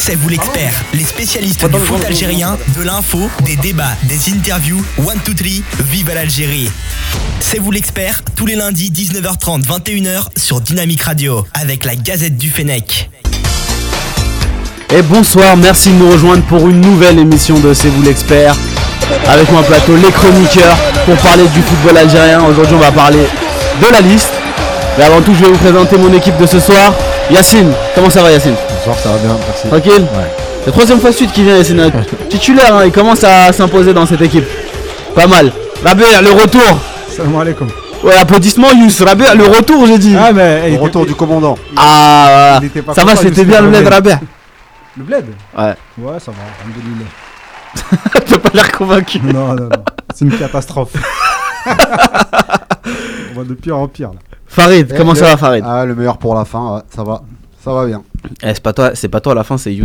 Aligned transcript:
C'est 0.00 0.14
vous 0.14 0.28
l'expert, 0.28 0.72
les 0.94 1.02
spécialistes 1.02 1.68
du 1.68 1.76
foot 1.76 2.02
algérien, 2.06 2.56
de 2.78 2.82
l'info, 2.82 3.18
des 3.44 3.56
débats, 3.56 3.96
des 4.04 4.30
interviews. 4.32 4.82
One, 4.96 5.18
two, 5.24 5.34
three, 5.34 5.62
vive 5.90 6.14
l'Algérie. 6.14 6.70
C'est 7.40 7.58
vous 7.58 7.72
l'expert, 7.72 8.22
tous 8.36 8.46
les 8.46 8.54
lundis 8.54 8.90
19h30, 8.90 9.64
21h 9.64 10.28
sur 10.36 10.60
Dynamique 10.60 11.02
Radio, 11.02 11.44
avec 11.52 11.84
la 11.84 11.96
Gazette 11.96 12.38
du 12.38 12.48
Fennec. 12.48 13.10
Et 14.90 15.02
bonsoir, 15.02 15.56
merci 15.56 15.90
de 15.90 15.94
nous 15.94 16.10
rejoindre 16.10 16.44
pour 16.44 16.68
une 16.68 16.80
nouvelle 16.80 17.18
émission 17.18 17.58
de 17.58 17.74
C'est 17.74 17.88
vous 17.88 18.02
l'expert. 18.02 18.54
Avec 19.26 19.50
mon 19.50 19.62
plateau, 19.64 19.96
les 19.96 20.12
chroniqueurs, 20.12 20.76
pour 21.06 21.16
parler 21.16 21.46
du 21.48 21.60
football 21.60 21.98
algérien. 21.98 22.44
Aujourd'hui, 22.44 22.76
on 22.76 22.80
va 22.80 22.92
parler 22.92 23.26
de 23.82 23.86
la 23.92 24.00
liste. 24.00 24.32
Mais 24.96 25.04
avant 25.04 25.20
tout, 25.20 25.34
je 25.34 25.40
vais 25.40 25.50
vous 25.50 25.58
présenter 25.58 25.98
mon 25.98 26.12
équipe 26.14 26.36
de 26.38 26.46
ce 26.46 26.60
soir. 26.60 26.94
Yacine, 27.30 27.72
comment 27.94 28.08
ça 28.08 28.22
va 28.22 28.30
Yacine? 28.30 28.54
Ça 28.96 29.10
va 29.10 29.18
bien, 29.18 29.36
merci. 29.46 29.68
Tranquille 29.68 30.02
Ouais. 30.02 30.30
C'est 30.60 30.66
la 30.66 30.72
troisième 30.72 31.00
fois 31.00 31.10
de 31.10 31.14
suite 31.14 31.32
qu'il 31.32 31.44
vient 31.44 31.56
Yacine. 31.56 31.90
Titulaire, 32.28 32.74
hein, 32.74 32.82
il 32.84 32.92
commence 32.92 33.22
à 33.24 33.52
s'imposer 33.52 33.92
dans 33.94 34.06
cette 34.06 34.20
équipe. 34.20 34.44
Pas 35.14 35.26
mal. 35.26 35.52
Rabé, 35.84 36.04
le 36.22 36.30
retour. 36.32 36.78
Salam 37.08 37.36
alaikum. 37.40 37.68
Ouais, 38.02 38.14
applaudissements 38.16 38.72
Yous. 38.72 39.04
Rabé, 39.04 39.24
le 39.36 39.44
retour, 39.44 39.86
j'ai 39.86 39.98
dit. 39.98 40.14
Ah, 40.18 40.32
mais 40.32 40.68
Le 40.68 40.74
il 40.74 40.78
retour 40.78 41.06
du 41.06 41.14
commandant. 41.14 41.56
Ah, 41.76 42.60
il 42.62 42.70
ça 42.94 43.04
va, 43.04 43.16
c'était 43.16 43.44
bien 43.44 43.60
le 43.60 43.68
bled 43.70 43.86
Rabé. 43.88 44.14
Le 44.96 45.04
bled? 45.04 45.24
Ouais. 45.56 45.74
Ouais, 45.98 46.18
ça 46.20 46.32
va, 46.32 46.38
alhamdoulilah. 46.62 47.06
T'as 48.26 48.38
pas 48.38 48.50
l'air 48.54 48.72
convaincu. 48.72 49.20
Non, 49.20 49.48
non, 49.48 49.64
non. 49.64 49.84
C'est 50.14 50.24
une 50.24 50.36
catastrophe. 50.36 50.92
On 51.66 53.38
va 53.38 53.44
de 53.44 53.54
pire 53.54 53.76
en 53.78 53.86
pire 53.88 54.08
là. 54.10 54.18
Farid, 54.46 54.88
Eh, 54.92 54.96
comment 54.96 55.12
le- 55.12 55.18
ça 55.18 55.26
va 55.26 55.36
Farid? 55.36 55.64
Ah, 55.66 55.84
le 55.84 55.94
meilleur 55.94 56.18
pour 56.18 56.34
la 56.34 56.44
fin, 56.44 56.76
ouais, 56.76 56.80
ça 56.94 57.02
va. 57.04 57.22
Ça 57.68 57.74
va 57.74 57.86
bien. 57.86 58.02
Eh, 58.42 58.54
c'est 58.54 58.62
pas 58.62 58.72
toi, 58.72 58.90
c'est 58.94 59.08
pas 59.08 59.20
toi 59.20 59.32
à 59.32 59.34
la 59.34 59.44
fin, 59.44 59.58
c'est 59.58 59.74
Yous. 59.74 59.84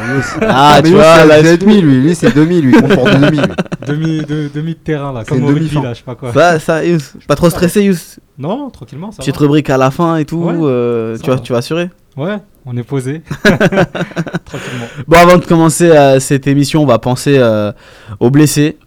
Ah, 0.00 0.04
Ah, 0.40 0.72
mais 0.76 0.82
tu 0.82 0.88
lui, 0.88 0.94
vois, 0.96 1.16
c'est 1.18 1.26
là, 1.26 1.42
c'est 1.42 1.58
demi, 1.58 1.80
lui. 1.82 2.00
Lui, 2.00 2.14
c'est 2.14 2.34
demi, 2.34 2.60
lui. 2.62 2.72
Il 2.74 2.80
compte 2.80 2.94
pour 2.94 3.04
demi, 3.04 3.36
lui. 3.38 3.40
Demi, 3.86 4.18
de, 4.22 4.50
demi 4.54 4.72
de 4.72 4.78
terrain 4.78 5.12
là, 5.12 5.22
C'est 5.24 5.34
comme 5.34 5.44
au 5.44 5.48
rugby 5.48 5.74
là, 5.74 5.92
je 5.92 5.98
sais 5.98 6.04
pas 6.04 6.14
quoi. 6.14 6.32
Ça, 6.32 6.58
ça, 6.58 6.84
Yous. 6.84 6.98
Pas 7.26 7.34
trop 7.36 7.50
stressé, 7.50 7.82
Yous? 7.84 7.96
Non, 8.38 8.70
tranquillement, 8.70 9.12
ça 9.12 9.18
Petite 9.18 9.34
va. 9.36 9.40
rubrique 9.42 9.68
à 9.70 9.76
la 9.76 9.90
fin 9.90 10.16
et 10.16 10.24
tout. 10.24 10.38
Ouais, 10.38 10.54
euh, 10.58 11.18
tu, 11.18 11.28
vas, 11.28 11.36
va. 11.36 11.40
tu 11.42 11.52
vas 11.52 11.58
assurer? 11.58 11.90
Ouais, 12.16 12.36
on 12.64 12.76
est 12.76 12.82
posé. 12.82 13.20
tranquillement. 13.42 14.86
Bon, 15.06 15.16
avant 15.18 15.36
de 15.38 15.44
commencer 15.44 15.90
euh, 15.90 16.20
cette 16.20 16.46
émission, 16.46 16.82
on 16.82 16.86
va 16.86 16.98
penser 16.98 17.36
euh, 17.38 17.72
aux 18.20 18.30
blessés. 18.30 18.78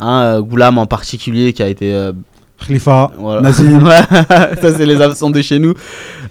Hein, 0.00 0.40
Goulam 0.40 0.78
en 0.78 0.86
particulier 0.86 1.52
qui 1.52 1.62
a 1.62 1.68
été. 1.68 2.10
Khalifa, 2.64 3.10
voilà. 3.18 3.40
Nazim. 3.42 3.80
Ça, 4.60 4.72
c'est 4.76 4.86
les 4.86 5.00
absents 5.00 5.30
de 5.30 5.40
chez 5.42 5.58
nous. 5.58 5.74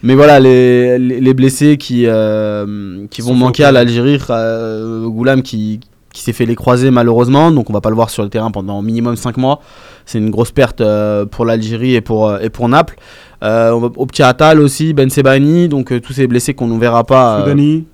Mais 0.03 0.15
voilà, 0.15 0.39
les, 0.39 0.97
les, 0.97 1.19
les 1.21 1.33
blessés 1.33 1.77
qui, 1.77 2.05
euh, 2.07 3.05
qui 3.09 3.21
vont 3.21 3.33
manquer 3.35 3.63
à 3.63 3.71
l'Algérie. 3.71 4.19
euh, 4.29 5.07
Goulam 5.07 5.41
qui, 5.43 5.79
qui 6.13 6.21
s'est 6.21 6.33
fait 6.33 6.45
les 6.45 6.55
croiser 6.55 6.91
malheureusement, 6.91 7.51
donc 7.51 7.69
on 7.69 7.73
va 7.73 7.81
pas 7.81 7.89
le 7.89 7.95
voir 7.95 8.09
sur 8.09 8.23
le 8.23 8.29
terrain 8.29 8.49
pendant 8.51 8.81
minimum 8.81 9.15
5 9.15 9.37
mois. 9.37 9.61
C'est 10.05 10.17
une 10.17 10.29
grosse 10.29 10.51
perte 10.51 10.81
euh, 10.81 11.25
pour 11.25 11.45
l'Algérie 11.45 11.93
et 11.95 12.01
pour, 12.01 12.27
euh, 12.29 12.39
et 12.41 12.49
pour 12.49 12.67
Naples. 12.69 12.95
Euh, 13.43 13.71
au 13.71 14.05
petit 14.05 14.23
Atal 14.23 14.59
aussi, 14.61 14.93
Ben 14.93 15.09
Sebani, 15.09 15.67
donc 15.67 15.91
euh, 15.91 15.99
tous 15.99 16.13
ces 16.13 16.25
blessés 16.25 16.53
qu'on 16.53 16.67
ne 16.67 16.79
verra 16.79 17.03
pas. 17.03 17.35
euh, 17.37 17.39
Soudani. 17.41 17.85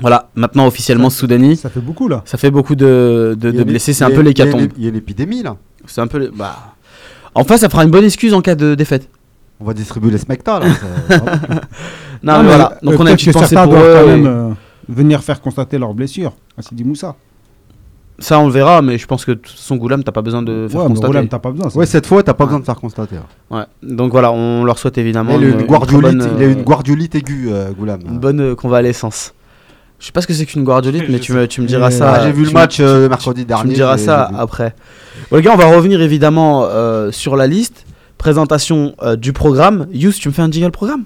voilà, 0.00 0.28
maintenant 0.34 0.66
officiellement 0.66 1.10
Soudani. 1.10 1.56
Ça 1.56 1.70
fait 1.70 1.80
beaucoup 1.80 2.08
là. 2.08 2.22
Ça 2.26 2.36
fait 2.38 2.50
beaucoup 2.50 2.74
de, 2.74 3.36
de, 3.38 3.62
blessés, 3.64 3.92
c'est 3.92 4.04
un 4.04 4.10
peu 4.10 4.20
l'hécatombe. 4.20 4.68
Il 4.76 4.82
y 4.82 4.86
a 4.86 4.90
une 4.90 4.96
épidémie, 4.96 5.42
là. 5.42 5.56
C'est 5.86 6.00
un 6.00 6.06
peu. 6.08 6.30
Bah. 6.34 6.73
Enfin, 7.34 7.56
ça 7.56 7.68
fera 7.68 7.84
une 7.84 7.90
bonne 7.90 8.04
excuse 8.04 8.32
en 8.34 8.40
cas 8.40 8.54
de 8.54 8.74
défaite. 8.74 9.08
On 9.60 9.64
va 9.64 9.74
distribuer 9.74 10.10
les 10.10 10.18
smectas, 10.18 10.60
là. 10.60 10.66
Non, 12.22 12.38
mais 12.42 12.48
voilà. 12.48 12.78
Donc 12.82 12.94
on 12.98 13.06
a 13.06 13.10
une 13.10 13.16
petite 13.16 13.28
que 13.28 13.32
pensée 13.38 13.48
certains 13.54 13.64
pour 13.68 13.74
doivent 13.74 13.86
eux. 13.86 13.94
quand 13.94 14.08
et- 14.12 14.16
même 14.16 14.26
euh, 14.26 14.50
venir 14.88 15.22
faire 15.22 15.40
constater 15.40 15.78
leurs 15.78 15.92
blessures. 15.94 16.32
Ah, 16.56 16.62
c'est 16.62 16.74
dit 16.74 16.84
Moussa. 16.84 17.14
Ça, 18.18 18.38
on 18.38 18.46
le 18.46 18.52
verra, 18.52 18.80
mais 18.80 18.96
je 18.96 19.06
pense 19.06 19.24
que 19.24 19.32
de 19.32 19.36
toute 19.38 19.50
façon, 19.52 19.76
Goulam, 19.76 20.04
t'as 20.04 20.12
pas 20.12 20.22
besoin 20.22 20.40
de 20.42 20.68
faire 20.68 20.78
Ouais, 20.82 20.84
mais 20.84 20.94
constater. 20.94 21.06
Roland, 21.18 21.26
t'as 21.28 21.38
pas 21.40 21.50
besoin. 21.50 21.68
c'est- 21.68 21.78
Ouais, 21.78 21.84
cette 21.86 22.06
fois, 22.06 22.22
t'as 22.22 22.32
pas 22.32 22.44
besoin 22.44 22.60
de 22.60 22.64
faire 22.64 22.76
constater. 22.76 23.16
Ouais. 23.50 23.64
Donc 23.82 24.12
voilà, 24.12 24.30
on 24.32 24.64
leur 24.64 24.78
souhaite 24.78 24.96
évidemment 24.98 25.32
Il 25.36 25.44
a 25.44 25.48
une, 25.48 25.54
une 25.54 25.60
une 25.60 25.66
guardiolite, 25.66 26.18
très 26.20 26.28
bonne, 26.28 26.38
il 26.38 26.42
a 26.44 26.46
une 26.46 26.60
euh, 26.60 26.62
guardiolite 26.62 27.14
aiguë, 27.16 27.48
euh, 27.52 27.72
Goulam. 27.72 28.00
une 28.06 28.18
bonne 28.18 28.40
euh, 28.40 28.54
convalescence. 28.54 29.34
Je 30.00 30.06
sais 30.06 30.12
pas 30.12 30.20
ce 30.20 30.26
que 30.26 30.34
c'est 30.34 30.44
qu'une 30.46 30.64
guardiolite, 30.64 31.08
mais 31.08 31.18
tu 31.18 31.32
me, 31.32 31.46
tu 31.48 31.60
me 31.62 31.66
diras 31.66 31.90
ça. 31.90 32.14
Ah, 32.14 32.20
j'ai 32.24 32.32
vu 32.32 32.42
tu 32.42 32.48
le 32.48 32.48
me- 32.48 32.52
match 32.54 32.78
euh, 32.80 33.04
tu- 33.04 33.08
mercredi 33.08 33.40
Tu 33.42 33.46
dernier. 33.46 33.70
me 33.70 33.74
diras 33.74 33.96
ça 33.96 34.30
après. 34.38 34.74
Bon, 35.30 35.36
les 35.38 35.42
gars, 35.42 35.52
on 35.54 35.56
va 35.56 35.66
revenir 35.66 36.00
évidemment 36.02 36.64
euh, 36.68 37.10
sur 37.10 37.36
la 37.36 37.46
liste. 37.46 37.86
Présentation 38.18 38.94
euh, 39.02 39.16
du 39.16 39.32
programme. 39.32 39.86
Yous, 39.92 40.12
tu 40.12 40.28
me 40.28 40.34
fais 40.34 40.42
un 40.42 40.50
jingle 40.50 40.70
programme? 40.70 41.04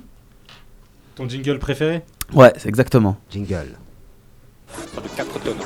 Ton 1.17 1.29
jingle 1.29 1.59
préféré? 1.59 2.03
Ouais, 2.33 2.53
c'est 2.59 2.69
exactement. 2.69 3.17
Jingle. 3.31 3.67
de 4.97 5.17
4 5.17 5.29
tonnes. 5.41 5.55
Donc 5.55 5.59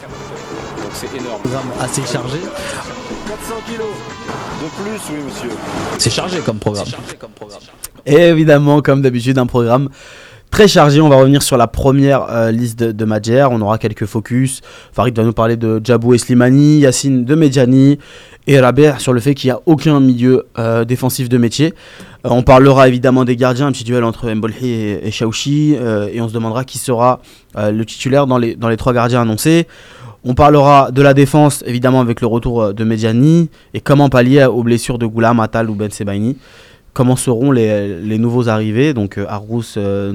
c'est 0.94 1.15
énorme. 1.16 1.41
programme 1.43 1.66
assez 1.81 2.03
chargé. 2.03 2.38
400 3.28 3.55
kilos 3.66 3.87
de 4.62 4.82
plus, 4.82 5.15
oui 5.15 5.22
monsieur. 5.27 5.50
C'est 5.99 6.11
chargé 6.11 6.38
comme 6.41 6.59
programme. 6.59 6.87
Et 8.06 8.15
évidemment, 8.16 8.81
comme 8.82 9.03
d'habitude, 9.03 9.38
un 9.38 9.47
programme 9.47 9.88
très 10.52 10.68
chargé. 10.68 11.00
On 11.00 11.08
va 11.08 11.16
revenir 11.16 11.42
sur 11.42 11.56
la 11.56 11.66
première 11.66 12.30
euh, 12.30 12.52
liste 12.52 12.78
de, 12.78 12.92
de. 12.92 13.50
On 13.50 13.60
aura 13.62 13.78
quelques 13.78 14.04
focus. 14.04 14.60
Farid 14.92 15.16
va 15.16 15.24
nous 15.24 15.32
parler 15.32 15.56
de 15.56 15.80
Djabou 15.82 16.14
et 16.14 16.18
Slimani, 16.18 16.80
Yacine 16.80 17.24
de 17.24 17.34
Medjani 17.34 17.98
et 18.46 18.60
Rabert 18.60 19.00
sur 19.00 19.14
le 19.14 19.20
fait 19.20 19.34
qu'il 19.34 19.48
n'y 19.48 19.52
a 19.52 19.60
aucun 19.66 19.98
milieu 19.98 20.44
euh, 20.58 20.84
défensif 20.84 21.30
de 21.30 21.38
métier. 21.38 21.72
Euh, 22.26 22.30
on 22.30 22.42
parlera 22.42 22.86
évidemment 22.86 23.24
des 23.24 23.34
gardiens, 23.34 23.68
un 23.68 23.72
petit 23.72 23.84
duel 23.84 24.04
entre 24.04 24.30
Mbolhi 24.30 24.68
et, 24.68 25.08
et 25.08 25.08
et 25.08 26.20
on 26.20 26.28
se 26.28 26.34
demandera 26.34 26.64
qui 26.64 26.78
sera 26.78 27.20
le 27.56 27.84
titulaire 27.84 28.26
dans 28.26 28.38
les, 28.38 28.56
trois 28.76 28.92
gardiens 28.92 29.22
annoncés. 29.22 29.66
On 30.24 30.34
parlera 30.34 30.90
de 30.92 31.02
la 31.02 31.14
défense, 31.14 31.64
évidemment, 31.66 32.00
avec 32.00 32.20
le 32.20 32.26
retour 32.26 32.74
de 32.74 32.84
Medjani 32.84 33.48
et 33.74 33.80
comment 33.80 34.08
pallier 34.08 34.44
aux 34.44 34.62
blessures 34.62 34.98
de 34.98 35.06
Goulam, 35.06 35.40
Atal 35.40 35.69
ou 35.69 35.74
Ben 35.74 35.90
Sebaini 35.90 36.36
comment 36.92 37.16
seront 37.16 37.50
les, 37.50 38.00
les 38.00 38.19
nouveaux 38.19 38.48
arrivés, 38.48 38.94
donc 38.94 39.19
euh, 39.19 39.26
Arous, 39.28 39.76
euh, 39.76 40.12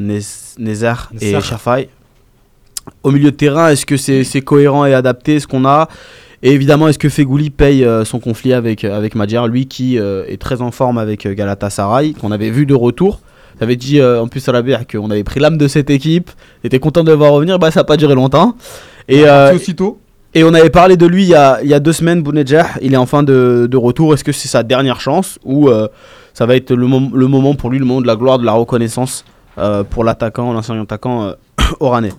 Nezar 0.57 1.11
et. 1.19 1.39
Shafai. 1.41 1.89
Au 3.03 3.11
milieu 3.11 3.31
de 3.31 3.35
terrain, 3.35 3.69
est-ce 3.69 3.85
que 3.85 3.97
c'est 3.97 4.41
cohérent 4.41 4.85
et 4.85 4.93
adapté 4.93 5.39
ce 5.39 5.47
qu'on 5.47 5.65
a? 5.65 5.89
Et 6.43 6.51
évidemment, 6.51 6.87
est-ce 6.87 6.99
que 6.99 7.09
Fegouli 7.09 7.49
paye 7.49 7.83
euh, 7.83 8.05
son 8.05 8.19
conflit 8.19 8.53
avec, 8.53 8.83
avec 8.83 9.15
Madjer, 9.15 9.41
lui 9.49 9.67
qui 9.67 9.97
euh, 9.97 10.23
est 10.27 10.39
très 10.39 10.61
en 10.61 10.71
forme 10.71 10.97
avec 10.97 11.25
euh, 11.25 11.33
Galatasaray, 11.33 12.13
qu'on 12.13 12.31
avait 12.31 12.51
vu 12.51 12.65
de 12.65 12.75
retour? 12.75 13.19
J'avais 13.59 13.75
dit 13.75 13.99
en 14.03 14.27
plus 14.27 14.47
à 14.47 14.51
la 14.51 14.61
bière 14.61 14.85
qu'on 14.85 15.09
avait 15.09 15.23
pris 15.23 15.39
l'âme 15.39 15.57
de 15.57 15.67
cette 15.67 15.89
équipe, 15.89 16.29
était 16.63 16.77
content 16.77 17.03
de 17.03 17.09
le 17.09 17.17
voir 17.17 17.31
revenir, 17.31 17.57
bah 17.57 17.71
ça 17.71 17.79
n'a 17.79 17.85
pas 17.85 17.97
duré 17.97 18.13
longtemps. 18.13 18.55
Et, 19.07 19.23
aussitôt. 19.51 19.99
et 20.35 20.43
on 20.43 20.53
avait 20.53 20.69
parlé 20.69 20.95
de 20.95 21.07
lui 21.07 21.23
il 21.23 21.29
y 21.29 21.33
a, 21.33 21.59
il 21.63 21.67
y 21.67 21.73
a 21.73 21.79
deux 21.79 21.91
semaines, 21.91 22.21
Bounedjah. 22.21 22.67
Il 22.83 22.93
est 22.93 22.97
enfin 22.97 23.23
de, 23.23 23.67
de 23.67 23.77
retour. 23.77 24.13
Est-ce 24.13 24.23
que 24.23 24.31
c'est 24.31 24.47
sa 24.47 24.61
dernière 24.61 25.01
chance 25.01 25.39
ou 25.43 25.71
ça 26.37 26.45
va 26.45 26.55
être 26.55 26.71
le, 26.71 26.85
mom- 26.85 27.09
le 27.15 27.25
moment 27.25 27.55
pour 27.55 27.71
lui, 27.71 27.79
le 27.79 27.85
moment 27.85 27.99
de 27.99 28.05
la 28.05 28.15
gloire, 28.15 28.37
de 28.37 28.45
la 28.45 28.51
reconnaissance 28.53 29.25
euh, 29.57 29.83
pour 29.83 30.03
l'attaquant, 30.03 30.53
l'ancien 30.53 30.79
attaquant 30.79 31.23
euh, 31.23 31.31
oranais 31.79 32.13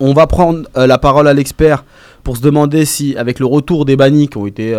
On 0.00 0.12
va 0.12 0.26
prendre 0.26 0.68
euh, 0.76 0.86
la 0.86 0.98
parole 0.98 1.26
à 1.26 1.32
l'expert 1.32 1.86
pour 2.24 2.36
se 2.36 2.42
demander 2.42 2.84
si, 2.84 3.16
avec 3.16 3.38
le 3.38 3.46
retour 3.46 3.86
des 3.86 3.96
bannis 3.96 4.28
qui 4.28 4.36
ont 4.36 4.46
été 4.46 4.74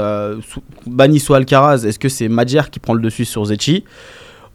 bannis 0.86 1.20
sous 1.20 1.34
Alcaraz, 1.34 1.84
est-ce 1.84 1.98
que 1.98 2.10
c'est 2.10 2.28
Madjer 2.28 2.70
qui 2.72 2.78
prend 2.80 2.94
le 2.94 3.02
dessus 3.02 3.26
sur 3.26 3.44
Zetchi? 3.44 3.86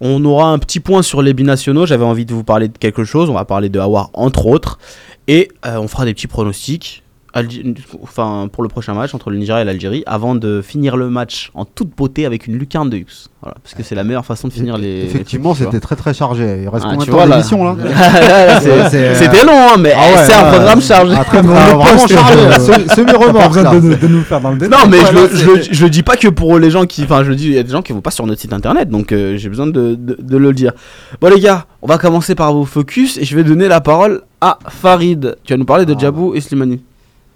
On 0.01 0.25
aura 0.25 0.53
un 0.53 0.61
petit 0.61 0.79
point 0.79 1.03
sur 1.03 1.21
les 1.21 1.35
binationaux. 1.35 1.87
J'avais 1.87 2.05
envie 2.05 2.25
de 2.25 2.35
vous 2.35 2.45
parler 2.45 2.69
de 2.69 2.79
quelque 2.79 3.03
chose. 3.03 3.29
On 3.31 3.35
va 3.35 3.45
parler 3.45 3.69
de 3.69 3.81
Hawar 3.81 4.11
entre 4.13 4.47
autres. 4.47 4.79
Et 5.27 5.49
on 5.65 5.89
fera 5.89 6.05
des 6.05 6.15
petits 6.15 6.29
pronostics 6.29 7.03
Algi- 7.37 7.75
enfin, 8.03 8.49
pour 8.51 8.63
le 8.63 8.69
prochain 8.69 8.95
match 8.95 9.15
entre 9.15 9.31
le 9.31 9.37
Nigeria 9.37 9.63
et 9.63 9.65
l'Algérie 9.65 10.03
avant 10.07 10.35
de 10.35 10.63
finir 10.63 10.97
le 10.97 11.11
match 11.11 11.51
en 11.55 11.65
toute 11.65 11.91
beauté 11.97 12.25
avec 12.27 12.47
une 12.47 12.57
lucarne 12.57 12.89
de 12.89 12.97
Hux. 12.97 13.29
Voilà, 13.43 13.57
parce 13.63 13.75
que 13.75 13.83
c'est 13.83 13.95
la 13.95 14.05
meilleure 14.05 14.25
façon 14.25 14.49
de 14.49 14.53
finir 14.53 14.79
les. 14.79 15.05
Effectivement, 15.05 15.51
les 15.51 15.55
trucs, 15.57 15.69
c'était 15.69 15.81
très 15.81 15.97
très 15.97 16.15
chargé. 16.15 16.61
Il 16.63 16.69
reste 16.69 16.85
Ah, 16.89 16.93
combien 16.95 17.07
de 17.07 17.11
temps 17.11 17.27
là. 17.27 17.37
d'émission 17.37 17.65
là 17.65 17.77
C'est, 18.61 18.71
euh, 18.71 19.15
C'était 19.15 19.45
long, 19.45 19.53
hein, 19.53 19.77
mais 19.79 19.93
Ah 19.95 20.01
ouais, 20.17 20.25
c'est 20.25 20.35
un 20.35 20.51
programme 20.51 20.81
chargé. 20.81 21.15
Ah, 21.17 21.25
très, 21.25 21.39
On 21.39 21.51
ah, 21.55 21.75
vraiment 21.75 22.07
chargé. 22.07 22.49
là. 22.49 22.59
Semi-remorque 22.95 23.49
besoin 23.55 23.63
là. 23.63 23.81
de, 23.81 23.95
de 23.95 24.07
nous 24.09 24.23
faire 24.23 24.41
dans 24.41 24.51
le 24.53 24.59
détail. 24.59 24.79
Non, 24.81 24.89
mais 24.91 24.99
je, 24.99 25.03
Voilà, 25.13 25.21
le, 25.29 25.37
je, 25.37 25.47
le- 25.47 25.63
je 25.71 25.85
le 25.85 25.91
dis 25.91 26.03
pas 26.03 26.17
que 26.17 26.29
pour 26.29 26.59
les 26.59 26.71
gens 26.71 26.87
qui. 26.87 27.05
Enfin, 27.05 27.23
je 27.23 27.29
le 27.29 27.37
dis, 27.37 27.47
il 27.47 27.53
y 27.55 27.59
a 27.59 27.63
des 27.63 27.71
gens 27.73 27.83
qui 27.83 27.93
vont 27.93 28.01
pas 28.01 28.11
sur 28.11 28.27
notre 28.27 28.41
site 28.41 28.53
internet, 28.53 28.89
donc 28.89 29.13
euh, 29.13 29.37
j'ai 29.37 29.49
besoin 29.49 29.67
de, 29.67 29.95
de- 29.95 30.17
de 30.21 30.37
le 30.37 30.53
dire. 30.53 30.73
Bon, 31.21 31.29
les 31.33 31.41
gars, 31.41 31.67
on 31.83 31.87
va 31.87 31.99
commencer 31.99 32.35
par 32.35 32.53
vos 32.53 32.65
focus 32.65 33.19
et 33.19 33.25
je 33.25 33.37
vais 33.37 33.45
donner 33.45 33.69
la 33.69 33.81
parole 33.81 34.23
à 34.41 34.59
Farid. 34.69 35.37
Tu 35.45 35.53
vas 35.53 35.57
nous 35.59 35.65
parler 35.65 35.85
de 35.87 35.93
Ah. 35.95 35.99
Djabou 36.01 36.35
et 36.35 36.41
Slimani. 36.41 36.81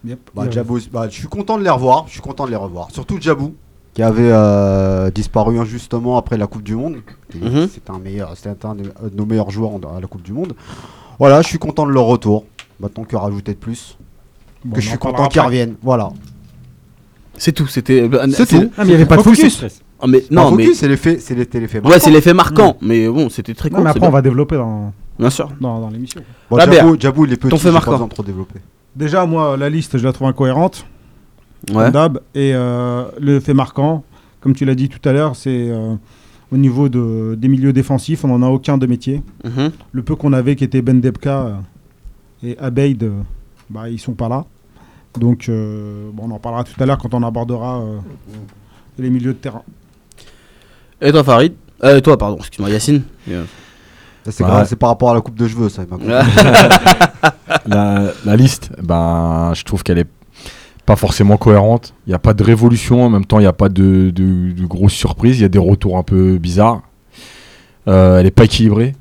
Yep. 0.05 0.31
Bah, 0.35 0.50
Djabou, 0.50 0.79
bah, 0.93 1.08
je 1.11 1.14
suis 1.19 1.29
content 1.29 1.58
de 1.58 1.62
les 1.64 1.70
revoir. 1.70 2.05
Je 2.06 2.12
suis 2.12 2.20
content 2.20 2.47
de 2.47 2.50
les 2.50 2.56
revoir. 2.56 2.91
Surtout 2.91 3.19
Djabou, 3.20 3.55
qui 3.93 4.02
avait 4.02 4.31
euh, 4.32 5.11
disparu 5.11 5.58
injustement 5.58 6.17
après 6.17 6.37
la 6.38 6.47
Coupe 6.47 6.62
du 6.62 6.75
Monde. 6.75 6.97
C'était 7.32 7.91
un 7.91 7.99
meilleur, 7.99 8.32
c'était 8.37 8.64
un 8.67 8.75
de 8.75 8.91
nos 9.14 9.26
meilleurs 9.26 9.50
joueurs 9.50 9.73
à 9.94 10.00
la 10.00 10.06
Coupe 10.06 10.23
du 10.23 10.32
Monde. 10.32 10.55
Voilà, 11.19 11.43
je 11.43 11.49
suis 11.49 11.58
content 11.58 11.87
de 11.87 11.93
leur 11.93 12.05
retour. 12.05 12.44
Maintenant 12.81 13.05
que 13.05 13.14
rajouter 13.14 13.52
de 13.52 13.58
plus, 13.58 13.99
Bon, 14.64 14.75
que 14.75 14.81
je 14.81 14.88
suis 14.88 14.99
content 14.99 15.29
qu'ils 15.29 15.43
reviennent. 15.43 15.75
Voilà. 15.82 16.11
C'est 17.37 17.52
tout. 17.52 17.67
C'était. 17.67 18.08
C'est 18.32 18.47
tout. 18.47 18.70
Ah, 18.76 18.85
mais 18.85 18.85
il 18.85 18.88
n'y 18.88 18.94
avait 18.94 19.06
pas 19.06 19.17
de 19.19 19.23
focus. 19.23 19.55
stress. 19.55 19.82
Ah, 20.02 20.06
mais, 20.06 20.25
Non, 20.31 20.44
non, 20.50 20.56
mais. 20.56 20.64
focus, 20.64 20.79
c'est 20.79 20.88
l'effet, 20.88 21.19
c'est 21.19 21.35
l'effet, 21.35 21.58
Ouais, 21.79 21.82
marquant. 21.82 21.99
c'est 22.02 22.11
l'effet 22.11 22.32
marquant. 22.35 22.76
Mais 22.81 23.06
bon, 23.06 23.29
c'était 23.29 23.52
très 23.52 23.69
Non, 23.69 23.76
cool. 23.76 23.85
mais 23.85 23.91
après, 23.91 24.00
on 24.00 24.05
bien. 24.05 24.11
va 24.12 24.23
développer 24.23 24.56
dans. 24.56 24.93
Bien 25.19 25.29
sûr. 25.29 25.50
dans, 25.61 25.79
dans 25.81 25.91
l'émission. 25.91 26.23
Bon, 26.50 26.58
Djabou, 26.58 26.97
Djabou, 26.99 27.26
il 27.26 27.32
est 27.35 27.37
petit, 27.37 27.50
Ton 27.50 27.58
fait 27.58 27.69
pas 27.69 27.73
marquant. 27.75 28.08
trop 28.08 28.23
développer. 28.23 28.61
Déjà, 28.97 29.27
moi, 29.27 29.57
la 29.57 29.71
liste, 29.71 29.99
je 29.99 30.05
la 30.05 30.13
trouve 30.13 30.29
incohérente. 30.29 30.87
Ouais. 31.73 31.91
d'hab. 31.91 32.21
Et 32.35 32.53
euh, 32.55 33.05
le 33.21 33.39
fait 33.39 33.55
marquant, 33.55 34.03
comme 34.41 34.55
tu 34.55 34.65
l'as 34.65 34.75
dit 34.75 34.89
tout 34.89 35.07
à 35.09 35.13
l'heure, 35.13 35.37
c'est 35.37 35.69
euh, 35.71 35.95
au 36.51 36.57
niveau 36.57 36.89
de, 36.89 37.35
des 37.39 37.49
milieux 37.49 37.73
défensifs, 37.73 38.25
on 38.25 38.29
n'en 38.29 38.47
a 38.47 38.51
aucun 38.51 38.79
de 38.79 38.87
métier. 38.87 39.23
Mhm. 39.45 39.71
Le 39.93 40.03
peu 40.03 40.17
qu'on 40.17 40.33
avait 40.33 40.57
qui 40.57 40.65
était 40.65 40.83
Ben 40.83 41.01
Debka 41.01 41.41
euh, 41.43 41.55
et 42.43 42.59
Abeid, 42.59 43.03
euh, 43.03 43.21
bah, 43.69 43.89
ils 43.89 43.99
sont 43.99 44.15
pas 44.15 44.29
là. 44.29 44.47
Donc, 45.19 45.49
euh, 45.49 46.09
bon, 46.13 46.29
on 46.29 46.35
en 46.35 46.39
parlera 46.39 46.65
tout 46.65 46.81
à 46.83 46.87
l'heure 46.87 46.99
quand 46.99 47.13
on 47.15 47.23
abordera 47.23 47.81
euh, 47.81 47.99
les 48.99 49.11
milieux 49.11 49.33
de 49.33 49.39
terrain. 49.39 49.63
Et 51.01 51.11
toi, 51.13 51.25
Farid? 51.25 51.55
Euh, 51.83 51.99
et 51.99 52.03
toi, 52.03 52.17
pardon, 52.17 52.37
excuse-moi, 52.39 52.71
Yacine. 52.71 53.03
C'est 54.29 54.45
grave, 54.45 54.67
c'est 54.69 54.77
par 54.77 54.91
rapport 54.91 55.11
à 55.11 55.15
la 55.15 55.21
coupe 55.21 55.35
de 55.37 55.49
cheveux, 55.49 55.69
ça. 55.69 55.83
la, 57.67 58.13
la 58.25 58.37
liste, 58.37 58.71
ben, 58.83 59.53
je 59.55 59.65
trouve 59.65 59.83
qu'elle 59.83 59.99
est 59.99 60.09
pas 60.87 60.97
forcément 60.97 61.37
cohérente. 61.37 61.95
Il 62.07 62.11
n'y 62.11 62.15
a 62.15 62.19
pas 62.19 62.35
de 62.35 62.43
révolution, 62.43 63.05
en 63.05 63.11
même 63.11 63.25
temps, 63.25 63.39
il 63.39 63.43
n'y 63.43 63.49
a 63.49 63.53
pas 63.53 63.69
de, 63.69 64.11
de, 64.15 64.53
de 64.53 64.67
grosses 64.67 64.93
surprises. 64.93 65.39
Il 65.39 65.43
y 65.43 65.47
a 65.47 65.49
des 65.49 65.59
retours 65.59 65.97
un 65.97 66.03
peu 66.03 66.39
bizarres. 66.39 66.83
Euh, 67.89 68.19
elle 68.19 68.25
n'est 68.25 68.31
pas 68.31 68.45
équilibrée. 68.45 68.95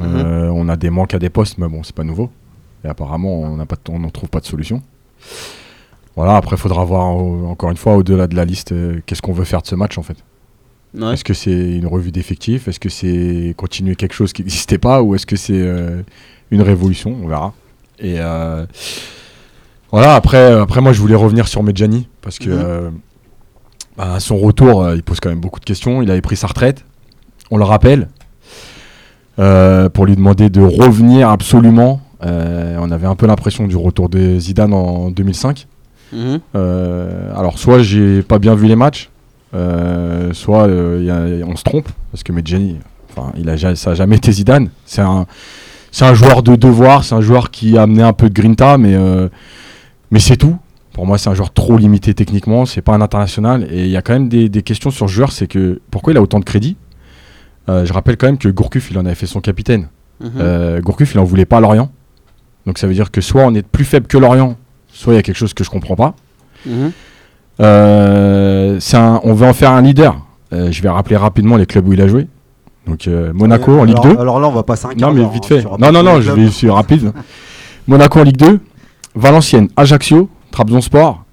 Euh, 0.00 0.48
On 0.54 0.68
a 0.68 0.76
des 0.76 0.90
manques 0.90 1.14
à 1.14 1.18
des 1.18 1.28
postes, 1.30 1.58
mais 1.58 1.68
bon, 1.68 1.82
c'est 1.82 1.94
pas 1.94 2.04
nouveau. 2.04 2.30
Et 2.84 2.88
apparemment, 2.88 3.40
on 3.40 3.98
n'en 3.98 4.10
trouve 4.10 4.28
pas 4.28 4.40
de 4.40 4.46
solution. 4.46 4.80
Voilà, 6.16 6.36
après, 6.36 6.56
il 6.56 6.58
faudra 6.58 6.84
voir 6.84 7.16
euh, 7.16 7.46
encore 7.46 7.70
une 7.70 7.76
fois, 7.76 7.96
au-delà 7.96 8.26
de 8.26 8.34
la 8.34 8.44
liste, 8.44 8.72
euh, 8.72 9.00
qu'est-ce 9.06 9.22
qu'on 9.22 9.32
veut 9.32 9.44
faire 9.44 9.62
de 9.62 9.66
ce 9.66 9.74
match 9.74 9.98
en 9.98 10.02
fait. 10.02 10.16
Ouais. 10.94 11.12
Est-ce 11.14 11.24
que 11.24 11.34
c'est 11.34 11.50
une 11.76 11.86
revue 11.86 12.10
d'effectifs? 12.10 12.66
Est-ce 12.68 12.80
que 12.80 12.88
c'est 12.88 13.54
continuer 13.56 13.94
quelque 13.96 14.14
chose 14.14 14.32
qui 14.32 14.42
n'existait 14.44 14.78
pas? 14.78 15.02
Ou 15.02 15.14
est-ce 15.14 15.26
que 15.26 15.36
c'est 15.36 15.52
euh, 15.54 16.02
une 16.50 16.62
révolution? 16.62 17.16
On 17.22 17.28
verra. 17.28 17.52
Et 18.00 18.16
euh, 18.18 18.64
voilà, 19.90 20.14
après, 20.14 20.52
après, 20.52 20.80
moi 20.80 20.92
je 20.92 21.00
voulais 21.00 21.14
revenir 21.14 21.48
sur 21.48 21.62
Medjani 21.62 22.08
parce 22.22 22.38
que 22.38 22.50
Mhm. 22.50 22.58
euh, 22.64 22.90
bah, 23.96 24.14
à 24.14 24.20
son 24.20 24.36
retour, 24.38 24.82
euh, 24.84 24.94
il 24.96 25.02
pose 25.02 25.18
quand 25.20 25.28
même 25.30 25.40
beaucoup 25.40 25.60
de 25.60 25.64
questions. 25.64 26.02
Il 26.02 26.10
avait 26.10 26.20
pris 26.20 26.36
sa 26.36 26.46
retraite, 26.46 26.84
on 27.50 27.56
le 27.58 27.64
rappelle, 27.64 28.08
euh, 29.38 29.88
pour 29.88 30.06
lui 30.06 30.16
demander 30.16 30.50
de 30.50 30.60
revenir 30.60 31.28
absolument. 31.28 32.00
Euh, 32.24 32.76
on 32.80 32.90
avait 32.90 33.06
un 33.06 33.14
peu 33.14 33.26
l'impression 33.26 33.66
du 33.68 33.76
retour 33.76 34.08
de 34.08 34.38
Zidane 34.38 34.72
en 34.72 35.10
2005. 35.10 35.66
Mhm. 36.12 36.40
Euh, 36.56 37.30
alors 37.36 37.58
soit 37.58 37.80
j'ai 37.82 38.22
pas 38.22 38.38
bien 38.38 38.54
vu 38.54 38.66
les 38.66 38.76
matchs, 38.76 39.10
euh, 39.54 40.32
soit 40.32 40.66
euh, 40.68 41.02
y 41.02 41.10
a- 41.10 41.46
on 41.46 41.56
se 41.56 41.64
trompe 41.64 41.88
parce 42.12 42.22
que 42.22 42.32
Medjani, 42.32 42.76
enfin 43.10 43.32
il 43.36 43.48
a 43.48 43.56
ça 43.76 43.90
a 43.90 43.94
jamais 43.94 44.16
été 44.16 44.30
Zidane. 44.32 44.70
C'est 44.84 45.00
un 45.02 45.26
c'est 45.90 46.04
un 46.04 46.14
joueur 46.14 46.42
de 46.42 46.54
devoir, 46.56 47.02
c'est 47.04 47.14
un 47.14 47.20
joueur 47.22 47.50
qui 47.50 47.78
a 47.78 47.82
amené 47.82 48.02
un 48.02 48.12
peu 48.12 48.28
de 48.28 48.34
grinta, 48.34 48.76
mais 48.78 48.94
euh, 48.94 49.28
mais 50.10 50.18
c'est 50.20 50.36
tout. 50.36 50.56
Pour 50.92 51.06
moi, 51.06 51.16
c'est 51.16 51.30
un 51.30 51.34
joueur 51.34 51.52
trop 51.52 51.76
limité 51.78 52.12
techniquement. 52.12 52.66
C'est 52.66 52.82
pas 52.82 52.92
un 52.92 53.00
international. 53.00 53.68
Et 53.70 53.84
il 53.84 53.90
y 53.90 53.96
a 53.96 54.02
quand 54.02 54.12
même 54.14 54.28
des, 54.28 54.48
des 54.48 54.62
questions 54.62 54.90
sur 54.90 55.08
ce 55.08 55.14
joueur. 55.14 55.30
C'est 55.30 55.46
que 55.46 55.80
pourquoi 55.92 56.12
il 56.12 56.16
a 56.16 56.22
autant 56.22 56.40
de 56.40 56.44
crédit? 56.44 56.76
Je 57.68 57.92
rappelle 57.92 58.16
quand 58.16 58.26
même 58.26 58.38
que 58.38 58.48
Gourcuff, 58.48 58.90
il 58.90 58.98
en 58.98 59.04
avait 59.06 59.14
fait 59.14 59.26
son 59.26 59.40
capitaine. 59.40 59.88
Mhm. 60.20 60.80
Gourcuff, 60.80 61.14
il 61.14 61.20
en 61.20 61.24
voulait 61.24 61.44
pas 61.44 61.58
à 61.58 61.60
Lorient. 61.60 61.90
Donc 62.66 62.78
ça 62.78 62.86
veut 62.88 62.94
dire 62.94 63.10
que 63.12 63.20
soit 63.20 63.44
on 63.44 63.54
est 63.54 63.62
plus 63.66 63.84
faible 63.84 64.06
que 64.08 64.18
Lorient, 64.18 64.56
soit 64.92 65.12
il 65.12 65.16
y 65.16 65.18
a 65.18 65.22
quelque 65.22 65.36
chose 65.36 65.54
que 65.54 65.62
je 65.62 65.70
comprends 65.70 65.94
pas. 65.94 66.14
Mhm. 66.66 66.90
Euh, 67.60 68.78
un- 68.92 69.20
on 69.24 69.34
veut 69.34 69.46
en 69.46 69.52
faire 69.52 69.72
un 69.72 69.82
leader. 69.82 70.20
Euh, 70.52 70.70
je 70.72 70.82
vais 70.82 70.88
rappeler 70.88 71.16
rapidement 71.16 71.56
les 71.56 71.66
clubs 71.66 71.86
où 71.88 71.92
il 71.92 72.00
a 72.00 72.08
joué. 72.08 72.26
Donc 72.86 73.06
euh, 73.06 73.32
Monaco 73.34 73.78
en 73.78 73.84
Ligue 73.84 73.98
alors, 73.98 74.14
2. 74.14 74.20
Alors 74.20 74.40
là, 74.40 74.48
on 74.48 74.52
va 74.52 74.62
passer 74.62 74.86
un 74.86 74.94
quart 74.94 75.12
non 75.12 75.22
mais 75.22 75.28
vite 75.32 75.44
hein, 75.44 75.48
fait. 75.60 75.64
Non 75.78 75.92
non 75.92 76.02
non, 76.02 76.20
je 76.20 76.32
vais 76.32 76.48
suis 76.48 76.70
rapide. 76.70 77.12
Monaco 77.86 78.20
en 78.20 78.22
Ligue 78.22 78.36
2, 78.38 78.60
Valenciennes, 79.14 79.68
Ajaccio, 79.76 80.30
Trabzonspor, 80.50 81.24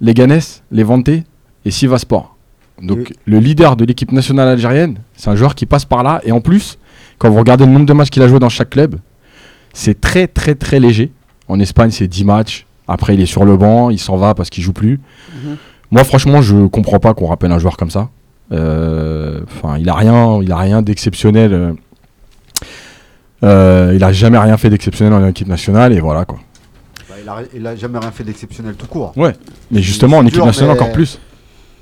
Leganés, 0.00 0.38
Levante 0.70 1.08
et 1.08 1.70
Sivaspor. 1.70 2.36
Donc 2.80 3.12
le 3.26 3.38
leader 3.38 3.76
de 3.76 3.84
l'équipe 3.84 4.12
nationale 4.12 4.48
algérienne, 4.48 4.98
c'est 5.14 5.28
un 5.30 5.36
joueur 5.36 5.54
qui 5.54 5.66
passe 5.66 5.84
par 5.84 6.02
là 6.02 6.20
et 6.24 6.32
en 6.32 6.40
plus, 6.40 6.78
quand 7.18 7.28
vous 7.28 7.38
regardez 7.38 7.66
le 7.66 7.72
nombre 7.72 7.86
de 7.86 7.92
matchs 7.92 8.10
qu'il 8.10 8.22
a 8.22 8.28
joué 8.28 8.38
dans 8.38 8.48
chaque 8.48 8.70
club, 8.70 8.96
c'est 9.72 10.00
très 10.00 10.26
très 10.26 10.54
très 10.54 10.80
léger. 10.80 11.12
En 11.48 11.58
Espagne, 11.58 11.90
c'est 11.90 12.06
10 12.06 12.24
matchs. 12.24 12.66
Après, 12.86 13.14
il 13.14 13.20
est 13.20 13.26
sur 13.26 13.44
le 13.44 13.56
banc, 13.56 13.90
il 13.90 13.98
s'en 13.98 14.16
va 14.16 14.34
parce 14.34 14.50
qu'il 14.50 14.62
joue 14.64 14.72
plus. 14.72 15.00
Mhm. 15.44 15.56
Moi, 15.90 16.04
franchement, 16.04 16.40
je 16.42 16.66
comprends 16.66 17.00
pas 17.00 17.14
qu'on 17.14 17.26
rappelle 17.26 17.52
un 17.52 17.58
joueur 17.58 17.76
comme 17.76 17.90
ça. 17.90 18.08
Euh, 18.52 19.40
Enfin, 19.46 19.76
il 19.78 19.88
a 19.88 19.94
rien, 19.94 20.40
il 20.42 20.52
a 20.52 20.56
rien 20.56 20.82
d'exceptionnel. 20.82 21.52
euh. 21.52 21.72
Euh, 23.42 23.92
il 23.94 24.04
a 24.04 24.12
jamais 24.12 24.38
rien 24.38 24.56
fait 24.58 24.68
d'exceptionnel 24.68 25.14
en 25.14 25.26
équipe 25.26 25.48
nationale 25.48 25.92
et 25.94 26.00
voilà 26.00 26.24
quoi. 26.26 26.38
Bah, 27.08 27.14
il, 27.22 27.28
a, 27.28 27.36
il 27.54 27.66
a 27.66 27.74
jamais 27.76 27.98
rien 27.98 28.10
fait 28.10 28.22
d'exceptionnel 28.24 28.74
tout 28.74 28.86
court. 28.86 29.12
Mais 29.16 29.80
justement, 29.82 30.18
en 30.18 30.22
équipe 30.22 30.34
dur, 30.34 30.46
nationale 30.46 30.74
encore 30.76 30.92
plus. 30.92 31.18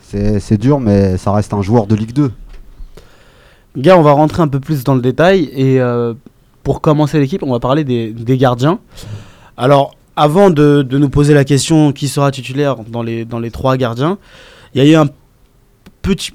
C'est 0.03 0.39
c'est 0.41 0.57
dur, 0.57 0.79
mais 0.81 1.17
ça 1.17 1.33
reste 1.33 1.53
un 1.53 1.63
joueur 1.63 1.87
de 1.87 1.95
Ligue 1.97 2.13
2. 2.13 2.31
Gars, 3.77 3.99
on 3.99 4.03
va 4.03 4.13
rentrer 4.13 4.43
un 4.43 4.49
peu 4.49 4.61
plus 4.61 4.85
dans 4.85 4.95
le 4.95 5.03
détail 5.03 5.51
et 5.53 5.81
euh, 5.81 6.15
pour 6.63 6.81
commencer 6.81 7.19
l'équipe, 7.19 7.43
on 7.43 7.53
va 7.53 7.61
parler 7.61 7.85
des, 7.85 8.13
des 8.13 8.39
gardiens. 8.39 8.79
Alors, 9.57 9.95
avant 10.19 10.51
de, 10.51 10.83
de 10.83 10.99
nous 10.99 11.09
poser 11.09 11.33
la 11.33 11.45
question 11.45 11.93
qui 11.93 12.09
sera 12.09 12.31
titulaire 12.31 12.77
dans 12.89 13.03
les, 13.03 13.25
dans 13.25 13.39
les 13.39 13.51
trois 13.51 13.77
gardiens, 13.77 14.19
il 14.75 14.85
y 14.85 14.95
a 14.95 15.03
eu 15.03 15.09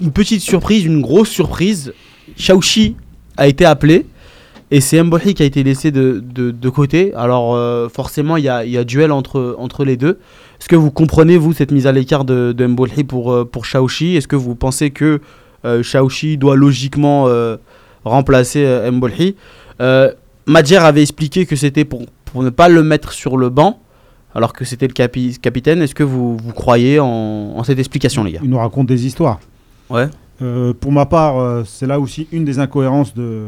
une 0.00 0.10
petite 0.10 0.40
surprise, 0.40 0.84
une 0.84 1.02
grosse 1.02 1.28
surprise. 1.28 1.92
Shaoxi 2.36 2.96
a 3.36 3.46
été 3.46 3.64
appelé 3.64 4.06
et 4.70 4.80
c'est 4.80 5.02
Mboli 5.02 5.34
qui 5.34 5.42
a 5.42 5.46
été 5.46 5.62
laissé 5.62 5.90
de, 5.90 6.22
de, 6.24 6.68
côté. 6.70 7.12
Alors, 7.14 7.54
euh, 7.54 7.88
forcément, 7.88 8.36
il 8.38 8.44
y 8.44 8.48
a, 8.48 8.64
y 8.64 8.78
a 8.78 8.84
duel 8.84 9.12
entre, 9.12 9.54
entre 9.58 9.84
les 9.84 9.96
deux. 9.96 10.18
Est-ce 10.58 10.68
que 10.68 10.76
vous 10.76 10.90
comprenez, 10.90 11.36
vous, 11.36 11.52
cette 11.52 11.70
mise 11.70 11.86
à 11.86 11.92
l'écart 11.92 12.24
de, 12.24 12.52
de 12.52 13.02
pour, 13.02 13.32
euh, 13.32 13.44
pour 13.44 13.66
Shaoxi 13.66 14.16
Est-ce 14.16 14.26
que 14.26 14.36
vous 14.36 14.54
pensez 14.54 14.90
que 14.90 15.20
euh, 15.64 15.82
Shaoxi 15.82 16.36
doit 16.36 16.56
logiquement 16.56 17.26
euh, 17.28 17.56
remplacer. 18.04 18.64
Euh, 19.80 20.10
Madjer 20.46 20.76
avait 20.76 21.02
expliqué 21.02 21.46
que 21.46 21.56
c'était 21.56 21.84
pour, 21.84 22.02
pour 22.34 22.42
ne 22.42 22.50
pas 22.50 22.68
le 22.68 22.82
mettre 22.82 23.12
sur 23.12 23.36
le 23.36 23.48
banc, 23.48 23.78
alors 24.34 24.52
que 24.52 24.64
c'était 24.64 24.88
le 24.88 24.92
capi- 24.92 25.38
capitaine. 25.38 25.80
Est-ce 25.82 25.94
que 25.94 26.02
vous, 26.02 26.36
vous 26.36 26.52
croyez 26.52 26.98
en, 26.98 27.06
en 27.06 27.62
cette 27.62 27.78
explication, 27.78 28.24
les 28.24 28.32
gars? 28.32 28.40
Il 28.42 28.50
nous 28.50 28.58
raconte 28.58 28.88
des 28.88 29.06
histoires. 29.06 29.38
Ouais. 29.88 30.08
Euh, 30.42 30.72
pour 30.74 30.90
ma 30.90 31.06
part, 31.06 31.38
euh, 31.38 31.62
c'est 31.64 31.86
là 31.86 32.00
aussi 32.00 32.26
une 32.32 32.44
des 32.44 32.58
incohérences 32.58 33.14
de, 33.14 33.46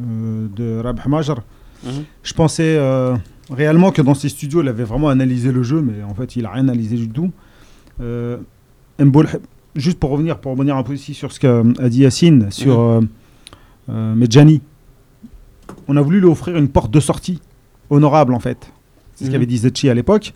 euh, 0.00 0.46
de 0.56 0.80
Rabh 0.82 1.06
Majr. 1.06 1.42
Mhm. 1.84 1.90
Je 2.22 2.32
pensais 2.32 2.74
euh, 2.78 3.14
réellement 3.50 3.90
que 3.90 4.00
dans 4.00 4.14
ses 4.14 4.30
studios, 4.30 4.62
il 4.62 4.68
avait 4.68 4.84
vraiment 4.84 5.10
analysé 5.10 5.52
le 5.52 5.62
jeu, 5.62 5.82
mais 5.82 6.02
en 6.02 6.14
fait, 6.14 6.34
il 6.36 6.44
n'a 6.44 6.50
rien 6.52 6.62
analysé 6.62 6.96
du 6.96 7.10
tout. 7.10 7.30
Juste 9.74 9.98
pour 9.98 10.10
revenir, 10.10 10.38
pour 10.38 10.52
revenir 10.52 10.76
un 10.76 10.82
peu 10.82 10.94
ici 10.94 11.12
sur 11.14 11.32
ce 11.32 11.38
qu'a 11.40 11.62
dit 11.88 12.00
Yacine, 12.00 12.50
sur 12.50 13.02
Mhm. 13.88 14.14
Medjani, 14.16 14.62
on 15.88 15.96
a 15.96 16.00
voulu 16.00 16.20
lui 16.20 16.28
offrir 16.28 16.56
une 16.56 16.68
porte 16.68 16.90
de 16.90 17.00
sortie 17.00 17.40
honorable, 17.92 18.34
en 18.34 18.40
fait. 18.40 18.70
C'est 19.14 19.24
ce 19.24 19.28
Mhm. 19.28 19.32
qu'avait 19.34 19.46
dit 19.46 19.58
Zetchi 19.58 19.88
à 19.90 19.94
l'époque. 19.94 20.32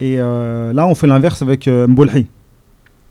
Et 0.00 0.16
euh, 0.18 0.72
là, 0.72 0.86
on 0.86 0.94
fait 0.94 1.06
l'inverse 1.06 1.42
avec 1.42 1.68
euh, 1.68 1.86
Mbolhi. 1.86 2.26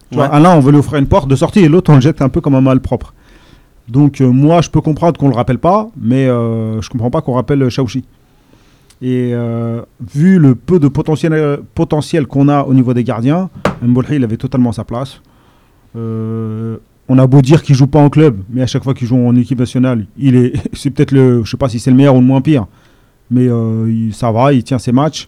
Tu 0.09 0.15
vois, 0.15 0.27
Ouais. 0.29 0.33
un 0.35 0.39
là, 0.39 0.55
on 0.55 0.59
veut 0.59 0.71
lui 0.71 0.79
offrir 0.79 0.97
une 0.99 1.05
porte 1.07 1.29
de 1.29 1.35
sortie 1.35 1.59
et 1.59 1.69
l'autre, 1.69 1.91
on 1.91 1.95
le 1.95 2.01
jette 2.01 2.21
un 2.21 2.29
peu 2.29 2.41
comme 2.41 2.55
un 2.55 2.61
malpropre. 2.61 3.13
Donc, 3.87 4.21
euh, 4.21 4.27
moi, 4.31 4.61
je 4.61 4.69
peux 4.69 4.81
comprendre 4.81 5.19
qu'on 5.19 5.29
le 5.29 5.35
rappelle 5.35 5.59
pas, 5.59 5.89
mais 5.99 6.27
euh, 6.27 6.81
je 6.81 6.89
comprends 6.89 7.11
pas 7.11 7.21
qu'on 7.21 7.33
rappelle 7.33 7.69
Shaoxi. 7.69 8.03
Et 9.01 9.33
vu 10.13 10.39
le 10.39 10.55
peu 10.55 10.77
de 10.77 10.89
potentiel, 10.89 11.59
potentiel 11.73 12.27
qu'on 12.27 12.49
a 12.49 12.63
au 12.63 12.73
niveau 12.73 12.93
des 12.93 13.05
gardiens, 13.05 13.49
Mbolhi, 13.81 14.15
il 14.17 14.23
avait 14.25 14.35
totalement 14.35 14.71
sa 14.73 14.83
place. 14.83 15.21
On 15.95 17.17
a 17.17 17.25
beau 17.27 17.41
dire 17.41 17.63
qu'il 17.63 17.75
joue 17.75 17.87
pas 17.87 17.99
en 17.99 18.09
club, 18.09 18.41
mais 18.49 18.61
à 18.61 18.67
chaque 18.67 18.83
fois 18.83 18.93
qu'il 18.93 19.07
joue 19.07 19.17
en 19.17 19.35
équipe 19.35 19.57
nationale, 19.59 20.05
il 20.17 20.35
est, 20.35 20.53
c'est 20.73 20.89
peut-être 20.91 21.11
le, 21.11 21.43
je 21.43 21.49
sais 21.51 21.57
pas 21.57 21.69
si 21.69 21.79
c'est 21.79 21.89
le 21.91 21.95
meilleur 21.97 22.15
ou 22.15 22.19
le 22.19 22.25
moins 22.25 22.41
pire, 22.41 22.67
mais 23.31 23.47
euh, 23.47 23.85
il- 23.91 24.13
ça 24.13 24.31
va, 24.31 24.53
il 24.53 24.63
tient 24.63 24.79
ses 24.79 24.91
matchs. 24.91 25.27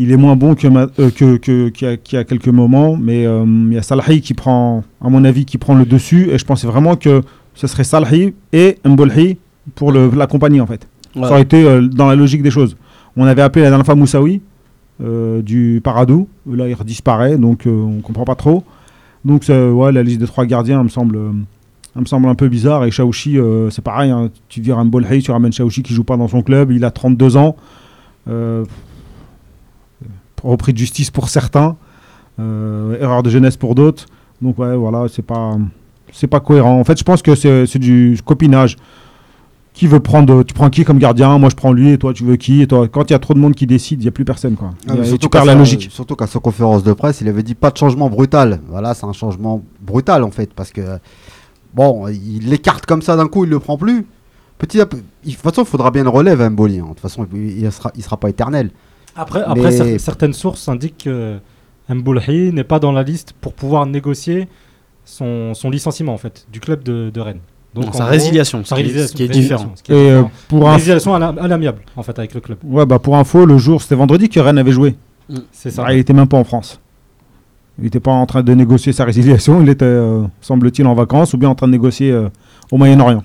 Il 0.00 0.12
est 0.12 0.16
moins 0.16 0.36
bon 0.36 0.54
ma- 0.70 0.86
euh, 1.00 1.10
que- 1.10 1.36
que- 1.38 1.68
qu'il 1.70 1.88
y, 1.88 1.90
a- 1.90 1.96
qu'il 1.96 2.16
y 2.16 2.20
a 2.20 2.24
quelques 2.24 2.48
moments, 2.48 2.96
mais 2.96 3.26
euh, 3.26 3.44
il 3.46 3.74
y 3.74 3.78
a 3.78 3.82
Salahi 3.82 4.20
qui 4.20 4.32
prend, 4.34 4.84
à 5.00 5.08
mon 5.08 5.24
avis, 5.24 5.44
qui 5.44 5.58
prend 5.58 5.74
le 5.74 5.84
dessus, 5.84 6.30
et 6.30 6.38
je 6.38 6.44
pensais 6.44 6.68
vraiment 6.68 6.94
que 6.94 7.22
ce 7.54 7.66
serait 7.66 7.82
Salahi 7.84 8.32
et 8.52 8.78
Mbolhi 8.84 9.38
pour 9.74 9.90
le- 9.90 10.10
l'accompagner 10.14 10.60
en 10.60 10.66
fait. 10.66 10.86
Ça 11.14 11.20
aurait 11.32 11.42
été 11.42 11.80
dans 11.88 12.06
la 12.06 12.14
logique 12.14 12.42
des 12.42 12.50
choses. 12.52 12.76
On 13.16 13.24
avait 13.24 13.42
appelé 13.42 13.64
la 13.64 13.70
dernière 13.70 13.84
fois 13.86 13.96
Moussaoui 13.96 14.40
euh, 15.02 15.42
du 15.42 15.80
Paradou. 15.82 16.28
Là, 16.48 16.68
il 16.68 16.76
disparaît, 16.84 17.36
donc 17.36 17.66
euh, 17.66 17.70
on 17.70 18.00
comprend 18.00 18.24
pas 18.24 18.36
trop. 18.36 18.62
Donc, 19.24 19.44
ouais, 19.72 19.90
la 19.90 20.04
liste 20.04 20.20
des 20.20 20.26
trois 20.26 20.46
gardiens 20.46 20.82
me 20.84 20.88
semble, 20.88 21.18
me 22.00 22.06
semble 22.06 22.28
un 22.28 22.34
peu 22.34 22.48
bizarre. 22.48 22.84
Et 22.84 22.90
Shaoxi, 22.90 23.38
euh, 23.38 23.70
c'est 23.70 23.82
pareil. 23.82 24.10
hein. 24.10 24.30
Tu 24.48 24.60
vires 24.60 24.78
un 24.78 24.84
Bolhei, 24.84 25.20
tu 25.20 25.30
ramènes 25.30 25.52
Shaoxi 25.52 25.82
qui 25.82 25.94
joue 25.94 26.04
pas 26.04 26.16
dans 26.16 26.28
son 26.28 26.42
club. 26.42 26.70
Il 26.72 26.84
a 26.84 26.90
32 26.90 27.36
ans. 27.36 27.56
Euh, 28.28 28.64
repris 30.42 30.72
de 30.72 30.78
justice 30.78 31.10
pour 31.10 31.28
certains. 31.28 31.76
euh, 32.40 32.96
erreur 33.00 33.22
de 33.24 33.30
jeunesse 33.30 33.56
pour 33.56 33.74
d'autres. 33.74 34.06
Donc, 34.40 34.58
ouais, 34.60 34.76
voilà, 34.76 35.06
c'est 35.08 35.22
pas, 35.22 35.56
c'est 36.12 36.28
pas 36.28 36.38
cohérent. 36.38 36.78
En 36.78 36.84
fait, 36.84 36.96
je 36.96 37.02
pense 37.02 37.20
que 37.22 37.34
c'est 37.34 37.66
c'est 37.66 37.80
du 37.80 38.16
copinage 38.24 38.76
qui 39.74 39.88
veut 39.88 39.98
prendre, 40.00 40.44
tu 40.44 40.54
prends 40.54 40.70
qui 40.70 40.84
comme 40.84 40.98
gardien? 40.98 41.36
Moi 41.38 41.50
je 41.50 41.56
prends 41.56 41.72
lui 41.72 41.90
et 41.90 41.98
toi 41.98 42.12
tu 42.12 42.22
veux 42.24 42.36
qui? 42.36 42.62
Et 42.62 42.66
toi 42.68 42.86
Quand 42.88 43.10
il 43.10 43.12
y 43.12 43.16
a 43.16 43.18
trop 43.20 43.34
de 43.34 43.38
monde 43.40 43.54
qui 43.54 43.66
décide, 43.66 44.00
il 44.00 44.04
n'y 44.04 44.08
a 44.08 44.12
plus 44.12 44.24
personne 44.24 44.54
quoi. 44.54 44.70
Ah, 44.88 44.94
Et 45.04 45.18
tu 45.18 45.28
perds 45.28 45.44
la 45.44 45.54
logique. 45.56 45.88
Surtout 45.90 46.14
qu'à 46.16 46.26
sa 46.28 46.38
conférence 46.40 46.82
de 46.84 46.92
presse, 46.92 47.20
il 47.20 47.28
avait 47.28 47.42
dit 47.44 47.54
pas 47.56 47.70
de 47.70 47.76
changement 47.76 48.08
brutal. 48.08 48.60
Voilà, 48.68 48.94
c'est 48.94 49.06
un 49.06 49.12
changement 49.12 49.62
brutal 49.80 50.22
en 50.24 50.30
fait, 50.30 50.52
parce 50.54 50.70
que 50.72 50.80
bon, 51.78 52.08
il 52.08 52.48
l'écarte 52.50 52.84
comme 52.86 53.02
ça 53.02 53.16
d'un 53.16 53.28
coup, 53.28 53.44
il 53.44 53.50
le 53.50 53.58
prend 53.60 53.78
plus. 53.78 54.04
Petit 54.58 54.80
à 54.80 54.86
petit, 54.86 55.02
il- 55.24 55.30
de 55.30 55.34
toute 55.36 55.42
façon, 55.44 55.62
il 55.62 55.66
faudra 55.68 55.90
bien 55.90 56.02
une 56.02 56.08
relève 56.08 56.40
à 56.40 56.50
Mboli. 56.50 56.80
hein. 56.80 56.82
De 56.82 56.88
toute 56.88 57.00
façon, 57.00 57.26
il, 57.32 57.58
il 57.64 57.72
sera, 57.72 57.92
il 57.96 58.02
sera 58.02 58.16
pas 58.16 58.28
éternel. 58.28 58.70
Après, 59.14 59.40
Mais- 59.40 59.46
après 59.46 59.70
cer- 59.70 59.98
certaines 59.98 60.32
sources 60.32 60.68
indiquent 60.68 61.04
que 61.04 61.38
Mboulhi 61.88 62.52
n'est 62.52 62.64
pas 62.64 62.78
dans 62.80 62.92
la 62.92 63.02
liste 63.02 63.32
pour 63.40 63.52
pouvoir 63.54 63.86
négocier 63.86 64.48
son, 65.04 65.54
son 65.54 65.70
licenciement 65.70 66.12
en 66.12 66.18
fait 66.18 66.46
du 66.52 66.60
club 66.60 66.82
de, 66.84 67.10
de 67.10 67.20
Rennes. 67.20 67.40
Non, 67.74 67.86
en 67.88 67.92
sa 67.92 68.04
gros, 68.04 68.10
résiliation, 68.12 68.64
sa 68.64 68.74
ce 68.76 68.80
qui 68.80 68.80
est- 68.80 68.84
résiliation, 68.84 69.08
ce 69.12 69.16
qui 69.16 69.22
est 69.22 69.26
résiliation, 69.26 69.56
différent. 69.56 69.72
ce 69.76 69.82
qui 69.82 69.92
est 69.92 69.94
Et 69.94 70.10
euh, 70.10 70.16
différent. 70.22 70.30
pour, 70.48 70.68
un, 70.68 70.72
Résiliation 70.74 71.14
à 71.14 71.18
la- 71.18 71.28
à 71.28 71.48
l'amiable 71.48 71.82
en 71.96 72.02
fait 72.02 72.18
avec 72.18 72.34
le 72.34 72.40
club. 72.40 72.58
ouais, 72.64 72.84
bah, 72.86 72.98
pour 72.98 73.16
info, 73.16 73.46
le 73.46 73.58
jour, 73.58 73.80
c'était 73.82 73.94
vendredi 73.94 74.28
que 74.28 74.40
Rennes 74.40 74.58
avait 74.58 74.72
joué. 74.72 74.96
C'est 75.52 75.70
ça. 75.70 75.84
Ah, 75.86 75.92
il 75.94 75.98
était 76.00 76.12
même 76.14 76.26
pas 76.28 76.38
en 76.38 76.44
France. 76.44 76.80
Il 77.78 77.84
n'était 77.84 78.00
pas 78.00 78.10
en 78.10 78.26
train 78.26 78.42
de 78.42 78.52
négocier 78.54 78.92
sa 78.92 79.04
résiliation, 79.04 79.62
il 79.62 79.68
était, 79.68 79.84
euh, 79.84 80.24
semble-t-il, 80.40 80.86
en 80.86 80.94
vacances 80.94 81.32
ou 81.34 81.38
bien 81.38 81.48
en 81.48 81.54
train 81.54 81.68
de 81.68 81.72
négocier 81.72 82.10
euh, 82.10 82.28
au 82.72 82.76
Moyen-Orient. 82.76 83.22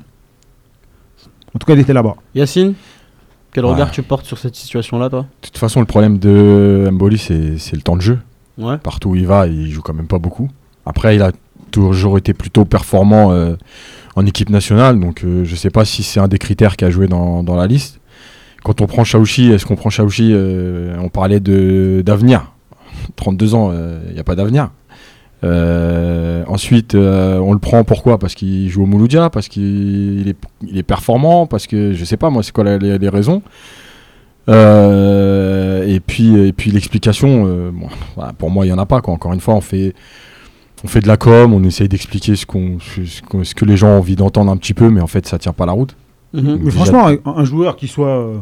En 1.55 1.59
tout 1.59 1.65
cas, 1.65 1.73
il 1.73 1.79
était 1.79 1.93
là-bas. 1.93 2.15
Yacine, 2.35 2.73
quel 3.51 3.65
Ouais. 3.65 3.71
regard 3.71 3.91
tu 3.91 4.01
portes 4.03 4.25
sur 4.25 4.37
cette 4.37 4.55
situation-là, 4.55 5.09
toi? 5.09 5.21
De 5.21 5.47
toute 5.47 5.57
façon, 5.57 5.79
le 5.79 5.85
problème 5.85 6.17
de 6.19 6.87
Mboli, 6.91 7.17
c'est 7.17 7.75
le 7.75 7.81
temps 7.81 7.95
de 7.95 8.01
jeu. 8.01 8.19
Ouais. 8.57 8.77
Partout 8.77 9.09
où 9.09 9.15
il 9.15 9.25
va, 9.25 9.47
il 9.47 9.71
joue 9.71 9.81
quand 9.81 9.93
même 9.93 10.07
pas 10.07 10.19
beaucoup. 10.19 10.49
Après, 10.85 11.15
il 11.15 11.21
a 11.21 11.31
toujours 11.71 12.17
été 12.19 12.33
plutôt 12.33 12.65
performant 12.65 13.31
euh, 13.31 13.55
en 14.15 14.25
équipe 14.27 14.49
nationale, 14.51 14.99
donc 14.99 15.23
euh, 15.23 15.43
je 15.43 15.55
sais 15.55 15.71
pas 15.71 15.85
si 15.85 16.03
c'est 16.03 16.19
un 16.19 16.27
des 16.27 16.37
critères 16.37 16.75
qui 16.75 16.85
a 16.85 16.91
joué 16.91 17.07
dans, 17.07 17.41
dans 17.41 17.55
la 17.55 17.65
liste. 17.65 17.99
Quand 18.63 18.79
on 18.81 18.85
prend 18.85 19.03
Chaouchi, 19.03 19.51
est-ce 19.51 19.65
qu'on 19.65 19.75
prend 19.75 19.89
Chaouchi 19.89 20.29
euh, 20.33 20.95
On 20.99 21.09
parlait 21.09 21.39
d'avenir. 21.39 22.52
32 23.15 23.55
ans, 23.55 23.71
il 24.07 24.13
n'y 24.13 24.19
a 24.19 24.23
pas 24.23 24.35
d'avenir. 24.35 24.69
Euh, 25.43 26.43
ensuite, 26.47 26.95
euh, 26.95 27.37
on 27.39 27.51
le 27.51 27.59
prend 27.59 27.83
pourquoi? 27.83 28.17
Parce 28.17 28.33
qu'il 28.33 28.69
joue 28.69 28.83
au 28.83 28.85
Mouloudia, 28.85 29.29
parce 29.29 29.49
qu'il 29.49 30.23
est, 30.29 30.37
il 30.65 30.77
est 30.77 30.83
performant, 30.83 31.47
parce 31.47 31.67
que 31.67 31.91
je 31.91 32.05
sais 32.05 32.15
pas 32.15 32.29
moi, 32.29 32.43
c'est 32.43 32.53
quoi 32.53 32.63
la- 32.63 32.77
les, 32.77 32.97
les 32.97 33.09
raisons. 33.09 33.41
Euh, 34.49 35.85
et 35.87 35.99
puis, 35.99 36.35
et 36.35 36.53
puis 36.53 36.71
l'explication, 36.71 37.45
euh, 37.47 37.71
bon, 37.73 37.87
voilà, 38.15 38.33
pour 38.33 38.49
moi, 38.49 38.65
il 38.65 38.69
y 38.69 38.73
en 38.73 38.77
a 38.77 38.85
pas. 38.85 39.01
Quoi. 39.01 39.13
Encore 39.13 39.33
une 39.33 39.39
fois, 39.39 39.55
on 39.55 39.61
fait, 39.61 39.93
on 40.83 40.87
fait 40.87 40.99
de 41.01 41.07
la 41.07 41.17
com, 41.17 41.53
on 41.53 41.63
essaye 41.63 41.87
d'expliquer 41.87 42.35
ce, 42.35 42.45
qu'on, 42.45 42.77
ce, 42.79 43.55
que 43.55 43.65
les 43.65 43.77
gens 43.77 43.89
ont 43.89 43.97
envie 43.97 44.15
d'entendre 44.15 44.51
un 44.51 44.57
petit 44.57 44.73
peu, 44.73 44.89
mais 44.89 45.01
en 45.01 45.07
fait, 45.07 45.25
ça 45.27 45.37
tient 45.37 45.53
pas 45.53 45.65
la 45.65 45.71
route. 45.73 45.95
Mhm. 46.33 46.59
Mais 46.63 46.71
franchement, 46.71 47.07
un, 47.07 47.17
un 47.25 47.45
joueur 47.45 47.75
qui 47.75 47.87
soit 47.87 48.07
euh, 48.07 48.37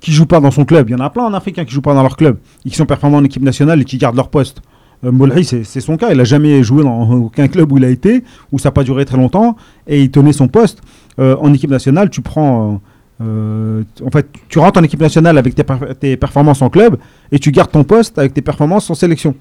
qui 0.00 0.12
joue 0.12 0.26
pas 0.26 0.40
dans 0.40 0.50
son 0.50 0.64
club, 0.64 0.88
il 0.88 0.92
y 0.92 0.94
en 0.94 1.00
a 1.04 1.10
plein 1.10 1.24
en 1.24 1.34
Africain 1.34 1.64
qui 1.64 1.72
jouent 1.72 1.82
pas 1.82 1.94
dans 1.94 2.02
leur 2.02 2.16
club, 2.16 2.38
et 2.64 2.70
qui 2.70 2.76
sont 2.76 2.86
performants 2.86 3.18
en 3.18 3.24
équipe 3.24 3.42
nationale 3.42 3.80
et 3.80 3.84
qui 3.84 3.98
gardent 3.98 4.16
leur 4.16 4.28
poste. 4.28 4.60
Euh, 5.04 5.12
Moulhi, 5.12 5.44
c'est 5.44 5.80
son 5.80 5.96
cas. 5.96 6.10
Il 6.12 6.20
a 6.20 6.24
jamais 6.24 6.62
joué 6.62 6.82
dans 6.82 7.08
aucun 7.26 7.48
club 7.48 7.70
où 7.72 7.78
il 7.78 7.84
a 7.84 7.88
été, 7.88 8.24
où 8.52 8.58
ça 8.58 8.68
n'a 8.68 8.72
pas 8.72 8.84
duré 8.84 9.04
très 9.04 9.16
longtemps, 9.16 9.56
et 9.86 10.02
il 10.02 10.10
tenait 10.10 10.32
son 10.32 10.48
poste. 10.48 10.80
Euh, 11.18 11.36
en 11.40 11.52
équipe 11.52 11.70
nationale, 11.70 12.10
tu 12.10 12.20
prends. 12.20 12.80
euh, 13.20 13.82
en 14.04 14.10
fait, 14.10 14.26
tu 14.48 14.58
rentres 14.60 14.78
en 14.78 14.82
équipe 14.84 15.00
nationale 15.00 15.36
avec 15.38 15.54
tes, 15.54 15.64
per- 15.64 15.94
tes 15.98 16.16
performances 16.16 16.62
en 16.62 16.68
club, 16.70 16.96
et 17.32 17.38
tu 17.38 17.50
gardes 17.50 17.70
ton 17.72 17.82
poste 17.84 18.18
avec 18.18 18.34
tes 18.34 18.42
performances 18.42 18.88
en 18.90 18.94
sélection. 18.94 19.34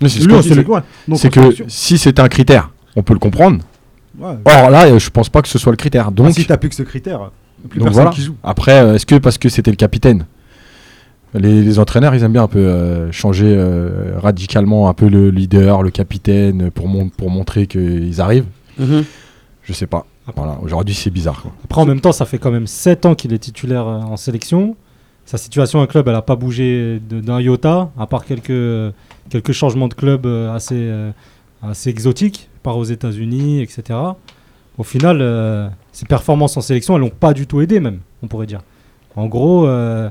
C'est 0.00 0.08
ce 0.08 0.28
ouais. 0.68 0.80
Donc, 1.08 1.18
que 1.30 1.40
sélection, 1.40 1.64
si 1.68 1.98
c'est 1.98 2.20
un 2.20 2.28
critère, 2.28 2.70
on 2.94 3.02
peut 3.02 3.14
le 3.14 3.18
comprendre. 3.18 3.58
ouais. 4.18 4.34
Or 4.44 4.70
là, 4.70 4.98
je 4.98 5.10
pense 5.10 5.28
pas 5.28 5.40
que 5.42 5.48
ce 5.48 5.58
soit 5.58 5.72
le 5.72 5.76
critère. 5.76 6.12
Donc, 6.12 6.26
Ah, 6.30 6.32
si 6.32 6.44
t'as 6.44 6.56
plus 6.58 6.68
que 6.68 6.74
ce 6.74 6.82
critère, 6.82 7.30
plus 7.68 7.78
donc 7.78 7.88
personne 7.88 7.92
voilà. 8.04 8.10
qui 8.10 8.22
joue. 8.22 8.34
Après, 8.42 8.80
euh, 8.82 8.94
est-ce 8.94 9.06
que 9.06 9.16
parce 9.16 9.38
que 9.38 9.48
c'était 9.48 9.70
le 9.70 9.76
capitaine 9.76 10.26
les, 11.34 11.62
les 11.62 11.78
entraîneurs, 11.78 12.14
ils 12.14 12.22
aiment 12.22 12.32
bien 12.32 12.44
un 12.44 12.48
peu 12.48 12.60
euh, 12.60 13.12
changer 13.12 13.46
euh, 13.54 14.12
radicalement 14.18 14.88
un 14.88 14.94
peu 14.94 15.08
le 15.08 15.28
leader, 15.30 15.82
le 15.82 15.90
capitaine, 15.90 16.70
pour, 16.70 16.88
mon- 16.88 17.08
pour 17.10 17.30
montrer 17.30 17.66
qu'ils 17.66 18.20
arrivent? 18.20 18.46
Mhm. 18.78 19.04
Je 19.62 19.72
sais 19.72 19.86
pas. 19.86 20.06
Voilà, 20.34 20.58
aujourd'hui 20.62 20.94
c'est 20.94 21.10
bizarre. 21.10 21.42
quoi. 21.42 21.52
Après, 21.64 21.80
en 21.82 21.86
même 21.86 22.00
temps, 22.00 22.12
ça 22.12 22.24
fait 22.24 22.38
quand 22.38 22.50
même 22.50 22.66
7 22.66 23.04
ans 23.06 23.14
qu'il 23.14 23.32
est 23.34 23.38
titulaire 23.38 23.86
euh, 23.86 24.00
en 24.00 24.16
sélection. 24.16 24.76
Sa 25.24 25.36
situation 25.38 25.80
au 25.82 25.86
club, 25.86 26.06
elle 26.08 26.14
n'a 26.14 26.22
pas 26.22 26.36
bougé 26.36 27.00
d'un 27.00 27.40
iota, 27.40 27.90
à 27.98 28.06
part 28.06 28.24
quelques, 28.24 28.94
quelques 29.28 29.52
changements 29.52 29.88
de 29.88 29.94
club 29.94 30.24
assez, 30.54 30.88
assez 31.60 31.90
exotiques, 31.90 32.48
part 32.62 32.78
aux 32.78 32.84
États-Unis, 32.84 33.60
etc. 33.60 33.98
Au 34.78 34.82
final, 34.82 35.18
euh, 35.20 35.68
ses 35.92 36.06
performances 36.06 36.56
en 36.56 36.60
sélection, 36.60 36.94
elles 36.96 37.00
l'ont 37.00 37.08
pas 37.10 37.32
du 37.32 37.46
tout 37.46 37.60
aidé, 37.60 37.80
même, 37.80 38.00
on 38.22 38.26
pourrait 38.26 38.46
dire. 38.46 38.60
En 39.14 39.26
gros, 39.26 39.66
euh, 39.66 40.10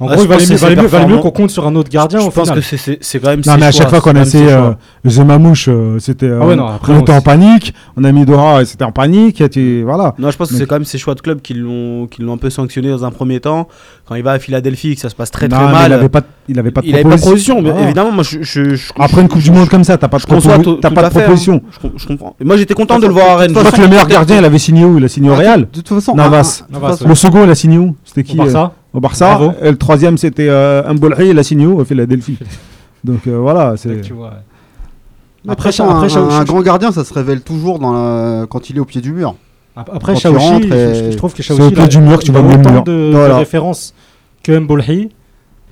en 0.00 0.06
Ouais, 0.08 0.14
gros 0.14 0.24
il 0.24 0.28
valait 0.28 0.40
mieux, 0.46 0.46
valait 0.46 0.46
ses 0.46 0.54
mieux- 0.54 0.58
valait 0.58 0.74
mieux 0.76 0.88
performances- 0.88 1.22
qu'on 1.22 1.30
compte 1.30 1.50
sur 1.50 1.66
un 1.66 1.74
autre 1.76 1.88
gardien. 1.90 2.18
Je 2.20 2.26
au 2.26 2.30
pense 2.30 2.48
final. 2.48 2.58
que 2.58 2.64
c'est- 2.64 2.76
c'est 2.76 2.98
c'est 3.00 3.20
quand 3.20 3.28
même 3.30 3.42
Non, 3.46 3.54
mais 3.58 3.66
à 3.66 3.70
chaque 3.72 3.88
fois 3.90 4.00
qu'on 4.00 4.14
a 4.16 4.22
essayé 4.22 4.48
choix. 4.48 4.76
euh, 5.06 5.10
The 5.10 5.18
Mamouche, 5.20 5.66
euh, 5.68 5.98
c'était. 6.00 6.26
euh, 6.26 6.40
Ah 6.42 6.46
ouais, 6.46 6.56
non, 6.56 6.66
après, 6.66 6.92
on 6.92 7.00
était 7.00 7.12
en 7.12 7.20
panique. 7.20 7.74
On 7.96 8.02
a 8.04 8.10
mis 8.12 8.24
Dora, 8.24 8.62
et 8.62 8.64
c'était 8.64 8.84
en 8.84 8.92
panique. 8.92 9.40
Et 9.40 9.48
tu- 9.48 9.82
voilà. 9.84 10.14
Non, 10.18 10.30
je 10.30 10.36
pense 10.36 10.48
que 10.50 10.56
c'est 10.56 10.66
quand 10.66 10.74
même 10.76 10.84
ses 10.84 10.98
choix 10.98 11.14
de 11.14 11.20
club 11.20 11.40
qui 11.42 11.54
l'ont 11.54 12.06
qui 12.10 12.22
l'ont 12.22 12.32
un 12.34 12.38
peu 12.38 12.50
sanctionné 12.50 12.90
dans 12.90 13.04
un 13.04 13.10
premier 13.10 13.40
temps. 13.40 13.68
Quand 14.06 14.16
il 14.16 14.22
va 14.22 14.32
à 14.32 14.38
Philadelphie, 14.38 14.94
que 14.96 15.00
ça 15.00 15.08
se 15.10 15.14
passe 15.14 15.30
très 15.30 15.48
Non, 15.48 15.56
très 15.56 15.72
mal. 15.72 15.86
Il 15.90 15.92
avait 15.94 16.08
pas, 16.08 16.20
de- 16.20 16.26
il 16.48 16.58
avait 16.58 16.70
pas 16.70 16.80
de 16.82 16.86
il 16.86 16.94
avait 16.94 17.02
pas 17.04 17.10
de 17.10 17.20
proposition. 17.20 17.54
proposition, 17.54 17.78
mais 17.80 17.84
évidemment, 17.84 18.12
moi 18.12 18.24
je. 18.24 18.42
je, 18.42 18.74
je- 18.74 18.92
Après 18.98 19.22
une 19.22 19.28
Coupe 19.28 19.42
du 19.42 19.50
Monde 19.50 19.68
comme 19.68 19.84
ça, 19.84 19.96
t'as 19.96 20.08
pas 20.08 20.18
de, 20.18 20.22
tout, 20.24 20.28
tout 20.74 20.80
pas 20.80 20.90
de 20.90 20.98
hein. 21.06 21.10
proposition. 21.10 21.62
Je, 21.70 21.78
com- 21.78 21.92
je 21.96 22.06
comprends. 22.06 22.34
Et 22.40 22.44
moi 22.44 22.56
j'étais 22.56 22.74
content 22.74 22.98
de 22.98 23.06
le 23.06 23.12
voir 23.12 23.30
à 23.30 23.36
Rennes. 23.36 23.52
Je 23.54 23.58
crois 23.60 23.70
que 23.70 23.80
le 23.80 23.88
meilleur 23.88 24.06
gardien, 24.08 24.38
il 24.38 24.44
avait 24.44 24.58
signé 24.58 24.84
où 24.84 24.98
Il 24.98 25.04
a 25.04 25.08
signé 25.08 25.30
au 25.30 25.34
Ah, 25.34 25.36
Real. 25.36 25.60
De 25.60 25.66
toute 25.80 25.88
façon, 25.88 26.14
Navas. 26.14 26.64
façon- 26.70 27.08
Le 27.08 27.14
second, 27.14 27.44
il 27.44 27.50
a 27.50 27.54
signé 27.54 27.78
où? 27.78 27.94
C'était 28.04 28.20
Au 28.20 28.24
qui 28.24 28.36
Barça, 28.36 28.58
euh, 28.64 28.68
Au 28.94 29.00
Barça. 29.00 29.34
Bravo. 29.34 29.52
Et 29.60 29.70
le 29.70 29.76
troisième, 29.76 30.16
c'était 30.16 30.48
euh, 30.48 30.82
Mbolhi, 30.94 31.30
il 31.30 31.38
a 31.38 31.42
signé 31.42 31.66
où 31.66 31.78
Au 31.80 31.84
Philadelphie. 31.84 32.38
Donc 33.04 33.26
euh, 33.26 33.36
voilà. 33.36 33.74
c'est 33.76 34.00
Après, 35.46 35.68
après, 35.78 36.16
un, 36.16 36.28
un 36.30 36.44
grand 36.44 36.62
gardien, 36.62 36.90
ça 36.92 37.04
se 37.04 37.12
révèle 37.12 37.42
toujours 37.42 37.78
dans 37.78 37.92
la- 37.92 38.46
quand 38.46 38.70
il 38.70 38.76
est 38.76 38.80
au 38.80 38.84
pied 38.86 39.00
du 39.02 39.12
mur. 39.12 39.34
Ap- 39.76 39.90
Après, 39.92 40.14
je, 40.16 40.28
et- 40.28 41.12
je 41.12 41.16
trouve 41.16 41.34
que 41.34 41.42
C'est 41.42 41.52
au 41.52 41.56
pied 41.56 41.66
il 41.72 41.80
a- 41.80 41.86
du 41.88 41.98
mur 41.98 42.18
que 42.18 42.24
tu 42.24 42.30
il 42.30 42.36
a 42.36 42.40
vas 42.40 42.54
autant 42.54 42.72
mur. 42.72 42.84
de, 42.84 42.92
de 42.92 43.10
Voilà. 43.12 43.36
références 43.38 43.92
que 44.42 44.56
Mbolhi 44.58 45.10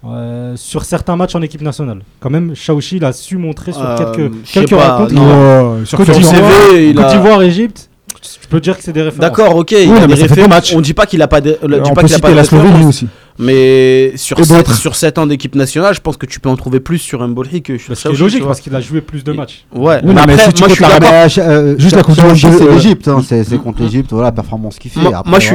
euh, 0.04 0.54
sur 0.56 0.84
certains 0.84 1.14
matchs 1.16 1.36
en 1.36 1.42
équipe 1.42 1.62
nationale. 1.62 2.00
Quand 2.20 2.28
même, 2.28 2.54
Chaouchi, 2.56 2.96
il 2.96 3.04
a 3.04 3.12
su 3.12 3.36
montrer 3.38 3.72
sur 3.72 3.82
Euh, 3.88 3.96
quelques, 3.96 4.32
quelques 4.52 4.70
pas, 4.76 4.96
rencontres. 4.96 5.14
non. 5.14 5.84
Sur 5.86 5.98
Côte 5.98 6.08
Côte 6.08 6.16
Sur 6.22 6.34
il 6.74 6.94
Côte 6.96 7.04
a- 7.04 7.12
d'Ivoire, 7.12 7.42
Égypte, 7.42 7.88
je 8.42 8.48
peux 8.48 8.60
dire 8.60 8.76
que 8.76 8.82
c'est 8.82 8.92
des 8.92 9.02
références. 9.02 9.20
D'accord, 9.20 9.56
ok. 9.56 9.72
il 9.72 9.92
a 9.92 10.06
des 10.06 10.14
références. 10.14 10.72
On 10.74 10.80
dit 10.80 10.94
pas 10.94 11.06
qu'il 11.06 11.22
a 11.22 11.28
pas 11.28 11.40
de. 11.40 11.58
on 11.62 11.68
dit 11.68 11.74
On 11.84 11.94
pas 11.94 12.02
peut 12.02 12.06
qu'il 12.06 12.16
a 12.16 12.18
pas 12.18 12.30
de 12.30 12.36
la 12.36 12.44
Slovénie 12.44 12.84
aussi. 12.86 13.08
Mais 13.38 14.12
sur 14.16 14.38
Et 14.38 14.44
7, 14.44 14.56
d'autres. 14.58 14.74
sur 14.74 14.94
7 14.94 15.18
ans 15.18 15.26
d'équipe 15.26 15.54
nationale, 15.54 15.94
je 15.94 16.00
pense 16.00 16.18
que 16.18 16.26
tu 16.26 16.38
peux 16.38 16.50
en 16.50 16.56
trouver 16.56 16.80
plus 16.80 16.98
sur 16.98 17.26
Mbolhi 17.26 17.62
que 17.62 17.78
sur 17.78 17.96
Ce 17.96 18.02
qui 18.02 18.08
est 18.08 18.10
Chaouchi, 18.10 18.22
logique 18.22 18.40
tu 18.40 18.46
parce 18.46 18.60
qu'il 18.60 18.74
a 18.74 18.80
joué 18.80 19.00
plus 19.00 19.24
de 19.24 19.32
matchs. 19.32 19.64
Ouais, 19.74 20.00
Oui, 20.04 20.12
mais 20.14 20.20
après, 20.20 20.38
si 20.38 20.52
tu 20.52 20.60
moi 20.62 20.68
je 20.68 20.82
comptes 20.82 21.30
suis 21.30 21.40
la 21.40 21.48
Euh, 21.48 21.74
Juste 21.78 21.96
la 21.96 22.02
c'est 22.02 22.62
euh, 22.62 22.74
l'Egypte, 22.74 23.10
c'est 23.26 23.44
c'est 23.44 23.58
contre 23.58 23.82
l'Egypte, 23.82 24.12
voilà 24.12 24.28
la 24.28 24.32
performance 24.32 24.78
qu'il 24.78 24.90
fait. 24.90 25.00
Moi, 25.00 25.38
je 25.38 25.46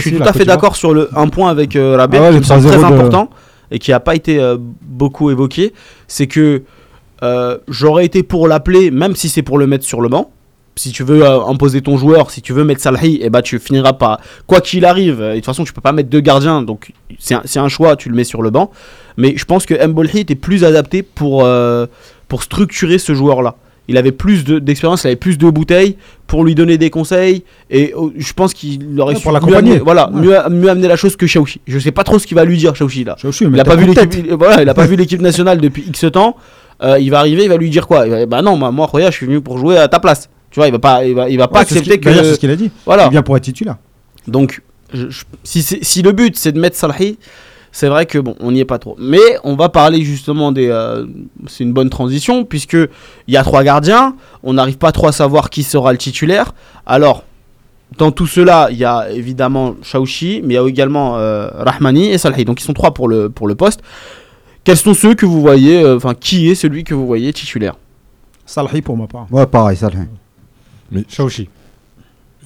suis, 0.00 0.16
tout 0.16 0.22
à 0.22 0.32
fait 0.32 0.44
d'accord 0.44 0.76
sur 0.76 0.92
le, 0.92 1.08
un 1.16 1.28
point 1.28 1.50
avec 1.50 1.76
euh, 1.76 1.96
Rabet 1.96 2.18
Ah 2.20 2.30
qui 2.30 2.38
me 2.38 2.42
semble 2.42 2.66
3-0 2.66 2.68
très 2.68 2.84
important 2.84 3.30
et 3.70 3.78
qui 3.78 3.90
n'a 3.90 4.00
pas 4.00 4.14
été 4.14 4.38
euh, 4.38 4.56
beaucoup 4.82 5.30
évoqué. 5.30 5.72
C'est 6.06 6.26
que 6.26 6.62
euh, 7.22 7.58
j'aurais 7.68 8.04
été 8.04 8.22
pour 8.22 8.48
l'appeler, 8.48 8.90
même 8.90 9.16
si 9.16 9.28
c'est 9.28 9.42
pour 9.42 9.58
le 9.58 9.66
mettre 9.66 9.84
sur 9.84 10.00
le 10.00 10.08
banc. 10.08 10.30
Si 10.78 10.92
tu 10.92 11.02
veux 11.02 11.24
euh, 11.24 11.40
imposer 11.44 11.82
ton 11.82 11.96
joueur, 11.96 12.30
si 12.30 12.40
tu 12.40 12.52
veux 12.52 12.64
mettre 12.64 12.80
Salhi, 12.80 13.18
et 13.20 13.30
bah 13.30 13.42
tu 13.42 13.58
finiras 13.58 13.92
pas. 13.94 14.20
Quoi 14.46 14.60
qu'il 14.60 14.84
arrive, 14.84 15.20
euh, 15.20 15.30
et 15.30 15.34
de 15.34 15.36
toute 15.40 15.46
façon 15.46 15.64
tu 15.64 15.72
peux 15.72 15.80
pas 15.80 15.92
mettre 15.92 16.08
deux 16.08 16.20
gardiens, 16.20 16.62
donc 16.62 16.92
c'est 17.18 17.58
un, 17.58 17.68
choix, 17.68 17.96
tu 17.96 18.08
le 18.08 18.14
mets 18.14 18.24
sur 18.24 18.42
le 18.42 18.50
banc. 18.50 18.70
Mais 19.16 19.34
je 19.36 19.44
pense 19.44 19.66
que 19.66 19.74
Mbolhi 19.86 20.20
était 20.20 20.36
plus 20.36 20.64
adapté 20.64 21.02
pour, 21.02 21.44
euh, 21.44 21.86
pour 22.28 22.42
structurer 22.44 22.98
ce 22.98 23.12
joueur-là. 23.14 23.56
Il 23.90 23.96
avait 23.96 24.12
plus 24.12 24.44
de- 24.44 24.58
d'expérience, 24.58 25.04
il 25.04 25.06
avait 25.06 25.16
plus 25.16 25.38
de 25.38 25.48
bouteilles 25.48 25.96
pour 26.26 26.44
lui 26.44 26.54
donner 26.54 26.76
des 26.76 26.90
conseils. 26.90 27.42
Et 27.70 27.94
oh, 27.96 28.12
je 28.16 28.32
pense 28.34 28.52
qu'il 28.52 29.00
aurait 29.00 29.14
Ouais, 29.14 29.18
su 29.20 29.24
pour 29.26 29.32
mieux 29.48 29.56
amener, 29.56 29.78
voilà, 29.78 30.10
Ouais. 30.12 30.20
mieux, 30.20 30.36
mieux 30.50 30.68
amener 30.68 30.88
la 30.88 30.96
chose 30.96 31.16
que 31.16 31.26
Chaouchi. 31.26 31.60
Je 31.66 31.78
sais 31.78 31.90
pas 31.90 32.04
trop 32.04 32.18
ce 32.18 32.26
qu'il 32.26 32.34
va 32.36 32.44
lui 32.44 32.58
dire, 32.58 32.76
Chaouchi, 32.76 33.02
là. 33.04 33.16
Il 33.40 33.58
a 33.58 33.64
pas 33.64 33.76
vu 33.76 33.86
il- 33.90 34.34
voilà, 34.38 34.62
il 34.62 34.68
a 34.68 34.74
pas 34.74 34.84
vu 34.86 34.94
l'équipe 34.96 35.22
nationale 35.22 35.58
depuis 35.60 35.82
X 35.88 36.04
temps. 36.12 36.36
Euh, 36.82 36.98
il 37.00 37.10
va 37.10 37.18
arriver, 37.20 37.44
il 37.44 37.48
va 37.48 37.56
lui 37.56 37.70
dire 37.70 37.86
quoi? 37.88 38.06
Va- 38.06 38.26
Bah 38.26 38.42
non, 38.42 38.56
moi, 38.56 38.70
moi, 38.70 38.86
Roya, 38.86 39.10
je 39.10 39.16
suis 39.16 39.26
venu 39.26 39.40
pour 39.40 39.58
jouer 39.58 39.78
à 39.78 39.88
ta 39.88 39.98
place. 39.98 40.28
Tu 40.58 40.60
vois, 40.60 40.66
il 40.66 40.72
va 40.72 40.78
pas, 40.80 41.04
il 41.06 41.14
va, 41.14 41.28
il 41.28 41.38
va 41.38 41.46
pas 41.46 41.60
ce 41.60 41.74
accepter 41.74 42.00
qu'il- 42.00 42.00
d'ailleurs, 42.00 42.24
c'est 42.24 42.30
que. 42.30 42.34
ce 42.34 42.40
qu'il 42.40 42.50
a 42.50 42.56
dit. 42.56 42.70
Voilà. 42.84 43.04
Il 43.06 43.10
vient 43.12 43.22
pour 43.22 43.36
être 43.36 43.44
titulaire. 43.44 43.76
Donc, 44.26 44.60
je- 44.92 45.08
je- 45.08 45.22
si, 45.44 45.62
si 45.62 46.02
le 46.02 46.10
but 46.10 46.36
c'est 46.36 46.50
de 46.50 46.58
mettre 46.58 46.76
Salhi, 46.76 47.16
c'est 47.70 47.86
vrai 47.86 48.06
que 48.06 48.18
bon, 48.18 48.34
on 48.40 48.50
n'y 48.50 48.58
est 48.58 48.64
pas 48.64 48.80
trop. 48.80 48.96
Mais 48.98 49.20
on 49.44 49.54
va 49.54 49.68
parler 49.68 50.02
justement 50.02 50.50
des. 50.50 50.66
euh, 50.68 51.06
c'est 51.46 51.62
une 51.62 51.72
bonne 51.72 51.90
transition 51.90 52.44
puisque 52.44 52.74
il 52.74 53.34
y 53.34 53.36
a 53.36 53.44
trois 53.44 53.62
gardiens. 53.62 54.16
On 54.42 54.54
n'arrive 54.54 54.78
pas 54.78 54.90
trop 54.90 55.06
à 55.06 55.12
savoir 55.12 55.48
qui 55.48 55.62
sera 55.62 55.92
le 55.92 55.98
titulaire. 55.98 56.54
Alors, 56.86 57.22
dans 57.98 58.10
tout 58.10 58.26
cela, 58.26 58.66
il 58.72 58.78
y 58.78 58.84
a 58.84 59.10
évidemment 59.12 59.76
Chaouchi, 59.82 60.40
mais 60.42 60.54
il 60.54 60.56
y 60.56 60.60
a 60.60 60.66
également 60.66 61.18
euh, 61.18 61.48
Rahmani 61.54 62.08
et 62.10 62.18
Salhi. 62.18 62.44
Donc 62.44 62.60
ils 62.60 62.64
sont 62.64 62.72
trois 62.74 62.92
pour 62.92 63.06
le, 63.06 63.28
pour 63.30 63.46
le 63.46 63.54
poste. 63.54 63.80
Quels 64.64 64.76
sont 64.76 64.94
ceux 64.94 65.14
que 65.14 65.24
vous 65.24 65.40
voyez, 65.40 65.80
euh, 65.82 65.96
enfin 65.96 66.14
qui 66.18 66.50
est 66.50 66.56
celui 66.56 66.82
que 66.82 66.94
vous 66.94 67.06
voyez 67.06 67.32
titulaire? 67.32 67.76
Salhi 68.44 68.80
pour 68.82 68.96
ma 68.96 69.06
part. 69.06 69.26
Ouais, 69.30 69.46
pareil, 69.46 69.76
ça. 69.76 69.90
Le- 70.92 71.04
Chaouchi. 71.08 71.48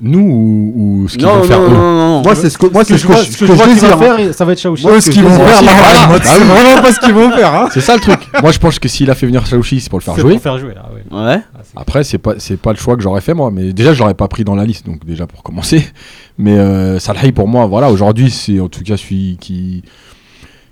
Nous 0.01 0.19
ou, 0.19 0.73
ou 1.05 1.09
ce 1.09 1.17
qu'ils 1.17 1.27
vont 1.27 1.43
faire 1.45 1.61
non, 1.61 1.67
eux 1.67 1.69
non, 1.69 1.75
non, 1.77 2.09
non. 2.19 2.23
Moi, 2.23 2.35
c'est 2.35 2.51
ce 2.51 2.59
que, 2.59 2.67
moi, 2.67 2.83
c'est 2.83 2.95
ce 2.97 3.03
je 3.03 3.07
que 3.07 3.15
je 3.15 3.23
ce 3.23 3.39
que 3.39 3.47
je 3.47 3.53
vois 3.53 3.67
qu'il 3.67 3.75
va 3.77 3.81
désire, 3.89 3.97
hein. 3.97 4.17
faire, 4.17 4.35
ça 4.35 4.45
va 4.45 4.53
être 4.53 4.59
Shaoxi. 4.61 4.85
Ouais, 4.87 5.01
ce 5.01 5.11
qu'ils 5.11 5.23
vont 5.23 5.31
faire, 5.31 5.63
là, 5.63 5.73
Voilà. 5.77 6.01
Rahmat, 6.01 6.19
Bah 6.19 6.25
c'est 6.25 6.41
oui. 6.41 6.47
vraiment 6.49 6.83
pas 6.83 6.93
ce 6.93 6.99
qu'ils 7.01 7.15
vont 7.15 7.31
faire. 7.31 7.55
Hein. 7.55 7.69
C'est 7.73 7.81
ça 7.83 7.95
le 7.95 8.01
truc. 8.01 8.19
Moi, 8.43 8.51
je 8.51 8.59
pense 8.59 8.79
que 8.81 8.89
s'il 8.89 9.11
a 9.11 9.15
fait 9.15 9.27
venir 9.27 9.47
Shaoxi, 9.47 9.81
c'est 9.81 9.91
pour 9.91 9.99
le 10.01 10.05
faire 10.05 10.15
C'est 10.17 10.23
jouer. 10.23 10.39
faire 10.39 10.59
jouer. 10.59 10.75
Ah, 10.77 10.89
ouais. 10.93 11.25
Ouais. 11.25 11.41
Ah, 11.55 11.59
c'est- 11.63 11.79
Après, 11.79 12.03
c'est 12.05 12.19
pas 12.19 12.35
c'est 12.39 12.57
pas 12.57 12.73
le 12.73 12.79
choix 12.79 12.97
que 12.97 13.03
j'aurais 13.03 13.21
fait 13.21 13.35
moi, 13.35 13.51
mais 13.53 13.73
déjà 13.73 13.93
je 13.93 14.01
l'aurais 14.01 14.15
pas 14.15 14.27
pris 14.29 14.43
dans 14.43 14.57
la 14.57 14.65
liste, 14.65 14.87
donc 14.87 15.05
déjà 15.05 15.27
pour 15.29 15.43
commencer. 15.45 15.85
Mais 16.39 16.59
euh, 16.59 16.99
Salhi 16.99 17.31
pour 17.31 17.47
moi, 17.47 17.67
voilà, 17.67 17.91
aujourd'hui 17.91 18.31
c'est 18.31 18.59
en 18.59 18.69
tout 18.69 18.83
cas 18.83 18.97
celui 18.97 19.37
qui 19.41 19.83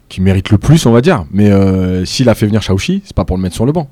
qui 0.08 0.22
mérite 0.22 0.50
le 0.50 0.58
plus, 0.58 0.86
on 0.86 0.90
va 0.92 1.02
dire. 1.02 1.24
Mais 1.30 1.50
euh, 1.50 2.04
s'il 2.04 2.28
a 2.30 2.34
fait 2.34 2.46
venir 2.46 2.62
Shaoxi, 2.62 3.02
c'est 3.04 3.14
pas 3.14 3.24
pour 3.26 3.36
le 3.36 3.42
mettre 3.42 3.54
sur 3.54 3.66
le 3.66 3.70
banc. 3.72 3.88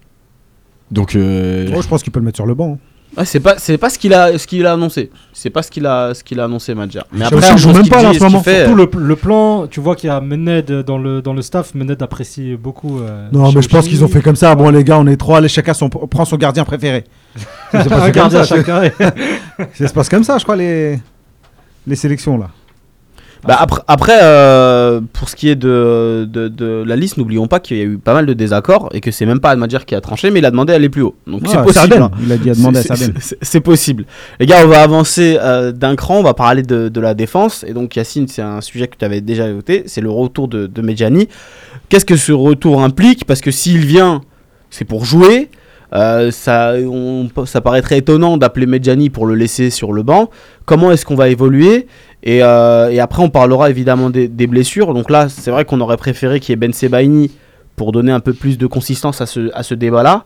Donc 0.90 1.14
euh, 1.14 1.68
Oh, 1.76 1.82
je 1.82 1.87
pense 1.87 2.02
qu'il 2.02 2.11
peut 2.12 2.18
le 2.18 2.25
mettre 2.26 2.38
sur 2.38 2.47
le 2.47 2.54
banc. 2.54 2.73
hein. 2.73 2.78
Ouais, 3.17 3.25
c'est 3.25 3.41
pas 3.41 3.55
c'est 3.59 3.79
pas 3.79 3.91
ce 3.91 3.99
qu'il 3.99 4.12
a 4.15 4.38
ce 4.38 4.47
qu'il 4.47 4.65
a 4.67 4.75
annoncé. 4.75 5.11
C'est 5.33 5.50
pas 5.50 5.62
ce 5.62 5.71
qu'il 5.71 5.87
a 5.87 6.15
ce 6.15 6.23
qu'il 6.23 6.38
a 6.41 6.45
annoncé 6.45 6.75
Madja. 6.75 7.07
Mais 7.12 7.25
après 7.25 7.53
on 7.53 7.57
joue 7.57 7.73
même 7.73 7.88
pas, 7.88 8.03
là, 8.03 8.03
dit 8.03 8.07
en 8.09 8.11
et 8.11 8.15
ce 8.15 8.19
ce 8.19 8.25
moment. 8.25 8.43
qu'il 8.43 8.53
fait. 8.53 8.67
Surtout 8.67 8.77
le, 8.77 8.91
le 9.07 9.17
plan, 9.17 9.67
tu 9.67 9.81
vois 9.81 9.97
qu'il 9.97 10.09
y 10.09 10.11
a 10.11 10.21
Mened 10.21 10.71
dans 10.87 10.99
le, 10.99 11.23
dans 11.23 11.33
le 11.33 11.43
staff. 11.43 11.75
Mened 11.75 12.00
apprécie 12.03 12.55
beaucoup. 12.57 13.00
euh, 13.00 13.29
Non, 13.33 13.50
mais 13.53 13.62
je 13.62 13.69
pense 13.69 13.88
qu'ils 13.88 14.05
ont 14.05 14.09
fait 14.09 14.21
comme 14.21 14.37
ça. 14.37 14.55
Bon, 14.55 14.69
les 14.71 14.85
gars, 14.85 14.99
on 14.99 15.07
est 15.07 15.17
trois. 15.17 15.38
Allez, 15.38 15.49
chacun 15.49 15.75
son, 15.75 15.88
prend 15.88 16.25
son 16.27 16.37
gardien 16.37 16.65
préféré. 16.65 17.05
C'est 17.73 17.88
pas 17.88 18.05
Un 18.05 18.11
gardien 18.11 18.45
ça. 18.45 18.57
chacun. 18.57 18.83
Ça 19.75 19.88
se 19.88 19.93
passe 19.93 20.09
comme 20.09 20.23
ça, 20.25 20.38
je 20.38 20.45
crois, 20.45 20.57
les, 20.57 20.99
les 21.87 21.97
sélections 21.97 22.37
là. 22.38 22.49
Bah 23.47 23.57
après, 23.59 23.80
après 23.87 24.18
euh, 24.21 25.00
pour 25.12 25.28
ce 25.28 25.37
qui 25.37 25.49
est 25.49 25.54
de, 25.54 26.28
de, 26.30 26.49
de 26.49 26.83
la 26.87 26.97
liste, 26.97 27.16
n'oublions 27.18 27.47
pas 27.47 27.61
qu'il 27.61 27.76
y 27.76 27.80
a 27.80 27.85
eu 27.85 27.97
pas 27.99 28.12
mal 28.12 28.26
de 28.26 28.33
désaccords 28.33 28.88
et 28.92 29.00
que 29.00 29.11
c'est 29.12 29.26
même 29.26 29.38
pas 29.40 29.50
Almadjer 29.50 29.78
qui 29.87 29.95
a 29.95 30.00
tranché, 30.00 30.30
mais 30.30 30.40
il 30.40 30.45
a 30.45 30.50
demandé 30.50 30.73
à 30.73 30.76
aller 30.76 30.88
plus 30.88 31.02
haut. 31.02 31.14
Donc 31.26 31.42
c'est 31.47 31.57
possible. 31.62 31.95
Hein. 32.02 32.11
Il 32.23 32.33
a 32.33 32.37
dit 32.37 32.50
à 32.50 32.54
demander 32.54 32.80
à 32.80 32.83
C'est- 33.42 33.61
possible. 33.61 34.04
Les 34.40 34.47
gars, 34.47 34.57
on 34.64 34.68
va 34.68 34.83
avancer 34.83 35.38
euh, 35.40 35.71
d'un 35.73 35.95
cran, 35.95 36.18
on 36.18 36.23
va 36.23 36.35
parler 36.35 36.62
de, 36.62 36.88
de 36.88 37.00
la 37.00 37.14
défense. 37.14 37.64
Et 37.68 37.73
donc 37.75 37.95
Yacine, 37.95 38.26
c'est 38.28 38.42
un 38.42 38.61
sujet 38.61 38.88
que 38.88 38.97
tu 38.99 39.04
avais 39.04 39.21
déjà 39.21 39.49
évoqué, 39.49 39.85
c'est 39.87 40.00
le 40.00 40.11
retour 40.11 40.49
de, 40.49 40.66
de 40.66 40.83
Medjani. 40.83 41.28
Qu'est-ce 41.88 42.04
que 42.04 42.16
ce 42.16 42.33
retour 42.33 42.83
implique? 42.83 43.25
Parce 43.25 43.40
que 43.40 43.50
s'il 43.50 43.78
vient, 43.87 44.21
c'est 44.71 44.85
pour 44.85 45.04
jouer. 45.04 45.49
Euh, 45.95 46.30
ça, 46.30 46.75
on- 46.87 47.28
ça 47.47 47.62
paraîtrait 47.62 47.97
étonnant 47.99 48.37
d'appeler 48.37 48.66
Medjani 48.66 49.09
pour 49.09 49.25
le 49.25 49.35
laisser 49.35 49.71
sur 49.71 49.92
le 49.95 50.02
banc. 50.02 50.28
Comment 50.66 50.92
est-ce 50.92 51.07
qu'on 51.07 51.14
va 51.14 51.30
évoluer? 51.30 51.87
Et, 52.23 52.43
euh, 52.43 52.91
et 52.91 53.01
après, 53.01 53.23
on 53.23 53.31
parlera 53.31 53.71
évidemment 53.71 54.11
des, 54.11 54.29
des 54.29 54.47
blessures. 54.47 54.93
Donc 54.95 55.11
là, 55.11 55.29
c'est 55.29 55.51
vrai 55.51 55.65
qu'on 55.65 55.81
aurait 55.81 55.97
préféré 55.97 56.41
qu'il 56.41 56.53
y 56.53 56.55
ait 56.55 56.57
Ben 56.57 56.73
Sebaini 56.73 57.31
pour 57.77 57.93
donner 57.93 58.13
un 58.13 58.21
peu 58.21 58.33
plus 58.33 58.59
de 58.59 58.67
consistance 58.67 59.21
à 59.21 59.27
ce, 59.27 59.51
à 59.55 59.63
ce 59.63 59.75
débat-là. 59.75 60.25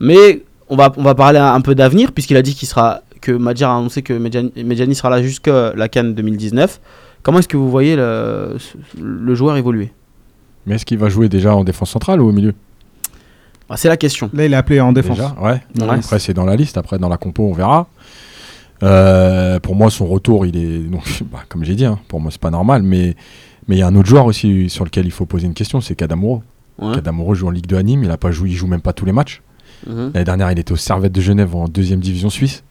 Mais 0.00 0.42
on 0.68 0.76
va, 0.76 0.92
on 0.96 1.02
va 1.02 1.14
parler 1.14 1.38
un, 1.38 1.54
un 1.54 1.60
peu 1.60 1.74
d'avenir, 1.74 2.12
puisqu'il 2.12 2.36
a 2.36 2.42
dit 2.42 2.54
qu'il 2.54 2.66
sera, 2.68 3.02
que 3.20 3.32
Madjer 3.32 3.64
a 3.66 3.74
annoncé 3.76 4.02
que 4.02 4.12
Medjani, 4.12 4.52
Medjani 4.64 4.94
sera 4.94 5.10
là 5.10 5.22
jusqu'à 5.22 5.72
la 5.74 5.88
Cannes 5.88 6.14
2019. 6.14 6.80
Comment 7.22 7.38
est-ce 7.38 7.48
que 7.48 7.56
vous 7.56 7.70
voyez 7.70 7.96
le, 7.96 8.56
le 9.00 9.34
joueur 9.34 9.56
évoluer? 9.56 9.92
Mais 10.66 10.74
est-ce 10.74 10.84
qu'il 10.84 10.98
va 10.98 11.08
jouer 11.08 11.28
déjà 11.28 11.54
en 11.54 11.64
défense 11.64 11.90
centrale 11.90 12.20
ou 12.20 12.28
au 12.28 12.32
milieu? 12.32 12.54
Ah, 13.70 13.76
C'est 13.76 13.88
la 13.88 13.96
question. 13.96 14.30
Là, 14.32 14.46
il 14.46 14.52
est 14.52 14.56
appelé 14.56 14.80
en 14.80 14.92
défense. 14.92 15.18
Déjà, 15.18 15.34
ouais. 15.40 15.60
Ouais. 15.80 15.88
Après 15.96 16.18
c'est 16.18 16.34
dans 16.34 16.44
la 16.44 16.56
liste, 16.56 16.78
après 16.78 16.98
dans 16.98 17.08
la 17.08 17.16
compo 17.16 17.44
on 17.44 17.52
verra. 17.52 17.86
Euh, 18.84 19.58
pour 19.58 19.74
moi 19.74 19.90
son 19.90 20.06
retour 20.06 20.46
il 20.46 20.56
est 20.56 20.78
donc 20.78 21.02
bah, 21.32 21.40
comme 21.48 21.64
j'ai 21.64 21.74
dit, 21.74 21.84
hein, 21.84 21.98
pour 22.08 22.20
moi 22.20 22.30
c'est 22.30 22.40
pas 22.40 22.50
normal, 22.50 22.82
mais 22.82 23.16
mais 23.66 23.76
il 23.76 23.78
y 23.80 23.82
a 23.82 23.86
un 23.88 23.94
autre 23.96 24.08
joueur 24.08 24.24
aussi 24.26 24.70
sur 24.70 24.84
lequel 24.84 25.04
il 25.06 25.10
faut 25.12 25.26
poser 25.26 25.46
une 25.46 25.54
question, 25.54 25.80
c'est 25.80 25.94
Kadamuro. 25.94 26.42
Ouais. 26.78 26.94
Kadamuro 26.94 27.34
joue 27.34 27.48
en 27.48 27.50
Ligue 27.50 27.66
de 27.66 27.76
à 27.76 27.82
Nîmes, 27.82 28.04
il 28.04 28.10
a 28.10 28.16
pas 28.16 28.30
joué, 28.30 28.48
il 28.50 28.54
joue 28.54 28.66
même 28.68 28.80
pas 28.80 28.92
tous 28.92 29.04
les 29.04 29.12
matchs. 29.12 29.42
Mhm. 29.86 30.12
L'année 30.14 30.24
dernière, 30.24 30.50
il 30.52 30.58
était 30.58 30.72
au 30.72 30.76
Servette 30.76 31.12
de 31.12 31.20
Genève 31.20 31.54
en 31.54 31.66
deuxième 31.68 32.00
division 32.00 32.30
suisse. 32.30 32.62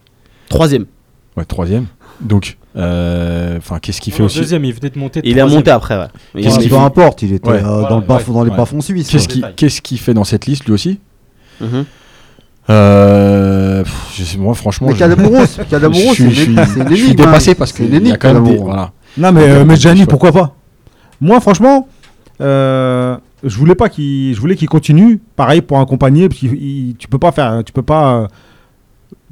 Troisième. 0.49 0.85
Ouais, 1.35 1.45
troisième. 1.45 1.85
Donc, 2.19 2.57
euh, 2.77 3.57
enfin, 3.57 3.77
qu'est-ce 3.79 4.01
qu'il 4.01 4.11
fait 4.11 4.19
Non, 4.23 4.25
aussi 4.25 4.39
Deuxième, 4.39 4.65
il 4.65 4.73
venait 4.73 4.89
de 4.89 4.97
monter. 4.97 5.21
Il 5.23 5.37
est 5.37 5.45
monté 5.45 5.69
après, 5.69 5.97
ouais. 5.99 6.07
Il 6.35 6.41
Qu'est-ce 6.43 6.55
est- 6.57 6.61
qu'il 6.63 6.69
Peu 6.69 6.77
importe, 6.77 7.21
il 7.21 7.33
était 7.33 7.47
Ouais. 7.47 7.57
euh, 7.57 7.61
Voilà, 7.61 7.89
dans, 7.89 7.99
le 7.99 8.05
dans 8.33 8.43
les 8.43 8.49
Ouais. 8.49 8.57
bas-fonds 8.57 8.81
suisses. 8.81 9.07
Qu'est-ce 9.09 9.27
qu'il 9.27 9.45
qu'est-ce 9.55 9.81
qu'il 9.81 9.99
fait 9.99 10.13
dans 10.15 10.23
cette 10.23 10.45
liste 10.47 10.65
lui 10.65 10.73
aussi? 10.73 10.99
Mhm. 11.61 11.85
euh, 12.69 13.46
je 14.23 14.37
Moi, 14.37 14.53
franchement, 14.55 14.87
Mais 14.89 14.95
Kadamouros, 14.95 15.45
suis- 15.45 15.63
c'est 15.69 16.29
je 16.29 16.41
suis- 16.41 16.51
une 16.53 16.65
c'est 16.65 16.79
une 16.79 16.89
je 16.89 16.95
suis 16.95 17.03
énigme, 17.05 17.15
dépassé 17.17 17.51
hein. 17.51 17.55
parce 17.57 17.71
qu'il 17.71 18.07
y 18.07 18.11
a 18.11 18.17
quand 18.17 18.33
même 18.33 18.43
des. 18.43 18.57
Voilà. 18.57 18.91
Non, 19.17 19.31
mais 19.31 19.41
euh, 19.43 19.61
euh, 19.61 19.65
Medjani, 19.65 19.99
choix. 20.01 20.07
pourquoi 20.07 20.31
pas? 20.31 20.55
Moi, 21.21 21.39
franchement, 21.39 21.87
euh, 22.41 23.17
je 23.43 23.57
voulais 23.57 23.75
pas 23.75 23.89
qu'il, 23.89 24.33
je 24.35 24.39
voulais 24.39 24.55
qu'il 24.55 24.69
continue. 24.69 25.19
Pareil 25.35 25.61
pour 25.61 25.79
accompagner, 25.79 26.29
parce 26.29 26.39
que 26.41 26.47
tu 26.47 27.07
peux 27.09 27.17
pas 27.19 27.31
faire, 27.31 27.63
tu 27.65 27.73
peux 27.73 27.81
pas 27.81 28.13
euh, 28.15 28.27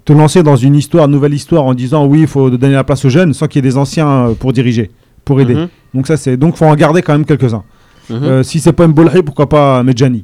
te 0.04 0.14
lancer 0.14 0.44
dans 0.44 0.56
une 0.56 0.76
histoire, 0.76 1.08
nouvelle 1.08 1.34
histoire, 1.34 1.64
en 1.66 1.74
disant 1.74 2.06
oui, 2.06 2.22
il 2.22 2.28
faut 2.28 2.50
donner 2.50 2.74
la 2.74 2.84
place 2.84 3.06
aux 3.06 3.10
jeunes, 3.10 3.34
sans 3.34 3.48
qu'il 3.48 3.64
y 3.64 3.68
ait 3.68 3.70
des 3.70 3.78
anciens 3.78 4.08
euh, 4.30 4.34
pour 4.34 4.54
diriger, 4.54 4.92
pour 5.24 5.40
aider. 5.42 5.56
Mhm. 5.56 5.68
Donc 5.94 6.08
ça, 6.08 6.18
c'est, 6.18 6.38
donc 6.38 6.56
faut 6.58 6.66
en 6.66 6.76
garder 6.76 7.02
quand 7.02 7.14
même 7.14 7.26
quelques-uns. 7.26 7.64
Mhm. 8.10 8.24
Euh, 8.24 8.44
si 8.44 8.60
c'est 8.60 8.74
pas 8.74 8.88
Mbolhi, 8.88 9.24
pourquoi 9.24 9.50
pas 9.50 9.82
Medjani 9.84 10.24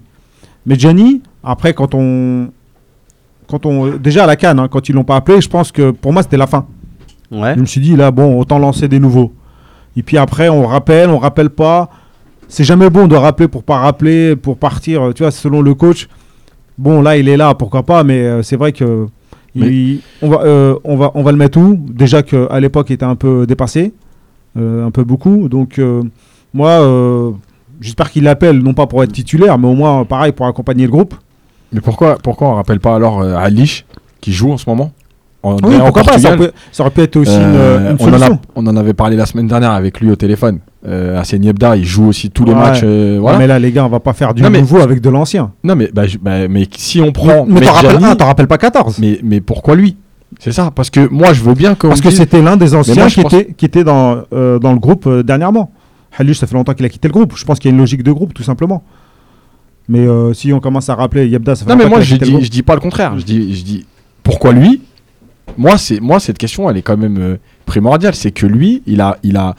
Medjani, 0.66 1.22
après, 1.44 1.74
quand 1.74 1.96
on. 1.96 2.50
Quand 3.52 3.66
on, 3.66 3.98
déjà 3.98 4.24
à 4.24 4.28
la 4.28 4.38
Cannes, 4.38 4.60
hein, 4.60 4.68
quand 4.72 4.88
ils 4.88 4.96
l'ont 4.96 5.04
pas 5.04 5.18
appelé, 5.18 5.42
je 5.42 5.50
pense 5.50 5.72
que 5.74 5.92
pour 5.92 6.14
moi 6.14 6.24
c'était 6.24 6.38
la 6.38 6.48
fin. 6.48 6.66
Ouais. 7.30 7.54
Je 7.56 7.60
me 7.60 7.66
suis 7.66 7.82
dit, 7.82 7.96
là, 7.98 8.10
bon, 8.12 8.40
autant 8.40 8.58
lancer 8.60 8.88
des 8.88 8.98
nouveaux. 9.00 9.34
Et 9.98 10.04
puis 10.04 10.18
après, 10.18 10.48
on 10.50 10.66
rappelle, 10.66 11.10
on 11.10 11.18
rappelle 11.18 11.50
pas. 11.50 11.90
C'est 12.48 12.64
jamais 12.64 12.90
bon 12.90 13.08
de 13.08 13.16
rappeler 13.16 13.48
pour 13.50 13.64
pas 13.64 13.78
rappeler, 13.80 14.36
pour 14.38 14.58
partir, 14.58 15.02
euh, 15.04 15.14
tu 15.14 15.24
vois, 15.24 15.32
selon 15.32 15.62
le 15.62 15.74
coach. 15.74 16.08
Bon, 16.78 17.02
là, 17.02 17.18
il 17.18 17.28
est 17.30 17.38
là, 17.38 17.54
pourquoi 17.56 17.84
pas, 17.84 18.04
mais 18.06 18.20
euh, 18.22 18.42
c'est 18.42 18.56
vrai 18.56 18.72
que. 18.72 19.08
il- 19.56 20.00
on, 20.22 20.30
va, 20.30 20.42
euh, 20.44 20.76
on, 20.86 20.96
va, 20.96 21.12
on 21.14 21.24
va 21.24 21.32
le 21.34 21.38
mettre 21.38 21.60
où? 21.60 21.76
Déjà 21.78 22.24
qu'à 22.24 22.58
l'époque, 22.62 22.90
il 22.90 22.94
était 22.94 23.06
un 23.06 23.16
peu 23.16 23.46
dépassé, 23.46 23.94
euh, 24.58 24.86
un 24.88 24.92
peu 24.92 25.04
beaucoup. 25.04 25.50
Donc, 25.50 25.78
euh, 25.78 26.04
moi, 26.54 27.34
j'espère 27.82 28.12
qu'il 28.12 28.24
l'appelle, 28.24 28.60
non 28.60 28.74
pas 28.74 28.88
pour 28.88 29.04
être 29.04 29.12
titulaire, 29.12 29.58
mais 29.58 29.68
au 29.68 29.74
moins, 29.76 30.04
pareil, 30.06 30.32
pour 30.32 30.46
accompagner 30.46 30.86
le 30.86 30.92
groupe. 30.92 31.16
Mais 31.74 31.82
pourquoi, 31.82 32.18
pourquoi 32.22 32.50
on 32.50 32.56
rappelle 32.56 32.80
pas 32.80 32.96
alors 32.96 33.22
euh, 33.22 33.36
Alish 33.36 33.86
qui 34.20 34.32
joue 34.34 34.52
en 34.52 34.58
ce 34.58 34.70
moment? 34.70 34.92
En, 35.44 35.54
Oui, 35.64 35.76
pourquoi 35.80 36.04
pas 36.04 36.20
ça, 36.20 36.30
Portugal 36.30 36.38
peut- 36.38 36.52
ça 36.72 36.84
aurait 36.84 36.92
pu 36.92 37.02
être 37.02 37.16
aussi 37.18 37.32
Euh, 37.34 37.80
une, 37.80 37.86
une 37.92 37.98
on, 38.00 38.04
en 38.04 38.14
a- 38.14 38.18
solution. 38.20 38.40
on 38.56 38.68
en 38.68 38.76
avait 38.78 38.94
parlé 38.94 39.16
la 39.16 39.26
semaine 39.26 39.48
dernière 39.48 39.72
avec 39.72 40.00
lui 40.00 40.12
au 40.12 40.16
téléphone. 40.16 40.60
Euh, 40.88 41.20
Yebda, 41.32 41.78
il 41.78 41.86
joue 41.86 42.08
aussi 42.08 42.30
tous 42.30 42.46
les 42.46 42.54
matchs. 42.54 42.82
euh, 42.84 43.20
Non, 43.20 43.38
mais 43.40 43.48
là, 43.48 43.58
les 43.58 43.72
gars, 43.72 43.86
on 43.86 43.90
va 43.90 44.00
pas 44.00 44.14
faire 44.14 44.34
du 44.36 44.44
Non, 44.44 44.50
mais- 44.52 44.60
nouveau 44.62 44.80
avec 44.82 45.02
de 45.02 45.10
l'ancien. 45.10 45.52
Non, 45.64 45.76
mais, 45.76 45.90
bah, 45.94 46.04
bah, 46.22 46.48
mais 46.48 46.68
si 46.78 47.02
on 47.02 47.12
prend. 47.12 47.46
mais 47.48 47.62
t'en 47.62 47.74
rappelles 47.74 48.22
rappelles 48.22 48.48
pas 48.48 48.58
14. 48.60 49.00
mais, 49.00 49.20
mais 49.24 49.42
pourquoi 49.42 49.76
lui? 49.76 49.98
C'est 50.40 50.52
ça, 50.52 50.72
parce 50.74 50.90
que 50.90 51.10
moi 51.12 51.34
je 51.34 51.42
veux 51.44 51.54
bien 51.56 51.76
qu'on 51.76 51.90
Parce 51.90 52.00
que 52.02 52.10
c'était 52.12 52.42
l'un 52.42 52.56
des 52.56 52.74
anciens 52.76 52.96
moi, 52.96 53.08
qui, 53.08 53.22
pense- 53.22 53.34
était, 53.34 53.54
qui 53.54 53.66
était 53.66 53.84
dans, 53.84 54.22
euh, 54.34 54.60
dans 54.60 54.72
le 54.74 54.80
groupe 54.80 55.10
dernièrement. 55.24 55.72
Halush, 56.18 56.38
ça 56.40 56.48
fait 56.48 56.54
longtemps 56.56 56.74
qu'il 56.74 56.86
a 56.86 56.90
quitté 56.90 57.08
le 57.08 57.14
groupe. 57.14 57.34
Je 57.36 57.44
pense 57.46 57.58
qu'il 57.60 57.70
y 57.70 57.72
a 57.72 57.76
une 57.76 57.80
logique 57.80 58.04
de 58.04 58.12
groupe, 58.12 58.34
tout 58.34 58.44
simplement. 58.44 58.84
Mais 59.90 60.00
euh, 60.08 60.34
si 60.34 60.54
on 60.54 60.60
commence 60.60 60.90
à 60.90 60.96
rappeler 60.96 61.28
Yabda, 61.28 61.56
ça 61.56 61.66
fait 61.66 61.72
Non, 61.72 61.76
mais 61.78 61.90
moi 61.90 62.02
je 62.02 62.16
dis, 62.16 62.38
je 62.44 62.50
dis 62.50 62.64
pas 62.64 62.76
le 62.76 62.82
contraire. 62.82 63.18
Je 63.20 63.26
dis, 63.26 63.54
je 63.56 63.64
dis 63.64 63.86
pourquoi 64.24 64.54
lui? 64.54 64.82
Moi, 65.58 65.78
c'est, 65.78 66.00
moi, 66.00 66.20
cette 66.20 66.38
question, 66.38 66.70
elle 66.70 66.78
est 66.78 66.82
quand 66.82 66.96
même 66.98 67.18
euh, 67.20 67.36
primordiale. 67.66 68.16
C'est 68.16 68.32
que 68.32 68.46
lui, 68.46 68.84
il 68.88 69.02
a. 69.02 69.18
Il 69.24 69.38
a 69.38 69.56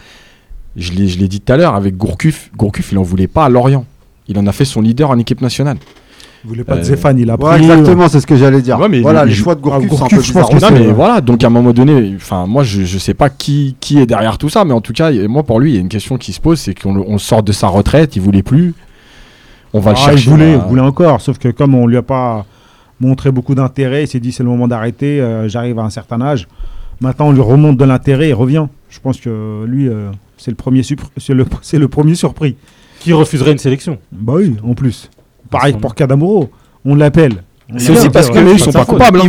je 0.75 0.93
l'ai, 0.93 1.07
je 1.07 1.19
l'ai 1.19 1.29
dit 1.29 1.41
tout 1.41 1.53
à 1.53 1.57
l'heure 1.59 1.75
avec 1.75 1.99
Gourcuff. 1.99 2.51
Gourcuff, 2.57 2.93
il 2.93 2.99
en 2.99 3.03
voulait 3.03 3.27
pas 3.27 3.45
à 3.45 3.49
Lorient. 3.51 3.85
Il 4.27 4.39
en 4.39 4.47
a 4.47 4.53
fait 4.53 4.65
son 4.65 4.81
leader 4.81 5.11
en 5.11 5.19
équipe 5.19 5.43
nationale. 5.43 5.77
Il 6.45 6.49
voulait 6.49 6.65
pas 6.65 6.77
de 6.77 6.81
Euh, 6.81 6.85
Zéphane, 6.85 7.19
il 7.19 7.29
a 7.31 7.35
Ouais, 7.35 7.57
pris. 7.57 7.63
exactement, 7.65 8.09
c'est 8.09 8.21
ce 8.21 8.27
que 8.27 8.37
j'allais 8.37 8.63
dire. 8.63 8.81
Ouais, 8.81 8.89
mais 8.89 9.01
voilà, 9.03 9.25
il- 9.27 9.29
les 9.29 9.35
choix 9.35 9.55
de 9.55 9.61
Ah, 9.61 9.63
Gourcuff 9.65 9.89
sont 9.91 9.95
un 9.97 9.99
Gourcuff, 9.99 10.19
peu 10.19 10.25
je 10.25 10.33
pense 10.33 10.51
bizarres. 10.55 10.71
que 10.71 10.79
Non, 10.79 10.87
mais 10.87 10.93
voilà. 10.93 11.21
Donc 11.21 11.45
à 11.45 11.49
un 11.49 11.51
moment 11.51 11.73
donné, 11.75 12.15
enfin, 12.17 12.47
moi, 12.47 12.63
je, 12.65 12.85
je 12.85 12.99
sais 12.99 13.13
pas 13.13 13.29
qui, 13.29 13.77
qui 13.81 13.99
est 13.99 14.07
derrière 14.07 14.39
tout 14.39 14.49
ça, 14.49 14.65
mais 14.65 14.73
en 14.73 14.81
tout 14.81 14.95
cas, 14.95 15.13
moi, 15.29 15.43
pour 15.43 15.61
lui, 15.61 15.73
il 15.73 15.75
y 15.75 15.79
a 15.79 15.81
une 15.83 15.89
question 15.91 16.17
qui 16.17 16.33
se 16.33 16.41
pose, 16.41 16.59
c'est 16.59 16.75
qu'on 16.81 17.19
sort 17.19 17.43
de 17.43 17.53
sa 17.53 17.69
retraite, 17.69 18.17
il 18.17 18.23
voulait 18.23 18.43
plus. 18.43 18.75
On 19.75 19.81
va 19.81 19.93
le 19.93 19.97
Ah, 20.01 20.05
chercher. 20.11 20.25
il 20.25 20.31
voulait, 20.31 20.53
il 20.53 20.59
voulait 20.59 20.83
encore. 20.83 21.21
Sauf 21.21 21.39
que 21.39 21.49
comme 21.49 21.75
on 21.75 21.87
lui 21.87 21.97
a 21.97 22.03
pas 22.03 22.45
montré 23.01 23.31
beaucoup 23.31 23.55
d'intérêt, 23.55 24.05
il 24.05 24.09
s'est 24.09 24.21
dit 24.21 24.33
c'est 24.33 24.43
le 24.43 24.49
moment 24.49 24.69
d'arrêter. 24.69 25.21
euh, 25.21 25.49
J'arrive 25.49 25.79
à 25.79 25.83
un 25.83 25.91
certain 25.91 26.21
âge. 26.21 26.47
Maintenant, 27.01 27.29
on 27.29 27.33
lui 27.33 27.41
remonte 27.41 27.77
de 27.77 27.85
l'intérêt 27.85 28.29
et 28.29 28.33
revient. 28.33 28.67
Je 28.91 29.01
pense 29.01 29.19
que 29.21 29.65
lui, 29.67 29.89
euh, 29.89 30.11
c'est 30.37 30.51
le 30.51 30.57
premier 30.57 30.83
supr- 30.83 31.09
c'est 31.17 31.35
le, 31.35 31.47
c'est 31.63 31.79
le 31.79 31.89
premier 31.89 32.15
surpris. 32.15 32.57
Qui 33.01 33.13
refuserait 33.13 33.53
une 33.53 33.59
sélection 33.59 33.99
Bah 34.13 34.35
oui, 34.37 34.57
en 34.63 34.75
plus. 34.75 35.11
Pareil 35.51 35.75
pour 35.75 35.95
Kadamuro. 35.95 36.51
On 36.85 36.95
l'appelle. 36.95 37.43
C'est 37.79 37.91
aussi 37.93 38.11
parce 38.11 38.29
que 38.31 38.39
ils 38.39 38.53
il- 38.53 38.59
sont 38.59 38.71
pas 38.71 38.85
coupables, 38.85 39.19
hein. 39.19 39.23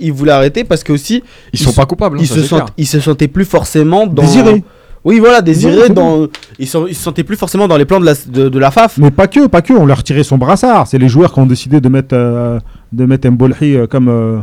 Il 0.00 0.12
voulait, 0.12 0.32
arrêter, 0.32 0.62
parce 0.64 0.84
que 0.84 0.92
aussi 0.92 1.22
Ils 1.52 1.58
sont 1.58 1.70
ils 1.70 1.74
pas 1.74 1.82
se- 1.82 1.86
coupables. 1.88 2.16
hein, 2.18 2.20
il 2.22 2.26
ça, 2.28 2.34
se 2.36 2.40
c'est 2.42 2.46
sent, 2.46 2.54
clair. 2.54 2.66
il 2.78 2.86
se 2.86 3.00
sentait 3.00 3.28
plus 3.28 3.44
forcément 3.44 4.06
dans. 4.06 4.22
Désiré. 4.22 4.62
Oui, 5.04 5.20
voilà, 5.20 5.42
désiré 5.42 5.88
dans. 5.90 6.26
Il 6.58 6.66
se, 6.66 6.88
il 6.88 6.94
se 6.94 7.02
sentait 7.02 7.24
plus 7.24 7.36
forcément 7.36 7.68
dans 7.68 7.76
les 7.76 7.84
plans 7.84 8.00
de 8.00 8.04
la, 8.04 8.14
de, 8.14 8.48
de 8.48 8.58
la 8.58 8.70
FAF. 8.70 8.98
Mais 8.98 9.10
pas 9.10 9.28
que, 9.28 9.46
pas 9.46 9.62
que. 9.62 9.72
On 9.72 9.84
lui 9.86 9.92
a 9.92 9.94
retiré 9.94 10.24
son 10.24 10.38
brassard. 10.38 10.86
C'est 10.86 10.98
les 10.98 11.08
joueurs 11.08 11.32
qui 11.32 11.38
ont 11.40 11.46
décidé 11.46 11.80
de 11.80 11.88
mettre, 11.88 12.14
euh, 12.14 12.58
de 12.92 13.04
mettre 13.06 13.28
Mbolhi 13.30 13.76
euh, 13.76 13.86
comme, 13.86 14.08
euh, 14.08 14.40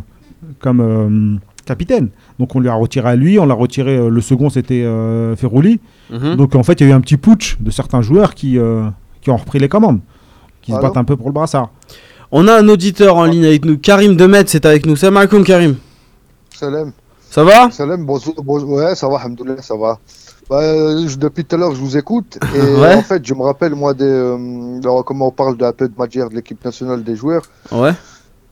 comme 0.60 0.80
euh, 0.80 1.38
capitaine. 1.66 2.10
Donc 2.40 2.56
on 2.56 2.60
lui 2.60 2.70
a 2.70 2.74
retiré 2.74 3.10
à 3.10 3.16
lui. 3.16 3.38
On 3.38 3.46
l'a 3.46 3.54
retiré. 3.54 3.98
euh, 3.98 4.10
le 4.10 4.22
second, 4.22 4.50
c'était 4.50 4.84
euh, 4.84 5.36
Ferrouli. 5.36 5.80
Mhm. 6.12 6.36
Donc 6.36 6.56
en 6.56 6.64
fait, 6.64 6.80
il 6.80 6.88
y 6.88 6.90
a 6.90 6.94
eu 6.94 6.96
un 6.96 7.02
petit 7.02 7.18
putsch 7.18 7.58
de 7.60 7.70
certains 7.72 8.02
joueurs 8.02 8.34
qui, 8.34 8.58
euh, 8.58 8.86
qui 9.22 9.30
ont 9.32 9.38
repris 9.38 9.60
les 9.60 9.70
commandes, 9.70 10.00
qui 10.62 10.72
se 10.72 10.78
Allô 10.78 10.88
battent 10.88 10.98
un 10.98 11.04
peu 11.04 11.18
pour 11.18 11.28
le 11.28 11.34
brassard. 11.34 11.70
On 12.32 12.48
a 12.48 12.58
un 12.60 12.68
auditeur 12.70 13.18
en 13.18 13.26
ligne 13.26 13.46
avec 13.46 13.66
nous. 13.66 13.78
Karim 13.78 14.16
Demet, 14.16 14.44
c'est 14.48 14.66
avec 14.66 14.86
nous. 14.86 14.96
Salam 14.96 15.18
alaikum, 15.18 15.44
Karim. 15.44 15.76
Salam. 16.54 16.92
Ça 17.36 17.44
va 17.44 17.70
Salam, 17.70 18.06
bonjour, 18.06 18.34
bonjour. 18.42 18.70
Ouais, 18.70 18.96
ça 18.96 19.10
va, 19.10 19.18
alhamdoulilah, 19.18 19.62
ça 19.62 19.76
va. 19.76 20.00
Bah, 20.50 20.60
euh, 20.62 21.06
je- 21.06 21.18
depuis 21.18 21.44
tout 21.44 21.58
à 21.58 21.60
l'heure, 21.60 21.76
je 21.76 21.82
vous 21.82 21.98
écoute. 21.98 22.40
Et 22.56 22.80
Ouais. 22.80 22.94
en 22.96 23.02
fait, 23.02 23.26
je 23.28 23.34
me 23.34 23.42
rappelle, 23.42 23.76
moi, 23.76 23.94
des, 23.94 24.06
euh, 24.06 24.80
alors, 24.82 25.04
comment 25.04 25.28
on 25.28 25.32
parle 25.32 25.58
d'un 25.58 25.74
peu 25.74 25.90
de 25.90 25.94
Madjer, 25.98 26.30
de 26.30 26.34
l'équipe 26.36 26.64
nationale 26.64 27.04
des 27.04 27.18
joueurs. 27.18 27.42
Ouais. 27.74 27.92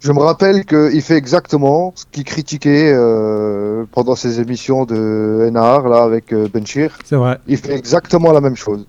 Je 0.02 0.12
me 0.12 0.20
rappelle 0.20 0.66
qu'il 0.66 1.02
fait 1.02 1.16
exactement 1.16 1.94
ce 1.96 2.04
qu'il 2.12 2.26
critiquait 2.26 2.92
euh, 2.94 3.86
pendant 3.94 4.18
ses 4.18 4.42
émissions 4.42 4.84
de 4.84 5.48
NAR, 5.50 5.88
là, 5.88 6.04
avec 6.04 6.34
euh, 6.34 6.50
Benchir. 6.54 6.98
C'est 7.06 7.16
vrai. 7.16 7.40
Il 7.48 7.56
fait 7.56 7.74
exactement 7.76 8.34
la 8.34 8.42
même 8.42 8.58
chose. 8.58 8.86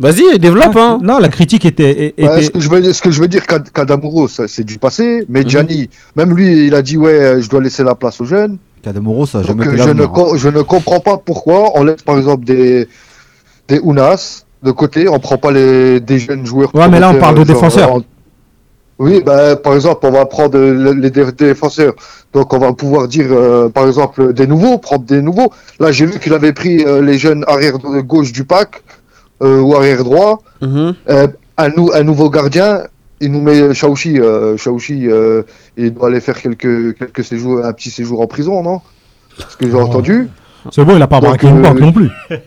Vas-y, 0.00 0.38
développe, 0.40 0.76
hein. 0.76 0.98
Non, 1.02 1.18
la 1.18 1.28
critique 1.28 1.64
était. 1.64 2.06
était- 2.08 2.28
Ouais, 2.28 2.42
ce, 2.42 2.50
que 2.50 2.60
je 2.60 2.68
veux, 2.68 2.92
ce 2.92 3.00
que 3.02 3.10
je 3.12 3.20
veux 3.20 3.28
dire, 3.28 3.46
Kad- 3.46 3.70
Kadamuro, 3.70 4.26
ça, 4.26 4.48
c'est 4.48 4.64
du 4.64 4.78
passé. 4.78 5.24
Mais 5.28 5.42
Mhm. 5.42 5.48
Gianni, 5.48 5.90
même 6.16 6.34
lui, 6.34 6.66
il 6.66 6.74
a 6.74 6.82
dit, 6.82 6.96
ouais, 6.96 7.40
je 7.40 7.48
dois 7.48 7.60
laisser 7.60 7.84
la 7.84 7.94
place 7.94 8.20
aux 8.20 8.24
jeunes. 8.24 8.58
Kademoro, 8.82 9.24
ça 9.24 9.38
a 9.38 9.42
Donc, 9.42 9.50
jamais 9.50 9.66
euh, 9.68 9.72
été 9.74 9.82
je, 9.84 9.90
ne 9.90 10.36
je 10.36 10.48
ne 10.48 10.62
comprends 10.62 11.00
pas 11.00 11.16
pourquoi 11.16 11.78
on 11.78 11.84
laisse 11.84 12.02
par 12.02 12.18
exemple 12.18 12.44
des, 12.44 12.86
des 13.68 13.78
Ounas 13.80 14.44
de 14.62 14.70
côté, 14.72 15.08
on 15.08 15.18
prend 15.20 15.38
pas 15.38 15.52
les, 15.52 16.00
des 16.00 16.18
jeunes 16.18 16.44
joueurs. 16.44 16.74
Ouais, 16.74 16.88
mais 16.88 16.98
là, 17.00 17.10
on 17.10 17.14
parle 17.18 17.34
de 17.36 17.44
genre, 17.44 17.54
défenseurs. 17.54 17.96
euh, 17.98 18.00
Oui, 18.98 19.22
bah, 19.24 19.56
par 19.56 19.74
exemple, 19.74 20.00
on 20.06 20.10
va 20.12 20.24
prendre 20.26 20.56
le- 20.58 20.92
les 20.92 21.10
dé- 21.10 21.32
défenseurs. 21.32 21.94
Donc, 22.32 22.52
on 22.52 22.58
va 22.58 22.72
pouvoir 22.72 23.08
dire, 23.08 23.26
euh, 23.30 23.68
par 23.68 23.86
exemple, 23.86 24.32
des 24.32 24.46
nouveaux, 24.46 24.78
prendre 24.78 25.04
des 25.04 25.20
nouveaux. 25.22 25.50
Là, 25.80 25.90
j'ai 25.92 26.06
vu 26.06 26.18
qu'il 26.20 26.32
avait 26.32 26.52
pris 26.52 26.84
euh, 26.84 27.00
les 27.02 27.18
jeunes 27.18 27.44
arrière 27.48 27.78
gauche 27.78 28.32
du 28.32 28.44
pack 28.44 28.76
euh, 28.76 28.83
ou 29.40 29.74
arrière 29.74 30.04
droit. 30.04 30.40
Mhm. 30.62 30.94
Euh, 31.10 31.26
un, 31.56 31.68
nou- 31.70 31.90
un 31.92 32.02
nouveau 32.02 32.30
gardien, 32.30 32.82
il 33.20 33.30
nous 33.32 33.40
met 33.42 33.74
Shaoshi. 33.74 34.18
Euh, 34.20 34.56
Shaoshi, 34.56 35.08
euh, 35.10 35.42
il 35.76 35.92
doit 35.94 36.08
aller 36.08 36.20
faire 36.20 36.40
quelques, 36.40 36.96
quelques 36.98 37.24
séjours, 37.24 37.64
un 37.64 37.72
petit 37.72 37.90
séjour 37.90 38.20
en 38.20 38.26
prison, 38.26 38.62
non? 38.62 38.80
Ce 39.48 39.56
que 39.56 39.66
j'ai 39.68 39.74
Oh. 39.76 39.80
entendu. 39.82 40.28
C'est 40.70 40.84
bon, 40.84 40.96
il 40.96 41.02
a 41.02 41.06
pas 41.06 41.20
braqué 41.20 41.46
une 41.48 41.58
euh, 41.58 41.62
banque 41.62 41.80
non 41.80 41.92
plus. 41.92 42.10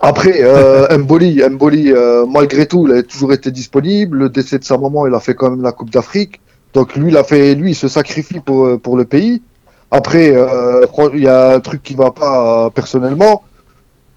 Après, 0.00 0.34
euh, 0.42 0.96
Mboli, 0.96 1.42
Mboli 1.50 1.92
euh, 1.92 2.24
malgré 2.26 2.66
tout, 2.66 2.86
il 2.86 2.94
a 2.94 3.02
toujours 3.02 3.32
été 3.32 3.50
disponible. 3.50 4.18
Le 4.18 4.28
décès 4.28 4.58
de 4.58 4.64
sa 4.64 4.78
maman, 4.78 5.06
il 5.08 5.14
a 5.14 5.18
fait 5.20 5.34
quand 5.34 5.50
même 5.50 5.62
la 5.62 5.72
Coupe 5.72 5.90
d'Afrique. 5.90 6.40
Donc 6.72 6.94
lui, 6.94 7.10
il 7.10 7.16
a 7.16 7.24
fait, 7.24 7.54
lui, 7.56 7.72
il 7.72 7.74
se 7.74 7.88
sacrifie 7.88 8.38
pour, 8.40 8.66
euh, 8.66 8.78
pour 8.78 8.96
le 8.96 9.04
pays. 9.04 9.42
Après, 9.90 10.30
euh, 10.36 10.86
il 11.14 11.20
y 11.24 11.28
a 11.28 11.54
un 11.54 11.60
truc 11.60 11.82
qui 11.82 11.94
va 11.94 12.10
pas 12.12 12.66
euh, 12.66 12.70
personnellement. 12.70 13.42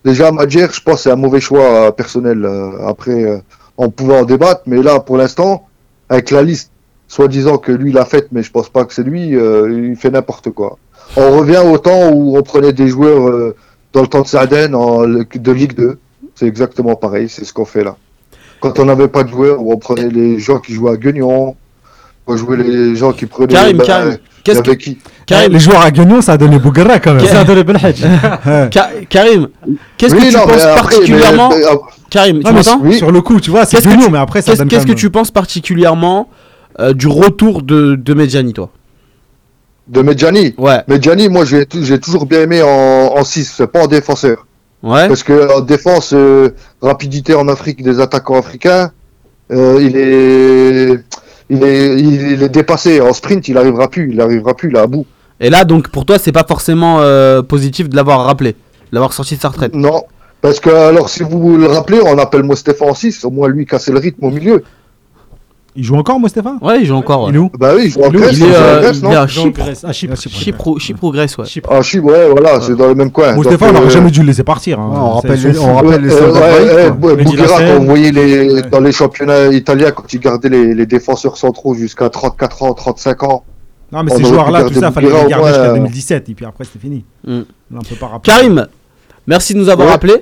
Déjà, 0.03 0.31
Madjer, 0.31 0.67
je 0.71 0.81
pense, 0.81 0.95
que 0.95 1.01
c'est 1.01 1.11
un 1.11 1.15
mauvais 1.15 1.39
choix 1.39 1.87
euh, 1.87 1.91
personnel. 1.91 2.43
euh, 2.45 2.87
après, 2.87 3.23
euh, 3.23 3.37
on 3.77 3.89
pouvait 3.89 4.17
en 4.17 4.25
débattre, 4.25 4.61
mais 4.65 4.81
là, 4.81 4.99
pour 4.99 5.17
l'instant, 5.17 5.67
avec 6.09 6.31
la 6.31 6.41
liste, 6.43 6.71
soi-disant 7.07 7.57
que 7.57 7.71
lui 7.71 7.91
l'a 7.91 8.05
faite, 8.05 8.27
mais 8.31 8.41
je 8.43 8.51
pense 8.51 8.69
pas 8.69 8.85
que 8.85 8.93
c'est 8.93 9.03
lui, 9.03 9.35
euh, 9.35 9.89
il 9.91 9.95
fait 9.95 10.09
n'importe 10.11 10.49
quoi. 10.51 10.77
On 11.17 11.37
revient 11.39 11.61
au 11.65 11.77
temps 11.77 12.09
où 12.11 12.37
on 12.37 12.41
prenait 12.41 12.73
des 12.73 12.87
joueurs 12.87 13.27
euh, 13.27 13.55
dans 13.93 14.01
le 14.01 14.07
temps 14.07 14.21
de 14.21 14.27
Sarden 14.27 14.73
en, 14.75 15.05
de 15.07 15.51
Ligue 15.51 15.73
2. 15.75 15.99
C'est 16.35 16.47
exactement 16.47 16.95
pareil, 16.95 17.27
c'est 17.27 17.43
ce 17.43 17.53
qu'on 17.53 17.65
fait 17.65 17.83
là. 17.83 17.97
Quand 18.61 18.79
on 18.79 18.85
n'avait 18.85 19.07
pas 19.09 19.23
de 19.23 19.29
joueurs, 19.29 19.65
on 19.65 19.77
prenait 19.77 20.09
les 20.09 20.39
gens 20.39 20.59
qui 20.59 20.73
jouaient 20.73 20.91
à 20.91 20.97
Guignon, 20.97 21.55
on 22.27 22.37
jouait 22.37 22.57
les 22.57 22.95
gens 22.95 23.11
qui 23.11 23.25
prenaient... 23.25 23.53
Karim, 23.53 23.77
Karim, 23.79 24.17
qu'est-ce 24.43 24.61
que. 24.61 24.71
qui 24.71 24.97
Karim, 25.25 25.51
Les 25.53 25.59
joueurs 25.59 25.81
à 25.81 25.91
Guignon, 25.91 26.21
ça 26.21 26.33
a 26.33 26.37
donné 26.37 26.59
Bougara 26.59 26.99
quand 26.99 27.13
même. 27.13 27.25
Ça 27.25 27.39
a 27.41 27.43
donné 27.43 27.63
Belhadj. 27.63 28.01
Karim, 29.09 29.47
qu'est-ce 29.97 30.15
Oui, 30.15 30.21
que 30.21 30.27
tu 30.27 30.33
penses 30.33 30.61
après, 30.63 30.75
particulièrement 30.95 31.49
mais- 31.49 31.55
mais, 31.57 31.77
Karim, 32.09 32.43
tu 32.43 32.51
m'entends 32.53 32.79
Oui. 32.83 32.97
Sur 32.97 33.11
le 33.11 33.21
coup, 33.21 33.39
tu 33.39 33.51
vois, 33.51 33.65
c'est 33.65 33.81
Guignon, 33.85 34.09
mais 34.11 34.17
après, 34.19 34.41
ça 34.41 34.51
Qu'est-ce 34.51 34.59
donne 34.59 34.67
qu'est-ce 34.67 34.85
que 34.85 34.91
tu 34.93 35.09
penses 35.09 35.31
particulièrement 35.31 36.29
euh, 36.79 36.93
du 36.93 37.07
retour 37.07 37.61
de, 37.61 37.95
de 37.95 38.13
Medjani, 38.13 38.53
toi? 38.53 38.69
De 39.87 40.01
Medjani? 40.01 40.53
Ouais, 40.57 40.79
Medjani, 40.87 41.27
moi, 41.29 41.43
j'ai 41.45 41.65
toujours 41.99 42.25
bien 42.25 42.41
aimé 42.41 42.61
en 42.61 43.23
6, 43.23 43.53
c'est 43.57 43.67
pas 43.67 43.83
en 43.83 43.87
défenseur. 43.87 44.45
ouais. 44.83 45.07
Parce 45.07 45.23
que 45.23 45.53
en 45.57 45.61
défense, 45.61 46.13
euh, 46.13 46.49
rapidité 46.81 47.35
en 47.35 47.47
Afrique 47.47 47.83
des 47.83 47.99
attaquants 47.99 48.39
africains, 48.39 48.91
euh, 49.51 49.79
il 49.81 49.97
est, 49.97 51.03
il 51.51 51.63
est, 51.63 51.99
il 51.99 52.43
est 52.43 52.49
dépassé. 52.49 53.01
En 53.01 53.13
sprint, 53.13 53.47
il 53.47 53.57
arrivera 53.57 53.89
plus, 53.89 54.11
il 54.11 54.21
arrivera 54.21 54.53
plus 54.53 54.69
là 54.69 54.81
à 54.81 54.87
bout. 54.87 55.05
Et 55.39 55.49
là, 55.49 55.65
donc, 55.65 55.89
pour 55.89 56.05
toi, 56.05 56.17
c'est 56.17 56.31
pas 56.31 56.45
forcément 56.47 57.01
euh, 57.01 57.41
positif 57.41 57.89
de 57.89 57.95
l'avoir 57.95 58.25
rappelé, 58.25 58.51
de 58.51 58.57
l'avoir 58.93 59.11
sorti 59.11 59.35
de 59.35 59.41
sa 59.41 59.49
retraite? 59.49 59.75
Non, 59.75 60.03
parce 60.41 60.59
que 60.59 60.69
alors 60.69 61.09
si 61.09 61.23
vous 61.23 61.57
le 61.57 61.67
rappelez, 61.67 61.99
on 62.03 62.17
appelle 62.17 62.43
Mostefa 62.43 62.85
en 62.85 62.95
6, 62.95 63.25
au 63.25 63.31
moins 63.31 63.49
lui 63.49 63.65
casser 63.65 63.91
le 63.91 63.99
rythme 63.99 64.23
au 64.25 64.31
milieu. 64.31 64.63
Il 65.73 65.83
joue 65.85 65.95
encore, 65.95 66.19
moi, 66.19 66.27
Stéphane 66.27 66.57
Ouais, 66.61 66.81
il 66.81 66.85
joue 66.85 66.95
encore. 66.95 67.29
Il 67.29 67.35
est 67.35 67.39
où? 67.39 67.49
Bah 67.57 67.71
oui, 67.75 67.83
il 67.85 67.91
joue 67.91 68.01
en 68.03 68.09
Il 68.09 68.15
est, 68.17 68.19
Grèce, 68.19 68.37
il 68.37 68.43
est, 68.43 68.47
il 68.47 68.51
en 68.51 68.55
euh, 68.57 68.91
il 68.93 69.05
est 69.05 69.15
à 69.15 69.27
Chypre. 69.27 69.59
Grèce, 69.59 69.83
à 69.85 69.93
Chypre. 69.93 70.13
Ah, 70.17 70.19
Chypre. 70.19 70.35
Chypre, 70.37 70.79
Chypre 70.79 71.03
ou 71.05 71.11
Grèce, 71.11 71.37
ouais. 71.37 71.45
Chypre. 71.45 71.69
Ah, 71.71 71.81
Chypre, 71.81 72.05
ouais, 72.07 72.29
voilà, 72.29 72.59
c'est 72.59 72.75
dans 72.75 72.87
le 72.87 72.95
même 72.95 73.09
coin. 73.11 73.35
Donc, 73.35 73.45
on 73.47 73.71
n'aurait 73.71 73.85
euh, 73.85 73.89
jamais 73.89 74.11
dû 74.11 74.19
le 74.19 74.25
laisser 74.27 74.43
partir. 74.43 74.79
hein. 74.81 74.91
On 74.93 75.09
rappelle, 75.11 75.41
les- 75.41 75.57
on 75.59 75.75
rappelle 75.75 76.01
les 76.01 76.11
Euh, 76.13 76.89
Bouguera, 76.91 77.57
quand 77.57 77.77
on 77.79 77.85
voyait 77.85 78.11
les, 78.11 78.51
Ouais. 78.55 78.61
dans 78.63 78.81
les 78.81 78.91
championnats 78.91 79.47
italiens, 79.47 79.91
quand 79.91 80.11
ils 80.11 80.19
gardaient 80.19 80.49
les, 80.49 80.73
les 80.75 80.85
défenseurs 80.85 81.37
centraux 81.37 81.73
jusqu'à 81.73 82.09
34 82.09 82.63
ans, 82.63 82.73
35 82.73 83.23
ans. 83.23 83.43
Non, 83.93 84.03
mais 84.03 84.11
ces 84.11 84.25
joueurs-là, 84.25 84.63
tout 84.63 84.73
ça, 84.73 84.91
fallait 84.91 85.07
Bouguera 85.07 85.23
les 85.23 85.29
garder 85.29 85.47
jusqu'à 85.47 85.63
euh, 85.69 85.73
2017. 85.75 86.29
Et 86.29 86.33
puis 86.33 86.45
après, 86.45 86.65
c'était 86.65 86.79
fini. 86.79 87.05
Mm. 87.25 87.41
On 87.75 87.79
peut 87.79 87.95
pas 87.95 88.07
rappeler. 88.07 88.33
Karim, 88.33 88.67
merci 89.25 89.53
de 89.53 89.59
nous 89.59 89.69
avoir 89.69 89.89
appelé. 89.91 90.15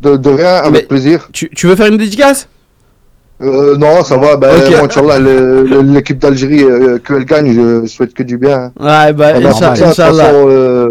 De, 0.00 0.30
rien, 0.30 0.54
avec 0.56 0.86
plaisir. 0.86 1.28
Tu 1.32 1.66
veux 1.66 1.74
faire 1.74 1.86
une 1.86 1.96
dédicace? 1.98 2.48
Euh, 3.42 3.76
non, 3.76 4.04
ça 4.04 4.16
va. 4.16 4.36
Ben, 4.36 4.50
Ok. 4.56 4.70
moi, 4.70 4.84
Inch'Allah, 4.86 5.18
le- 5.18 5.64
le- 5.64 5.80
l'équipe 5.82 6.18
d'Algérie, 6.18 6.62
euh, 6.62 6.98
qu'elle 6.98 7.24
gagne, 7.24 7.52
je 7.82 7.86
souhaite 7.86 8.14
que 8.14 8.22
du 8.22 8.38
bien. 8.38 8.72
Ouais, 8.78 9.12
bah, 9.12 9.32
On 9.36 9.44
a 9.44 9.52
fait 9.74 9.82
Inch'Allah. 9.84 10.32
euh, 10.32 10.88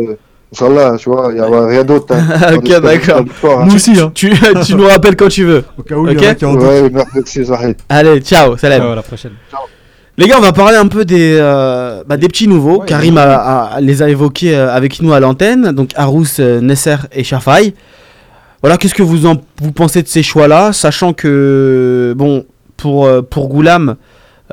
Inch'Allah, 0.54 0.96
tu 0.98 1.10
vois, 1.10 1.30
il 1.32 1.36
n'y 1.36 1.40
a 1.42 1.66
rien 1.66 1.84
d'autre. 1.86 2.14
hein. 2.14 2.54
Ok, 2.58 2.82
d'accord. 2.82 3.22
hein. 3.62 3.66
Nous 3.66 3.76
aussi, 3.76 3.98
hein. 4.00 4.12
Tu, 4.14 4.32
tu 4.66 4.76
nous 4.76 4.86
rappelles 4.88 5.16
quand 5.16 5.30
tu 5.30 5.46
veux. 5.46 5.64
Au 5.78 5.84
cas 5.84 5.96
où 5.96 6.08
il 6.08 6.14
y 6.14 6.18
Ok. 6.18 6.24
en 6.24 6.30
a 6.30 6.36
qui 6.36 6.46
en 6.46 6.54
doutent. 6.54 6.64
Ouais, 6.64 6.92
merci, 7.16 7.46
Zahid. 7.46 7.78
Allez, 7.88 8.20
ciao, 8.20 8.58
salam. 8.58 8.84
Ouais, 8.86 8.92
à 8.92 8.96
la 8.96 9.02
prochaine. 9.02 9.32
Les 10.18 10.28
gars, 10.28 10.36
on 10.38 10.42
va 10.42 10.52
parler 10.52 10.76
un 10.76 10.88
peu 10.88 11.06
des, 11.06 11.38
euh, 11.40 12.04
bah, 12.06 12.18
des 12.18 12.28
petits 12.28 12.48
nouveaux. 12.50 12.82
Ouais, 12.82 12.86
Karim 12.86 13.18
a- 13.18 13.76
a- 13.76 13.82
les 13.82 14.04
a 14.04 14.10
évoqués 14.10 14.54
euh, 14.56 14.76
avec 14.76 15.02
nous 15.02 15.14
à 15.14 15.22
l'antenne. 15.22 15.72
Donc 15.72 15.92
Arous, 15.96 16.26
Nesser 16.62 16.98
et 17.14 17.24
Shafai. 17.24 17.74
Voilà, 18.62 18.78
qu'est-ce 18.78 18.94
que 18.94 19.04
vous 19.04 19.26
en 19.26 19.36
vous 19.62 19.72
pensez 19.72 20.04
de 20.04 20.08
ces 20.08 20.22
choix-là 20.24 20.72
Sachant 20.74 21.14
que, 21.14 22.14
bon, 22.16 22.46
pour, 22.78 23.06
euh, 23.06 23.22
pour 23.22 23.48
Goulam, 23.48 23.96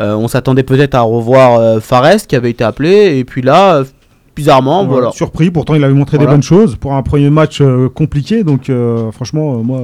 euh, 0.00 0.14
on 0.14 0.28
s'attendait 0.28 0.62
peut-être 0.62 0.94
à 0.94 1.00
revoir 1.02 1.58
euh, 1.60 1.80
Fares 1.80 2.26
qui 2.26 2.34
avait 2.36 2.50
été 2.50 2.64
appelé. 2.64 3.18
Et 3.18 3.24
puis 3.24 3.42
là, 3.42 3.76
euh, 3.76 3.84
bizarrement, 4.34 4.86
voilà. 4.86 5.10
Surpris, 5.10 5.50
pourtant 5.50 5.74
il 5.74 5.84
avait 5.84 5.92
montré 5.92 6.16
Voilà. 6.16 6.30
des 6.30 6.34
bonnes 6.36 6.42
choses 6.42 6.76
pour 6.76 6.94
un 6.94 7.02
premier 7.02 7.28
match 7.30 7.60
compliqué. 7.94 8.44
Donc 8.44 8.70
franchement, 9.12 9.54
moi, 9.62 9.80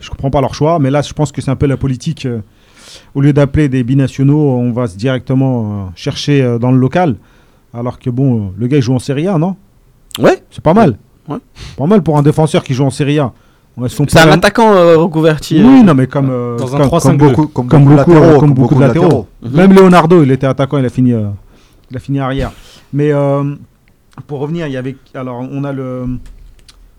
je 0.00 0.10
comprends 0.10 0.30
pas 0.30 0.40
leur 0.40 0.54
choix. 0.54 0.78
Mais 0.78 0.90
là, 0.90 1.00
je 1.02 1.12
pense 1.12 1.32
que 1.32 1.40
c'est 1.40 1.50
un 1.50 1.56
peu 1.56 1.66
la 1.66 1.76
politique. 1.76 2.26
au 3.14 3.20
lieu 3.20 3.32
d'appeler 3.32 3.68
des 3.68 3.84
binationaux, 3.84 4.50
on 4.58 4.72
va 4.72 4.86
se 4.88 4.96
directement 4.96 5.92
chercher 5.94 6.58
dans 6.60 6.72
le 6.72 6.78
local. 6.78 7.14
Alors 7.72 8.00
que 8.00 8.10
bon, 8.10 8.52
le 8.58 8.66
gars 8.66 8.78
il 8.78 8.82
joue 8.82 8.94
en 8.94 8.98
Serie 8.98 9.28
A, 9.28 9.38
non? 9.38 9.54
Ouais, 10.18 10.42
C'est 10.50 10.62
pas 10.64 10.74
mal. 10.74 10.98
Ouais. 11.28 11.38
Pas 11.76 11.86
mal 11.86 12.02
pour 12.02 12.18
un 12.18 12.22
défenseur 12.22 12.62
qui 12.64 12.74
joue 12.74 12.84
en 12.84 12.90
Serie 12.90 13.18
A. 13.18 13.32
Ouais, 13.76 13.88
c'est 13.88 14.18
un 14.18 14.30
attaquant 14.32 14.72
euh, 14.72 14.96
reconverti. 14.98 15.60
euh. 15.60 15.64
Oui, 15.64 15.82
non, 15.82 15.94
mais 15.94 16.06
comme, 16.06 16.28
euh, 16.30 16.56
Dans 16.58 16.74
un 16.74 16.80
comme, 16.80 16.88
3-5-2. 16.88 17.00
comme 17.02 17.16
beaucoup, 17.18 17.46
Comme 17.46 17.68
comme 17.68 17.84
beaucoup 17.84 17.90
de 17.94 17.96
beaucoup, 17.96 18.12
latéraux, 18.14 18.30
comme 18.32 18.40
comme 18.40 18.54
beaucoup 18.54 18.74
de 18.74 18.80
latéraux. 18.80 19.26
Même 19.42 19.72
Leonardo, 19.72 20.22
il 20.22 20.30
était 20.32 20.46
attaquant, 20.46 20.78
il 20.78 20.84
a 20.84 20.88
fini, 20.90 21.12
euh, 21.12 21.28
il 21.90 21.96
a 21.96 22.00
fini 22.00 22.18
arrière. 22.20 22.50
Mais 22.92 23.12
euh, 23.12 23.54
pour 24.26 24.40
revenir, 24.40 24.66
il 24.66 24.72
y 24.72 24.76
avait, 24.76 24.96
alors 25.14 25.38
on 25.40 25.62
a 25.64 25.72
le, 25.72 26.04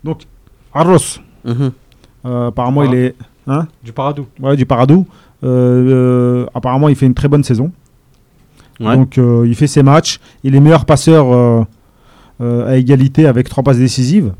donc 0.02 0.22
Arros. 0.72 0.96
Mhm. 1.44 1.72
Euh, 2.24 2.48
apparemment, 2.48 2.80
Ah. 2.82 2.86
il 2.86 2.94
est, 2.94 3.14
hein, 3.46 3.66
Du 3.84 3.92
Paradou. 3.92 4.26
ouais, 4.40 4.56
du 4.56 4.64
Paradou. 4.64 5.06
Euh, 5.44 5.48
euh, 6.44 6.46
apparemment, 6.54 6.88
il 6.88 6.96
fait 6.96 7.06
une 7.06 7.14
très 7.14 7.28
bonne 7.28 7.44
saison. 7.44 7.70
Ouais. 8.80 8.96
Donc, 8.96 9.18
euh, 9.18 9.44
il 9.46 9.54
fait 9.54 9.66
ses 9.66 9.82
matchs. 9.82 10.18
Il 10.42 10.54
est 10.54 10.60
meilleur 10.60 10.84
passeur 10.86 11.66
à 12.66 12.76
égalité 12.76 13.26
avec 13.26 13.48
trois 13.48 13.62
passes 13.62 13.78
décisives. 13.78 14.32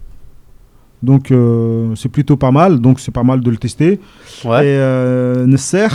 Donc, 1.03 1.31
euh, 1.33 1.95
c'est 1.97 2.09
plutôt 2.09 2.37
pas 2.37 2.51
mal. 2.53 2.79
Donc, 2.81 3.01
c'est 3.01 3.11
pas 3.11 3.23
mal 3.25 3.41
de 3.41 3.51
le 3.51 3.57
tester. 3.57 3.99
Ouais. 4.45 4.65
Et 4.67 4.77
euh, 4.79 5.47
Nesser, 5.47 5.89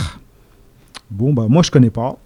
bon, 1.10 1.32
bah, 1.32 1.46
moi, 1.48 1.62
je 1.62 1.70
connais 1.70 1.90
pas. 1.90 2.16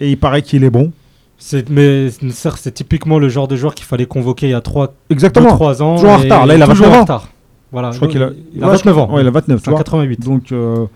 Et 0.00 0.10
il 0.10 0.18
paraît 0.18 0.42
qu'il 0.42 0.64
est 0.64 0.70
bon. 0.70 0.90
C'est, 1.38 1.68
mais 1.70 2.10
Serre, 2.30 2.58
c'est 2.58 2.72
typiquement 2.72 3.18
le 3.18 3.28
genre 3.28 3.46
de 3.48 3.54
joueur 3.56 3.74
qu'il 3.74 3.84
fallait 3.86 4.06
convoquer 4.06 4.46
il 4.48 4.50
y 4.50 4.54
a 4.54 4.60
3 4.60 4.94
Exactement. 5.10 5.50
3 5.50 5.82
ans. 5.82 5.96
Toujours 5.96 6.10
en 6.10 6.18
et 6.18 6.22
retard. 6.24 6.46
Là, 6.46 6.54
il 6.56 6.62
a 6.62 6.66
toujours 6.66 6.86
29 6.86 6.96
en 6.96 6.98
ans. 6.98 7.02
retard. 7.02 7.28
Voilà. 7.70 7.90
Je 7.92 7.96
crois 7.96 8.08
qu'il 8.08 8.22
a, 8.22 8.30
il 8.54 8.62
a 8.62 8.66
ouais, 8.66 8.72
29 8.72 8.98
ans. 8.98 9.12
Ouais, 9.14 9.20
il 9.22 9.26
a 9.28 9.30
29. 9.30 9.62
tu 9.62 9.70
vois. 9.70 9.78
88. 9.78 10.20
Donc, 10.24 10.52
euh, 10.52 10.86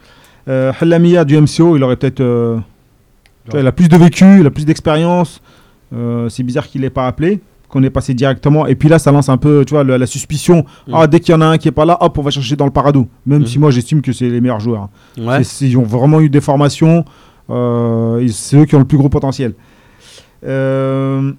euh, 0.49 0.73
Halamia 0.81 1.25
du 1.25 1.37
MCO, 1.41 1.77
il 1.77 1.83
aurait 1.85 1.97
peut-être. 1.97 2.21
euh, 2.21 2.57
tu 3.45 3.51
vois, 3.53 3.61
il 3.61 3.67
a 3.67 3.73
plus 3.73 3.89
de 3.89 3.97
vécu, 3.97 4.41
il 4.41 4.47
a 4.47 4.51
plus 4.51 4.65
d'expérience. 4.65 5.41
Euh, 5.95 6.29
c'est 6.29 6.43
bizarre 6.43 6.67
qu'il 6.67 6.81
n'ait 6.83 6.91
pas 6.91 7.07
appelé, 7.07 7.41
qu'on 7.69 7.83
ait 7.83 7.91
passé 7.91 8.15
directement. 8.15 8.67
Et 8.67 8.75
puis 8.75 8.89
là, 8.89 8.99
ça 8.99 9.13
lance 9.13 9.29
un 9.29 9.37
peu, 9.37 9.65
tu 9.67 9.75
vois, 9.75 9.85
la 9.85 10.07
suspicion. 10.07 10.65
Mm. 10.87 10.93
Ah, 10.95 11.07
dès 11.07 11.21
qu'il 11.21 11.33
y 11.33 11.37
en 11.37 11.41
a 11.43 11.47
un 11.47 11.59
qui 11.59 11.69
est 11.69 11.73
pas 11.73 11.85
là, 11.85 11.99
hop, 12.01 12.17
on 12.19 12.23
va 12.23 12.31
chercher 12.31 12.57
dans 12.57 12.65
le 12.65 12.71
paradou. 12.71 13.09
Même 13.27 13.43
Mm. 13.43 13.47
si 13.47 13.59
moi, 13.59 13.71
j'estime 13.71 14.01
que 14.03 14.13
c'est 14.13 14.29
les 14.31 14.41
meilleurs 14.41 14.61
joueurs. 14.61 14.89
Ouais. 15.19 15.43
Ils 15.61 15.77
ont 15.77 15.83
vraiment 15.83 16.21
eu 16.21 16.29
des 16.31 16.41
formations. 16.41 17.05
euh, 17.51 18.27
c'est 18.31 18.57
eux 18.59 18.65
qui 18.67 18.75
ont 18.75 18.79
le 18.81 18.85
plus 18.85 18.99
gros 18.99 19.09
potentiel. 19.09 19.55
Euh, 20.45 21.33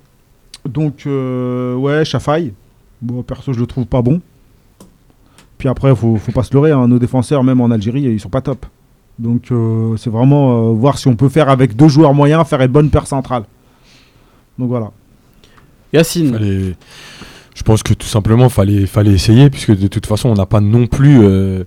Donc, 0.67 1.03
euh, 1.07 1.73
ouais, 1.75 2.03
Chafaï. 2.05 2.53
Bon, 3.01 3.23
perso, 3.23 3.53
je 3.53 3.59
le 3.59 3.65
trouve 3.65 3.85
pas 3.85 4.01
bon. 4.01 4.19
Puis 5.57 5.69
après, 5.69 5.95
faut, 5.95 6.17
faut 6.17 6.31
pas 6.31 6.43
se 6.43 6.53
leurrer. 6.53 6.71
hein, 6.71 6.87
Nos 6.87 6.99
défenseurs, 6.99 7.43
même 7.43 7.61
en 7.61 7.71
Algérie, 7.71 8.01
ils 8.01 8.19
sont 8.19 8.29
pas 8.29 8.41
top. 8.41 8.65
Donc, 9.17 9.51
c'est 9.97 10.09
vraiment 10.09 10.71
voir 10.73 10.97
si 10.97 11.07
on 11.07 11.15
peut 11.15 11.29
faire 11.29 11.49
avec 11.49 11.75
deux 11.75 11.87
joueurs 11.89 12.13
moyens, 12.13 12.45
faire 12.47 12.61
une 12.61 12.67
bonne 12.71 12.89
paire 12.89 13.07
centrale. 13.07 13.43
Donc 14.57 14.69
voilà. 14.69 14.91
Yacine. 15.93 16.34
Fallait- 16.34 16.75
Je 17.56 17.63
pense 17.63 17.84
que 17.84 17.93
tout 17.93 18.08
simplement, 18.08 18.47
fallait, 18.49 18.86
fallait 18.86 19.12
essayer, 19.12 19.49
puisque 19.49 19.78
de 19.78 19.88
toute 19.88 20.06
façon, 20.06 20.30
on 20.30 20.34
n'a 20.36 20.45
pas 20.45 20.62
non 20.62 20.88
plus 20.88 21.19
euh, 21.21 21.63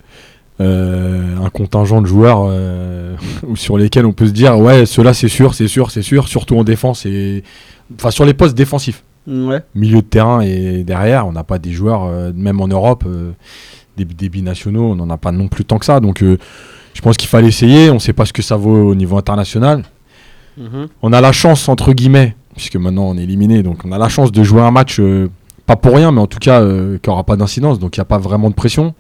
euh, 0.61 1.37
un 1.43 1.51
contingent 1.51 2.01
de 2.01 2.07
joueurs 2.07 2.47
euh, 2.49 3.15
sur 3.55 3.77
lesquels 3.77 4.07
on 4.07 4.13
peut 4.13 4.27
se 4.27 4.33
dire, 4.33 4.59
ouais, 4.59 4.87
ceux-là, 4.87 5.13
c'est 5.13 5.29
sûr, 5.29 5.55
c'est 5.55 5.69
sûr, 5.69 5.91
c'est 5.91 6.03
sûr, 6.03 6.29
surtout 6.29 6.57
en 6.57 6.65
défense, 6.65 7.05
et... 7.05 7.43
enfin 7.97 8.11
sur 8.11 8.25
les 8.25 8.33
postes 8.35 8.57
défensifs. 8.57 9.03
Ouais. 9.27 9.61
Milieu 9.75 9.99
de 9.99 10.07
terrain 10.07 10.41
et 10.41 10.83
derrière, 10.83 11.27
on 11.27 11.33
n'a 11.33 11.45
pas 11.45 11.59
des 11.59 11.71
joueurs, 11.73 12.11
même 12.35 12.61
en 12.61 12.67
Europe, 12.69 13.05
des, 13.97 14.05
des 14.05 14.29
binationaux, 14.29 14.91
on 14.93 14.97
n'en 14.97 15.11
a 15.11 15.17
pas 15.19 15.31
non 15.31 15.47
plus 15.49 15.65
tant 15.65 15.79
que 15.79 15.85
ça. 15.85 16.01
Donc, 16.01 16.25
je 16.25 17.01
pense 17.03 17.17
qu'il 17.17 17.29
fallait 17.29 17.47
essayer. 17.49 17.89
On 17.91 17.95
ne 17.95 17.99
sait 18.01 18.13
pas 18.15 18.27
ce 18.27 18.33
que 18.33 18.43
ça 18.43 18.57
vaut 18.57 18.89
au 18.91 18.95
niveau 18.97 19.17
international. 19.19 19.85
Mhm. 20.59 20.89
On 21.03 21.13
a 21.13 21.21
la 21.21 21.31
chance, 21.33 21.69
entre 21.69 21.93
guillemets, 21.93 22.35
puisque 22.55 22.77
maintenant 22.77 23.05
on 23.05 23.17
est 23.17 23.23
éliminé, 23.23 23.63
donc 23.63 23.79
on 23.85 23.93
a 23.93 23.99
la 23.99 24.09
chance 24.09 24.33
de 24.33 24.43
jouer 24.43 24.63
un 24.63 24.71
match, 24.71 24.99
euh, 25.01 25.29
pas 25.67 25.77
pour 25.77 25.95
rien, 25.95 26.13
mais 26.13 26.21
en 26.21 26.27
tout 26.27 26.39
cas, 26.39 26.61
euh, 26.61 26.99
qui 27.03 27.09
n'aura 27.09 27.25
pas 27.25 27.37
d'incidence, 27.37 27.79
donc 27.79 27.97
il 27.97 28.01
n'y 28.01 28.03
a 28.03 28.07
pas 28.07 28.19
vraiment 28.19 28.51
de 28.51 28.55
pression. 28.55 28.95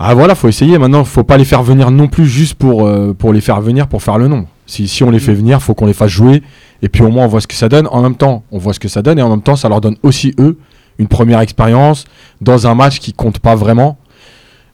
Ah 0.00 0.14
voilà, 0.14 0.36
faut 0.36 0.48
essayer. 0.48 0.78
Maintenant, 0.78 1.02
faut 1.02 1.24
pas 1.24 1.36
les 1.36 1.44
faire 1.44 1.62
venir 1.62 1.90
non 1.90 2.06
plus 2.06 2.26
juste 2.26 2.54
pour, 2.54 2.86
euh, 2.86 3.12
pour 3.14 3.32
les 3.32 3.40
faire 3.40 3.60
venir 3.60 3.88
pour 3.88 4.00
faire 4.00 4.16
le 4.16 4.28
nombre. 4.28 4.46
Si, 4.64 4.86
si 4.86 5.02
on 5.02 5.10
les 5.10 5.18
fait 5.18 5.34
venir, 5.34 5.60
faut 5.60 5.74
qu'on 5.74 5.86
les 5.86 5.92
fasse 5.92 6.10
jouer. 6.10 6.42
Et 6.82 6.88
puis 6.88 7.02
au 7.02 7.08
moins, 7.08 7.24
on 7.24 7.28
voit 7.28 7.40
ce 7.40 7.48
que 7.48 7.56
ça 7.56 7.68
donne. 7.68 7.88
En 7.88 8.00
même 8.00 8.14
temps, 8.14 8.44
on 8.52 8.58
voit 8.58 8.72
ce 8.72 8.78
que 8.78 8.86
ça 8.86 9.02
donne. 9.02 9.18
Et 9.18 9.22
en 9.22 9.28
même 9.28 9.42
temps, 9.42 9.56
ça 9.56 9.68
leur 9.68 9.80
donne 9.80 9.96
aussi, 10.04 10.34
eux, 10.38 10.56
une 10.98 11.08
première 11.08 11.40
expérience 11.40 12.04
dans 12.40 12.68
un 12.68 12.76
match 12.76 13.00
qui 13.00 13.12
compte 13.12 13.40
pas 13.40 13.56
vraiment. 13.56 13.98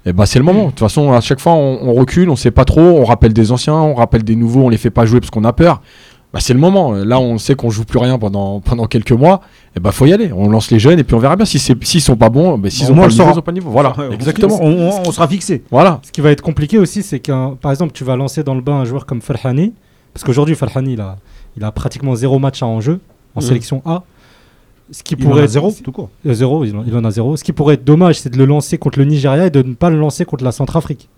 Et 0.04 0.12
ben 0.12 0.26
c'est 0.26 0.38
le 0.38 0.44
moment. 0.44 0.64
De 0.64 0.70
toute 0.70 0.80
façon, 0.80 1.11
à 1.14 1.22
chaque 1.22 1.40
fois, 1.40 1.54
on, 1.54 1.78
on 1.88 1.94
recule, 1.94 2.28
on 2.28 2.37
sait 2.37 2.50
pas 2.50 2.66
trop. 2.66 2.83
On 2.83 3.04
rappelle 3.04 3.33
des 3.33 3.50
anciens, 3.50 3.76
on 3.76 3.94
rappelle 3.94 4.24
des 4.24 4.37
nouveaux, 4.37 4.64
on 4.64 4.68
les 4.68 4.76
fait 4.76 4.90
pas 4.90 5.07
jouer 5.07 5.20
parce 5.20 5.30
qu'on 5.30 5.44
a 5.44 5.54
peur. 5.54 5.80
Bah, 6.34 6.40
c'est 6.40 6.52
le 6.52 6.58
moment. 6.58 6.92
Là, 6.92 7.18
on 7.20 7.38
sait 7.38 7.54
qu'on 7.54 7.70
joue 7.70 7.84
plus 7.84 7.98
rien 8.00 8.18
pendant, 8.18 8.60
pendant 8.60 8.86
quelques 8.86 9.12
mois. 9.12 9.40
Et 9.76 9.80
bah, 9.80 9.92
faut 9.92 10.04
y 10.04 10.12
aller. 10.12 10.32
On 10.32 10.48
lance 10.50 10.70
les 10.72 10.78
jeunes 10.80 10.98
et 10.98 11.04
puis 11.04 11.14
on 11.14 11.20
verra 11.20 11.36
bien. 11.36 11.46
Si 11.46 11.58
c'est- 11.60 11.82
S'ils 11.84 12.00
sont 12.00 12.16
pas 12.16 12.28
bons, 12.28 12.58
bah, 12.58 12.70
s'ils 12.70 12.88
Au 12.88 12.90
ont 12.90 12.94
moins, 12.96 13.06
pas 13.06 13.06
on 13.06 13.08
le 13.08 13.10
le 13.10 13.14
niveau, 13.14 13.22
saura. 13.22 13.32
ils 13.34 13.38
ont 13.38 13.42
pas 13.42 13.50
le 13.52 13.58
niveau. 13.58 13.70
Voilà, 13.70 13.94
Ouais, 13.96 14.12
exactement. 14.14 14.58
On, 14.60 14.72
on- 14.90 15.02
on 15.06 15.12
sera 15.12 15.28
fixé. 15.28 15.62
Voilà. 15.70 16.00
Ce 16.02 16.10
qui 16.10 16.20
va 16.20 16.32
être 16.32 16.42
compliqué 16.42 16.76
aussi, 16.78 17.02
c'est 17.04 17.20
qu'un, 17.20 17.56
par 17.60 17.70
exemple, 17.70 17.92
tu 17.92 18.02
vas 18.04 18.16
lancer 18.16 18.42
dans 18.42 18.54
le 18.56 18.60
bain 18.60 18.74
un 18.80 18.84
joueur 18.84 19.06
comme 19.06 19.20
Farhani, 19.22 19.72
parce 20.12 20.24
qu'aujourd'hui 20.24 20.56
Farhani, 20.56 20.94
il 20.94 21.00
a, 21.00 21.16
il 21.56 21.62
a 21.64 21.70
pratiquement 21.70 22.14
zéro 22.16 22.38
match 22.40 22.62
à 22.62 22.66
enjeu 22.66 22.98
en 23.36 23.40
Mhm. 23.40 23.46
sélection 23.46 23.82
A. 23.86 24.02
Ce 24.90 25.02
qui 25.04 25.14
Il 25.18 25.26
en 25.28 25.36
a 25.36 25.46
zéro, 25.46 25.72
tout 25.82 25.92
court. 25.92 26.10
Euh, 26.26 26.34
zéro, 26.34 26.64
il 26.64 26.76
en, 26.76 26.84
il 26.84 26.94
en 26.96 27.04
a 27.04 27.10
zéro. 27.12 27.36
Ce 27.36 27.44
qui 27.44 27.52
pourrait 27.52 27.74
être 27.74 27.84
dommage, 27.84 28.18
c'est 28.20 28.28
de 28.30 28.36
le 28.36 28.44
lancer 28.44 28.76
contre 28.76 28.98
le 28.98 29.04
Nigeria 29.06 29.46
et 29.46 29.50
de 29.50 29.62
ne 29.62 29.72
pas 29.74 29.88
le 29.88 29.98
lancer 29.98 30.24
contre 30.26 30.42
la 30.44 30.52
Centrafrique 30.52 31.08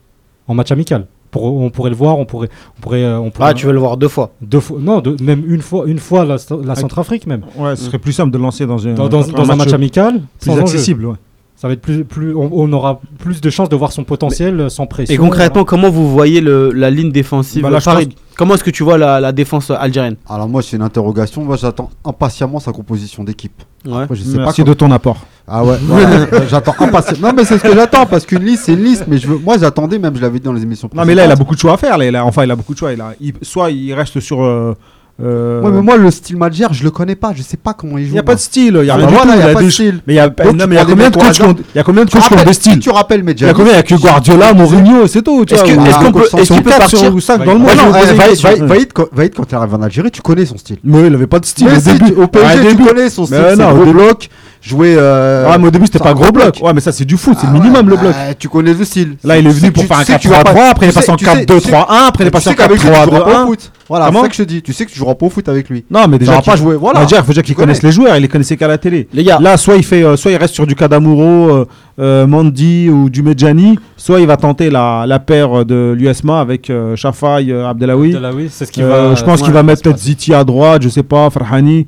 en 0.46 0.54
match 0.54 0.70
amical. 0.70 1.06
Pour, 1.30 1.44
on 1.44 1.70
pourrait 1.70 1.90
le 1.90 1.96
voir, 1.96 2.18
on 2.18 2.24
pourrait, 2.24 2.48
on 2.76 2.80
pourrait, 2.80 3.02
euh, 3.04 3.18
on 3.18 3.30
pourrait 3.30 3.48
Ah, 3.50 3.54
tu 3.54 3.66
veux 3.66 3.72
le 3.72 3.78
voir 3.78 3.96
deux 3.96 4.08
fois 4.08 4.30
deux 4.40 4.60
fois, 4.60 4.78
non, 4.80 5.00
deux- 5.00 5.16
même 5.22 5.42
une 5.46 5.60
fois, 5.62 5.84
une 5.86 5.98
fois 5.98 6.24
la, 6.24 6.36
la 6.64 6.74
Centrafrique 6.74 7.26
même. 7.26 7.42
Ouais, 7.56 7.76
ce 7.76 7.84
serait 7.84 7.98
plus 7.98 8.12
simple 8.12 8.30
de 8.32 8.38
le 8.38 8.42
lancer 8.44 8.66
dans, 8.66 8.86
un- 8.86 8.94
Dans, 8.94 9.08
dans- 9.08 9.22
dans 9.26 9.50
un 9.50 9.56
match 9.56 9.72
amical, 9.74 10.20
plus 10.40 10.50
accessible. 10.62 11.06
ouais. 11.06 11.16
Ça 11.56 11.68
va 11.68 11.72
être 11.74 11.80
plus, 11.80 12.04
plus, 12.04 12.34
on, 12.34 12.50
on 12.52 12.70
aura 12.74 13.00
plus 13.18 13.40
de 13.40 13.48
chances 13.48 13.70
de 13.70 13.76
voir 13.76 13.90
son 13.90 14.04
potentiel 14.04 14.60
euh, 14.60 14.68
sans 14.68 14.86
pression. 14.86 15.14
Et 15.14 15.16
concrètement, 15.16 15.64
comment 15.64 15.88
vous 15.88 16.10
voyez 16.10 16.42
le, 16.42 16.70
la 16.70 16.90
ligne 16.90 17.10
défensive 17.10 17.62
Bah 17.62 17.70
là, 17.70 17.78
je 17.78 17.84
Farid, 17.84 18.12
pense- 18.12 18.22
Comment 18.36 18.54
est-ce 18.54 18.64
que 18.64 18.70
tu 18.70 18.82
vois 18.82 18.98
la, 18.98 19.18
la 19.18 19.32
défense 19.32 19.70
algérienne 19.70 20.16
Alors 20.28 20.46
moi, 20.46 20.60
c'est 20.60 20.76
une 20.76 20.82
interrogation. 20.82 21.42
Moi, 21.42 21.56
j'attends 21.56 21.88
impatiemment 22.04 22.60
sa 22.60 22.72
composition 22.72 23.24
d'équipe. 23.24 23.62
Ouais. 23.86 24.02
Après, 24.02 24.14
je 24.14 24.22
sais 24.24 24.36
Merci 24.36 24.62
pas 24.62 24.68
de 24.68 24.74
ton 24.74 24.90
apport. 24.90 25.24
Ah 25.48 25.64
ouais, 25.64 25.78
voilà, 25.80 26.26
j'attends 26.50 26.74
impatiemment. 26.78 27.28
Non, 27.28 27.34
mais 27.34 27.44
c'est 27.46 27.56
ce 27.56 27.62
que 27.62 27.74
j'attends 27.74 28.04
parce 28.04 28.26
qu'une 28.26 28.44
liste, 28.44 28.64
c'est 28.66 28.74
une 28.74 28.84
liste. 28.84 29.04
Mais 29.08 29.16
je 29.16 29.26
veux... 29.26 29.38
moi, 29.38 29.56
j'attendais 29.56 29.98
même, 29.98 30.14
je 30.14 30.20
l'avais 30.20 30.38
dit 30.38 30.44
dans 30.44 30.52
les 30.52 30.62
émissions. 30.62 30.90
Non, 30.92 31.06
mais 31.06 31.14
là, 31.14 31.24
il 31.24 31.30
a 31.30 31.36
beaucoup 31.36 31.54
de 31.54 31.60
choix 31.60 31.72
à 31.72 31.76
faire. 31.78 31.96
Là, 31.96 32.04
il 32.04 32.14
a- 32.14 32.26
enfin, 32.26 32.44
il 32.44 32.50
a 32.50 32.56
beaucoup 32.56 32.74
de 32.74 32.78
choix. 32.78 32.92
Il 32.92 33.00
a, 33.00 33.14
il- 33.18 33.32
soit 33.40 33.70
il 33.70 33.94
reste 33.94 34.20
sur. 34.20 34.44
euh, 34.44 34.74
euh, 35.22 35.62
Ouais, 35.62 35.70
mais 35.70 35.80
moi, 35.82 35.96
le 35.96 36.10
style 36.10 36.36
Madjer, 36.36 36.66
je 36.72 36.84
le 36.84 36.90
connais 36.90 37.14
pas. 37.14 37.32
Je 37.34 37.42
sais 37.42 37.56
pas 37.56 37.72
comment 37.72 37.96
il 37.96 38.02
il 38.04 38.06
joue. 38.08 38.12
n'y 38.14 38.18
a 38.18 38.22
pas 38.22 38.34
de 38.34 38.40
style. 38.40 38.78
Il 38.82 38.86
y 38.86 38.90
a 38.90 38.94
Ah, 38.94 38.96
rien 38.98 39.06
du 39.06 39.14
tout. 39.14 39.20
il 39.24 39.28
y 39.28 39.32
a 39.32 39.36
il 39.36 39.42
a 39.50 39.54
pas 39.54 39.62
de 39.62 39.70
style. 39.70 40.00
Mais 40.06 40.12
il 40.12 40.16
y 40.16 40.20
a, 40.20 40.26
mais 40.28 40.76
il 40.76 40.84
combien 40.86 41.10
de 41.10 41.14
coachs 41.16 41.32
qui 41.32 41.42
ont, 41.42 41.44
hasard. 41.46 41.54
il 41.74 41.76
y 41.76 41.78
a 41.78 41.82
combien 41.82 42.04
de 42.04 42.10
coachs 42.10 42.22
qui 42.28 42.34
ont 42.34 42.44
des 42.44 42.52
styles? 42.52 42.78
Tu 42.80 42.90
rappelles 42.90 43.24
Il 43.26 43.40
y 43.40 43.44
a 43.46 43.54
combien? 43.54 43.72
Il 43.72 43.76
y 43.76 43.78
a 43.78 43.82
que 43.82 43.94
Guardiola, 43.94 44.52
Mourinho, 44.52 45.06
c'est 45.06 45.22
tout. 45.22 45.44
Est-ce 45.48 45.54
est-ce 45.64 45.98
qu'on 45.98 46.12
peut- 46.12 46.24
est-ce 46.38 46.52
qu'il 46.52 46.62
peut 46.62 46.70
4 46.70 46.78
partir- 46.80 46.98
sur 46.98 47.22
5 47.22 47.44
dans 47.44 47.52
le 47.54 47.58
monde. 47.60 47.70
Vaïd- 47.70 48.92
quand- 48.92 49.46
il 49.50 49.54
arrive 49.54 49.74
en 49.74 49.82
Algérie, 49.82 50.10
tu 50.10 50.22
connais 50.22 50.44
son 50.46 50.58
style. 50.58 50.78
Mais 50.84 51.06
il 51.06 51.14
avait 51.14 51.26
pas 51.26 51.38
de 51.40 51.46
style. 51.46 51.66
Mais 51.68 52.12
Au 52.22 52.26
PSG, 52.28 52.76
tu 52.76 52.84
connais 52.84 53.08
son 53.10 53.26
style. 53.26 53.38
Mais 53.56 53.64
au 53.64 53.92
bloc, 53.92 54.28
jouer. 54.68 54.94
euh, 54.98 55.46
Ah, 55.50 55.58
mais 55.58 55.68
au 55.68 55.70
début, 55.70 55.86
c'était 55.86 55.98
pas 55.98 56.10
un 56.10 56.14
gros 56.14 56.32
bloc. 56.32 56.54
bloc. 56.54 56.58
Ouais, 56.62 56.72
mais 56.74 56.80
ça, 56.80 56.92
c'est 56.92 57.04
du 57.04 57.16
foot. 57.16 57.36
C'est 57.40 57.46
Ah 57.48 57.52
le 57.52 57.58
minimum, 57.60 57.86
ouais, 57.86 57.90
le 57.92 57.96
bloc. 57.96 58.12
bah, 58.12 58.34
Tu 58.38 58.48
connais 58.48 58.74
le 58.74 58.84
style. 58.84 59.16
Là, 59.24 59.38
il 59.38 59.46
est 59.46 59.50
venu 59.50 59.72
pour 59.72 59.84
faire 59.84 59.98
un 59.98 60.04
sais 60.04 60.14
que 60.16 60.20
tu 60.20 60.28
vas 60.28 60.42
pas- 60.42 60.52
4-3-3. 60.52 60.70
Après, 60.70 60.86
il 60.86 60.88
est 60.90 60.92
passé 60.92 61.10
en 61.10 61.16
tu 61.16 61.24
sais- 61.24 61.30
4-2-3-1. 61.30 62.06
Après, 62.08 62.24
il 62.24 62.26
est 62.26 62.30
passé 62.30 62.48
en 62.48 62.50
sais 62.52 62.56
qu'avec 62.56 62.72
lui, 62.72 62.80
tu 62.80 62.86
joueras 62.86 63.06
pas 63.06 63.10
au 63.12 63.18
4-3-2-1. 63.24 63.46
foot. 63.46 63.72
Voilà, 63.88 64.10
c'est 64.12 64.20
ça 64.20 64.28
que 64.28 64.34
je 64.34 64.42
te 64.42 64.48
dis. 64.48 64.62
Tu 64.62 64.72
sais 64.72 64.84
que 64.84 64.90
tu 64.90 64.98
joueras 64.98 65.14
pas 65.14 65.26
au 65.26 65.30
foot 65.30 65.48
avec 65.48 65.68
lui. 65.70 65.84
Non, 65.88 66.08
mais 66.08 66.18
déjà, 66.18 66.34
qu'il- 66.40 66.50
pas 66.50 66.56
jouer. 66.56 66.74
Voilà. 66.76 67.04
Déjà, 67.04 67.18
il 67.18 67.22
faut 67.22 67.28
déjà 67.28 67.42
qu'ils 67.42 67.54
Tu 67.54 67.54
connais. 67.54 67.66
connaissent 67.68 67.82
les 67.84 67.92
joueurs. 67.92 68.16
Il 68.16 68.22
les 68.22 68.28
connaissait 68.28 68.56
qu'à 68.56 68.66
la 68.66 68.78
télé. 68.78 69.06
Les 69.12 69.22
gars, 69.22 69.38
Là, 69.40 69.56
soit 69.56 69.76
il 69.76 69.84
fait, 69.84 70.02
euh, 70.02 70.16
soit 70.16 70.32
il 70.32 70.36
reste 70.36 70.54
sur 70.54 70.66
du 70.66 70.74
Kadamuro, 70.74 71.22
euh, 71.50 71.66
euh, 72.00 72.26
Mandy 72.26 72.90
ou 72.90 73.08
du 73.08 73.22
Medjani, 73.22 73.78
soit 73.96 74.18
il 74.20 74.26
va 74.26 74.36
tenter 74.36 74.70
la, 74.70 75.04
la 75.06 75.20
paire 75.20 75.64
de 75.64 75.94
l'USMA 75.96 76.40
avec 76.40 76.72
Shafai, 76.96 77.52
Abdelawi. 77.52 78.16
Abdelawi, 78.16 78.48
c'est 78.50 78.64
ce 78.66 78.72
qui 78.72 78.82
Euh, 78.82 79.10
va. 79.10 79.14
je 79.14 79.22
pense 79.24 79.38
qu'il 79.40 79.48
ouais, 79.50 79.54
va 79.54 79.62
mettre 79.62 79.82
peut-être. 79.82 79.98
Ziti 79.98 80.34
à 80.34 80.42
droite, 80.42 80.82
je 80.82 80.88
sais 80.88 81.02
pas, 81.04 81.30
Farhani. 81.30 81.86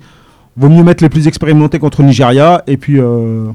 Vaut 0.58 0.68
mieux 0.68 0.82
mettre 0.82 1.02
les 1.04 1.08
plus 1.08 1.28
expérimentés 1.28 1.78
contre 1.78 2.02
le 2.02 2.08
Nigeria 2.08 2.62
et 2.66 2.76
puis 2.76 2.98
euh, 3.00 3.46